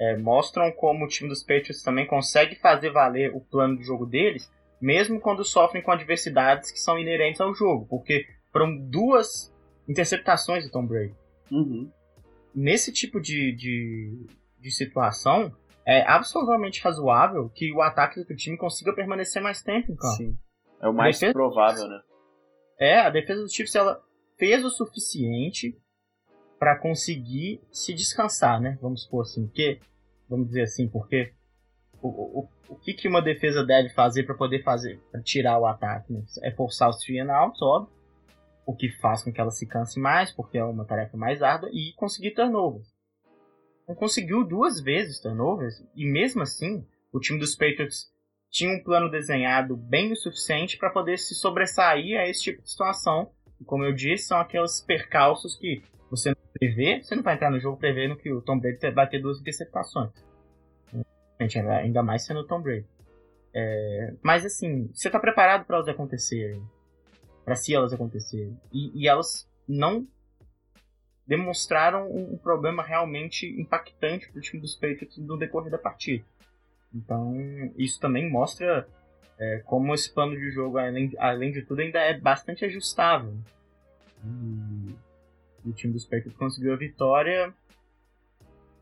é, 0.00 0.16
mostram 0.16 0.72
como 0.72 1.04
o 1.04 1.08
time 1.08 1.28
dos 1.28 1.42
Patriots 1.42 1.82
também 1.82 2.06
consegue 2.06 2.56
fazer 2.56 2.90
valer 2.90 3.34
o 3.34 3.40
plano 3.40 3.76
de 3.76 3.84
jogo 3.84 4.06
deles, 4.06 4.50
mesmo 4.80 5.20
quando 5.20 5.44
sofrem 5.44 5.82
com 5.82 5.92
adversidades 5.92 6.70
que 6.70 6.78
são 6.78 6.98
inerentes 6.98 7.40
ao 7.40 7.54
jogo, 7.54 7.86
porque 7.86 8.26
foram 8.50 8.74
duas 8.74 9.54
interceptações 9.86 10.64
de 10.64 10.70
Tom 10.70 10.86
Brady. 10.86 11.14
Uhum. 11.52 11.90
Nesse 12.54 12.90
tipo 12.90 13.20
de, 13.20 13.52
de, 13.52 14.26
de 14.58 14.70
situação, 14.70 15.54
é 15.86 16.02
absolutamente 16.02 16.80
razoável 16.80 17.50
que 17.50 17.70
o 17.70 17.82
ataque 17.82 18.24
do 18.24 18.34
time 18.34 18.56
consiga 18.56 18.94
permanecer 18.94 19.42
mais 19.42 19.62
tempo 19.62 19.92
em 19.92 19.96
campo. 19.96 20.16
Sim. 20.16 20.38
É 20.80 20.88
o 20.88 20.94
mais 20.94 21.16
defesa... 21.16 21.34
provável, 21.34 21.86
né? 21.86 22.00
É, 22.78 23.00
a 23.00 23.10
defesa 23.10 23.42
do 23.42 23.52
Chiefs 23.52 23.74
ela 23.74 24.02
fez 24.38 24.64
o 24.64 24.70
suficiente 24.70 25.78
para 26.58 26.78
conseguir 26.78 27.60
se 27.70 27.92
descansar, 27.92 28.58
né? 28.58 28.78
Vamos 28.80 29.02
supor 29.02 29.22
assim, 29.22 29.46
porque 29.46 29.78
vamos 30.30 30.46
dizer 30.46 30.62
assim, 30.62 30.88
porque 30.88 31.32
o, 32.00 32.08
o, 32.08 32.48
o 32.68 32.76
que, 32.76 32.94
que 32.94 33.08
uma 33.08 33.20
defesa 33.20 33.64
deve 33.64 33.90
fazer 33.90 34.22
para 34.22 34.34
poder 34.34 34.62
fazer, 34.62 35.00
para 35.10 35.20
tirar 35.20 35.58
o 35.58 35.66
ataque? 35.66 36.12
Né? 36.12 36.22
É 36.42 36.52
forçar 36.52 36.88
os 36.88 36.98
three 36.98 37.18
and 37.18 37.30
outs, 37.32 37.60
óbvio, 37.60 37.92
o 38.64 38.74
que 38.74 38.88
faz 39.00 39.24
com 39.24 39.32
que 39.32 39.40
ela 39.40 39.50
se 39.50 39.66
canse 39.66 39.98
mais, 39.98 40.32
porque 40.32 40.56
é 40.56 40.64
uma 40.64 40.84
tarefa 40.84 41.16
mais 41.16 41.42
árdua, 41.42 41.68
e 41.72 41.92
conseguir 41.96 42.30
turnovers. 42.30 42.88
Então, 43.82 43.96
conseguiu 43.96 44.44
duas 44.44 44.80
vezes 44.80 45.20
turnovers, 45.20 45.84
e 45.96 46.06
mesmo 46.06 46.42
assim, 46.42 46.86
o 47.12 47.18
time 47.18 47.40
dos 47.40 47.56
Patriots 47.56 48.08
tinha 48.50 48.72
um 48.72 48.82
plano 48.82 49.10
desenhado 49.10 49.76
bem 49.76 50.12
o 50.12 50.16
suficiente 50.16 50.76
para 50.78 50.90
poder 50.90 51.18
se 51.18 51.34
sobressair 51.34 52.18
a 52.18 52.28
esse 52.28 52.42
tipo 52.42 52.62
de 52.62 52.70
situação. 52.70 53.30
E 53.60 53.64
como 53.64 53.84
eu 53.84 53.92
disse, 53.92 54.26
são 54.26 54.38
aqueles 54.38 54.80
percalços 54.80 55.56
que 55.56 55.82
você 56.10 56.30
não 56.30 56.52
prevê, 56.52 57.00
você 57.00 57.14
não 57.14 57.22
vai 57.22 57.34
entrar 57.34 57.50
no 57.50 57.60
jogo 57.60 57.76
prevendo 57.76 58.16
que 58.16 58.32
o 58.32 58.42
Tom 58.42 58.58
Brady 58.58 58.90
vai 58.90 59.08
ter 59.08 59.20
duas 59.20 59.40
interceptações. 59.40 60.10
Ainda 61.38 62.02
mais 62.02 62.26
sendo 62.26 62.40
o 62.40 62.46
Tom 62.46 62.60
Brady. 62.60 62.86
É, 63.54 64.14
mas 64.22 64.44
assim, 64.44 64.90
você 64.92 65.08
está 65.08 65.18
preparado 65.18 65.64
para 65.64 65.76
elas 65.76 65.88
acontecerem. 65.88 66.62
Para 67.44 67.54
se 67.54 67.74
elas 67.74 67.92
acontecerem. 67.92 68.58
E, 68.72 69.02
e, 69.02 69.08
elas 69.08 69.48
não 69.66 70.06
demonstraram 71.26 72.10
um, 72.10 72.36
problema 72.36 72.82
realmente 72.82 73.46
impactante 73.60 74.30
para 74.30 74.38
o 74.38 74.42
time 74.42 74.60
dos 74.60 74.74
Patriots 74.74 75.16
no 75.16 75.38
decorrer 75.38 75.70
da 75.70 75.78
partida. 75.78 76.24
Então, 76.92 77.34
isso 77.76 78.00
também 78.00 78.28
mostra 78.28 78.86
é, 79.38 79.62
como 79.64 79.94
esse 79.94 80.12
plano 80.12 80.36
de 80.36 80.50
jogo, 80.50 80.76
além, 80.76 81.12
além 81.18 81.52
de 81.52 81.62
tudo, 81.62 81.80
ainda 81.80 82.00
é 82.00 82.18
bastante 82.18 82.64
ajustável. 82.64 83.34
E 84.24 84.94
o 85.64 85.72
time 85.72 85.92
dos 85.92 86.04
Patriots 86.04 86.36
conseguiu 86.36 86.72
a 86.72 86.76
vitória. 86.76 87.54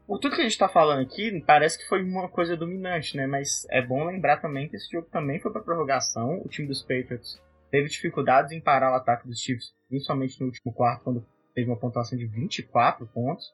Por 0.06 0.18
tudo 0.18 0.34
que 0.34 0.40
a 0.40 0.44
gente 0.44 0.52
está 0.52 0.68
falando 0.68 1.02
aqui, 1.02 1.42
parece 1.46 1.78
que 1.78 1.88
foi 1.88 2.02
uma 2.02 2.28
coisa 2.28 2.56
dominante, 2.56 3.16
né? 3.16 3.26
Mas 3.26 3.66
é 3.70 3.82
bom 3.82 4.06
lembrar 4.06 4.38
também 4.38 4.68
que 4.68 4.76
esse 4.76 4.90
jogo 4.90 5.08
também 5.10 5.38
foi 5.38 5.52
para 5.52 5.60
prorrogação. 5.60 6.40
O 6.44 6.48
time 6.48 6.66
dos 6.66 6.80
Patriots 6.82 7.40
teve 7.70 7.88
dificuldades 7.88 8.52
em 8.52 8.60
parar 8.60 8.92
o 8.92 8.94
ataque 8.94 9.28
dos 9.28 9.38
Chiefs, 9.38 9.74
principalmente 9.88 10.40
no 10.40 10.46
último 10.46 10.72
quarto, 10.72 11.04
quando 11.04 11.26
teve 11.54 11.68
uma 11.68 11.76
pontuação 11.76 12.16
de 12.16 12.26
24 12.26 13.06
pontos. 13.06 13.52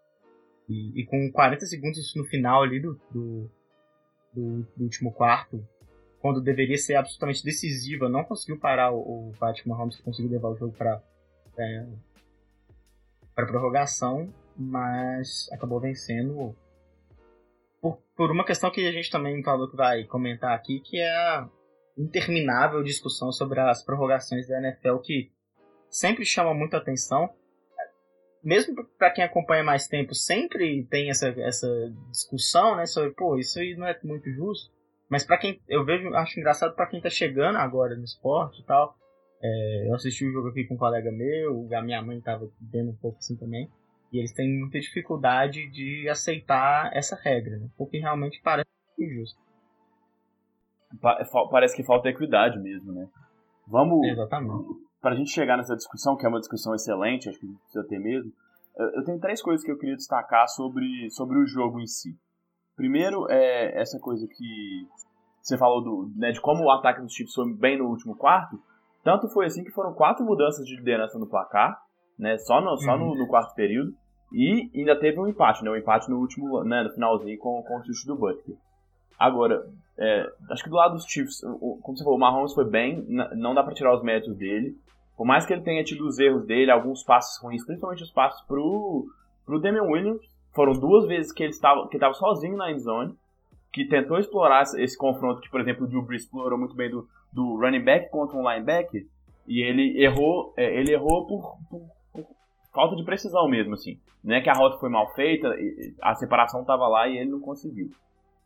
E, 0.69 1.01
e 1.01 1.05
com 1.05 1.31
40 1.33 1.67
segundos 1.67 2.15
no 2.15 2.25
final 2.25 2.63
ali 2.63 2.81
do, 2.81 2.99
do 3.11 3.51
do, 4.35 4.67
do 4.77 4.85
último 4.85 5.13
quarto, 5.13 5.67
quando 6.21 6.41
deveria 6.41 6.77
ser 6.77 6.97
absolutamente 6.97 7.45
decisiva, 7.45 8.09
não 8.09 8.25
conseguiu 8.25 8.59
parar 8.59 8.91
o, 8.91 9.31
o 9.31 9.33
Patrick 9.39 9.69
Mahomes, 9.69 9.97
conseguiu 10.01 10.33
levar 10.33 10.49
o 10.49 10.57
jogo 10.57 10.75
para 10.77 11.01
é, 11.57 11.87
para 13.35 13.47
prorrogação, 13.47 14.33
mas 14.57 15.49
acabou 15.53 15.81
vencendo 15.81 16.57
por, 17.85 17.99
por 18.17 18.31
uma 18.31 18.47
questão 18.47 18.71
que 18.71 18.87
a 18.87 18.93
gente 18.93 19.11
também 19.11 19.43
falou 19.43 19.69
que 19.69 19.77
vai 19.77 20.05
comentar 20.05 20.53
aqui, 20.53 20.81
que 20.81 20.99
é 20.99 21.11
a 21.11 21.49
interminável 21.99 22.83
discussão 22.83 23.31
sobre 23.31 23.61
as 23.61 23.85
prorrogações 23.85 24.49
da 24.49 24.59
NFL, 24.59 24.97
que 24.99 25.31
sempre 25.91 26.25
chama 26.25 26.55
muita 26.55 26.79
atenção. 26.79 27.29
Mesmo 28.43 28.75
para 28.99 29.11
quem 29.11 29.25
acompanha 29.25 29.63
mais 29.63 29.87
tempo, 29.87 30.15
sempre 30.15 30.85
tem 30.85 31.11
essa, 31.11 31.29
essa 31.41 31.69
discussão, 32.11 32.77
né, 32.77 32.87
sobre, 32.87 33.11
pô, 33.11 33.39
isso 33.39 33.59
aí 33.59 33.77
não 33.77 33.87
é 33.87 33.99
muito 34.03 34.31
justo. 34.31 34.73
Mas 35.09 35.25
para 35.25 35.39
quem 35.39 35.61
eu 35.69 35.85
vejo, 35.85 36.15
acho 36.15 36.41
engraçado 36.41 36.75
para 36.75 36.87
quem 36.87 37.01
tá 37.01 37.11
chegando 37.11 37.57
agora 37.57 37.95
no 37.95 38.05
esporte 38.05 38.63
e 38.63 38.65
tal. 38.65 38.97
É, 39.47 39.89
eu 39.89 39.95
assisti 39.95 40.27
o 40.27 40.33
jogo 40.33 40.49
aqui 40.49 40.65
com 40.65 40.75
um 40.75 40.79
colega 40.79 41.13
meu, 41.13 41.69
a 41.77 41.83
minha 41.83 42.01
mãe 42.01 42.19
tava 42.19 42.51
vendo 42.61 42.93
um 42.93 42.97
pouco 42.97 43.19
assim 43.19 43.37
também. 43.37 43.71
E 44.11 44.19
eles 44.19 44.33
têm 44.33 44.59
muita 44.59 44.81
dificuldade 44.81 45.69
de 45.71 46.09
aceitar 46.09 46.91
essa 46.95 47.15
regra, 47.15 47.59
né? 47.59 47.69
Porque 47.77 47.99
realmente 47.99 48.41
parece 48.43 48.71
injusto. 48.99 49.39
Parece 51.51 51.77
que 51.77 51.85
falta 51.85 52.09
equidade 52.09 52.59
mesmo, 52.59 52.93
né? 52.93 53.07
Vamos. 53.67 54.07
Exatamente. 54.07 54.65
Para 55.01 55.13
a 55.13 55.17
gente 55.17 55.31
chegar 55.31 55.59
nessa 55.59 55.77
discussão, 55.77 56.17
que 56.17 56.25
é 56.25 56.29
uma 56.29 56.41
discussão 56.41 56.75
excelente, 56.75 57.29
acho 57.29 57.39
que 57.39 57.45
a 57.45 57.49
gente 57.49 57.61
precisa 57.61 57.85
ter 57.87 57.99
mesmo, 57.99 58.33
eu 58.77 59.05
tenho 59.05 59.21
três 59.21 59.43
coisas 59.43 59.65
que 59.65 59.71
eu 59.71 59.79
queria 59.79 59.95
destacar 59.95 60.49
sobre, 60.49 61.11
sobre 61.11 61.39
o 61.39 61.47
jogo 61.47 61.81
em 61.81 61.87
si. 61.87 62.19
Primeiro 62.75 63.31
é 63.31 63.81
essa 63.81 63.99
coisa 63.99 64.27
que 64.27 64.89
você 65.43 65.59
falou 65.59 65.83
do, 65.83 66.13
né, 66.17 66.33
de 66.33 66.41
como 66.41 66.65
o 66.65 66.71
ataque 66.71 67.03
dos 67.03 67.13
Chiefs 67.13 67.35
foi 67.35 67.53
bem 67.55 67.79
no 67.79 67.89
último 67.89 68.17
quarto. 68.17 68.59
Tanto 69.05 69.29
foi 69.29 69.47
assim 69.47 69.63
que 69.63 69.71
foram 69.71 69.93
quatro 69.93 70.25
mudanças 70.25 70.67
de 70.67 70.75
liderança 70.75 71.19
no 71.19 71.29
placar, 71.29 71.79
né, 72.19 72.39
só, 72.39 72.61
no, 72.61 72.77
só 72.79 72.97
no, 72.97 73.11
uhum. 73.11 73.19
no 73.19 73.29
quarto 73.29 73.55
período. 73.55 73.93
E 74.33 74.71
ainda 74.75 74.99
teve 74.99 75.21
um 75.21 75.29
empate, 75.29 75.63
né? 75.63 75.71
Um 75.71 75.77
empate 75.77 76.11
no 76.11 76.19
último, 76.19 76.65
né, 76.65 76.83
no 76.83 76.91
finalzinho 76.91 77.39
com, 77.39 77.63
com 77.63 77.79
o 77.79 77.85
chute 77.85 78.07
do 78.07 78.17
Butker. 78.17 78.57
Agora, 79.19 79.65
é, 79.97 80.29
acho 80.51 80.65
que 80.65 80.71
do 80.71 80.77
lado 80.77 80.95
dos 80.95 81.05
Chiefs, 81.05 81.41
como 81.41 81.97
você 81.97 82.03
falou, 82.03 82.19
o 82.19 82.21
Mahomes 82.21 82.53
foi 82.53 82.65
bem, 82.65 83.07
não 83.37 83.55
dá 83.55 83.63
para 83.63 83.75
tirar 83.75 83.95
os 83.95 84.03
méritos 84.03 84.37
dele. 84.37 84.77
Por 85.17 85.25
mais 85.25 85.47
que 85.47 85.53
ele 85.53 85.63
tenha 85.63 85.85
tido 85.85 86.05
os 86.05 86.19
erros 86.19 86.45
dele, 86.47 86.71
alguns 86.71 87.05
passos 87.05 87.41
ruins, 87.41 87.65
principalmente 87.65 88.03
os 88.03 88.11
passos 88.11 88.45
pro, 88.47 89.07
pro 89.47 89.61
Damian 89.61 89.85
Williams, 89.85 90.21
foram 90.53 90.73
duas 90.73 91.07
vezes 91.07 91.31
que 91.31 91.45
ele 91.45 91.53
estava, 91.53 91.87
que 91.89 91.97
estava 91.97 92.15
sozinho 92.15 92.57
na 92.57 92.73
endzone, 92.73 93.15
que 93.73 93.87
tentou 93.87 94.19
explorar 94.19 94.63
esse 94.79 94.97
confronto 94.97 95.41
que, 95.41 95.51
por 95.51 95.61
exemplo, 95.61 95.85
o 95.85 95.89
Drew 95.89 96.03
Brees 96.03 96.23
explorou 96.23 96.59
muito 96.59 96.75
bem 96.75 96.91
do, 96.91 97.09
do 97.35 97.57
running 97.59 97.83
back 97.83 98.11
contra 98.11 98.37
um 98.37 98.49
linebacker, 98.49 99.05
e 99.47 99.63
ele 99.63 100.03
errou, 100.03 100.55
é, 100.57 100.79
ele 100.79 100.93
errou 100.93 101.27
por, 101.27 101.57
por 101.69 102.27
falta 102.73 102.97
de 102.97 103.05
precisão 103.05 103.49
mesmo, 103.49 103.75
assim. 103.75 103.99
Não 104.23 104.35
é 104.35 104.41
que 104.41 104.49
a 104.49 104.55
rota 104.55 104.79
foi 104.79 104.89
mal 104.89 105.13
feita, 105.15 105.55
a 106.01 106.15
separação 106.15 106.63
estava 106.63 106.89
lá 106.89 107.07
e 107.09 107.19
ele 107.19 107.31
não 107.31 107.41
conseguiu. 107.41 107.91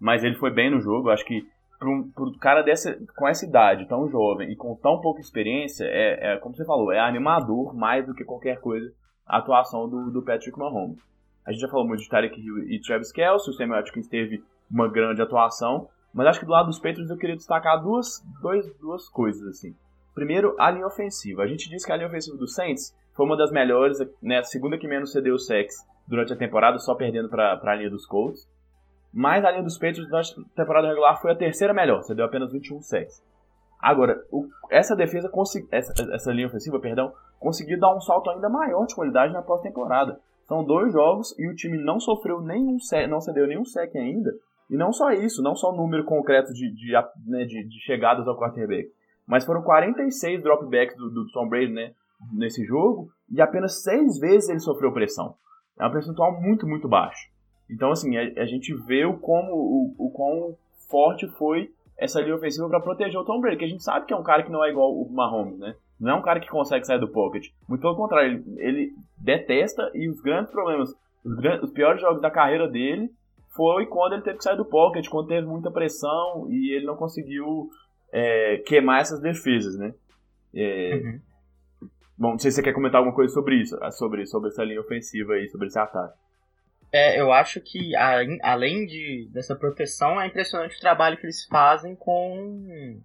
Mas 0.01 0.25
ele 0.25 0.35
foi 0.37 0.51
bem 0.51 0.71
no 0.71 0.81
jogo, 0.81 1.11
acho 1.11 1.25
que 1.25 1.47
para 1.79 1.89
um 1.89 2.11
cara 2.41 2.63
dessa, 2.63 2.99
com 3.17 3.29
essa 3.29 3.47
idade, 3.47 3.87
tão 3.87 4.09
jovem 4.09 4.51
e 4.51 4.57
com 4.57 4.75
tão 4.75 5.01
pouca 5.01 5.21
experiência, 5.21 5.85
é, 5.85 6.33
é, 6.33 6.37
como 6.39 6.57
você 6.57 6.65
falou, 6.65 6.91
é 6.91 6.99
animador 6.99 7.75
mais 7.75 8.05
do 8.05 8.15
que 8.15 8.25
qualquer 8.25 8.61
coisa 8.61 8.93
a 9.25 9.39
atuação 9.39 9.89
do, 9.89 10.11
do 10.11 10.23
Patrick 10.23 10.59
Mahomes. 10.59 10.99
A 11.47 11.53
gente 11.53 11.61
já 11.61 11.69
falou 11.69 11.87
muito 11.87 12.03
de 12.03 12.09
Tarek 12.09 12.41
Hill 12.41 12.71
e 12.71 12.81
Travis 12.81 13.13
Kelce, 13.13 13.49
o 13.49 13.53
Samuel 13.53 13.81
Atkins 13.81 14.09
teve 14.09 14.43
uma 14.71 14.89
grande 14.89 15.23
atuação, 15.23 15.89
mas 16.13 16.27
acho 16.27 16.41
que 16.41 16.47
do 16.47 16.53
lado 16.53 16.67
dos 16.67 16.79
Patriots 16.79 17.11
eu 17.11 17.17
queria 17.17 17.37
destacar 17.37 17.83
duas, 17.83 18.23
dois, 18.41 18.67
duas 18.79 19.09
coisas, 19.09 19.47
assim. 19.49 19.75
Primeiro, 20.15 20.55
a 20.59 20.71
linha 20.71 20.87
ofensiva. 20.87 21.43
A 21.43 21.47
gente 21.47 21.69
disse 21.69 21.87
que 21.87 21.93
a 21.93 21.97
linha 21.97 22.09
ofensiva 22.09 22.37
do 22.37 22.49
Saints 22.49 22.95
foi 23.15 23.27
uma 23.27 23.37
das 23.37 23.51
melhores, 23.51 23.99
né, 24.23 24.39
a 24.39 24.43
segunda 24.43 24.79
que 24.79 24.89
menos 24.89 25.13
cedeu 25.13 25.35
o 25.35 25.39
sex 25.39 25.75
durante 26.07 26.33
a 26.33 26.37
temporada, 26.37 26.79
só 26.79 26.95
perdendo 26.95 27.29
para 27.29 27.61
a 27.63 27.75
linha 27.75 27.91
dos 27.91 28.07
Colts. 28.07 28.49
Mas 29.13 29.45
a 29.45 29.51
linha 29.51 29.63
dos 29.63 29.79
Patriots 29.79 30.09
durante 30.09 30.41
a 30.41 30.57
temporada 30.57 30.89
regular 30.89 31.21
foi 31.21 31.33
a 31.33 31.37
terceira 31.37 31.73
melhor, 31.73 32.03
cedeu 32.03 32.25
apenas 32.25 32.53
21 32.53 32.83
sacks. 32.83 33.23
Agora, 33.81 34.21
o, 34.31 34.49
essa 34.71 34.97
defesa, 34.97 35.31
essa, 35.71 36.15
essa 36.15 36.33
linha 36.33 36.49
ofensiva, 36.49 36.81
perdão, 36.81 37.13
conseguiu 37.39 37.79
dar 37.79 37.95
um 37.95 38.01
salto 38.01 38.29
ainda 38.31 38.49
maior 38.49 38.87
de 38.87 38.95
qualidade 38.95 39.33
na 39.33 39.43
pós-temporada. 39.43 40.19
São 40.47 40.65
dois 40.65 40.93
jogos 40.93 41.39
e 41.39 41.49
o 41.49 41.55
time 41.55 41.79
não 41.79 42.01
sofreu 42.01 42.41
nenhum 42.41 42.79
sec, 42.81 43.09
não 43.09 43.21
cedeu 43.21 43.47
nenhum 43.47 43.65
sec 43.65 43.95
ainda. 43.95 44.33
E 44.71 44.77
não 44.77 44.93
só 44.93 45.11
isso, 45.11 45.43
não 45.43 45.57
só 45.57 45.73
o 45.73 45.77
número 45.77 46.05
concreto 46.05 46.53
de, 46.53 46.71
de, 46.71 46.93
né, 47.27 47.45
de, 47.45 47.65
de 47.65 47.81
chegadas 47.81 48.27
ao 48.29 48.39
quarterback, 48.39 48.91
mas 49.27 49.45
foram 49.45 49.63
46 49.63 50.43
dropbacks 50.43 50.97
do, 50.97 51.11
do 51.11 51.31
Tom 51.33 51.49
Brady, 51.49 51.73
né? 51.73 51.93
nesse 52.33 52.65
jogo 52.65 53.11
e 53.31 53.41
apenas 53.41 53.83
seis 53.83 54.19
vezes 54.19 54.49
ele 54.49 54.61
sofreu 54.61 54.93
pressão. 54.93 55.35
É 55.79 55.87
um 55.87 55.93
percentual 55.93 56.41
muito, 56.41 56.67
muito 56.67 56.89
baixo. 56.89 57.29
Então, 57.71 57.91
assim, 57.91 58.17
a, 58.17 58.43
a 58.43 58.47
gente 58.47 58.75
vê 58.75 59.05
o, 59.05 59.19
como, 59.19 59.53
o, 59.53 59.95
o 59.99 60.11
quão 60.11 60.57
forte 60.89 61.29
foi 61.29 61.71
essa 61.97 62.21
linha 62.21 62.35
ofensiva 62.35 62.69
para 62.69 62.81
proteger 62.81 63.21
o 63.21 63.25
Tom 63.25 63.41
Brady, 63.41 63.59
que 63.59 63.65
a 63.65 63.69
gente 63.69 63.83
sabe 63.83 64.07
que 64.07 64.13
é 64.13 64.17
um 64.17 64.23
cara 64.23 64.43
que 64.43 64.51
não 64.51 64.65
é 64.65 64.71
igual 64.71 64.93
o 64.93 65.11
Mahomes, 65.13 65.59
né? 65.59 65.75
Não 66.01 66.13
é 66.13 66.15
um 66.15 66.23
cara 66.23 66.41
que 66.41 66.49
consegue 66.49 66.87
sair 66.87 67.01
do 67.01 67.09
pocket. 67.09 67.49
Muito 67.69 67.81
pelo 67.81 67.97
contrário, 67.97 68.33
ele, 68.33 68.45
ele 68.59 68.93
detesta 69.19 69.91
e 69.95 70.09
os 70.09 70.21
grandes 70.21 70.51
problemas, 70.51 70.95
os, 71.25 71.35
grandes, 71.35 71.65
os 71.65 71.71
piores 71.73 72.01
jogos 72.01 72.23
da 72.23 72.31
carreira 72.31 72.69
dele 72.69 73.11
foi 73.51 73.87
quando 73.87 74.15
ele 74.15 74.23
teve 74.23 74.39
que 74.39 74.45
sair 74.45 74.57
do 74.57 74.65
pocket, 74.65 75.09
quando 75.09 75.29
teve 75.29 75.47
muita 75.47 75.71
pressão 75.71 76.47
e 76.51 76.75
ele 76.75 76.87
não 76.87 76.97
conseguiu 76.97 77.71
é, 78.13 78.59
queimar 78.67 79.01
essas 79.01 79.21
defesas, 79.21 79.77
né? 79.77 79.95
É, 80.55 80.95
uhum. 80.95 81.21
Bom, 82.17 82.31
não 82.33 82.39
sei 82.39 82.51
se 82.51 82.57
você 82.57 82.63
quer 82.63 82.73
comentar 82.73 82.99
alguma 82.99 83.15
coisa 83.15 83.33
sobre 83.33 83.57
isso, 83.63 83.79
ah, 83.81 83.93
sobre, 83.93 84.27
sobre 84.27 84.49
essa 84.49 84.65
linha 84.65 84.81
ofensiva 84.81 85.35
aí, 85.35 85.49
sobre 85.49 85.69
esse 85.69 85.79
ataque. 85.79 86.19
É, 86.91 87.21
eu 87.21 87.33
acho 87.33 87.61
que 87.61 87.95
a, 87.95 88.21
além 88.43 88.87
de, 88.87 89.29
dessa 89.31 89.55
proteção, 89.55 90.21
é 90.21 90.27
impressionante 90.27 90.77
o 90.77 90.81
trabalho 90.81 91.17
que 91.17 91.27
eles 91.27 91.45
fazem 91.45 91.95
com 91.95 92.99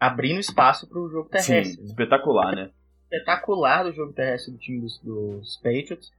abrindo 0.00 0.40
espaço 0.40 0.88
para 0.88 0.98
o 0.98 1.08
jogo 1.08 1.28
terrestre. 1.28 1.64
Sim, 1.64 1.80
né? 1.80 1.86
espetacular, 1.86 2.56
né? 2.56 2.70
Espetacular 3.04 3.84
do 3.84 3.92
jogo 3.92 4.12
terrestre 4.12 4.52
do 4.52 4.58
time 4.58 4.80
dos, 4.80 4.98
dos 4.98 5.56
Patriots. 5.58 6.12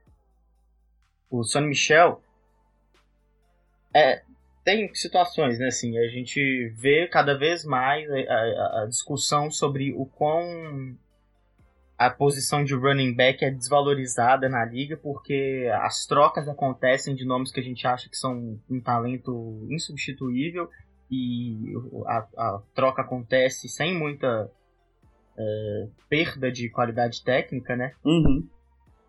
O 1.30 1.43
Sonny 1.43 1.68
Michel 1.68 2.22
é, 3.94 4.22
tem 4.64 4.94
situações, 4.94 5.57
né? 5.60 5.68
Assim, 5.68 5.98
a 5.98 6.07
gente 6.07 6.70
vê 6.76 7.07
cada 7.07 7.38
vez 7.38 7.66
mais 7.66 8.10
a, 8.10 8.16
a, 8.16 8.84
a 8.84 8.86
discussão 8.88 9.49
sobre 9.49 9.94
o 9.94 10.06
quão 10.06 10.98
a 11.98 12.10
posição 12.10 12.64
de 12.64 12.74
running 12.74 13.14
back 13.14 13.44
é 13.44 13.52
desvalorizada 13.52 14.48
na 14.48 14.64
liga 14.64 14.95
porque 14.95 15.70
as 15.82 16.06
trocas 16.06 16.48
acontecem 16.48 17.14
de 17.14 17.26
nomes 17.26 17.52
que 17.52 17.60
a 17.60 17.64
gente 17.64 17.86
acha 17.86 18.10
que 18.10 18.16
são 18.16 18.57
um 18.70 18.80
talento 18.80 19.68
insubstituível 19.70 20.70
e 21.11 21.74
a, 22.06 22.28
a 22.38 22.61
troca 22.74 23.02
acontece 23.02 23.68
sem 23.68 23.94
muita 23.98 24.49
é, 25.38 25.88
perda 26.07 26.52
de 26.52 26.70
qualidade 26.70 27.22
técnica, 27.24 27.76
né? 27.76 27.94
Uhum. 28.06 28.48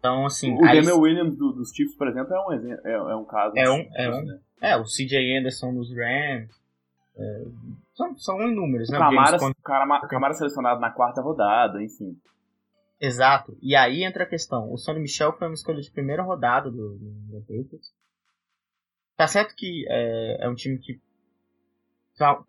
Então, 0.01 0.27
assim... 0.27 0.53
O 0.55 0.65
aí... 0.65 0.81
Williams 0.81 1.37
do, 1.37 1.53
dos 1.53 1.71
Chiefs, 1.71 1.95
por 1.95 2.09
exemplo, 2.09 2.35
é 2.35 2.47
um, 2.47 2.53
exemplo, 2.53 2.89
é, 2.89 2.93
é 2.93 3.15
um 3.15 3.25
caso... 3.25 3.57
É 3.57 3.71
um, 3.71 3.89
é, 3.95 4.11
um, 4.11 4.25
né? 4.25 4.41
é, 4.61 4.77
o 4.77 4.85
CJ 4.85 5.39
Anderson 5.39 5.71
nos 5.71 5.95
Rams... 5.95 6.59
É, 7.17 7.45
são, 7.95 8.17
são 8.17 8.43
inúmeros, 8.43 8.89
o 8.89 8.93
né? 8.93 8.99
Camara, 8.99 9.39
Camara, 9.63 10.09
Camara 10.09 10.35
selecionado 10.35 10.81
na 10.81 10.91
quarta 10.91 11.21
rodada, 11.21 11.83
enfim. 11.83 12.17
Exato. 13.01 13.57
E 13.63 13.75
aí 13.75 14.05
entra 14.05 14.25
a 14.25 14.29
questão. 14.29 14.73
O 14.73 14.77
Sonny 14.77 15.01
Michel 15.01 15.33
foi 15.33 15.49
uma 15.49 15.55
escolha 15.55 15.81
de 15.81 15.91
primeira 15.91 16.23
rodada 16.23 16.71
do, 16.71 16.99
do 16.99 17.41
Patriots. 17.41 17.93
Tá 19.17 19.27
certo 19.27 19.55
que 19.55 19.87
é, 19.89 20.45
é 20.45 20.49
um 20.49 20.55
time 20.55 20.79
que 20.79 21.01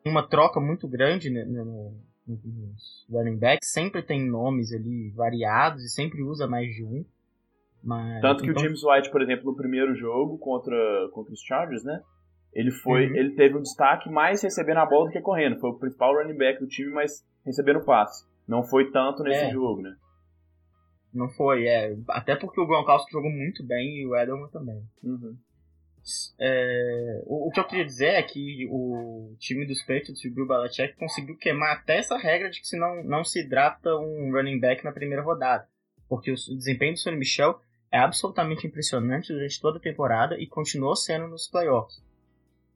tem 0.03 0.11
uma 0.11 0.27
troca 0.27 0.59
muito 0.59 0.87
grande 0.87 1.29
né, 1.29 1.45
no, 1.45 1.93
nos 2.27 3.05
running 3.09 3.37
backs. 3.37 3.71
Sempre 3.71 4.01
tem 4.01 4.25
nomes 4.25 4.73
ali 4.73 5.09
variados 5.11 5.83
e 5.83 5.89
sempre 5.89 6.21
usa 6.21 6.47
mais 6.47 6.73
de 6.73 6.83
um. 6.83 7.05
Mas, 7.83 8.21
Tanto 8.21 8.43
que 8.43 8.49
então... 8.49 8.61
o 8.61 8.65
James 8.65 8.83
White, 8.83 9.11
por 9.11 9.21
exemplo, 9.21 9.45
no 9.45 9.55
primeiro 9.55 9.95
jogo 9.95 10.37
contra, 10.37 11.09
contra 11.11 11.33
os 11.33 11.41
Chargers, 11.41 11.83
né? 11.83 12.01
Ele 12.53 12.71
foi, 12.71 13.07
uhum. 13.07 13.15
ele 13.15 13.35
teve 13.35 13.57
um 13.57 13.61
destaque 13.61 14.09
mais 14.09 14.43
recebendo 14.43 14.77
a 14.77 14.85
bola 14.85 15.07
do 15.07 15.11
que 15.11 15.21
correndo. 15.21 15.59
Foi 15.59 15.69
o 15.69 15.79
principal 15.79 16.13
running 16.15 16.37
back 16.37 16.59
do 16.59 16.67
time, 16.67 16.91
mas 16.91 17.25
recebendo 17.45 17.83
passe. 17.83 18.25
Não 18.47 18.63
foi 18.63 18.91
tanto 18.91 19.23
nesse 19.23 19.45
é. 19.45 19.51
jogo, 19.51 19.81
né? 19.81 19.95
Não 21.13 21.29
foi, 21.29 21.65
é. 21.65 21.95
Até 22.09 22.35
porque 22.35 22.59
o 22.59 22.67
Gronkowski 22.67 23.11
jogou 23.11 23.31
muito 23.31 23.65
bem 23.65 24.01
e 24.01 24.07
o 24.07 24.15
Edelman 24.15 24.49
também. 24.49 24.83
Uhum. 25.03 25.37
É, 26.39 27.21
o, 27.25 27.47
o, 27.47 27.51
que 27.51 27.59
eu 27.59 27.67
queria 27.67 27.85
dizer 27.85 28.13
é 28.13 28.23
que 28.23 28.67
o 28.71 29.35
time 29.37 29.65
dos 29.65 29.81
Patriots 29.81 30.23
e 30.23 30.29
o 30.29 30.33
Bill 30.33 30.47
Belichick 30.47 30.95
conseguiu 30.95 31.37
queimar 31.37 31.77
até 31.77 31.97
essa 31.97 32.17
regra 32.17 32.49
de 32.49 32.59
que 32.59 32.67
se 32.67 32.77
não, 32.77 33.03
não 33.03 33.23
se 33.23 33.41
hidrata 33.41 33.95
um 33.97 34.31
running 34.31 34.59
back 34.59 34.83
na 34.83 34.91
primeira 34.91 35.21
rodada. 35.21 35.67
Porque 36.09 36.31
o, 36.31 36.33
o 36.33 36.57
desempenho 36.57 36.93
do 36.93 36.99
Sonny 36.99 37.17
Michel 37.17 37.59
é 37.91 37.99
absolutamente 37.99 38.65
impressionante 38.65 39.33
durante 39.33 39.59
toda 39.59 39.77
a 39.77 39.81
temporada 39.81 40.39
e 40.39 40.47
continuou 40.47 40.95
sendo 40.95 41.27
nos 41.27 41.47
playoffs. 41.47 42.01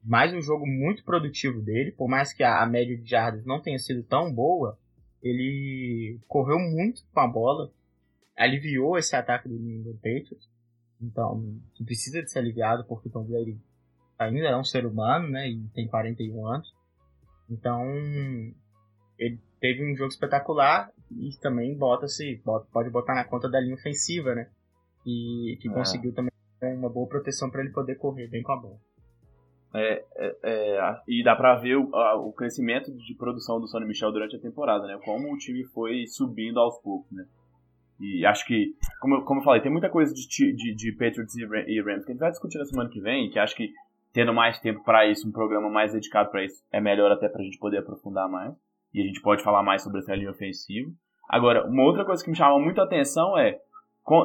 mais 0.04 0.32
um 0.32 0.40
jogo 0.40 0.66
muito 0.66 1.02
produtivo 1.02 1.60
dele, 1.60 1.90
por 1.90 2.06
mais 2.06 2.32
que 2.32 2.44
a, 2.44 2.62
a 2.62 2.66
média 2.66 2.96
de 2.96 3.08
jardas 3.08 3.44
não 3.44 3.60
tenha 3.60 3.78
sido 3.78 4.04
tão 4.04 4.32
boa, 4.32 4.78
ele 5.22 6.20
correu 6.28 6.58
muito 6.58 7.02
com 7.12 7.20
a 7.20 7.26
bola, 7.26 7.72
aliviou 8.36 8.96
esse 8.98 9.16
ataque 9.16 9.48
do 9.48 9.58
New 9.58 9.80
England 9.80 9.96
Patriots, 9.96 10.48
então 11.00 11.58
precisa 11.84 12.22
de 12.22 12.30
ser 12.30 12.38
aliviado 12.38 12.84
porque 12.84 13.08
Tom 13.08 13.24
Brady 13.24 13.58
ainda 14.18 14.48
é 14.48 14.56
um 14.56 14.62
ser 14.62 14.86
humano, 14.86 15.28
né, 15.28 15.48
e 15.48 15.66
tem 15.74 15.88
41 15.88 16.46
anos, 16.46 16.72
então 17.50 17.82
ele 19.18 19.40
teve 19.58 19.82
um 19.82 19.96
jogo 19.96 20.10
espetacular 20.10 20.92
e 21.10 21.30
também 21.40 21.76
bota-se 21.76 22.40
pode 22.44 22.90
botar 22.90 23.14
na 23.14 23.24
conta 23.24 23.48
da 23.48 23.58
linha 23.58 23.74
ofensiva, 23.74 24.34
né, 24.34 24.50
e 25.06 25.56
que 25.60 25.68
é. 25.68 25.72
conseguiu 25.72 26.12
também 26.12 26.32
uma 26.76 26.90
boa 26.90 27.08
proteção 27.08 27.48
para 27.48 27.62
ele 27.62 27.70
poder 27.70 27.94
correr 27.96 28.26
bem 28.28 28.42
com 28.42 28.52
a 28.52 28.56
bola. 28.56 28.78
É, 29.74 30.04
é, 30.16 30.36
é, 30.42 31.00
e 31.06 31.22
dá 31.22 31.36
pra 31.36 31.54
ver 31.56 31.76
o, 31.76 31.94
a, 31.94 32.16
o, 32.16 32.32
crescimento 32.32 32.90
de 32.90 33.14
produção 33.14 33.60
do 33.60 33.68
Sonny 33.68 33.86
Michel 33.86 34.10
durante 34.10 34.34
a 34.34 34.40
temporada, 34.40 34.86
né? 34.86 34.98
Como 35.04 35.32
o 35.32 35.36
time 35.36 35.64
foi 35.64 36.06
subindo 36.06 36.58
aos 36.58 36.78
poucos, 36.80 37.12
né? 37.12 37.26
E 38.00 38.24
acho 38.24 38.46
que, 38.46 38.74
como, 39.00 39.22
como 39.24 39.40
eu 39.40 39.44
falei, 39.44 39.60
tem 39.60 39.72
muita 39.72 39.88
coisa 39.88 40.12
de, 40.12 40.52
de, 40.54 40.74
de 40.74 40.92
Patriots 40.92 41.34
e 41.36 41.80
Rams 41.80 42.04
que 42.04 42.10
a 42.10 42.14
gente 42.14 42.20
vai 42.20 42.30
discutir 42.30 42.58
na 42.58 42.64
semana 42.64 42.90
que 42.90 43.00
vem, 43.00 43.30
que 43.30 43.38
acho 43.38 43.56
que 43.56 43.70
tendo 44.12 44.32
mais 44.32 44.58
tempo 44.60 44.82
para 44.82 45.06
isso, 45.06 45.28
um 45.28 45.32
programa 45.32 45.68
mais 45.68 45.92
dedicado 45.92 46.30
para 46.30 46.42
isso, 46.42 46.62
é 46.72 46.80
melhor 46.80 47.12
até 47.12 47.28
pra 47.28 47.42
gente 47.42 47.58
poder 47.58 47.78
aprofundar 47.78 48.28
mais. 48.28 48.54
E 48.94 49.02
a 49.02 49.04
gente 49.04 49.20
pode 49.20 49.42
falar 49.42 49.62
mais 49.62 49.82
sobre 49.82 50.00
essa 50.00 50.14
linha 50.14 50.30
ofensiva. 50.30 50.90
Agora, 51.28 51.66
uma 51.66 51.82
outra 51.82 52.04
coisa 52.04 52.24
que 52.24 52.30
me 52.30 52.36
chama 52.36 52.58
muito 52.58 52.80
a 52.80 52.84
atenção 52.84 53.36
é, 53.36 53.60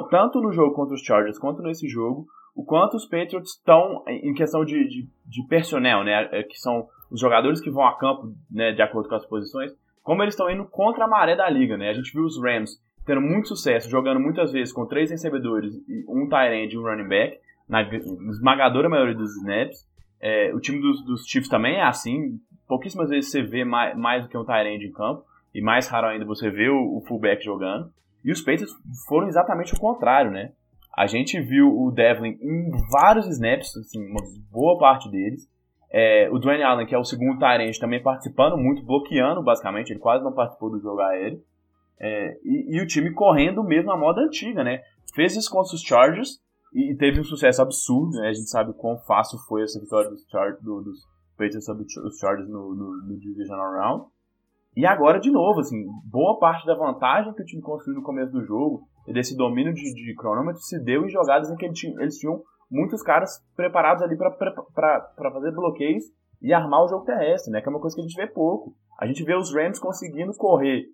tanto 0.09 0.39
no 0.41 0.51
jogo 0.51 0.73
contra 0.73 0.95
os 0.95 1.01
Chargers 1.01 1.39
quanto 1.39 1.61
nesse 1.61 1.87
jogo, 1.87 2.27
o 2.55 2.63
quanto 2.63 2.97
os 2.97 3.05
Patriots 3.05 3.55
estão 3.55 4.03
em 4.07 4.33
questão 4.33 4.63
de, 4.65 4.87
de, 4.87 5.07
de 5.25 5.47
personnel, 5.47 6.03
né, 6.03 6.29
é, 6.31 6.43
que 6.43 6.57
são 6.57 6.87
os 7.09 7.19
jogadores 7.19 7.61
que 7.61 7.69
vão 7.69 7.85
a 7.85 7.97
campo, 7.97 8.33
né, 8.49 8.71
de 8.71 8.81
acordo 8.81 9.09
com 9.09 9.15
as 9.15 9.25
posições, 9.25 9.71
como 10.03 10.23
eles 10.23 10.33
estão 10.33 10.49
indo 10.49 10.65
contra 10.65 11.05
a 11.05 11.07
maré 11.07 11.35
da 11.35 11.49
liga, 11.49 11.77
né? 11.77 11.89
A 11.89 11.93
gente 11.93 12.11
viu 12.11 12.23
os 12.23 12.41
Rams 12.41 12.81
tendo 13.05 13.21
muito 13.21 13.49
sucesso, 13.49 13.89
jogando 13.89 14.19
muitas 14.19 14.51
vezes 14.51 14.73
com 14.73 14.85
três 14.85 15.11
recebedores, 15.11 15.73
um 16.07 16.27
tight 16.27 16.53
end 16.53 16.73
e 16.73 16.77
um 16.77 16.83
running 16.83 17.07
back, 17.07 17.37
na 17.67 17.83
esmagadora 17.83 18.89
maioria 18.89 19.15
dos 19.15 19.35
snaps. 19.37 19.87
É, 20.19 20.53
o 20.53 20.59
time 20.59 20.79
dos, 20.79 21.03
dos 21.03 21.25
Chiefs 21.25 21.49
também 21.49 21.75
é 21.75 21.83
assim, 21.83 22.39
pouquíssimas 22.67 23.09
vezes 23.09 23.31
você 23.31 23.41
vê 23.41 23.63
mais, 23.63 23.97
mais 23.97 24.23
do 24.23 24.29
que 24.29 24.37
um 24.37 24.45
tight 24.45 24.67
end 24.67 24.85
em 24.85 24.91
campo, 24.91 25.23
e 25.53 25.61
mais 25.61 25.87
raro 25.87 26.07
ainda 26.07 26.25
você 26.25 26.49
vê 26.49 26.69
o, 26.69 26.97
o 26.97 27.03
fullback 27.07 27.43
jogando. 27.43 27.91
E 28.23 28.31
os 28.31 28.41
Patriots 28.41 28.73
foram 29.07 29.27
exatamente 29.27 29.73
o 29.73 29.79
contrário, 29.79 30.31
né? 30.31 30.51
A 30.95 31.07
gente 31.07 31.39
viu 31.39 31.67
o 31.67 31.91
Devlin 31.91 32.37
em 32.41 32.69
vários 32.91 33.27
snaps, 33.27 33.75
assim, 33.77 34.05
uma 34.05 34.21
boa 34.51 34.77
parte 34.77 35.09
deles. 35.09 35.49
É, 35.89 36.29
o 36.31 36.39
Dwayne 36.39 36.63
Allen, 36.63 36.85
que 36.85 36.95
é 36.95 36.97
o 36.97 37.03
segundo 37.03 37.37
Tyrant, 37.37 37.77
também 37.79 38.01
participando 38.01 38.57
muito, 38.57 38.83
bloqueando 38.85 39.43
basicamente, 39.43 39.91
ele 39.91 39.99
quase 39.99 40.23
não 40.23 40.33
participou 40.33 40.69
do 40.69 40.79
jogo 40.79 41.01
aéreo. 41.01 41.41
É, 41.99 42.37
e, 42.43 42.77
e, 42.77 42.81
o 42.81 42.87
time 42.87 43.13
correndo 43.13 43.63
mesmo 43.63 43.91
a 43.91 43.97
moda 43.97 44.21
antiga, 44.21 44.63
né? 44.63 44.81
Fez 45.13 45.35
isso 45.35 45.51
contra 45.51 45.75
os 45.75 45.81
Chargers 45.81 46.39
e 46.73 46.95
teve 46.95 47.19
um 47.19 47.23
sucesso 47.23 47.61
absurdo, 47.61 48.17
né? 48.17 48.29
A 48.29 48.33
gente 48.33 48.49
sabe 48.49 48.73
quão 48.73 48.97
fácil 48.99 49.37
foi 49.47 49.63
essa 49.63 49.79
vitória 49.79 50.09
dos, 50.09 50.25
Char 50.29 50.53
do, 50.61 50.81
dos 50.81 50.99
Patriots 51.37 51.65
sobre 51.65 51.83
os 51.83 52.17
Chargers 52.17 52.49
no, 52.49 52.73
no, 52.73 52.97
no 53.03 53.19
Divisional 53.19 53.71
Round. 53.71 54.05
E 54.75 54.85
agora, 54.85 55.19
de 55.19 55.29
novo, 55.29 55.59
assim, 55.59 55.85
boa 56.05 56.39
parte 56.39 56.65
da 56.65 56.75
vantagem 56.75 57.33
que 57.33 57.41
o 57.41 57.45
time 57.45 57.61
construiu 57.61 57.99
no 57.99 58.05
começo 58.05 58.31
do 58.31 58.43
jogo, 58.43 58.87
desse 59.07 59.35
domínio 59.35 59.73
de, 59.73 59.93
de 59.93 60.15
cronômetro, 60.15 60.61
se 60.61 60.79
deu 60.79 61.05
em 61.05 61.09
jogadas 61.09 61.49
em 61.49 61.55
que 61.55 61.65
eles 61.65 62.17
tinham 62.17 62.41
muitos 62.69 63.03
caras 63.03 63.43
preparados 63.55 64.01
ali 64.01 64.15
para 64.15 65.31
fazer 65.33 65.51
bloqueios 65.51 66.05
e 66.41 66.53
armar 66.53 66.83
o 66.83 66.87
jogo 66.87 67.05
terrestre, 67.05 67.51
né? 67.51 67.61
Que 67.61 67.67
é 67.67 67.69
uma 67.69 67.81
coisa 67.81 67.95
que 67.95 68.01
a 68.01 68.05
gente 68.05 68.15
vê 68.15 68.27
pouco. 68.27 68.73
A 68.97 69.05
gente 69.05 69.23
vê 69.23 69.35
os 69.35 69.53
Rams 69.53 69.79
conseguindo 69.79 70.31
correr 70.37 70.85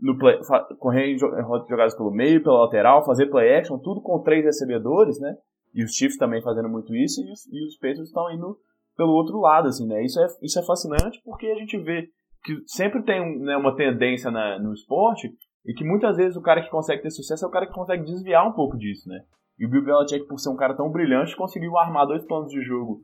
no 0.00 0.16
play, 0.18 0.38
correr 0.78 1.12
em 1.12 1.18
jogadas 1.18 1.94
pelo 1.94 2.10
meio, 2.10 2.42
pela 2.42 2.64
lateral, 2.64 3.04
fazer 3.04 3.26
play 3.26 3.56
action, 3.56 3.78
tudo 3.78 4.00
com 4.00 4.22
três 4.22 4.44
recebedores, 4.44 5.20
né? 5.20 5.36
E 5.74 5.84
os 5.84 5.92
Chiefs 5.92 6.16
também 6.16 6.42
fazendo 6.42 6.68
muito 6.68 6.94
isso, 6.94 7.20
e 7.20 7.30
os, 7.30 7.46
e 7.52 7.66
os 7.66 7.76
Patriots 7.76 8.08
estão 8.08 8.30
indo 8.30 8.58
pelo 8.96 9.12
outro 9.12 9.38
lado, 9.38 9.68
assim, 9.68 9.86
né? 9.86 10.02
Isso 10.02 10.18
é, 10.20 10.26
isso 10.42 10.58
é 10.58 10.64
fascinante 10.64 11.20
porque 11.24 11.46
a 11.46 11.54
gente 11.54 11.76
vê 11.78 12.08
que 12.46 12.62
sempre 12.64 13.02
tem 13.02 13.40
né, 13.40 13.56
uma 13.56 13.74
tendência 13.74 14.30
na, 14.30 14.56
no 14.60 14.72
esporte 14.72 15.28
e 15.66 15.74
que 15.74 15.84
muitas 15.84 16.16
vezes 16.16 16.36
o 16.36 16.40
cara 16.40 16.62
que 16.62 16.70
consegue 16.70 17.02
ter 17.02 17.10
sucesso 17.10 17.44
é 17.44 17.48
o 17.48 17.50
cara 17.50 17.66
que 17.66 17.72
consegue 17.72 18.04
desviar 18.04 18.46
um 18.46 18.52
pouco 18.52 18.78
disso, 18.78 19.08
né? 19.08 19.20
E 19.58 19.66
o 19.66 19.68
Bill 19.68 19.84
Belichick, 19.84 20.28
por 20.28 20.38
ser 20.38 20.50
um 20.50 20.56
cara 20.56 20.76
tão 20.76 20.88
brilhante, 20.88 21.34
conseguiu 21.34 21.76
armar 21.76 22.06
dois 22.06 22.24
planos 22.24 22.52
de 22.52 22.62
jogo 22.62 23.02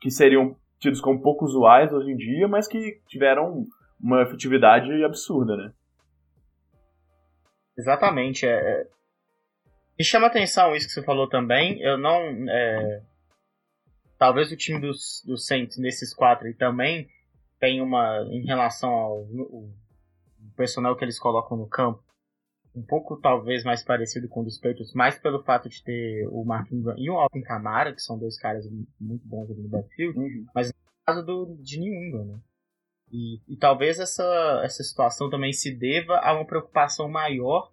que 0.00 0.10
seriam 0.10 0.56
tidos 0.78 1.02
como 1.02 1.20
pouco 1.20 1.44
usuais 1.44 1.92
hoje 1.92 2.10
em 2.10 2.16
dia, 2.16 2.48
mas 2.48 2.66
que 2.66 2.98
tiveram 3.08 3.64
uma 4.00 4.22
efetividade 4.22 5.04
absurda, 5.04 5.54
né? 5.54 5.72
Exatamente. 7.76 8.46
É, 8.46 8.52
é... 8.52 8.86
Me 9.98 10.04
chama 10.04 10.28
atenção 10.28 10.74
isso 10.74 10.86
que 10.86 10.94
você 10.94 11.04
falou 11.04 11.28
também. 11.28 11.78
Eu 11.82 11.98
não. 11.98 12.16
É... 12.48 13.02
Talvez 14.16 14.50
o 14.50 14.56
time 14.56 14.80
dos, 14.80 15.22
dos 15.26 15.46
Saints, 15.46 15.76
nesses 15.76 16.14
quatro 16.14 16.46
aí 16.46 16.54
também, 16.54 17.08
tem 17.58 17.80
uma, 17.80 18.26
em 18.30 18.44
relação 18.44 18.90
ao 18.90 19.22
o, 19.22 19.72
personal 20.56 20.96
que 20.96 21.04
eles 21.04 21.18
colocam 21.18 21.56
no 21.56 21.68
campo, 21.68 22.02
um 22.74 22.82
pouco 22.82 23.16
talvez 23.16 23.64
mais 23.64 23.82
parecido 23.82 24.28
com 24.28 24.40
o 24.40 24.44
dos 24.44 24.58
Patriots, 24.58 24.92
mais 24.92 25.18
pelo 25.18 25.42
fato 25.42 25.68
de 25.68 25.82
ter 25.82 26.26
o 26.28 26.44
Mark 26.44 26.70
Ingram 26.70 26.94
e 26.98 27.10
o 27.10 27.18
Alvin 27.18 27.42
Kamara, 27.42 27.92
que 27.92 28.00
são 28.00 28.18
dois 28.18 28.38
caras 28.38 28.66
muito 29.00 29.26
bons 29.26 29.50
ali 29.50 29.62
no 29.62 29.68
backfield, 29.68 30.18
uhum. 30.18 30.46
mas 30.54 30.68
no 30.68 30.74
caso 31.06 31.24
do, 31.24 31.56
de 31.60 31.80
England, 31.80 32.26
né? 32.26 32.40
E, 33.10 33.40
e, 33.48 33.56
talvez 33.56 33.98
essa, 33.98 34.60
essa 34.62 34.82
situação 34.82 35.30
também 35.30 35.50
se 35.50 35.74
deva 35.74 36.18
a 36.18 36.34
uma 36.34 36.44
preocupação 36.44 37.08
maior 37.08 37.72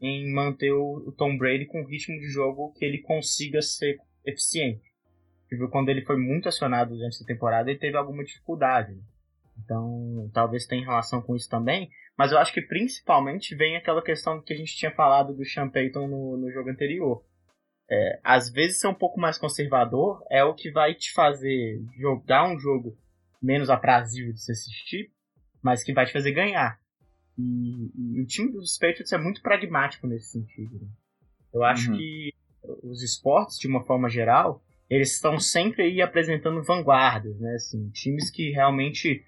em 0.00 0.28
manter 0.32 0.72
o, 0.72 1.12
Tom 1.16 1.38
Brady 1.38 1.66
com 1.66 1.82
um 1.82 1.86
ritmo 1.86 2.18
de 2.18 2.26
jogo 2.26 2.72
que 2.72 2.84
ele 2.84 2.98
consiga 2.98 3.62
ser 3.62 3.98
eficiente. 4.26 4.82
Quando 5.70 5.90
ele 5.90 6.04
foi 6.04 6.16
muito 6.16 6.48
acionado 6.48 6.96
durante 6.96 7.22
a 7.22 7.26
temporada, 7.26 7.70
ele 7.70 7.78
teve 7.78 7.96
alguma 7.96 8.24
dificuldade. 8.24 8.92
Né? 8.94 9.02
Então, 9.58 10.30
talvez 10.32 10.66
tenha 10.66 10.84
relação 10.84 11.22
com 11.22 11.36
isso 11.36 11.48
também. 11.48 11.90
Mas 12.16 12.32
eu 12.32 12.38
acho 12.38 12.52
que 12.52 12.62
principalmente 12.62 13.54
vem 13.54 13.76
aquela 13.76 14.02
questão 14.02 14.40
que 14.40 14.52
a 14.52 14.56
gente 14.56 14.76
tinha 14.76 14.90
falado 14.90 15.34
do 15.34 15.44
Sean 15.44 15.68
Payton 15.68 16.06
no, 16.08 16.36
no 16.36 16.50
jogo 16.50 16.70
anterior. 16.70 17.24
É, 17.90 18.20
às 18.22 18.50
vezes 18.50 18.80
ser 18.80 18.88
um 18.88 18.94
pouco 18.94 19.20
mais 19.20 19.38
conservador 19.38 20.22
é 20.30 20.42
o 20.44 20.54
que 20.54 20.70
vai 20.70 20.94
te 20.94 21.12
fazer 21.12 21.82
jogar 21.98 22.48
um 22.48 22.58
jogo 22.58 22.96
menos 23.42 23.68
aprazível 23.68 24.32
de 24.32 24.42
se 24.42 24.52
assistir, 24.52 25.10
mas 25.62 25.82
que 25.82 25.92
vai 25.92 26.06
te 26.06 26.12
fazer 26.12 26.32
ganhar. 26.32 26.78
E, 27.36 27.90
e 27.96 28.20
o 28.20 28.26
time 28.26 28.52
dos 28.52 28.78
Patriots 28.78 29.12
é 29.12 29.18
muito 29.18 29.42
pragmático 29.42 30.06
nesse 30.06 30.30
sentido. 30.30 30.80
Né? 30.80 30.88
Eu 31.52 31.62
acho 31.64 31.90
uhum. 31.90 31.96
que 31.96 32.32
os 32.82 33.02
esportes, 33.02 33.58
de 33.58 33.66
uma 33.66 33.84
forma 33.84 34.08
geral, 34.08 34.62
eles 34.88 35.12
estão 35.14 35.38
sempre 35.38 35.82
aí 35.82 36.00
apresentando 36.00 36.62
vanguardas, 36.62 37.38
né? 37.40 37.54
Assim, 37.54 37.90
times 37.90 38.30
que 38.30 38.50
realmente 38.50 39.24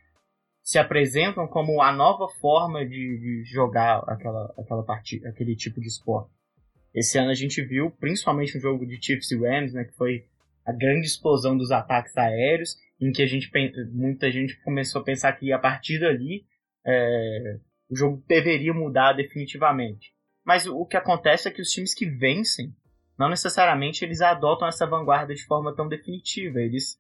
se 0.65 0.79
apresentam 0.79 1.47
como 1.47 1.83
a 1.83 1.93
nova 1.93 2.27
forma 2.41 2.87
de, 2.87 3.19
de 3.19 3.45
jogar 3.45 3.99
aquela, 4.09 4.55
aquela 4.59 4.83
partida, 4.83 5.29
aquele 5.29 5.55
tipo 5.55 5.79
de 5.79 5.89
esporte. 5.89 6.31
Esse 6.95 7.19
ano 7.19 7.29
a 7.29 7.35
gente 7.35 7.63
viu, 7.63 7.91
principalmente 7.91 8.55
no 8.55 8.63
jogo 8.63 8.87
de 8.87 8.99
Chiefs 9.01 9.31
e 9.31 9.37
Rams, 9.37 9.75
né, 9.75 9.85
que 9.85 9.95
foi 9.95 10.25
a 10.65 10.73
grande 10.73 11.07
explosão 11.07 11.55
dos 11.55 11.71
ataques 11.71 12.17
aéreos, 12.17 12.79
em 12.99 13.13
que 13.13 13.23
a 13.23 13.27
gente, 13.27 13.51
muita 13.93 14.33
gente 14.33 14.59
começou 14.63 15.03
a 15.03 15.05
pensar 15.05 15.33
que 15.35 15.53
a 15.53 15.59
partir 15.59 16.01
dali 16.01 16.47
é, 16.87 17.59
o 17.91 17.95
jogo 17.95 18.25
deveria 18.27 18.73
mudar 18.73 19.13
definitivamente. 19.13 20.15
Mas 20.43 20.67
o 20.67 20.87
que 20.87 20.97
acontece 20.97 21.47
é 21.47 21.51
que 21.51 21.61
os 21.61 21.69
times 21.69 21.93
que 21.93 22.07
vencem, 22.07 22.75
não 23.19 23.29
necessariamente 23.29 24.03
eles 24.03 24.23
adotam 24.23 24.67
essa 24.67 24.87
vanguarda 24.87 25.35
de 25.35 25.45
forma 25.45 25.75
tão 25.75 25.89
definitiva. 25.89 26.61
Eles 26.61 26.99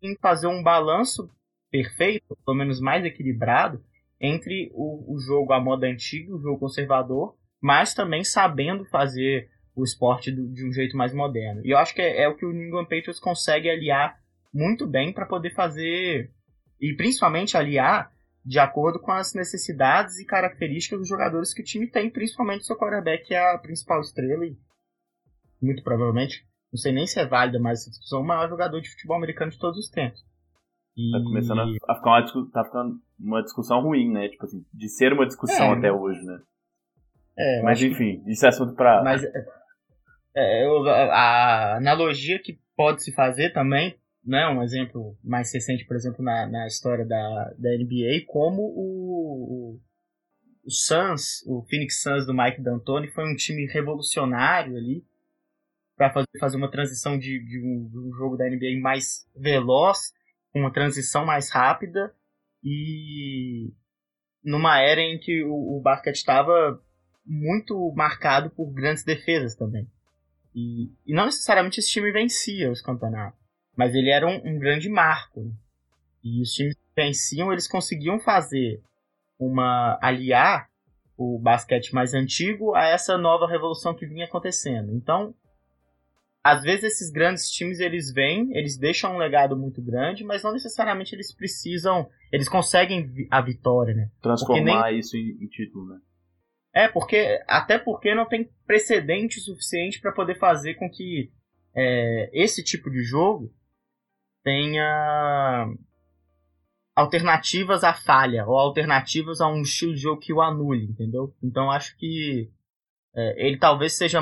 que 0.00 0.16
fazer 0.20 0.48
um 0.48 0.62
balanço 0.62 1.30
perfeito, 1.70 2.36
pelo 2.44 2.56
menos 2.56 2.80
mais 2.80 3.04
equilibrado, 3.04 3.82
entre 4.20 4.70
o, 4.74 5.14
o 5.14 5.18
jogo 5.18 5.52
à 5.52 5.60
moda 5.60 5.86
antiga, 5.86 6.34
o 6.34 6.40
jogo 6.40 6.58
conservador, 6.58 7.36
mas 7.60 7.94
também 7.94 8.24
sabendo 8.24 8.84
fazer 8.86 9.48
o 9.74 9.84
esporte 9.84 10.30
do, 10.30 10.52
de 10.52 10.66
um 10.66 10.72
jeito 10.72 10.96
mais 10.96 11.14
moderno. 11.14 11.64
E 11.64 11.70
eu 11.70 11.78
acho 11.78 11.94
que 11.94 12.02
é, 12.02 12.22
é 12.22 12.28
o 12.28 12.36
que 12.36 12.44
o 12.44 12.52
New 12.52 12.66
England 12.66 12.84
Patriots 12.84 13.20
consegue 13.20 13.70
aliar 13.70 14.18
muito 14.52 14.86
bem 14.86 15.12
para 15.12 15.26
poder 15.26 15.54
fazer, 15.54 16.30
e 16.80 16.94
principalmente 16.94 17.56
aliar 17.56 18.10
de 18.44 18.58
acordo 18.58 18.98
com 18.98 19.12
as 19.12 19.34
necessidades 19.34 20.18
e 20.18 20.24
características 20.24 20.98
dos 20.98 21.08
jogadores 21.08 21.52
que 21.52 21.60
o 21.60 21.64
time 21.64 21.86
tem, 21.86 22.10
principalmente 22.10 22.66
seu 22.66 22.76
quarterback, 22.76 23.26
que 23.26 23.34
é 23.34 23.54
a 23.54 23.58
principal 23.58 24.00
estrela 24.00 24.46
e 24.46 24.56
muito 25.62 25.82
provavelmente, 25.82 26.46
não 26.72 26.78
sei 26.78 26.92
nem 26.92 27.06
se 27.06 27.20
é 27.20 27.26
válida 27.26 27.58
mais 27.58 27.80
essa 27.80 27.90
discussão, 27.90 28.22
o 28.22 28.26
maior 28.26 28.48
jogador 28.48 28.80
de 28.80 28.88
futebol 28.88 29.16
americano 29.16 29.50
de 29.50 29.58
todos 29.58 29.78
os 29.78 29.90
tempos. 29.90 30.24
E... 30.96 31.10
Tá 31.12 31.18
começando 31.22 31.60
a 31.60 31.94
ficar 31.94 32.10
uma, 32.10 32.50
tá 32.50 32.64
ficando 32.64 33.00
uma 33.18 33.42
discussão 33.42 33.80
ruim, 33.80 34.10
né? 34.10 34.28
Tipo 34.28 34.44
assim, 34.44 34.64
de 34.72 34.88
ser 34.88 35.12
uma 35.12 35.26
discussão 35.26 35.74
é, 35.74 35.78
até 35.78 35.92
hoje, 35.92 36.22
né? 36.24 36.40
É, 37.38 37.62
mas 37.62 37.80
enfim, 37.82 38.22
isso 38.26 38.44
é 38.44 38.48
assunto 38.48 38.74
pra. 38.74 39.02
Mas 39.02 39.22
é, 40.34 40.64
eu, 40.64 40.88
a 40.88 41.76
analogia 41.76 42.38
que 42.38 42.58
pode 42.76 43.02
se 43.02 43.12
fazer 43.12 43.52
também, 43.52 43.96
né, 44.24 44.46
um 44.48 44.62
exemplo 44.62 45.16
mais 45.22 45.52
recente, 45.52 45.84
por 45.84 45.96
exemplo, 45.96 46.24
na, 46.24 46.46
na 46.46 46.66
história 46.66 47.04
da, 47.04 47.52
da 47.58 47.70
NBA, 47.76 48.24
como 48.26 48.62
o, 48.62 49.74
o, 49.74 49.80
o 50.64 50.70
Suns, 50.70 51.44
o 51.46 51.62
Phoenix 51.68 52.00
Suns 52.00 52.26
do 52.26 52.34
Mike 52.34 52.62
D'Antoni 52.62 53.08
foi 53.08 53.24
um 53.30 53.36
time 53.36 53.66
revolucionário 53.66 54.76
ali 54.76 55.04
para 55.96 56.10
fazer, 56.10 56.38
fazer 56.38 56.56
uma 56.56 56.70
transição 56.70 57.18
de, 57.18 57.38
de, 57.44 57.58
um, 57.58 57.88
de 57.88 57.98
um 57.98 58.12
jogo 58.16 58.36
da 58.36 58.48
NBA 58.48 58.80
mais 58.80 59.26
veloz, 59.36 60.12
uma 60.54 60.72
transição 60.72 61.24
mais 61.24 61.50
rápida 61.50 62.14
e 62.62 63.72
numa 64.42 64.80
era 64.80 65.00
em 65.00 65.18
que 65.18 65.44
o, 65.44 65.78
o 65.78 65.80
basquete 65.80 66.16
estava 66.16 66.80
muito 67.24 67.92
marcado 67.94 68.50
por 68.50 68.72
grandes 68.72 69.04
defesas 69.04 69.54
também. 69.54 69.88
E, 70.54 70.90
e, 71.06 71.14
não 71.14 71.26
necessariamente 71.26 71.78
esse 71.78 71.90
time 71.90 72.10
vencia 72.10 72.70
os 72.70 72.82
campeonatos, 72.82 73.38
mas 73.76 73.94
ele 73.94 74.10
era 74.10 74.26
um, 74.26 74.40
um 74.44 74.58
grande 74.58 74.88
marco. 74.88 75.42
Né? 75.44 75.52
E 76.24 76.42
os 76.42 76.52
times 76.52 76.74
que 76.74 76.80
venciam, 76.96 77.52
eles 77.52 77.68
conseguiam 77.68 78.18
fazer 78.18 78.82
uma 79.38 79.98
aliar 80.02 80.68
o 81.16 81.38
basquete 81.38 81.94
mais 81.94 82.14
antigo 82.14 82.74
a 82.74 82.84
essa 82.86 83.16
nova 83.16 83.46
revolução 83.46 83.94
que 83.94 84.06
vinha 84.06 84.24
acontecendo. 84.24 84.92
Então, 84.94 85.34
às 86.42 86.62
vezes 86.62 86.84
esses 86.84 87.10
grandes 87.10 87.50
times 87.50 87.80
eles 87.80 88.12
vêm, 88.12 88.50
eles 88.56 88.78
deixam 88.78 89.14
um 89.14 89.18
legado 89.18 89.56
muito 89.56 89.82
grande, 89.82 90.24
mas 90.24 90.42
não 90.42 90.52
necessariamente 90.52 91.14
eles 91.14 91.34
precisam, 91.34 92.08
eles 92.32 92.48
conseguem 92.48 93.28
a 93.30 93.40
vitória, 93.42 93.94
né? 93.94 94.10
Transformar 94.22 94.90
nem... 94.90 94.98
isso 94.98 95.16
em, 95.16 95.36
em, 95.40 95.46
título, 95.48 95.86
né? 95.86 96.00
É, 96.72 96.88
porque 96.88 97.42
até 97.46 97.78
porque 97.78 98.14
não 98.14 98.26
tem 98.26 98.48
precedente 98.66 99.40
suficiente 99.40 100.00
para 100.00 100.12
poder 100.12 100.38
fazer 100.38 100.74
com 100.74 100.88
que 100.88 101.30
é, 101.74 102.30
esse 102.32 102.64
tipo 102.64 102.90
de 102.90 103.02
jogo 103.02 103.52
tenha 104.42 105.68
alternativas 106.96 107.84
à 107.84 107.92
falha 107.92 108.46
ou 108.46 108.56
alternativas 108.56 109.40
a 109.40 109.48
um 109.48 109.62
estilo 109.62 109.94
de 109.94 110.00
jogo 110.00 110.20
que 110.20 110.32
o 110.32 110.40
anule, 110.40 110.84
entendeu? 110.84 111.34
Então 111.42 111.70
acho 111.70 111.96
que 111.98 112.50
é, 113.14 113.46
ele 113.46 113.58
talvez 113.58 113.96
seja 113.96 114.20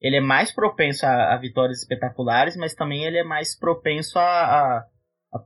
ele 0.00 0.16
é 0.16 0.20
mais 0.20 0.52
propenso 0.52 1.04
a, 1.04 1.34
a, 1.34 1.36
vitórias 1.36 1.80
espetaculares, 1.80 2.56
mas 2.56 2.74
também 2.74 3.04
ele 3.04 3.18
é 3.18 3.24
mais 3.24 3.56
propenso 3.56 4.18
a, 4.18 4.22
a, 4.22 4.86
a 5.34 5.38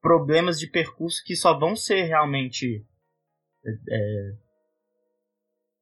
problemas 0.00 0.58
de 0.58 0.66
percurso 0.66 1.22
que 1.24 1.36
só 1.36 1.58
vão 1.58 1.76
ser 1.76 2.04
realmente 2.04 2.84
é, 3.64 4.32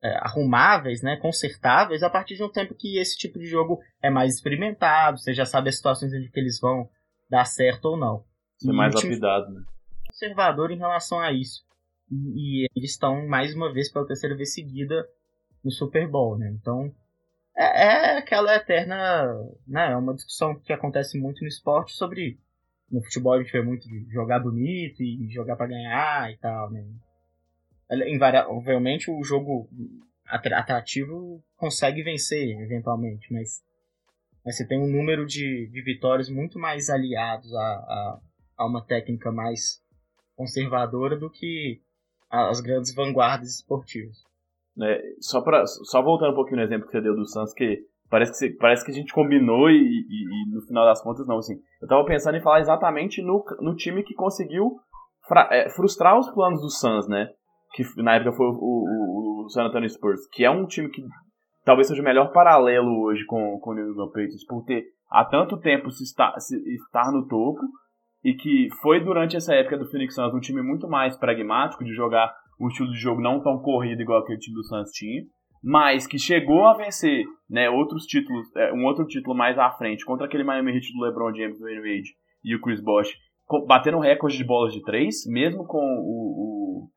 é, 0.02 0.16
arrumáveis, 0.18 1.02
né, 1.02 1.16
consertáveis, 1.16 2.02
a 2.02 2.10
partir 2.10 2.34
de 2.34 2.42
um 2.42 2.50
tempo 2.50 2.74
que 2.74 2.98
esse 2.98 3.16
tipo 3.16 3.38
de 3.38 3.46
jogo 3.46 3.80
é 4.02 4.10
mais 4.10 4.34
experimentado, 4.34 5.18
você 5.18 5.32
já 5.32 5.44
sabe 5.44 5.68
as 5.68 5.76
situações 5.76 6.12
em 6.12 6.28
que 6.28 6.40
eles 6.40 6.58
vão 6.60 6.88
dar 7.30 7.44
certo 7.44 7.86
ou 7.86 7.96
não. 7.96 8.24
Ser 8.58 8.72
mais 8.72 8.94
lapidado, 8.94 9.52
né? 9.52 9.62
Conservador 10.08 10.70
em 10.70 10.78
relação 10.78 11.20
a 11.20 11.32
isso. 11.32 11.62
E, 12.10 12.62
e 12.64 12.68
eles 12.74 12.92
estão, 12.92 13.26
mais 13.26 13.54
uma 13.54 13.72
vez, 13.72 13.92
pela 13.92 14.06
terceira 14.06 14.36
vez 14.36 14.54
seguida, 14.54 15.06
no 15.62 15.70
Super 15.70 16.08
Bowl, 16.08 16.38
né? 16.38 16.50
Então, 16.58 16.92
é, 17.56 17.64
é 17.64 18.18
aquela 18.18 18.54
eterna, 18.54 19.32
né, 19.66 19.92
é 19.92 19.96
uma 19.96 20.14
discussão 20.14 20.58
que 20.60 20.72
acontece 20.72 21.18
muito 21.18 21.40
no 21.42 21.48
esporte 21.48 21.92
sobre 21.92 22.38
no 22.90 23.02
futebol 23.02 23.34
a 23.34 23.42
gente 23.42 23.52
vê 23.52 23.62
muito 23.62 23.88
de 23.88 24.06
jogar 24.12 24.38
bonito 24.38 25.02
e 25.02 25.28
jogar 25.28 25.56
para 25.56 25.66
ganhar 25.66 26.30
e 26.30 26.36
tal, 26.38 26.70
né? 26.70 26.84
Invariavelmente 28.08 29.10
o 29.10 29.22
jogo 29.22 29.68
atrativo 30.24 31.42
consegue 31.56 32.02
vencer 32.02 32.60
eventualmente, 32.60 33.32
mas, 33.32 33.62
mas 34.44 34.56
você 34.56 34.66
tem 34.66 34.78
um 34.78 34.90
número 34.90 35.26
de, 35.26 35.68
de 35.68 35.82
vitórias 35.82 36.28
muito 36.28 36.58
mais 36.58 36.90
aliados 36.90 37.52
a, 37.54 37.60
a, 37.60 38.20
a 38.58 38.66
uma 38.66 38.84
técnica 38.84 39.30
mais 39.30 39.80
conservadora 40.34 41.16
do 41.16 41.30
que 41.30 41.80
as 42.28 42.60
grandes 42.60 42.94
vanguardas 42.94 43.54
esportivas. 43.54 44.25
Né? 44.76 44.98
Só, 45.20 45.42
só 45.84 46.02
voltando 46.02 46.32
um 46.32 46.34
pouquinho 46.34 46.58
no 46.58 46.62
exemplo 46.62 46.86
que 46.86 46.92
você 46.92 47.00
deu 47.00 47.14
do 47.14 47.26
Santos, 47.26 47.54
que 47.54 47.80
parece 48.10 48.38
que, 48.38 48.56
parece 48.56 48.84
que 48.84 48.90
a 48.90 48.94
gente 48.94 49.12
combinou 49.12 49.70
e, 49.70 49.74
e, 49.74 50.50
e, 50.50 50.54
no 50.54 50.60
final 50.66 50.84
das 50.84 51.02
contas 51.02 51.26
não, 51.26 51.38
assim. 51.38 51.54
Eu 51.80 51.88
tava 51.88 52.04
pensando 52.04 52.36
em 52.36 52.42
falar 52.42 52.60
exatamente 52.60 53.22
no, 53.22 53.44
no 53.60 53.74
time 53.74 54.02
que 54.02 54.14
conseguiu 54.14 54.76
fra, 55.26 55.48
é, 55.50 55.70
frustrar 55.70 56.18
os 56.18 56.30
planos 56.30 56.60
do 56.60 56.70
Suns, 56.70 57.08
né? 57.08 57.30
Que 57.74 57.84
na 58.02 58.16
época 58.16 58.32
foi 58.32 58.46
o, 58.46 58.52
o, 58.52 59.44
o 59.44 59.48
San 59.48 59.64
Antonio 59.64 59.88
Spurs, 59.88 60.26
que 60.32 60.44
é 60.44 60.50
um 60.50 60.66
time 60.66 60.90
que 60.90 61.02
talvez 61.64 61.88
seja 61.88 62.00
o 62.00 62.04
melhor 62.04 62.32
paralelo 62.32 63.02
hoje 63.02 63.24
com, 63.26 63.58
com 63.60 63.70
o 63.70 63.74
New 63.74 63.90
England 63.90 64.08
Patriots, 64.08 64.46
por 64.46 64.64
ter 64.64 64.84
há 65.10 65.24
tanto 65.24 65.58
tempo 65.58 65.90
se 65.90 66.04
estar, 66.04 66.38
se 66.38 66.56
estar 66.74 67.10
no 67.12 67.26
topo, 67.26 67.60
e 68.24 68.34
que 68.34 68.68
foi 68.82 69.02
durante 69.04 69.36
essa 69.36 69.54
época 69.54 69.78
do 69.78 69.90
Phoenix 69.90 70.14
Suns 70.14 70.34
um 70.34 70.40
time 70.40 70.62
muito 70.62 70.88
mais 70.88 71.16
pragmático, 71.16 71.84
de 71.84 71.94
jogar 71.94 72.34
um 72.58 72.68
estilo 72.68 72.90
de 72.90 72.98
jogo 72.98 73.20
não 73.20 73.42
tão 73.42 73.58
corrido 73.58 74.00
igual 74.00 74.20
aquele 74.20 74.38
time 74.38 74.54
do 74.54 74.64
Suns 74.64 74.90
tinha, 74.90 75.22
mas 75.62 76.06
que 76.06 76.18
chegou 76.18 76.66
a 76.66 76.74
vencer 76.74 77.24
né, 77.48 77.68
outros 77.68 78.06
títulos, 78.06 78.46
é, 78.56 78.72
um 78.72 78.84
outro 78.84 79.06
título 79.06 79.36
mais 79.36 79.58
à 79.58 79.70
frente 79.72 80.04
contra 80.04 80.26
aquele 80.26 80.44
Miami 80.44 80.72
Heat 80.72 80.92
do 80.92 81.00
LeBron 81.00 81.34
James, 81.34 81.58
do 81.58 81.64
Wade 81.64 82.14
e 82.44 82.54
o 82.54 82.60
Chris 82.60 82.80
Bosh, 82.80 83.12
batendo 83.66 83.98
recorde 83.98 84.36
de 84.36 84.44
bolas 84.44 84.72
de 84.72 84.82
três, 84.82 85.26
mesmo 85.26 85.66
com 85.66 85.78
o, 85.78 86.86
o... 86.86 86.90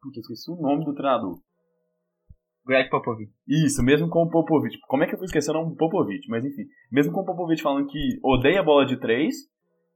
Puta, 0.00 0.20
esqueci 0.20 0.50
o 0.50 0.56
nome 0.56 0.84
do 0.84 0.94
treinador. 0.94 1.38
Greg 2.66 2.88
Popovich. 2.88 3.30
Isso, 3.46 3.82
mesmo 3.82 4.08
com 4.08 4.22
o 4.22 4.30
Popovich. 4.30 4.78
Como 4.88 5.04
é 5.04 5.06
que 5.06 5.14
eu 5.14 5.18
fui 5.18 5.26
esquecer 5.26 5.50
o 5.50 5.54
nome 5.54 5.70
do 5.70 5.76
Popovich? 5.76 6.26
Mas 6.28 6.44
enfim, 6.44 6.64
mesmo 6.90 7.12
com 7.12 7.20
o 7.20 7.24
Popovich 7.24 7.62
falando 7.62 7.86
que 7.86 8.18
odeia 8.22 8.62
bola 8.62 8.86
de 8.86 8.98
três, 8.98 9.34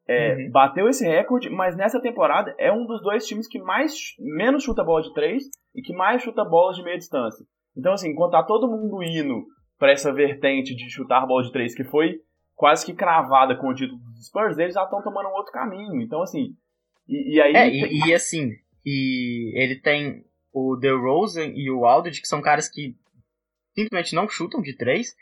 é, 0.09 0.35
uhum. 0.35 0.51
Bateu 0.51 0.89
esse 0.89 1.07
recorde, 1.07 1.51
mas 1.51 1.77
nessa 1.77 2.01
temporada 2.01 2.55
é 2.59 2.73
um 2.73 2.87
dos 2.87 3.03
dois 3.03 3.27
times 3.27 3.47
que 3.47 3.59
mais 3.59 3.93
menos 4.19 4.65
chuta 4.65 4.83
bola 4.83 5.03
de 5.03 5.13
três 5.13 5.45
e 5.75 5.83
que 5.83 5.93
mais 5.93 6.23
chuta 6.23 6.43
bolas 6.45 6.77
de 6.77 6.83
meia 6.83 6.97
distância. 6.97 7.45
Então, 7.77 7.93
assim, 7.93 8.11
enquanto 8.11 8.33
tá 8.33 8.43
todo 8.43 8.67
mundo 8.67 9.03
indo 9.03 9.45
para 9.79 9.93
essa 9.93 10.13
vertente 10.13 10.75
de 10.75 10.91
chutar 10.91 11.27
bola 11.27 11.45
de 11.45 11.53
três, 11.53 11.75
que 11.75 11.85
foi 11.85 12.21
quase 12.57 12.87
que 12.87 12.95
cravada 12.95 13.55
com 13.55 13.69
o 13.69 13.75
título 13.75 14.01
dos 14.01 14.27
Spurs, 14.27 14.59
eles 14.59 14.75
já 14.75 14.83
estão 14.83 15.03
tomando 15.03 15.29
um 15.29 15.33
outro 15.33 15.53
caminho. 15.53 16.01
Então, 16.01 16.23
assim. 16.23 16.57
E, 17.07 17.37
e 17.37 17.41
aí. 17.43 17.55
É, 17.55 17.69
e, 17.69 18.09
e, 18.09 18.15
assim, 18.15 18.53
e 18.85 19.53
ele 19.55 19.77
tem 19.77 20.25
o 20.53 20.75
DeRozan 20.75 21.53
e 21.55 21.71
o 21.71 21.85
Aldridge, 21.85 22.23
que 22.23 22.27
são 22.29 22.41
caras 22.41 22.69
que 22.69 22.97
simplesmente 23.75 24.15
não 24.15 24.27
chutam 24.27 24.63
de 24.63 24.75
três, 24.75 25.15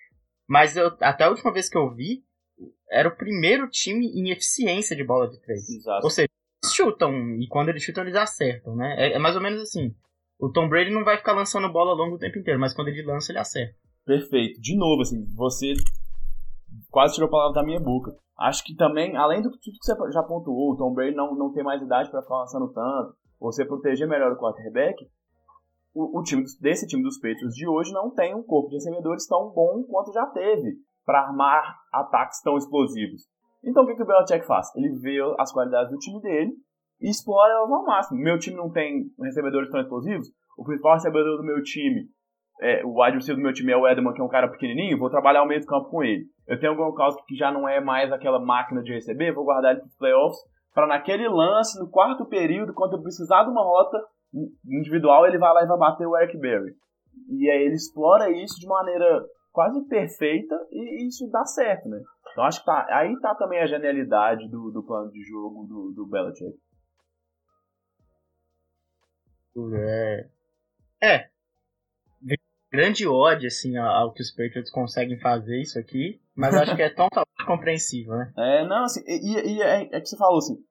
mas 0.49 0.77
eu, 0.77 0.97
até 1.01 1.25
a 1.25 1.31
última 1.31 1.53
vez 1.53 1.69
que 1.69 1.77
eu 1.77 1.93
vi, 1.93 2.23
era 2.91 3.09
o 3.09 3.17
primeiro 3.17 3.69
time 3.69 4.07
em 4.07 4.31
eficiência 4.31 4.97
de 4.97 5.05
bola 5.05 5.29
de 5.29 5.41
três. 5.41 5.69
Exato. 5.69 6.05
Ou 6.05 6.11
seja, 6.11 6.29
eles 6.63 6.75
chutam, 6.75 7.13
e 7.41 7.47
quando 7.49 7.69
eles 7.69 7.83
chutam, 7.83 8.05
eles 8.05 8.17
acertam, 8.17 8.75
né? 8.77 8.95
É, 8.99 9.13
é, 9.15 9.19
mais 9.19 9.37
ou 9.37 9.43
menos 9.43 9.61
assim. 9.61 9.95
O 10.39 10.51
Tom 10.51 10.69
Brady 10.69 10.91
não 10.91 11.05
vai 11.05 11.17
ficar 11.17 11.33
lançando 11.33 11.73
bola 11.73 11.91
ao 11.91 11.97
longo 11.97 12.17
do 12.17 12.21
tempo 12.21 12.39
inteiro, 12.39 12.61
mas 12.61 12.75
quando 12.75 12.89
ele 12.89 13.03
lança, 13.03 13.33
ele 13.33 13.39
acerta. 13.39 13.75
Perfeito. 14.05 14.61
De 14.61 14.77
novo, 14.77 15.03
assim, 15.03 15.25
você 15.35 15.73
quase 16.91 17.15
tirou 17.15 17.29
a 17.29 17.31
palavra 17.31 17.55
da 17.55 17.67
minha 17.67 17.81
boca. 17.81 18.15
Acho 18.39 18.63
que 18.65 18.75
também, 18.75 19.17
além 19.17 19.41
do 19.41 19.51
tudo 19.51 19.61
que 19.61 19.71
você 19.81 19.95
já 20.13 20.23
pontuou, 20.23 20.73
o 20.73 20.77
Tom 20.77 20.93
Brady 20.93 21.17
não, 21.17 21.35
não 21.35 21.53
tem 21.53 21.65
mais 21.65 21.81
idade 21.83 22.11
para 22.11 22.23
ficar 22.23 22.37
lançando 22.37 22.71
tanto, 22.73 23.17
você 23.41 23.65
proteger 23.65 24.07
melhor 24.07 24.33
o 24.33 24.39
quarterback, 24.39 24.95
o, 25.95 26.19
o 26.19 26.23
time 26.23 26.45
desse 26.61 26.87
time 26.87 27.03
dos 27.03 27.17
Patriots 27.17 27.55
de 27.55 27.67
hoje 27.67 27.93
não 27.93 28.11
tem 28.11 28.35
um 28.35 28.43
corpo 28.43 28.69
de 28.69 28.75
recebedores 28.75 29.27
tão 29.27 29.51
bom 29.51 29.83
quanto 29.85 30.13
já 30.13 30.27
teve 30.27 30.77
para 31.07 31.21
armar 31.21 31.77
ataques 31.93 32.43
tão 32.43 32.59
explosivos. 32.59 33.23
Então 33.65 33.85
o 33.85 33.87
que, 33.87 33.95
que 33.95 34.03
o 34.03 34.07
Belichick 34.07 34.45
faz? 34.45 34.75
Ele 34.77 34.91
vê 35.01 35.19
as 35.39 35.53
qualidades 35.53 35.91
do 35.91 35.99
time 35.99 36.21
dele 36.21 36.53
e 37.01 37.09
explora 37.09 37.55
elas 37.55 37.71
ao 37.71 37.85
máximo. 37.85 38.21
Meu 38.21 38.39
time 38.39 38.57
não 38.57 38.71
tem 38.71 39.05
recebedores 39.21 39.71
tão 39.71 39.81
explosivos. 39.81 40.29
O 40.59 40.65
principal 40.65 40.95
recebedor 40.95 41.37
do 41.37 41.45
meu 41.45 41.63
time, 41.63 42.09
é, 42.61 42.85
o 42.85 43.01
wide 43.01 43.17
receiver 43.17 43.37
do 43.37 43.43
meu 43.43 43.53
time 43.53 43.73
é 43.73 43.77
o 43.77 43.87
Edelman, 43.87 44.13
que 44.13 44.21
é 44.21 44.25
um 44.25 44.29
cara 44.29 44.49
pequenininho, 44.49 44.99
vou 44.99 45.11
trabalhar 45.11 45.43
o 45.43 45.47
meio 45.47 45.61
do 45.61 45.67
campo 45.67 45.91
com 45.91 46.03
ele. 46.03 46.25
Eu 46.47 46.59
tenho 46.59 46.73
algum 46.73 46.95
caso 46.95 47.17
que 47.27 47.37
já 47.37 47.53
não 47.53 47.69
é 47.69 47.81
mais 47.81 48.13
aquela 48.13 48.41
máquina 48.41 48.83
de 48.83 48.93
receber, 48.93 49.33
vou 49.33 49.45
guardar 49.45 49.73
ele 49.73 49.81
para 49.81 49.89
os 49.89 49.97
playoffs, 49.97 50.39
para 50.75 50.87
naquele 50.87 51.29
lance, 51.29 51.79
no 51.79 51.91
quarto 51.91 52.25
período, 52.27 52.75
quando 52.75 52.97
eu 52.97 53.03
precisar 53.03 53.45
de 53.45 53.51
uma 53.51 53.63
rota 53.63 53.99
individual, 54.67 55.27
ele 55.27 55.39
vai 55.39 55.53
lá 55.53 55.63
e 55.63 55.67
vai 55.67 55.79
bater 55.79 56.07
o 56.07 56.17
Eric 56.17 56.37
Berry. 56.39 56.75
E 57.31 57.51
aí 57.51 57.63
ele 57.65 57.75
explora 57.75 58.31
isso 58.31 58.61
de 58.61 58.67
maneira 58.67 59.25
quase 59.57 59.81
perfeita 59.89 60.55
e 60.71 61.09
isso 61.09 61.27
dá 61.31 61.43
certo, 61.47 61.89
né? 61.89 61.99
Então 62.31 62.45
acho 62.45 62.61
que 62.61 62.67
tá, 62.67 62.87
aí 62.91 63.19
tá 63.21 63.35
também 63.35 63.59
a 63.59 63.67
genialidade 63.67 64.47
do, 64.51 64.71
do 64.71 64.83
plano 64.83 65.11
de 65.11 65.23
jogo 65.23 65.65
do, 65.65 65.93
do 65.93 66.07
Belichick. 66.07 66.55
É. 69.75 70.29
É. 71.03 71.31
Grande 72.71 73.09
ódio, 73.09 73.47
assim, 73.47 73.79
ao 73.79 74.13
que 74.13 74.21
os 74.21 74.31
Patriots 74.31 74.71
conseguem 74.71 75.19
fazer 75.19 75.59
isso 75.59 75.79
aqui, 75.79 76.21
mas 76.35 76.55
acho 76.55 76.77
que 76.77 76.83
é 76.83 76.91
tão 76.91 77.09
compreensível, 77.47 78.15
né? 78.15 78.35
É, 78.37 78.67
não, 78.67 78.85
assim, 78.85 79.03
e, 79.07 79.55
e 79.55 79.63
é, 79.63 79.89
é 79.91 80.01
que 80.03 80.07
você 80.07 80.19
falou 80.19 80.37
assim, 80.37 80.63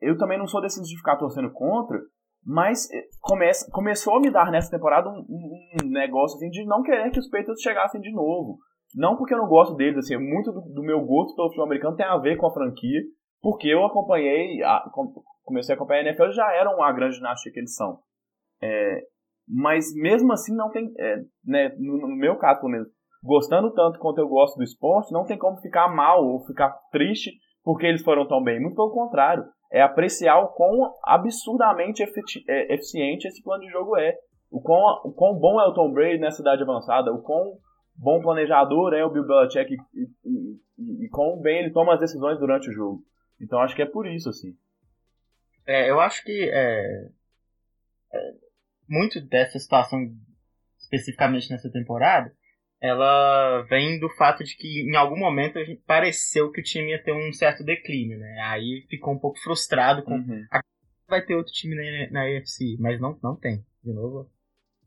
eu 0.00 0.16
também 0.16 0.38
não 0.38 0.46
sou 0.46 0.60
desses 0.60 0.86
de 0.86 0.96
ficar 0.96 1.16
torcendo 1.16 1.50
contra, 1.50 2.00
mas 2.48 2.90
eh, 2.90 3.02
começa, 3.20 3.70
começou 3.70 4.16
a 4.16 4.20
me 4.20 4.30
dar 4.30 4.50
nessa 4.50 4.70
temporada 4.70 5.10
um, 5.10 5.20
um, 5.28 5.90
negócio 5.90 6.38
assim, 6.38 6.48
de 6.48 6.64
não 6.64 6.82
querer 6.82 7.10
que 7.10 7.18
os 7.18 7.28
Patriots 7.28 7.60
chegassem 7.60 8.00
de 8.00 8.10
novo. 8.10 8.56
Não 8.94 9.16
porque 9.18 9.34
eu 9.34 9.38
não 9.38 9.46
gosto 9.46 9.76
deles, 9.76 9.98
assim, 9.98 10.16
muito 10.16 10.50
do, 10.50 10.62
do 10.62 10.82
meu 10.82 10.98
gosto 11.04 11.36
pelo 11.36 11.48
futebol 11.48 11.66
americano 11.66 11.94
tem 11.94 12.06
a 12.06 12.16
ver 12.16 12.38
com 12.38 12.46
a 12.46 12.54
franquia, 12.54 13.02
porque 13.42 13.68
eu 13.68 13.84
acompanhei, 13.84 14.62
a, 14.62 14.82
comecei 15.44 15.74
a 15.74 15.76
acompanhar 15.76 16.00
a 16.00 16.08
NFL, 16.08 16.30
já 16.30 16.50
eram 16.54 16.82
a 16.82 16.90
grande 16.90 17.16
ginástica 17.16 17.52
que 17.52 17.60
eles 17.60 17.74
são. 17.74 17.98
É, 18.62 19.02
mas 19.46 19.94
mesmo 19.94 20.32
assim 20.32 20.56
não 20.56 20.70
tem, 20.70 20.90
é, 20.98 21.16
né, 21.44 21.68
no, 21.78 21.98
no, 21.98 22.16
meu 22.16 22.38
caso 22.38 22.60
pelo 22.60 22.72
menos, 22.72 22.88
gostando 23.22 23.74
tanto 23.74 23.98
quanto 23.98 24.20
eu 24.22 24.28
gosto 24.28 24.56
do 24.56 24.64
esporte, 24.64 25.12
não 25.12 25.26
tem 25.26 25.36
como 25.36 25.60
ficar 25.60 25.94
mal 25.94 26.26
ou 26.26 26.46
ficar 26.46 26.70
triste 26.90 27.30
porque 27.62 27.86
eles 27.86 28.02
foram 28.02 28.26
tão 28.26 28.42
bem. 28.42 28.58
Muito 28.58 28.74
pelo 28.74 28.90
contrário, 28.90 29.44
é 29.70 29.82
apreciar 29.82 30.38
o 30.40 30.48
quão 30.48 30.94
absurdamente 31.04 32.02
é, 32.02 32.74
eficiente 32.74 33.28
esse 33.28 33.42
plano 33.42 33.64
de 33.64 33.70
jogo 33.70 33.96
é. 33.96 34.16
O 34.50 34.60
quão, 34.62 34.80
o 35.04 35.12
quão 35.12 35.38
bom 35.38 35.60
é 35.60 35.66
o 35.66 35.74
Tom 35.74 35.92
Brady 35.92 36.18
nessa 36.18 36.40
idade 36.40 36.62
avançada, 36.62 37.12
o 37.12 37.22
quão 37.22 37.58
bom 37.94 38.20
planejador 38.22 38.94
é 38.94 39.04
o 39.04 39.10
Bill 39.10 39.26
Belichick 39.26 39.74
e, 39.74 39.76
e, 40.24 40.60
e, 40.78 41.04
e 41.04 41.08
quão 41.10 41.38
bem 41.40 41.58
ele 41.58 41.72
toma 41.72 41.94
as 41.94 42.00
decisões 42.00 42.38
durante 42.38 42.70
o 42.70 42.72
jogo. 42.72 43.02
Então 43.40 43.60
acho 43.60 43.76
que 43.76 43.82
é 43.82 43.86
por 43.86 44.06
isso, 44.06 44.28
assim. 44.30 44.56
É, 45.66 45.90
eu 45.90 46.00
acho 46.00 46.24
que 46.24 46.50
é, 46.50 47.08
é, 48.14 48.32
muito 48.88 49.20
dessa 49.20 49.58
situação, 49.58 50.00
especificamente 50.78 51.50
nessa 51.50 51.70
temporada, 51.70 52.32
ela 52.80 53.62
vem 53.62 53.98
do 53.98 54.08
fato 54.10 54.44
de 54.44 54.56
que 54.56 54.82
em 54.82 54.96
algum 54.96 55.18
momento 55.18 55.58
a 55.58 55.64
gente 55.64 55.82
pareceu 55.82 56.50
que 56.50 56.60
o 56.60 56.64
time 56.64 56.90
ia 56.90 57.02
ter 57.02 57.12
um 57.12 57.32
certo 57.32 57.64
declínio, 57.64 58.18
né? 58.18 58.40
Aí 58.42 58.86
ficou 58.88 59.14
um 59.14 59.18
pouco 59.18 59.38
frustrado 59.40 60.02
com 60.02 60.14
uhum. 60.14 60.46
vai 61.08 61.24
ter 61.24 61.34
outro 61.34 61.52
time 61.52 61.74
na, 61.74 62.10
na 62.10 62.22
AFC, 62.22 62.76
mas 62.78 63.00
não 63.00 63.18
não 63.22 63.34
tem. 63.34 63.64
De 63.82 63.92
novo, 63.92 64.30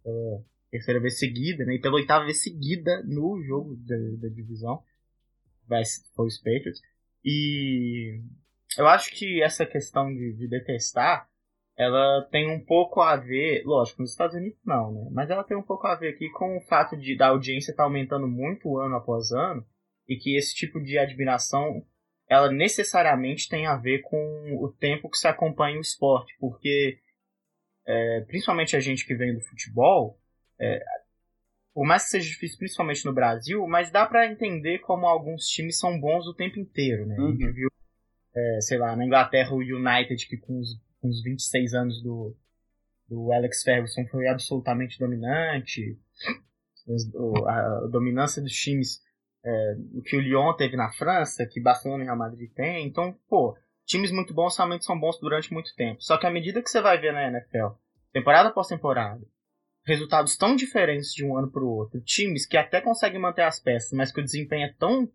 pela 0.04 0.44
terceira 0.70 1.00
vez 1.00 1.20
seguida, 1.20 1.66
né? 1.66 1.76
E 1.76 1.82
pela 1.82 1.96
oitava 1.96 2.24
vez 2.24 2.42
seguida 2.42 3.04
no 3.04 3.42
jogo 3.44 3.76
da, 3.76 3.96
da 4.22 4.34
divisão 4.34 4.82
vai 5.68 5.84
foi 6.16 6.28
os 6.28 6.38
Patriots. 6.38 6.82
E 7.24 8.22
eu 8.78 8.88
acho 8.88 9.12
que 9.12 9.42
essa 9.44 9.66
questão 9.66 10.14
de, 10.14 10.34
de 10.34 10.48
detestar 10.48 11.28
ela 11.82 12.22
tem 12.30 12.48
um 12.52 12.64
pouco 12.64 13.02
a 13.02 13.16
ver, 13.16 13.64
lógico, 13.66 14.04
nos 14.04 14.12
Estados 14.12 14.36
Unidos 14.36 14.60
não, 14.64 14.92
né? 14.92 15.10
Mas 15.12 15.32
ela 15.32 15.44
tem 15.44 15.58
um 15.58 15.64
pouco 15.64 15.88
a 15.88 15.96
ver 15.96 16.10
aqui 16.10 16.30
com 16.30 16.56
o 16.56 16.62
fato 16.62 16.96
de 16.96 17.18
da 17.18 17.30
audiência 17.30 17.72
estar 17.72 17.82
tá 17.82 17.88
aumentando 17.88 18.28
muito 18.28 18.78
ano 18.78 18.96
após 18.96 19.32
ano 19.32 19.66
e 20.08 20.16
que 20.16 20.38
esse 20.38 20.54
tipo 20.54 20.80
de 20.80 21.00
admiração 21.00 21.84
ela 22.30 22.52
necessariamente 22.52 23.50
tem 23.50 23.66
a 23.66 23.76
ver 23.76 24.04
com 24.04 24.60
o 24.62 24.72
tempo 24.72 25.10
que 25.10 25.18
se 25.18 25.28
acompanha 25.28 25.80
o 25.80 25.82
esporte, 25.82 26.36
porque 26.40 27.00
é, 27.88 28.22
principalmente 28.28 28.76
a 28.76 28.80
gente 28.80 29.04
que 29.04 29.16
vem 29.16 29.34
do 29.34 29.42
futebol, 29.42 30.20
é, 30.60 30.84
por 31.74 31.84
mais 31.84 32.04
que 32.04 32.10
seja 32.12 32.30
difícil, 32.30 32.60
principalmente 32.60 33.04
no 33.06 33.14
Brasil, 33.14 33.66
mas 33.68 33.90
dá 33.90 34.06
para 34.06 34.32
entender 34.32 34.80
como 34.80 35.08
alguns 35.08 35.48
times 35.48 35.80
são 35.80 36.00
bons 36.00 36.28
o 36.28 36.36
tempo 36.36 36.60
inteiro, 36.60 37.08
né? 37.08 37.18
Uhum. 37.18 37.28
A 37.28 37.32
gente 37.32 37.46
uhum. 37.46 37.54
viu, 37.54 37.70
é, 38.36 38.62
sei 38.62 38.78
lá, 38.78 38.96
na 38.96 39.04
Inglaterra 39.04 39.52
o 39.52 39.58
United 39.58 40.28
que 40.28 40.38
com 40.38 40.60
os 40.60 40.70
com 41.02 41.10
os 41.10 41.22
26 41.22 41.74
anos 41.74 42.02
do, 42.02 42.36
do 43.10 43.34
Alex 43.34 43.64
Ferguson 43.64 44.06
foi 44.08 44.28
absolutamente 44.28 45.00
dominante. 45.00 46.00
A, 47.48 47.88
dominância 47.92 48.42
dos 48.42 48.54
times, 48.54 49.02
é, 49.44 49.76
que 50.06 50.16
o 50.16 50.22
Lyon 50.22 50.54
teve 50.56 50.78
na 50.78 50.92
França, 50.92 51.46
que 51.46 51.62
Barcelona 51.62 52.04
e 52.04 52.06
Real 52.06 52.18
Madrid 52.18 52.52
tem. 52.54 52.88
Então, 52.88 53.18
pô, 53.28 53.58
times 53.86 54.12
muito 54.12 54.34
bons 54.34 54.56
realmente 54.56 54.86
são 54.86 55.00
bons 55.00 55.20
durante 55.20 55.52
muito 55.52 55.76
tempo. 55.76 56.02
Só 56.02 56.18
que 56.18 56.26
à 56.26 56.32
medida 56.32 56.62
que 56.62 56.70
você 56.70 56.82
vai 56.82 57.00
ver 57.00 57.14
na 57.14 57.28
NFL, 57.28 57.76
temporada 58.14 58.50
após 58.50 58.68
temporada, 58.68 59.22
resultados 59.86 60.38
tão 60.38 60.56
diferentes 60.56 61.14
de 61.14 61.26
um 61.26 61.38
ano 61.38 61.52
para 61.52 61.64
o 61.64 61.70
outro, 61.70 62.02
times 62.02 62.46
que 62.46 62.58
até 62.58 62.82
conseguem 62.82 63.20
manter 63.20 63.44
as 63.44 63.60
peças, 63.60 63.92
mas 63.92 64.12
que 64.12 64.22
o 64.22 64.24
desempenho 64.24 64.66
é 64.66 64.74
tão 64.78 65.10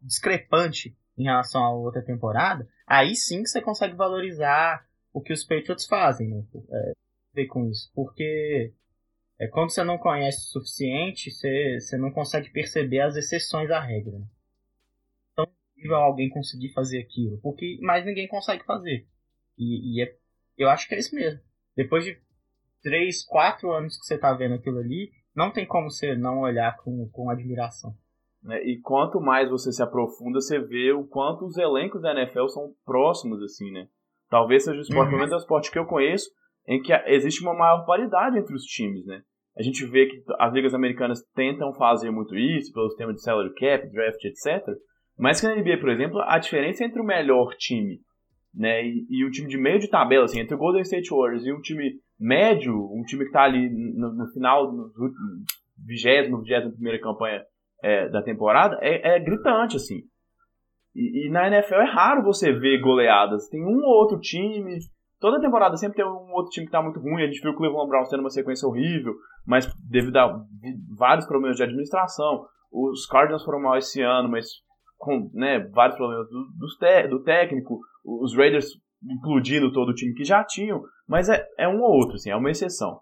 discrepante 0.00 0.96
em 1.18 1.24
relação 1.24 1.62
à 1.62 1.72
outra 1.72 2.02
temporada, 2.02 2.68
aí 2.86 3.14
sim 3.14 3.42
que 3.42 3.48
você 3.48 3.60
consegue 3.60 3.94
valorizar 3.94 4.85
o 5.16 5.22
que 5.22 5.32
os 5.32 5.44
Patriots 5.44 5.86
fazem, 5.86 6.28
né? 6.28 6.44
É, 6.70 6.92
ver 7.32 7.46
com 7.46 7.70
isso. 7.70 7.90
Porque 7.94 8.70
é, 9.38 9.46
quando 9.46 9.70
você 9.70 9.82
não 9.82 9.96
conhece 9.96 10.36
o 10.40 10.60
suficiente, 10.60 11.30
você, 11.30 11.80
você 11.80 11.96
não 11.96 12.10
consegue 12.10 12.50
perceber 12.50 13.00
as 13.00 13.16
exceções 13.16 13.70
à 13.70 13.80
regra. 13.80 14.18
Né? 14.18 14.26
Então, 15.32 15.44
é 15.46 15.74
possível 15.74 15.96
alguém 15.96 16.28
conseguir 16.28 16.68
fazer 16.74 16.98
aquilo, 17.00 17.38
porque 17.38 17.78
mais 17.80 18.04
ninguém 18.04 18.28
consegue 18.28 18.62
fazer. 18.64 19.06
E, 19.56 19.94
e 19.94 20.02
é, 20.02 20.14
eu 20.58 20.68
acho 20.68 20.86
que 20.86 20.94
é 20.94 20.98
isso 20.98 21.14
mesmo. 21.14 21.40
Depois 21.74 22.04
de 22.04 22.20
3, 22.82 23.24
4 23.24 23.72
anos 23.72 23.98
que 23.98 24.04
você 24.04 24.16
está 24.16 24.34
vendo 24.34 24.56
aquilo 24.56 24.80
ali, 24.80 25.10
não 25.34 25.50
tem 25.50 25.66
como 25.66 25.90
você 25.90 26.14
não 26.14 26.40
olhar 26.40 26.76
com, 26.76 27.08
com 27.08 27.30
admiração. 27.30 27.96
É, 28.50 28.62
e 28.68 28.82
quanto 28.82 29.18
mais 29.18 29.48
você 29.48 29.72
se 29.72 29.82
aprofunda, 29.82 30.42
você 30.42 30.60
vê 30.60 30.92
o 30.92 31.06
quanto 31.06 31.46
os 31.46 31.56
elencos 31.56 32.02
da 32.02 32.12
NFL 32.12 32.48
são 32.48 32.74
próximos, 32.84 33.42
assim, 33.42 33.70
né? 33.72 33.88
Talvez 34.28 34.64
seja 34.64 34.78
o 34.78 34.82
esporte, 34.82 35.04
uhum. 35.04 35.10
pelo 35.10 35.18
menos 35.18 35.32
é 35.32 35.36
o 35.36 35.38
esporte 35.38 35.70
que 35.70 35.78
eu 35.78 35.86
conheço, 35.86 36.28
em 36.66 36.82
que 36.82 36.92
existe 37.06 37.42
uma 37.42 37.54
maior 37.54 37.84
paridade 37.84 38.38
entre 38.38 38.54
os 38.54 38.64
times, 38.64 39.04
né? 39.06 39.22
A 39.56 39.62
gente 39.62 39.86
vê 39.86 40.06
que 40.06 40.22
as 40.38 40.52
ligas 40.52 40.74
americanas 40.74 41.22
tentam 41.34 41.72
fazer 41.72 42.10
muito 42.10 42.36
isso, 42.36 42.72
pelo 42.72 42.90
sistema 42.90 43.14
de 43.14 43.22
salary 43.22 43.54
cap, 43.54 43.90
draft, 43.90 44.22
etc. 44.24 44.62
Mas 45.18 45.40
que 45.40 45.46
na 45.46 45.56
NBA, 45.56 45.78
por 45.78 45.88
exemplo, 45.88 46.20
a 46.20 46.38
diferença 46.38 46.84
entre 46.84 47.00
o 47.00 47.04
melhor 47.04 47.54
time 47.56 48.00
né, 48.56 48.86
e, 48.86 49.06
e 49.08 49.24
o 49.24 49.30
time 49.30 49.48
de 49.48 49.58
meio 49.58 49.78
de 49.78 49.88
tabela, 49.88 50.24
assim, 50.24 50.40
entre 50.40 50.54
o 50.54 50.58
Golden 50.58 50.82
State 50.82 51.10
Warriors 51.10 51.44
e 51.44 51.52
um 51.52 51.60
time 51.60 52.00
médio, 52.18 52.74
um 52.74 53.02
time 53.02 53.22
que 53.22 53.28
está 53.28 53.42
ali 53.42 53.68
no, 53.68 54.14
no, 54.14 54.26
final, 54.32 54.72
no 54.72 54.90
vigésimo, 55.86 56.40
vigésimo 56.40 56.72
primeira 56.72 56.98
campanha 56.98 57.42
é, 57.82 58.08
da 58.08 58.22
temporada, 58.22 58.78
é, 58.80 59.16
é 59.16 59.20
gritante, 59.20 59.76
assim. 59.76 60.00
E, 60.96 61.26
e, 61.26 61.30
na 61.30 61.46
NFL 61.46 61.74
é 61.74 61.84
raro 61.84 62.22
você 62.22 62.50
ver 62.50 62.80
goleadas. 62.80 63.48
Tem 63.50 63.62
um 63.62 63.84
ou 63.84 64.00
outro 64.00 64.18
time. 64.18 64.78
Toda 65.20 65.40
temporada 65.40 65.76
sempre 65.76 65.96
tem 65.96 66.06
um 66.06 66.32
outro 66.32 66.50
time 66.50 66.64
que 66.64 66.72
tá 66.72 66.80
muito 66.80 66.98
ruim. 66.98 67.22
A 67.22 67.26
gente 67.26 67.42
viu 67.42 67.50
o 67.50 67.54
Cleveland 67.54 67.88
Browns 67.88 68.08
tendo 68.08 68.20
uma 68.20 68.30
sequência 68.30 68.66
horrível, 68.66 69.12
mas 69.46 69.70
devido 69.90 70.16
a 70.16 70.42
vários 70.96 71.26
problemas 71.26 71.58
de 71.58 71.62
administração. 71.62 72.46
Os 72.72 73.04
Cardinals 73.06 73.44
foram 73.44 73.60
mal 73.60 73.76
esse 73.76 74.00
ano, 74.00 74.30
mas 74.30 74.46
com 74.96 75.30
né, 75.34 75.58
vários 75.74 75.98
problemas 75.98 76.26
do, 76.30 76.44
do, 76.56 77.08
do 77.10 77.22
técnico. 77.22 77.78
Os 78.02 78.34
Raiders 78.34 78.66
implodindo 79.04 79.72
todo 79.72 79.90
o 79.90 79.94
time 79.94 80.14
que 80.14 80.24
já 80.24 80.42
tinham. 80.44 80.82
Mas 81.06 81.28
é, 81.28 81.46
é 81.58 81.68
um 81.68 81.82
ou 81.82 81.90
outro, 81.90 82.14
assim, 82.14 82.30
é 82.30 82.36
uma 82.36 82.50
exceção. 82.50 83.00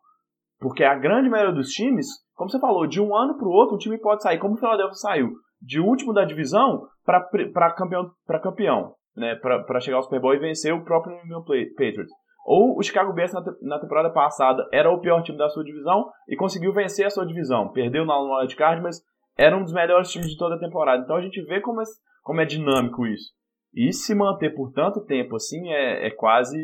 Porque 0.59 0.83
a 0.83 0.97
grande 0.97 1.29
maioria 1.29 1.55
dos 1.55 1.69
times, 1.69 2.07
como 2.35 2.51
você 2.51 2.59
falou, 2.59 2.89
de 2.89 3.01
um 3.01 3.15
ano 3.15 3.37
para 3.37 3.47
o 3.47 3.53
outro, 3.53 3.77
um 3.77 3.79
time 3.79 3.99
pode 3.99 4.23
sair, 4.23 4.39
como 4.39 4.55
o 4.55 4.59
Philadelphia 4.59 4.95
saiu 4.95 5.45
de 5.65 5.81
último 5.81 6.13
da 6.13 6.25
divisão 6.25 6.87
para 7.05 7.75
campeão, 7.75 8.11
campeão 8.43 8.95
né, 9.17 9.35
para 9.37 9.81
chegar 9.81 9.97
ao 9.97 10.03
Super 10.03 10.21
Bowl 10.21 10.35
e 10.35 10.39
vencer 10.39 10.75
o 10.75 10.85
próprio 10.85 11.15
New 11.15 11.25
England 11.25 11.45
Patriots. 11.77 12.13
Ou 12.45 12.79
o 12.79 12.83
Chicago 12.83 13.13
Bears 13.15 13.33
na, 13.33 13.43
na, 13.63 13.79
temporada 13.81 14.11
passada 14.11 14.69
era 14.71 14.91
o 14.91 15.01
pior 15.01 15.23
time 15.23 15.39
da 15.39 15.49
sua 15.49 15.65
divisão 15.65 16.11
e 16.29 16.37
conseguiu 16.37 16.75
vencer 16.75 17.07
a 17.07 17.11
sua 17.11 17.27
divisão. 17.27 17.73
Perdeu 17.73 18.05
na 18.05 18.19
wild 18.19 18.55
card, 18.55 18.83
mas 18.83 19.01
era 19.37 19.57
um 19.57 19.63
dos 19.63 19.73
melhores 19.73 20.11
times 20.11 20.29
de 20.29 20.37
toda 20.37 20.57
a 20.57 20.61
temporada. 20.61 21.03
Então 21.03 21.17
a 21.17 21.23
gente 21.23 21.43
vê 21.43 21.61
como 21.61 21.81
é, 21.81 21.85
como 22.23 22.41
é 22.43 22.45
dinâmico 22.45 23.07
isso. 23.07 23.33
E 23.73 23.93
se 23.93 24.15
manter 24.15 24.55
por 24.55 24.73
tanto 24.73 25.05
tempo 25.05 25.37
assim 25.37 25.73
é, 25.73 26.07
é 26.07 26.11
quase 26.11 26.59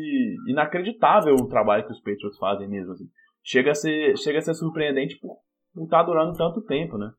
inacreditável 0.47 1.33
o 1.35 1.49
trabalho 1.49 1.85
que 1.85 1.91
os 1.91 1.99
Patriots 1.99 2.37
fazem 2.37 2.69
mesmo. 2.69 2.93
Assim. 2.93 3.05
Chega, 3.43 3.71
a 3.71 3.75
ser, 3.75 4.15
chega 4.17 4.37
a 4.37 4.41
ser 4.41 4.53
surpreendente 4.53 5.17
por, 5.19 5.37
por 5.73 5.83
estar 5.85 5.97
tá 5.97 6.03
durando 6.03 6.37
tanto 6.37 6.61
tempo, 6.61 6.95
né? 6.97 7.11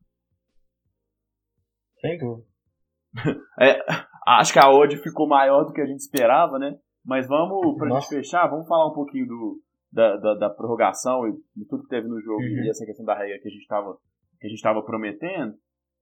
Sem 2.03 2.17
dúvida. 2.17 2.47
É, 3.61 3.79
acho 4.27 4.51
que 4.51 4.59
a 4.59 4.69
odd 4.69 4.97
ficou 4.97 5.27
maior 5.27 5.63
do 5.63 5.71
que 5.71 5.81
a 5.81 5.85
gente 5.85 5.99
esperava, 5.99 6.57
né? 6.57 6.75
Mas 7.05 7.27
vamos, 7.27 7.77
pra 7.77 7.87
Nossa. 7.87 8.01
gente 8.01 8.23
fechar, 8.23 8.47
vamos 8.47 8.67
falar 8.67 8.89
um 8.89 8.93
pouquinho 8.93 9.27
do, 9.27 9.61
da, 9.91 10.17
da, 10.17 10.33
da 10.33 10.49
prorrogação 10.49 11.27
e 11.27 11.33
de 11.55 11.67
tudo 11.67 11.83
que 11.83 11.89
teve 11.89 12.07
no 12.07 12.19
jogo 12.19 12.41
uhum. 12.41 12.63
e 12.63 12.69
essa 12.69 12.85
questão 12.85 13.05
da 13.05 13.13
regra 13.13 13.37
que 13.39 13.47
a 13.47 13.51
gente 13.51 13.61
estava 13.61 13.95
que 14.39 14.47
a 14.47 14.49
gente 14.49 14.57
estava 14.57 14.81
prometendo. 14.81 15.53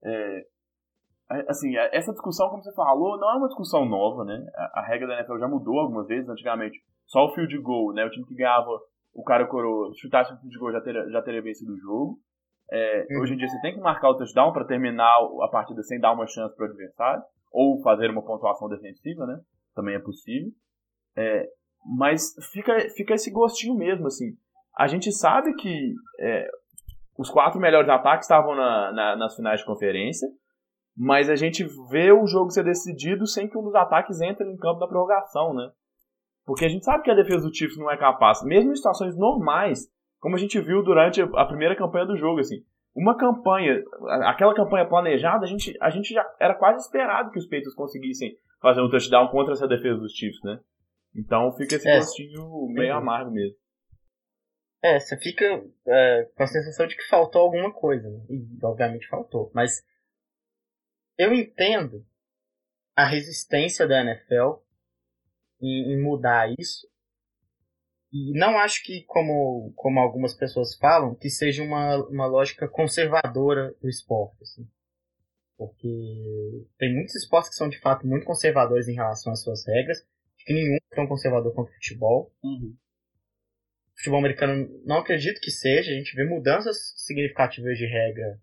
É, 0.03 0.45
é, 1.31 1.45
assim, 1.49 1.75
é, 1.75 1.95
essa 1.95 2.11
discussão, 2.11 2.49
como 2.49 2.63
você 2.63 2.73
falou, 2.73 3.19
não 3.19 3.29
é 3.29 3.37
uma 3.37 3.47
discussão 3.47 3.85
nova, 3.85 4.23
né? 4.25 4.43
A, 4.55 4.79
a, 4.79 4.87
regra 4.87 5.07
da 5.07 5.15
NFL 5.15 5.37
já 5.37 5.47
mudou 5.47 5.79
algumas 5.79 6.07
vezes, 6.07 6.27
antigamente. 6.27 6.79
Só 7.05 7.25
o 7.25 7.33
field 7.33 7.55
goal, 7.59 7.93
né? 7.93 8.05
O 8.05 8.09
time 8.09 8.25
que 8.25 8.35
ganhava 8.35 8.69
o 9.13 9.23
cara 9.23 9.45
coroa, 9.45 9.91
chutasse 9.95 10.33
o 10.33 10.37
field 10.37 10.57
goal 10.57 10.71
já 10.71 10.81
teria, 10.81 11.09
já 11.09 11.21
teria 11.21 11.41
vencido 11.41 11.73
o 11.73 11.77
jogo. 11.77 12.19
É, 12.71 13.05
uhum. 13.11 13.21
Hoje 13.21 13.33
em 13.33 13.37
dia 13.37 13.47
você 13.47 13.59
tem 13.61 13.73
que 13.73 13.81
marcar 13.81 14.09
o 14.09 14.17
touchdown 14.17 14.53
para 14.53 14.65
terminar 14.65 15.17
a 15.41 15.47
partida 15.49 15.83
sem 15.83 15.99
dar 15.99 16.13
uma 16.13 16.25
chance 16.25 16.55
para 16.55 16.65
o 16.65 16.69
adversário, 16.69 17.23
ou 17.51 17.81
fazer 17.81 18.09
uma 18.09 18.23
pontuação 18.23 18.69
defensiva, 18.69 19.25
né? 19.25 19.39
Também 19.75 19.95
é 19.95 19.99
possível. 19.99 20.49
É, 21.17 21.47
mas 21.97 22.33
fica, 22.51 22.79
fica 22.95 23.13
esse 23.13 23.29
gostinho 23.29 23.75
mesmo, 23.75 24.07
assim. 24.07 24.37
A 24.77 24.87
gente 24.87 25.11
sabe 25.11 25.53
que 25.55 25.93
é, 26.19 26.47
os 27.17 27.29
quatro 27.29 27.59
melhores 27.59 27.89
ataques 27.89 28.25
estavam 28.25 28.55
na, 28.55 28.91
na, 28.93 29.15
nas 29.17 29.35
finais 29.35 29.59
de 29.59 29.65
conferência, 29.65 30.29
mas 30.95 31.29
a 31.29 31.35
gente 31.35 31.65
vê 31.89 32.11
o 32.11 32.25
jogo 32.25 32.51
ser 32.51 32.63
decidido 32.63 33.27
sem 33.27 33.49
que 33.49 33.57
um 33.57 33.63
dos 33.63 33.75
ataques 33.75 34.21
entre 34.21 34.47
em 34.49 34.57
campo 34.57 34.79
da 34.79 34.87
prorrogação, 34.87 35.53
né? 35.53 35.69
Porque 36.45 36.65
a 36.65 36.69
gente 36.69 36.85
sabe 36.85 37.03
que 37.03 37.11
a 37.11 37.15
defesa 37.15 37.47
do 37.47 37.53
Chiefs 37.53 37.77
não 37.77 37.91
é 37.91 37.97
capaz, 37.97 38.43
mesmo 38.43 38.71
em 38.71 38.75
situações 38.75 39.15
normais, 39.17 39.87
como 40.21 40.35
a 40.35 40.39
gente 40.39 40.61
viu 40.61 40.83
durante 40.83 41.19
a 41.19 41.45
primeira 41.45 41.75
campanha 41.75 42.05
do 42.05 42.15
jogo, 42.15 42.39
assim. 42.39 42.63
uma 42.95 43.17
campanha, 43.17 43.83
aquela 44.23 44.53
campanha 44.53 44.87
planejada, 44.87 45.43
a 45.43 45.47
gente, 45.47 45.75
a 45.81 45.89
gente 45.89 46.13
já 46.13 46.23
era 46.39 46.53
quase 46.53 46.85
esperado 46.85 47.31
que 47.31 47.39
os 47.39 47.45
Patriots 47.45 47.73
conseguissem 47.73 48.37
fazer 48.61 48.81
um 48.81 48.89
touchdown 48.89 49.29
contra 49.29 49.53
essa 49.53 49.67
defesa 49.67 49.97
dos 49.97 50.13
Chiefs, 50.13 50.41
né? 50.43 50.59
Então 51.15 51.51
fica 51.53 51.75
esse 51.75 51.89
é, 51.89 51.97
gostinho 51.97 52.67
meio 52.69 52.93
amargo 52.93 53.31
mesmo. 53.31 53.57
É, 54.83 54.99
você 54.99 55.17
fica 55.17 55.43
é, 55.87 56.29
com 56.35 56.43
a 56.43 56.47
sensação 56.47 56.85
de 56.85 56.95
que 56.95 57.07
faltou 57.07 57.41
alguma 57.41 57.73
coisa, 57.73 58.07
né? 58.07 58.19
E 58.29 58.65
obviamente 58.65 59.07
faltou. 59.07 59.51
Mas 59.55 59.83
eu 61.17 61.33
entendo 61.33 62.05
a 62.95 63.05
resistência 63.05 63.87
da 63.87 64.01
NFL 64.01 64.61
em, 65.59 65.93
em 65.93 66.01
mudar 66.01 66.53
isso. 66.57 66.87
E 68.11 68.37
não 68.37 68.57
acho 68.57 68.83
que, 68.83 69.03
como, 69.05 69.71
como 69.75 69.99
algumas 69.99 70.33
pessoas 70.33 70.75
falam, 70.75 71.15
que 71.15 71.29
seja 71.29 71.63
uma, 71.63 71.95
uma 72.07 72.25
lógica 72.25 72.67
conservadora 72.67 73.73
do 73.81 73.87
esporte. 73.87 74.37
Assim. 74.41 74.67
Porque 75.57 76.67
tem 76.77 76.93
muitos 76.93 77.15
esportes 77.15 77.51
que 77.51 77.55
são 77.55 77.69
de 77.69 77.79
fato 77.79 78.05
muito 78.05 78.25
conservadores 78.25 78.87
em 78.87 78.95
relação 78.95 79.31
às 79.31 79.41
suas 79.41 79.65
regras. 79.65 79.99
Acho 80.35 80.45
que 80.45 80.53
nenhum 80.53 80.75
é 80.75 80.95
tão 80.95 81.07
conservador 81.07 81.53
quanto 81.53 81.69
o 81.69 81.73
futebol. 81.73 82.33
Uhum. 82.43 82.75
O 83.93 83.97
futebol 83.97 84.19
americano 84.19 84.67
não 84.85 84.97
acredito 84.97 85.39
que 85.39 85.51
seja. 85.51 85.91
A 85.91 85.93
gente 85.93 86.15
vê 86.15 86.25
mudanças 86.25 86.93
significativas 86.97 87.77
de 87.77 87.85
regra 87.85 88.41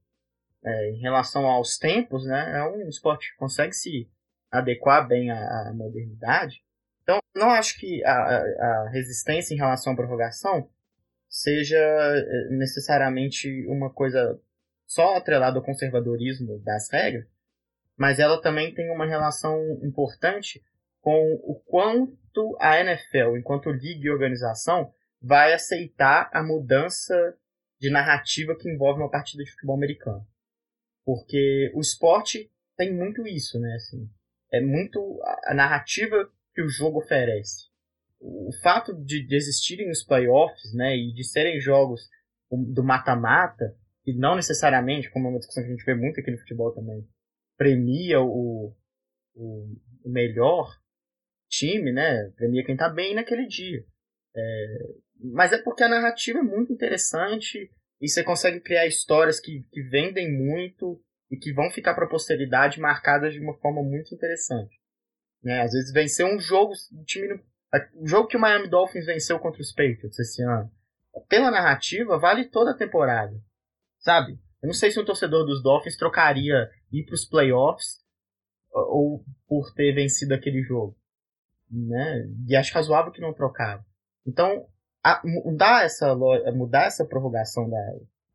é, 0.64 0.90
em 0.92 1.00
relação 1.00 1.46
aos 1.46 1.76
tempos, 1.76 2.24
né? 2.24 2.58
É 2.58 2.62
um 2.64 2.88
esporte 2.88 3.32
que 3.32 3.36
consegue 3.36 3.74
se 3.74 4.08
adequar 4.50 5.06
bem 5.06 5.30
à, 5.30 5.68
à 5.68 5.72
modernidade. 5.74 6.62
Não 7.38 7.50
acho 7.50 7.78
que 7.78 8.04
a, 8.04 8.12
a, 8.12 8.88
resistência 8.90 9.54
em 9.54 9.58
relação 9.58 9.92
à 9.92 9.96
prorrogação 9.96 10.68
seja 11.28 11.78
é, 11.78 12.48
necessariamente 12.50 13.66
uma 13.66 13.90
coisa 13.90 14.40
só 14.86 15.16
atrelada 15.16 15.58
ao 15.58 15.64
conservadorismo 15.64 16.58
das 16.60 16.90
regras, 16.90 17.26
mas 17.96 18.18
ela 18.18 18.40
também 18.40 18.74
tem 18.74 18.90
uma 18.90 19.06
relação 19.06 19.60
importante 19.82 20.62
com 21.00 21.34
o 21.44 21.54
quanto 21.66 22.56
a 22.60 22.80
NFL, 22.80 23.36
enquanto 23.36 23.70
liga 23.70 24.06
e 24.06 24.10
organização, 24.10 24.92
vai 25.20 25.52
aceitar 25.52 26.30
a 26.32 26.42
mudança 26.42 27.36
de 27.78 27.90
narrativa 27.90 28.56
que 28.56 28.68
envolve 28.68 29.00
uma 29.00 29.10
partida 29.10 29.42
de 29.42 29.50
futebol 29.50 29.76
americano. 29.76 30.26
Porque 31.04 31.70
o 31.74 31.80
esporte 31.80 32.50
tem 32.76 32.94
muito 32.94 33.26
isso, 33.26 33.58
né? 33.58 33.74
Assim, 33.74 34.08
é 34.52 34.60
muito 34.60 35.20
a 35.44 35.54
narrativa 35.54 36.30
que 36.58 36.62
o 36.62 36.68
jogo 36.68 36.98
oferece. 36.98 37.68
O 38.20 38.50
fato 38.64 38.92
de, 38.92 39.24
de 39.24 39.36
existirem 39.36 39.88
os 39.92 40.02
playoffs, 40.02 40.74
né, 40.74 40.96
e 40.96 41.12
de 41.12 41.22
serem 41.22 41.60
jogos 41.60 42.00
do 42.50 42.82
mata-mata, 42.82 43.76
e 44.04 44.12
não 44.12 44.34
necessariamente, 44.34 45.08
como 45.08 45.28
é 45.28 45.30
uma 45.30 45.38
discussão 45.38 45.62
que 45.62 45.68
a 45.68 45.72
gente 45.72 45.84
vê 45.84 45.94
muito 45.94 46.18
aqui 46.18 46.32
no 46.32 46.38
futebol 46.38 46.74
também, 46.74 47.06
premia 47.56 48.20
o, 48.20 48.74
o, 49.36 49.76
o 50.04 50.10
melhor 50.10 50.68
time, 51.48 51.92
né, 51.92 52.28
premia 52.34 52.64
quem 52.64 52.76
tá 52.76 52.88
bem 52.88 53.14
naquele 53.14 53.46
dia. 53.46 53.84
É, 54.36 54.78
mas 55.32 55.52
é 55.52 55.62
porque 55.62 55.84
a 55.84 55.88
narrativa 55.88 56.40
é 56.40 56.42
muito 56.42 56.72
interessante 56.72 57.70
e 58.00 58.08
você 58.08 58.24
consegue 58.24 58.58
criar 58.58 58.84
histórias 58.84 59.38
que, 59.38 59.64
que 59.70 59.82
vendem 59.82 60.32
muito 60.32 61.00
e 61.30 61.36
que 61.36 61.52
vão 61.52 61.70
ficar 61.70 61.94
para 61.94 62.06
a 62.06 62.10
posteridade 62.10 62.80
marcadas 62.80 63.32
de 63.32 63.38
uma 63.38 63.56
forma 63.58 63.80
muito 63.80 64.12
interessante. 64.12 64.76
Né? 65.42 65.60
Às 65.60 65.72
vezes 65.72 65.92
vencer 65.92 66.26
um 66.26 66.38
jogo, 66.38 66.72
um 66.92 67.04
time 67.04 67.40
o 67.96 68.06
jogo 68.06 68.28
que 68.28 68.36
o 68.36 68.40
Miami 68.40 68.68
Dolphins 68.68 69.06
venceu 69.06 69.38
contra 69.38 69.60
os 69.60 69.72
Patriots 69.72 70.18
esse 70.18 70.42
ano, 70.42 70.70
pela 71.28 71.50
narrativa, 71.50 72.18
vale 72.18 72.46
toda 72.46 72.70
a 72.70 72.76
temporada. 72.76 73.38
Sabe? 73.98 74.38
Eu 74.62 74.68
não 74.68 74.74
sei 74.74 74.90
se 74.90 74.98
um 74.98 75.04
torcedor 75.04 75.44
dos 75.44 75.62
Dolphins 75.62 75.96
trocaria 75.96 76.70
ir 76.90 77.04
para 77.04 77.14
os 77.14 77.24
playoffs 77.24 78.02
ou 78.70 79.24
por 79.46 79.72
ter 79.74 79.94
vencido 79.94 80.34
aquele 80.34 80.62
jogo. 80.62 80.96
Né? 81.70 82.28
E 82.48 82.56
acho 82.56 82.74
razoável 82.74 83.12
que 83.12 83.20
não 83.20 83.34
trocava. 83.34 83.84
Então, 84.26 84.66
a, 85.02 85.20
mudar 85.24 85.84
essa 85.84 86.14
mudar 86.54 86.86
essa 86.86 87.04
prorrogação 87.04 87.68
da 87.68 87.78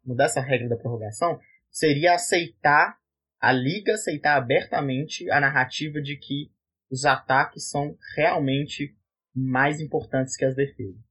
mudar 0.06 0.26
essa 0.26 0.42
regra 0.42 0.70
da 0.70 0.78
prorrogação 0.78 1.40
seria 1.70 2.14
aceitar 2.14 2.98
a 3.40 3.52
liga 3.52 3.94
aceitar 3.94 4.38
abertamente 4.38 5.30
a 5.30 5.40
narrativa 5.40 6.02
de 6.02 6.16
que 6.18 6.52
os 6.94 7.06
ataques 7.06 7.72
são 7.72 7.98
realmente 8.16 8.96
mais 9.36 9.82
importantes 9.82 10.38
que 10.38 10.46
as 10.46 10.56
defesas. 10.56 11.02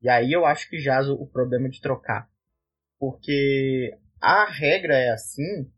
E 0.00 0.08
aí 0.08 0.32
eu 0.32 0.46
acho 0.46 0.70
que 0.70 0.78
jaz 0.78 1.08
o 1.08 1.26
problema 1.26 1.68
de 1.68 1.80
trocar. 1.80 2.30
Porque 3.00 3.98
a 4.20 4.48
regra 4.48 4.96
é 4.96 5.10
assim 5.10 5.68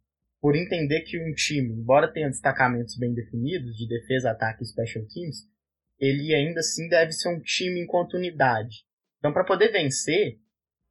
por 0.42 0.54
entender 0.54 1.00
que 1.00 1.18
um 1.18 1.32
time, 1.32 1.72
embora 1.72 2.12
tenha 2.12 2.28
destacamentos 2.28 2.98
bem 2.98 3.14
definidos 3.14 3.74
de 3.78 3.88
defesa, 3.88 4.30
ataque 4.30 4.62
e 4.62 4.66
special 4.66 5.06
teams, 5.06 5.48
ele 5.98 6.34
ainda 6.34 6.60
assim 6.60 6.86
deve 6.86 7.12
ser 7.12 7.30
um 7.30 7.40
time 7.40 7.80
enquanto 7.80 8.18
unidade. 8.18 8.84
Então, 9.18 9.32
para 9.32 9.42
poder 9.42 9.72
vencer, 9.72 10.38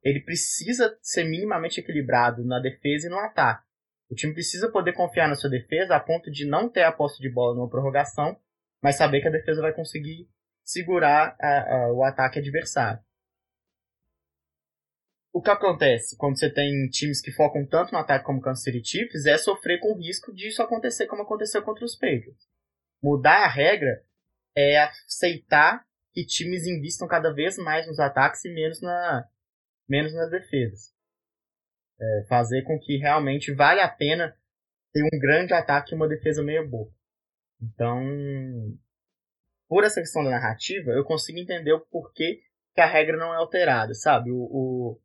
ele 0.02 0.18
precisa 0.18 0.98
ser 1.00 1.22
minimamente 1.22 1.78
equilibrado 1.78 2.44
na 2.44 2.58
defesa 2.58 3.06
e 3.06 3.10
no 3.10 3.18
ataque. 3.20 3.64
O 4.10 4.16
time 4.16 4.34
precisa 4.34 4.68
poder 4.72 4.92
confiar 4.92 5.28
na 5.28 5.36
sua 5.36 5.50
defesa 5.50 5.94
a 5.94 6.00
ponto 6.00 6.32
de 6.32 6.44
não 6.44 6.68
ter 6.68 6.82
a 6.82 6.90
posse 6.90 7.22
de 7.22 7.30
bola 7.30 7.54
numa 7.54 7.70
prorrogação, 7.70 8.36
mas 8.82 8.96
saber 8.96 9.20
que 9.20 9.28
a 9.28 9.32
defesa 9.32 9.60
vai 9.60 9.72
conseguir 9.72 10.28
segurar 10.62 11.36
a, 11.40 11.74
a, 11.74 11.92
o 11.92 12.02
ataque 12.02 12.38
adversário. 12.38 13.00
O 15.32 15.42
que 15.42 15.50
acontece 15.50 16.16
quando 16.16 16.38
você 16.38 16.50
tem 16.50 16.88
times 16.88 17.20
que 17.20 17.30
focam 17.30 17.66
tanto 17.66 17.92
no 17.92 17.98
ataque 17.98 18.24
como 18.24 18.38
o 18.38 18.42
Kansas 18.42 18.64
City 18.64 18.82
Chiefs 18.82 19.26
é 19.26 19.36
sofrer 19.36 19.78
com 19.80 19.92
o 19.92 19.98
risco 19.98 20.34
disso 20.34 20.62
acontecer 20.62 21.06
como 21.06 21.22
aconteceu 21.22 21.62
contra 21.62 21.84
os 21.84 21.94
Patriots. 21.94 22.48
Mudar 23.02 23.44
a 23.44 23.48
regra 23.48 24.02
é 24.56 24.78
aceitar 24.78 25.84
que 26.12 26.24
times 26.24 26.66
investam 26.66 27.06
cada 27.06 27.30
vez 27.34 27.58
mais 27.58 27.86
nos 27.86 28.00
ataques 28.00 28.42
e 28.46 28.48
menos, 28.48 28.80
na, 28.80 29.28
menos 29.86 30.14
nas 30.14 30.30
defesas. 30.30 30.94
É 32.00 32.24
fazer 32.28 32.62
com 32.62 32.78
que 32.80 32.96
realmente 32.96 33.52
vale 33.52 33.80
a 33.80 33.88
pena 33.88 34.34
ter 34.90 35.02
um 35.02 35.18
grande 35.18 35.52
ataque 35.52 35.92
e 35.92 35.94
uma 35.94 36.08
defesa 36.08 36.42
meio 36.42 36.66
boa. 36.66 36.90
Então, 37.60 38.02
por 39.68 39.84
essa 39.84 40.00
questão 40.00 40.22
da 40.22 40.30
narrativa, 40.30 40.90
eu 40.90 41.04
consigo 41.04 41.38
entender 41.38 41.72
o 41.72 41.80
porquê 41.80 42.40
que 42.74 42.80
a 42.80 42.86
regra 42.86 43.16
não 43.16 43.32
é 43.32 43.36
alterada, 43.36 43.94
sabe? 43.94 44.30
O, 44.30 44.36
o 44.36 45.00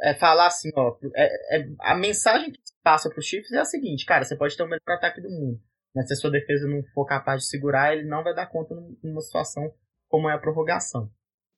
é 0.00 0.14
falar 0.14 0.46
assim, 0.46 0.70
ó, 0.76 0.96
é, 1.14 1.58
é, 1.58 1.68
a 1.80 1.94
mensagem 1.94 2.52
que 2.52 2.60
passa 2.82 3.10
para 3.10 3.18
os 3.18 3.26
Chiefs 3.26 3.52
é 3.52 3.58
a 3.58 3.64
seguinte, 3.64 4.06
cara, 4.06 4.24
você 4.24 4.36
pode 4.36 4.56
ter 4.56 4.62
o 4.62 4.66
melhor 4.66 4.80
ataque 4.88 5.20
do 5.20 5.28
mundo, 5.28 5.60
mas 5.94 6.06
se 6.06 6.14
a 6.14 6.16
sua 6.16 6.30
defesa 6.30 6.68
não 6.68 6.82
for 6.94 7.04
capaz 7.04 7.42
de 7.42 7.48
segurar, 7.48 7.92
ele 7.92 8.08
não 8.08 8.22
vai 8.22 8.34
dar 8.34 8.46
conta 8.46 8.74
numa 9.02 9.20
situação 9.20 9.74
como 10.08 10.28
é 10.30 10.34
a 10.34 10.38
prorrogação. 10.38 11.10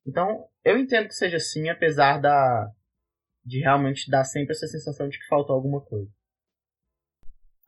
Então, 0.06 0.48
eu 0.64 0.78
entendo 0.78 1.08
que 1.08 1.14
seja 1.14 1.36
assim, 1.36 1.68
apesar 1.68 2.18
da 2.18 2.70
de 3.44 3.60
realmente 3.60 4.10
dar 4.10 4.24
sempre 4.24 4.52
essa 4.52 4.66
sensação 4.66 5.06
de 5.08 5.18
que 5.18 5.26
faltou 5.26 5.54
alguma 5.54 5.80
coisa. 5.82 6.10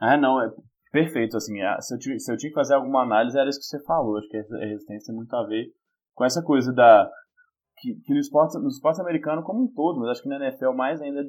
Ah, 0.01 0.17
não, 0.17 0.43
é 0.43 0.51
perfeito, 0.97 1.37
assim, 1.37 1.57
se 1.81 1.95
eu, 1.95 2.19
se 2.19 2.33
eu 2.33 2.37
tinha 2.39 2.51
que 2.51 2.55
fazer 2.55 2.75
alguma 2.75 3.03
análise, 3.03 3.39
era 3.39 3.51
isso 3.51 3.59
que 3.59 3.67
você 3.67 3.85
falou, 3.85 4.17
acho 4.17 4.29
que 4.29 4.39
a 4.39 4.67
resistência 4.67 5.09
tem 5.09 5.15
muito 5.15 5.35
a 5.37 5.47
ver 5.47 5.67
com 6.15 6.25
essa 6.25 6.43
coisa 6.43 6.73
da, 6.73 7.11
que, 7.77 7.97
que 7.97 8.15
no, 8.15 8.19
esporte, 8.19 8.59
no 8.59 8.69
esporte 8.69 9.03
americano 9.03 9.43
como 9.43 9.65
um 9.65 9.75
todo, 9.75 10.01
mas 10.01 10.09
acho 10.09 10.23
que 10.23 10.29
na 10.31 10.37
NFL 10.37 10.73
mais 10.73 11.03
ainda 11.03 11.21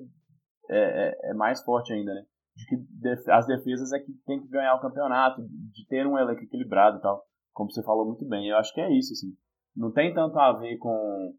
é, 0.69 1.10
é, 1.10 1.31
é 1.31 1.34
mais 1.34 1.61
forte 1.64 1.91
ainda, 1.91 2.14
né? 2.14 2.23
De 2.56 2.65
que 2.65 2.77
def, 3.02 3.27
as 3.27 3.45
defesas 3.45 3.91
é 3.91 3.99
que 3.99 4.14
tem 4.26 4.41
que 4.41 4.48
ganhar 4.48 4.73
o 4.73 4.80
campeonato, 4.80 5.41
de 5.41 5.85
ter 5.88 6.07
um 6.07 6.18
elenco 6.18 6.41
equilibrado 6.41 6.99
e 6.99 7.02
tal, 7.02 7.22
como 7.52 7.69
você 7.69 7.84
falou 7.84 8.06
muito 8.06 8.26
bem. 8.26 8.48
Eu 8.48 8.56
acho 8.56 8.73
que 8.73 8.80
é 8.80 8.89
isso, 8.89 9.11
assim. 9.11 9.35
Não 9.76 9.91
tem 9.91 10.14
tanto 10.14 10.39
a 10.39 10.53
ver 10.53 10.77
com, 10.77 11.34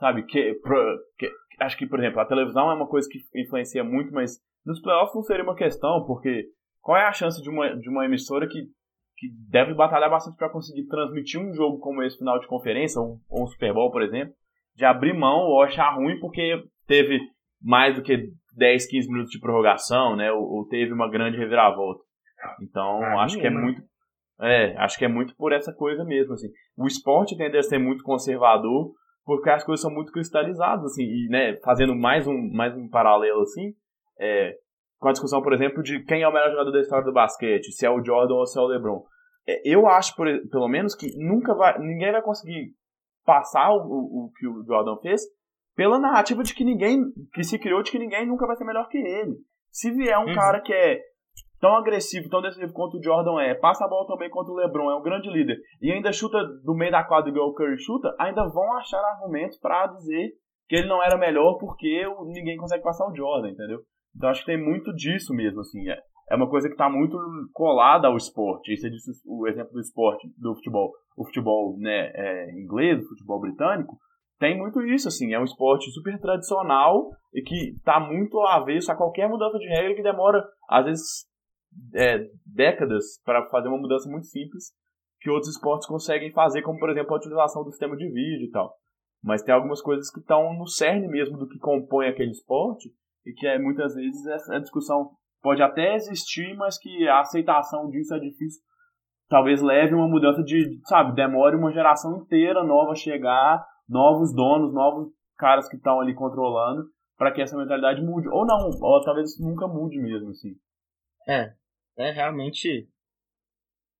sabe, 0.00 0.24
que, 0.24 0.54
pro, 0.54 0.98
que 1.16 1.30
acho 1.60 1.78
que, 1.78 1.86
por 1.86 2.00
exemplo, 2.00 2.20
a 2.20 2.26
televisão 2.26 2.70
é 2.72 2.74
uma 2.74 2.88
coisa 2.88 3.08
que 3.08 3.20
influencia 3.40 3.84
muito, 3.84 4.12
mas 4.12 4.40
nos 4.66 4.82
playoffs 4.82 5.14
não 5.14 5.22
seria 5.22 5.44
uma 5.44 5.54
questão, 5.54 6.04
porque 6.04 6.50
qual 6.82 6.98
é 6.98 7.06
a 7.06 7.12
chance 7.12 7.40
de 7.40 7.48
uma, 7.48 7.74
de 7.76 7.88
uma 7.88 8.04
emissora 8.04 8.46
que, 8.46 8.64
que 9.16 9.28
deve 9.48 9.72
batalhar 9.72 10.10
bastante 10.10 10.36
para 10.36 10.50
conseguir 10.50 10.86
transmitir 10.88 11.40
um 11.40 11.54
jogo 11.54 11.78
como 11.78 12.02
esse 12.02 12.18
final 12.18 12.38
de 12.38 12.46
conferência, 12.46 13.00
ou, 13.00 13.18
ou 13.30 13.44
um 13.44 13.46
Super 13.46 13.72
Bowl, 13.72 13.90
por 13.90 14.02
exemplo, 14.02 14.34
de 14.74 14.84
abrir 14.84 15.14
mão 15.14 15.46
ou 15.46 15.62
achar 15.62 15.94
ruim 15.94 16.18
porque 16.18 16.62
teve 16.86 17.20
mais 17.62 17.94
do 17.94 18.02
que 18.02 18.28
10, 18.56 18.86
15 18.86 19.08
minutos 19.08 19.30
de 19.30 19.38
prorrogação, 19.38 20.16
né? 20.16 20.32
Ou, 20.32 20.42
ou 20.42 20.68
teve 20.68 20.92
uma 20.92 21.08
grande 21.08 21.38
reviravolta. 21.38 22.02
Então, 22.60 23.02
ah, 23.02 23.22
acho 23.22 23.38
que 23.38 23.46
é 23.46 23.50
muito. 23.50 23.82
É, 24.40 24.76
acho 24.78 24.98
que 24.98 25.04
é 25.04 25.08
muito 25.08 25.36
por 25.36 25.52
essa 25.52 25.72
coisa 25.72 26.04
mesmo, 26.04 26.32
assim. 26.34 26.48
O 26.76 26.86
esporte 26.86 27.36
tende 27.36 27.56
a 27.56 27.62
ser 27.62 27.78
muito 27.78 28.02
conservador, 28.02 28.90
porque 29.24 29.48
as 29.48 29.62
coisas 29.62 29.80
são 29.80 29.92
muito 29.92 30.10
cristalizadas, 30.10 30.84
assim, 30.86 31.04
e, 31.04 31.28
né, 31.28 31.56
fazendo 31.62 31.94
mais 31.94 32.26
um, 32.26 32.50
mais 32.52 32.76
um 32.76 32.88
paralelo, 32.88 33.42
assim, 33.42 33.72
é, 34.18 34.56
com 35.02 35.08
a 35.08 35.12
discussão, 35.12 35.42
por 35.42 35.52
exemplo, 35.52 35.82
de 35.82 36.02
quem 36.04 36.22
é 36.22 36.28
o 36.28 36.32
melhor 36.32 36.50
jogador 36.50 36.70
da 36.70 36.80
história 36.80 37.04
do 37.04 37.12
basquete, 37.12 37.72
se 37.72 37.84
é 37.84 37.90
o 37.90 38.02
Jordan 38.02 38.34
ou 38.34 38.46
se 38.46 38.56
é 38.58 38.62
o 38.62 38.66
LeBron. 38.66 39.02
É, 39.46 39.60
eu 39.68 39.88
acho, 39.88 40.14
por, 40.14 40.26
pelo 40.48 40.68
menos, 40.68 40.94
que 40.94 41.08
nunca 41.18 41.54
vai, 41.54 41.76
ninguém 41.80 42.12
vai 42.12 42.22
conseguir 42.22 42.70
passar 43.26 43.70
o, 43.72 43.78
o, 43.78 44.26
o 44.26 44.32
que 44.38 44.46
o 44.46 44.64
Jordan 44.64 44.96
fez, 45.02 45.22
pela 45.74 45.98
narrativa 45.98 46.42
de 46.44 46.54
que 46.54 46.64
ninguém, 46.64 47.02
que 47.34 47.42
se 47.42 47.58
criou 47.58 47.82
de 47.82 47.90
que 47.90 47.98
ninguém 47.98 48.26
nunca 48.26 48.46
vai 48.46 48.54
ser 48.54 48.64
melhor 48.64 48.88
que 48.88 48.98
ele. 48.98 49.34
Se 49.70 49.90
vier 49.90 50.18
um 50.18 50.26
Uhum. 50.26 50.34
cara 50.34 50.60
que 50.60 50.72
é 50.72 51.00
tão 51.60 51.74
agressivo, 51.76 52.28
tão 52.28 52.40
decisivo 52.40 52.72
quanto 52.72 52.98
o 52.98 53.02
Jordan 53.02 53.40
é, 53.42 53.54
passa 53.54 53.84
a 53.84 53.88
bola 53.88 54.06
também 54.06 54.30
contra 54.30 54.52
o 54.52 54.56
LeBron, 54.56 54.90
é 54.90 54.96
um 54.96 55.02
grande 55.02 55.28
líder, 55.30 55.56
e 55.80 55.90
ainda 55.90 56.12
chuta 56.12 56.38
do 56.64 56.74
meio 56.74 56.92
da 56.92 57.04
quadra 57.04 57.30
igual 57.30 57.48
o 57.48 57.54
Curry 57.54 57.78
chuta, 57.78 58.14
ainda 58.20 58.48
vão 58.48 58.76
achar 58.76 58.98
argumentos 58.98 59.58
pra 59.58 59.86
dizer 59.88 60.30
que 60.68 60.76
ele 60.76 60.88
não 60.88 61.02
era 61.02 61.16
melhor 61.18 61.58
porque 61.58 62.04
ninguém 62.26 62.56
consegue 62.56 62.82
passar 62.82 63.06
o 63.08 63.14
Jordan, 63.14 63.50
entendeu? 63.50 63.80
Então 64.16 64.28
acho 64.28 64.40
que 64.40 64.52
tem 64.52 64.62
muito 64.62 64.92
disso 64.94 65.34
mesmo, 65.34 65.60
assim. 65.60 65.88
É, 65.88 65.98
é 66.30 66.36
uma 66.36 66.48
coisa 66.48 66.68
que 66.68 66.76
tá 66.76 66.88
muito 66.88 67.16
colada 67.52 68.08
ao 68.08 68.16
esporte. 68.16 68.72
Isso 68.72 68.86
é 68.86 68.90
disso, 68.90 69.10
o 69.26 69.46
exemplo 69.46 69.72
do 69.72 69.80
esporte, 69.80 70.28
do 70.36 70.54
futebol. 70.54 70.92
O 71.16 71.24
futebol 71.24 71.76
né, 71.78 72.10
é, 72.14 72.50
inglês, 72.52 73.04
o 73.04 73.08
futebol 73.08 73.40
britânico, 73.40 73.98
tem 74.38 74.58
muito 74.58 74.82
isso, 74.82 75.08
assim. 75.08 75.32
É 75.32 75.38
um 75.38 75.44
esporte 75.44 75.90
super 75.92 76.18
tradicional 76.18 77.10
e 77.32 77.42
que 77.42 77.76
tá 77.84 78.00
muito 78.00 78.40
avesso 78.40 78.90
a 78.90 78.96
qualquer 78.96 79.28
mudança 79.28 79.58
de 79.58 79.68
regra 79.68 79.94
que 79.94 80.02
demora, 80.02 80.44
às 80.68 80.84
vezes, 80.84 81.26
é, 81.94 82.26
décadas 82.44 83.20
para 83.24 83.48
fazer 83.48 83.68
uma 83.68 83.78
mudança 83.78 84.10
muito 84.10 84.26
simples 84.26 84.72
que 85.20 85.30
outros 85.30 85.54
esportes 85.54 85.86
conseguem 85.86 86.32
fazer, 86.32 86.62
como 86.62 86.80
por 86.80 86.90
exemplo 86.90 87.14
a 87.14 87.16
utilização 87.16 87.62
do 87.62 87.70
sistema 87.70 87.96
de 87.96 88.06
vídeo 88.06 88.46
e 88.46 88.50
tal. 88.50 88.74
Mas 89.22 89.42
tem 89.42 89.54
algumas 89.54 89.80
coisas 89.80 90.10
que 90.10 90.18
estão 90.18 90.52
no 90.54 90.66
cerne 90.66 91.06
mesmo 91.06 91.38
do 91.38 91.46
que 91.46 91.58
compõe 91.58 92.08
aquele 92.08 92.32
esporte 92.32 92.90
e 93.24 93.32
que 93.32 93.46
é, 93.46 93.58
muitas 93.58 93.94
vezes 93.94 94.26
essa 94.26 94.58
discussão 94.58 95.10
pode 95.40 95.62
até 95.62 95.94
existir, 95.94 96.54
mas 96.56 96.78
que 96.78 97.08
a 97.08 97.20
aceitação 97.20 97.88
disso 97.90 98.14
é 98.14 98.18
difícil. 98.18 98.62
Talvez 99.28 99.62
leve 99.62 99.94
uma 99.94 100.08
mudança 100.08 100.42
de, 100.42 100.80
sabe, 100.84 101.14
demore 101.14 101.56
uma 101.56 101.72
geração 101.72 102.18
inteira 102.18 102.62
nova 102.62 102.94
chegar, 102.94 103.66
novos 103.88 104.34
donos, 104.34 104.72
novos 104.72 105.12
caras 105.36 105.68
que 105.68 105.76
estão 105.76 106.00
ali 106.00 106.14
controlando, 106.14 106.84
para 107.16 107.32
que 107.32 107.40
essa 107.40 107.56
mentalidade 107.56 108.02
mude. 108.02 108.28
Ou 108.28 108.46
não, 108.46 108.70
ou 108.80 109.02
talvez 109.02 109.38
nunca 109.40 109.66
mude 109.66 109.98
mesmo, 109.98 110.30
assim. 110.30 110.54
É, 111.26 111.54
é 111.96 112.10
realmente 112.10 112.88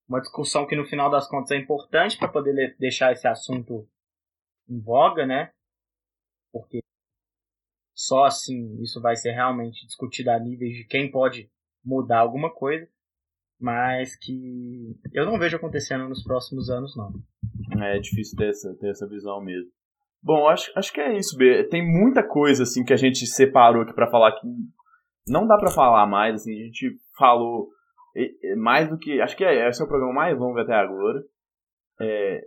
uma 0.08 0.20
discussão 0.20 0.66
que 0.66 0.76
no 0.76 0.84
final 0.84 1.10
das 1.10 1.26
contas 1.28 1.50
é 1.52 1.56
importante 1.56 2.18
para 2.18 2.28
poder 2.28 2.76
deixar 2.78 3.12
esse 3.12 3.26
assunto 3.26 3.88
em 4.68 4.80
voga, 4.80 5.26
né? 5.26 5.50
Porque 6.52 6.81
só 8.06 8.24
assim 8.24 8.80
isso 8.80 9.00
vai 9.00 9.14
ser 9.16 9.32
realmente 9.32 9.86
discutido 9.86 10.30
a 10.30 10.38
níveis 10.38 10.76
de 10.76 10.84
quem 10.84 11.10
pode 11.10 11.48
mudar 11.84 12.20
alguma 12.20 12.52
coisa, 12.52 12.88
mas 13.60 14.16
que 14.16 14.96
eu 15.12 15.24
não 15.24 15.38
vejo 15.38 15.56
acontecendo 15.56 16.08
nos 16.08 16.22
próximos 16.22 16.68
anos, 16.68 16.96
não. 16.96 17.12
É 17.80 17.98
difícil 17.98 18.36
ter 18.36 18.50
essa, 18.50 18.74
ter 18.74 18.90
essa 18.90 19.06
visão 19.06 19.40
mesmo. 19.40 19.70
Bom, 20.22 20.48
acho, 20.48 20.70
acho 20.76 20.92
que 20.92 21.00
é 21.00 21.16
isso, 21.16 21.36
B. 21.36 21.64
Tem 21.68 21.84
muita 21.84 22.26
coisa 22.26 22.62
assim 22.62 22.84
que 22.84 22.92
a 22.92 22.96
gente 22.96 23.26
separou 23.26 23.82
aqui 23.82 23.92
pra 23.92 24.10
falar 24.10 24.32
que 24.32 24.46
não 25.26 25.46
dá 25.46 25.56
pra 25.56 25.70
falar 25.70 26.06
mais, 26.06 26.34
assim, 26.34 26.52
a 26.52 26.64
gente 26.64 26.96
falou 27.16 27.68
mais 28.56 28.88
do 28.88 28.98
que. 28.98 29.20
Acho 29.20 29.36
que 29.36 29.44
é, 29.44 29.68
esse 29.68 29.80
é 29.80 29.84
o 29.84 29.88
programa 29.88 30.12
mais 30.12 30.38
longo 30.38 30.58
até 30.58 30.74
agora. 30.74 31.22
É, 32.00 32.40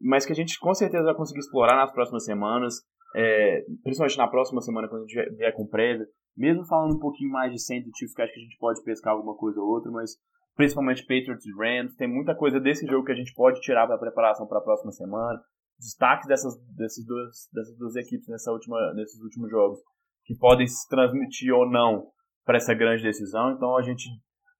mas 0.00 0.24
que 0.24 0.32
a 0.32 0.36
gente 0.36 0.58
com 0.58 0.72
certeza 0.74 1.04
vai 1.04 1.14
conseguir 1.14 1.40
explorar 1.40 1.76
nas 1.76 1.92
próximas 1.92 2.24
semanas. 2.24 2.74
É, 3.14 3.64
principalmente 3.82 4.18
na 4.18 4.28
próxima 4.28 4.60
semana, 4.60 4.88
quando 4.88 5.02
a 5.02 5.06
gente 5.06 5.36
vier- 5.36 5.54
com 5.54 5.66
prévia. 5.66 6.06
Mesmo 6.36 6.64
falando 6.66 6.94
um 6.94 7.00
pouquinho 7.00 7.30
mais 7.30 7.52
de 7.52 7.60
Saints 7.60 7.88
e 7.88 7.98
Chiefs, 7.98 8.14
que 8.14 8.22
acho 8.22 8.32
que 8.32 8.40
a 8.40 8.42
gente 8.44 8.58
pode 8.58 8.82
pescar 8.84 9.12
alguma 9.12 9.36
coisa 9.36 9.60
ou 9.60 9.68
outra, 9.68 9.90
mas 9.90 10.12
principalmente 10.54 11.02
Patriots 11.02 11.44
e 11.46 11.52
Rams. 11.52 11.96
Tem 11.96 12.08
muita 12.08 12.34
coisa 12.34 12.60
desse 12.60 12.86
jogo 12.86 13.04
que 13.04 13.12
a 13.12 13.16
gente 13.16 13.34
pode 13.34 13.60
tirar 13.60 13.86
para 13.86 13.98
preparação 13.98 14.46
para 14.46 14.58
a 14.58 14.62
próxima 14.62 14.92
semana. 14.92 15.40
Destaques 15.78 16.26
dessas, 16.26 16.54
desses 16.76 17.04
duas, 17.06 17.48
dessas 17.52 17.76
duas 17.76 17.96
equipes 17.96 18.28
nessa 18.28 18.52
última, 18.52 18.92
nesses 18.94 19.20
últimos 19.22 19.50
jogos 19.50 19.78
que 20.24 20.36
podem 20.36 20.66
se 20.66 20.88
transmitir 20.88 21.52
ou 21.54 21.68
não 21.68 22.06
para 22.44 22.56
essa 22.56 22.74
grande 22.74 23.02
decisão. 23.02 23.52
Então 23.52 23.76
a 23.76 23.82
gente 23.82 24.08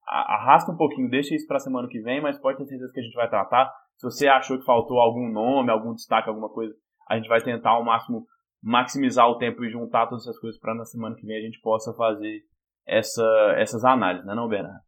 arrasta 0.07 0.73
um 0.73 0.77
pouquinho, 0.77 1.11
deixa 1.11 1.35
isso 1.35 1.47
para 1.47 1.57
a 1.59 1.61
semana 1.61 1.89
que 1.89 2.01
vem, 2.01 2.21
mas 2.21 2.39
pode 2.39 2.59
ter 2.59 2.67
certeza 2.67 2.93
que 2.93 3.01
a 3.01 3.03
gente 3.03 3.15
vai 3.15 3.29
tratar. 3.29 3.71
Se 3.97 4.05
você 4.05 4.29
achou 4.29 4.59
que 4.59 4.65
faltou 4.65 5.01
algum 5.01 5.29
nome, 5.31 5.71
algum 5.71 5.93
destaque, 5.93 6.29
alguma 6.29 6.49
coisa, 6.49 6.75
a 7.09 7.17
gente 7.17 7.29
vai 7.29 7.43
tentar 7.43 7.71
ao 7.71 7.85
máximo 7.85 8.25
maximizar 8.63 9.29
o 9.29 9.39
tempo 9.39 9.65
e 9.65 9.71
juntar 9.71 10.07
todas 10.07 10.25
essas 10.25 10.39
coisas 10.39 10.61
para 10.61 10.75
na 10.75 10.85
semana 10.85 11.17
que 11.17 11.27
vem 11.27 11.37
a 11.37 11.41
gente 11.41 11.61
possa 11.61 11.95
fazer 11.95 12.45
essa, 12.87 13.55
essas 13.57 13.85
análises, 13.85 14.27
né, 14.27 14.35
não, 14.35 14.49
Bernardo? 14.49 14.83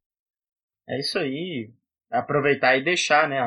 É 0.89 0.99
isso 0.99 1.19
aí. 1.19 1.73
Aproveitar 2.11 2.77
e 2.77 2.83
deixar, 2.83 3.29
né, 3.29 3.41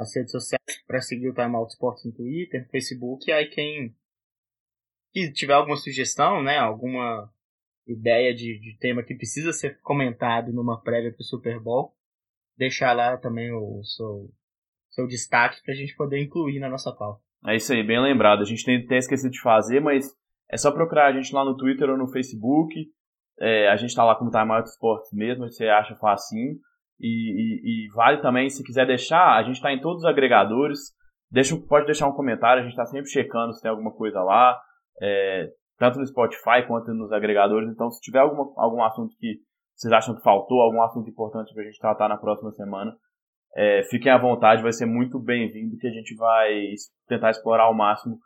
as 0.00 0.16
redes 0.16 0.32
sociais 0.32 0.60
para 0.86 1.00
seguir 1.00 1.28
o 1.28 1.34
Time 1.34 1.54
Out 1.54 1.72
Sports 1.72 2.04
no 2.04 2.12
Twitter, 2.12 2.62
no 2.62 2.68
Facebook, 2.70 3.30
aí 3.30 3.46
quem 3.48 3.94
que 5.12 5.32
tiver 5.32 5.54
alguma 5.54 5.76
sugestão, 5.76 6.42
né, 6.42 6.58
alguma 6.58 7.32
ideia 7.86 8.34
de, 8.34 8.58
de 8.58 8.76
tema 8.78 9.02
que 9.02 9.14
precisa 9.14 9.52
ser 9.52 9.80
comentado 9.80 10.52
numa 10.52 10.80
prévia 10.82 11.12
para 11.12 11.20
o 11.20 11.24
Super 11.24 11.60
Bowl, 11.60 11.96
deixar 12.56 12.92
lá 12.92 13.16
também 13.16 13.52
o 13.52 13.82
seu, 13.84 14.30
seu 14.90 15.06
destaque 15.06 15.62
para 15.62 15.72
a 15.72 15.76
gente 15.76 15.94
poder 15.94 16.20
incluir 16.20 16.58
na 16.58 16.68
nossa 16.68 16.92
pauta. 16.92 17.25
É 17.46 17.56
isso 17.56 17.72
aí, 17.72 17.82
bem 17.82 18.00
lembrado. 18.00 18.40
A 18.42 18.44
gente 18.44 18.64
tem 18.64 18.84
até 18.84 18.98
esquecido 18.98 19.30
de 19.32 19.40
fazer, 19.40 19.80
mas 19.80 20.06
é 20.50 20.56
só 20.56 20.70
procurar 20.72 21.06
a 21.06 21.12
gente 21.12 21.34
lá 21.34 21.44
no 21.44 21.56
Twitter 21.56 21.88
ou 21.90 21.96
no 21.96 22.08
Facebook. 22.10 22.72
É, 23.38 23.68
a 23.68 23.76
gente 23.76 23.94
tá 23.94 24.04
lá 24.04 24.14
como 24.16 24.30
Time 24.30 24.52
Out 24.52 24.68
Sports 24.70 25.10
mesmo, 25.12 25.48
você 25.48 25.68
acha 25.68 25.94
facinho. 25.96 26.54
E, 26.98 27.06
e- 27.08 27.84
e 27.86 27.88
vale 27.94 28.22
também, 28.22 28.48
se 28.48 28.64
quiser 28.64 28.86
deixar, 28.86 29.36
a 29.36 29.42
gente 29.42 29.60
tá 29.60 29.70
em 29.72 29.80
todos 29.80 30.02
os 30.02 30.08
agregadores. 30.08 30.78
Deixa, 31.30 31.54
pode 31.68 31.86
deixar 31.86 32.08
um 32.08 32.12
comentário, 32.14 32.62
a 32.62 32.64
gente 32.64 32.76
tá 32.76 32.86
sempre 32.86 33.08
checando 33.10 33.52
se 33.52 33.60
tem 33.60 33.70
alguma 33.70 33.92
coisa 33.92 34.22
lá. 34.22 34.58
é, 35.02 35.50
tanto 35.78 35.98
no 35.98 36.06
Spotify 36.06 36.66
quanto 36.66 36.90
nos 36.94 37.12
agregadores. 37.12 37.68
Então, 37.68 37.90
se 37.90 38.00
tiver 38.00 38.20
alguma, 38.20 38.50
algum 38.56 38.82
assunto 38.82 39.14
que 39.18 39.40
vocês 39.74 39.92
acham 39.92 40.14
que 40.16 40.22
faltou, 40.22 40.62
algum 40.62 40.80
assunto 40.80 41.10
importante 41.10 41.52
pra 41.52 41.62
gente 41.64 41.78
tratar 41.78 42.08
na 42.08 42.16
próxima 42.16 42.50
semana, 42.52 42.96
é, 43.54 43.82
fiquem 43.84 44.10
à 44.10 44.18
vontade, 44.18 44.62
vai 44.62 44.72
ser 44.72 44.86
muito 44.86 45.18
bem-vindo 45.18 45.78
que 45.78 45.86
a 45.86 45.90
gente 45.90 46.14
vai 46.14 46.74
tentar 47.08 47.30
explorar 47.30 47.64
ao 47.64 47.74
máximo 47.74 48.18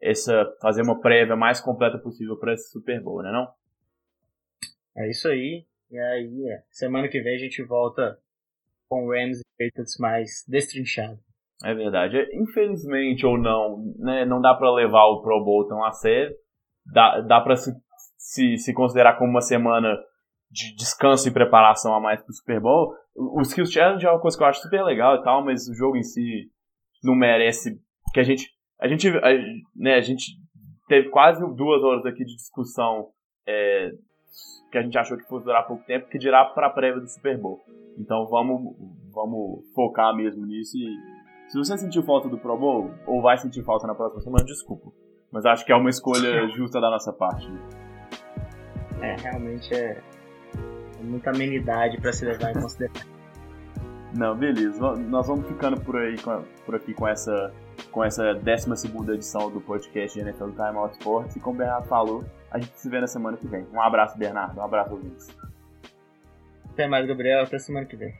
essa 0.00 0.44
fazer 0.60 0.82
uma 0.82 1.00
prévia 1.00 1.36
mais 1.36 1.60
completa 1.60 1.98
possível 1.98 2.36
para 2.38 2.54
esse 2.54 2.70
Super 2.70 3.02
Bowl, 3.02 3.22
né 3.22 3.32
não? 3.32 3.48
É 4.96 5.10
isso 5.10 5.28
aí. 5.28 5.64
E 5.90 5.98
aí, 5.98 6.50
é, 6.50 6.62
semana 6.70 7.08
que 7.08 7.20
vem 7.20 7.34
a 7.34 7.38
gente 7.38 7.62
volta 7.64 8.18
com 8.88 9.06
o 9.06 9.10
Rams 9.10 9.40
e 9.40 9.66
Patriots 9.66 9.98
mais 9.98 10.44
destrinchado. 10.46 11.18
É 11.64 11.74
verdade. 11.74 12.16
É, 12.16 12.36
Infelizmente 12.36 13.26
ou 13.26 13.38
não, 13.38 13.94
né, 13.98 14.24
não 14.24 14.40
dá 14.40 14.54
para 14.54 14.72
levar 14.72 15.06
o 15.06 15.22
Pro 15.22 15.42
Bowl 15.44 15.66
tão 15.66 15.84
a 15.84 15.92
sério. 15.92 16.34
Dá, 16.86 17.20
dá 17.20 17.40
para 17.40 17.56
se, 17.56 17.72
se, 18.16 18.56
se 18.58 18.72
considerar 18.72 19.18
como 19.18 19.30
uma 19.30 19.40
semana 19.40 19.98
de 20.50 20.74
descanso 20.74 21.28
e 21.28 21.32
preparação 21.32 21.94
a 21.94 22.00
mais 22.00 22.22
pro 22.22 22.32
Super 22.32 22.60
Bowl. 22.60 22.94
O 23.18 23.40
Skills 23.42 23.72
Challenge 23.72 24.06
é 24.06 24.10
uma 24.10 24.20
coisa 24.20 24.36
que 24.36 24.42
eu 24.42 24.46
acho 24.46 24.62
super 24.62 24.82
legal 24.84 25.16
e 25.16 25.22
tal, 25.22 25.44
mas 25.44 25.68
o 25.68 25.74
jogo 25.74 25.96
em 25.96 26.02
si 26.02 26.48
não 27.02 27.14
merece 27.14 27.76
que 28.12 28.20
a 28.20 28.22
gente 28.22 28.48
a 28.80 28.86
gente 28.86 29.08
a, 29.08 29.30
né, 29.74 29.94
a 29.94 30.00
gente 30.00 30.36
teve 30.86 31.08
quase 31.08 31.40
duas 31.54 31.82
horas 31.82 32.06
aqui 32.06 32.24
de 32.24 32.36
discussão 32.36 33.08
é, 33.46 33.90
que 34.70 34.78
a 34.78 34.82
gente 34.82 34.96
achou 34.96 35.16
que 35.16 35.26
fosse 35.26 35.44
durar 35.44 35.66
pouco 35.66 35.84
tempo, 35.84 36.08
que 36.08 36.18
dirá 36.18 36.44
para 36.44 36.68
a 36.68 36.70
prévia 36.70 37.00
do 37.00 37.08
Super 37.08 37.36
Bowl. 37.38 37.60
Então 37.98 38.26
vamos 38.26 38.76
vamos 39.12 39.64
focar 39.74 40.14
mesmo 40.14 40.46
nisso 40.46 40.76
e 40.76 41.18
se 41.48 41.56
você 41.56 41.78
sentiu 41.78 42.02
falta 42.02 42.28
do 42.28 42.36
Pro 42.36 42.58
Bowl, 42.58 42.90
ou 43.06 43.22
vai 43.22 43.38
sentir 43.38 43.64
falta 43.64 43.86
na 43.86 43.94
próxima 43.94 44.20
semana, 44.20 44.44
desculpa. 44.44 44.92
Mas 45.32 45.46
acho 45.46 45.64
que 45.64 45.72
é 45.72 45.76
uma 45.76 45.88
escolha 45.88 46.46
justa 46.50 46.78
da 46.78 46.90
nossa 46.90 47.10
parte. 47.12 47.50
né? 47.50 47.60
É, 49.00 49.16
realmente 49.16 49.74
é 49.74 50.02
muita 51.02 51.30
amenidade 51.30 52.00
para 52.00 52.12
se 52.12 52.24
levar 52.24 52.50
em 52.50 52.54
consideração. 52.60 53.18
Não, 54.14 54.36
beleza. 54.36 54.96
Nós 54.96 55.26
vamos 55.26 55.46
ficando 55.46 55.80
por 55.80 55.96
aí, 55.96 56.16
por 56.64 56.74
aqui 56.74 56.94
com 56.94 57.06
essa, 57.06 57.52
com 57.90 58.02
essa 58.02 58.34
12 58.34 59.12
edição 59.12 59.50
do 59.50 59.60
podcast 59.60 60.18
NFL 60.18 60.46
do 60.46 60.52
Time 60.52 60.76
Out 60.76 60.94
Sports. 60.94 61.36
E 61.36 61.40
como 61.40 61.56
o 61.56 61.58
Bernardo 61.58 61.86
falou, 61.86 62.24
a 62.50 62.58
gente 62.58 62.78
se 62.78 62.88
vê 62.88 63.00
na 63.00 63.06
semana 63.06 63.36
que 63.36 63.46
vem. 63.46 63.66
Um 63.72 63.80
abraço, 63.80 64.18
Bernardo. 64.18 64.58
Um 64.58 64.64
abraço, 64.64 64.92
ouvintes. 64.92 65.28
Até 66.72 66.86
mais, 66.86 67.06
Gabriel. 67.06 67.42
Até 67.42 67.58
semana 67.58 67.84
que 67.84 67.96
vem. 67.96 68.14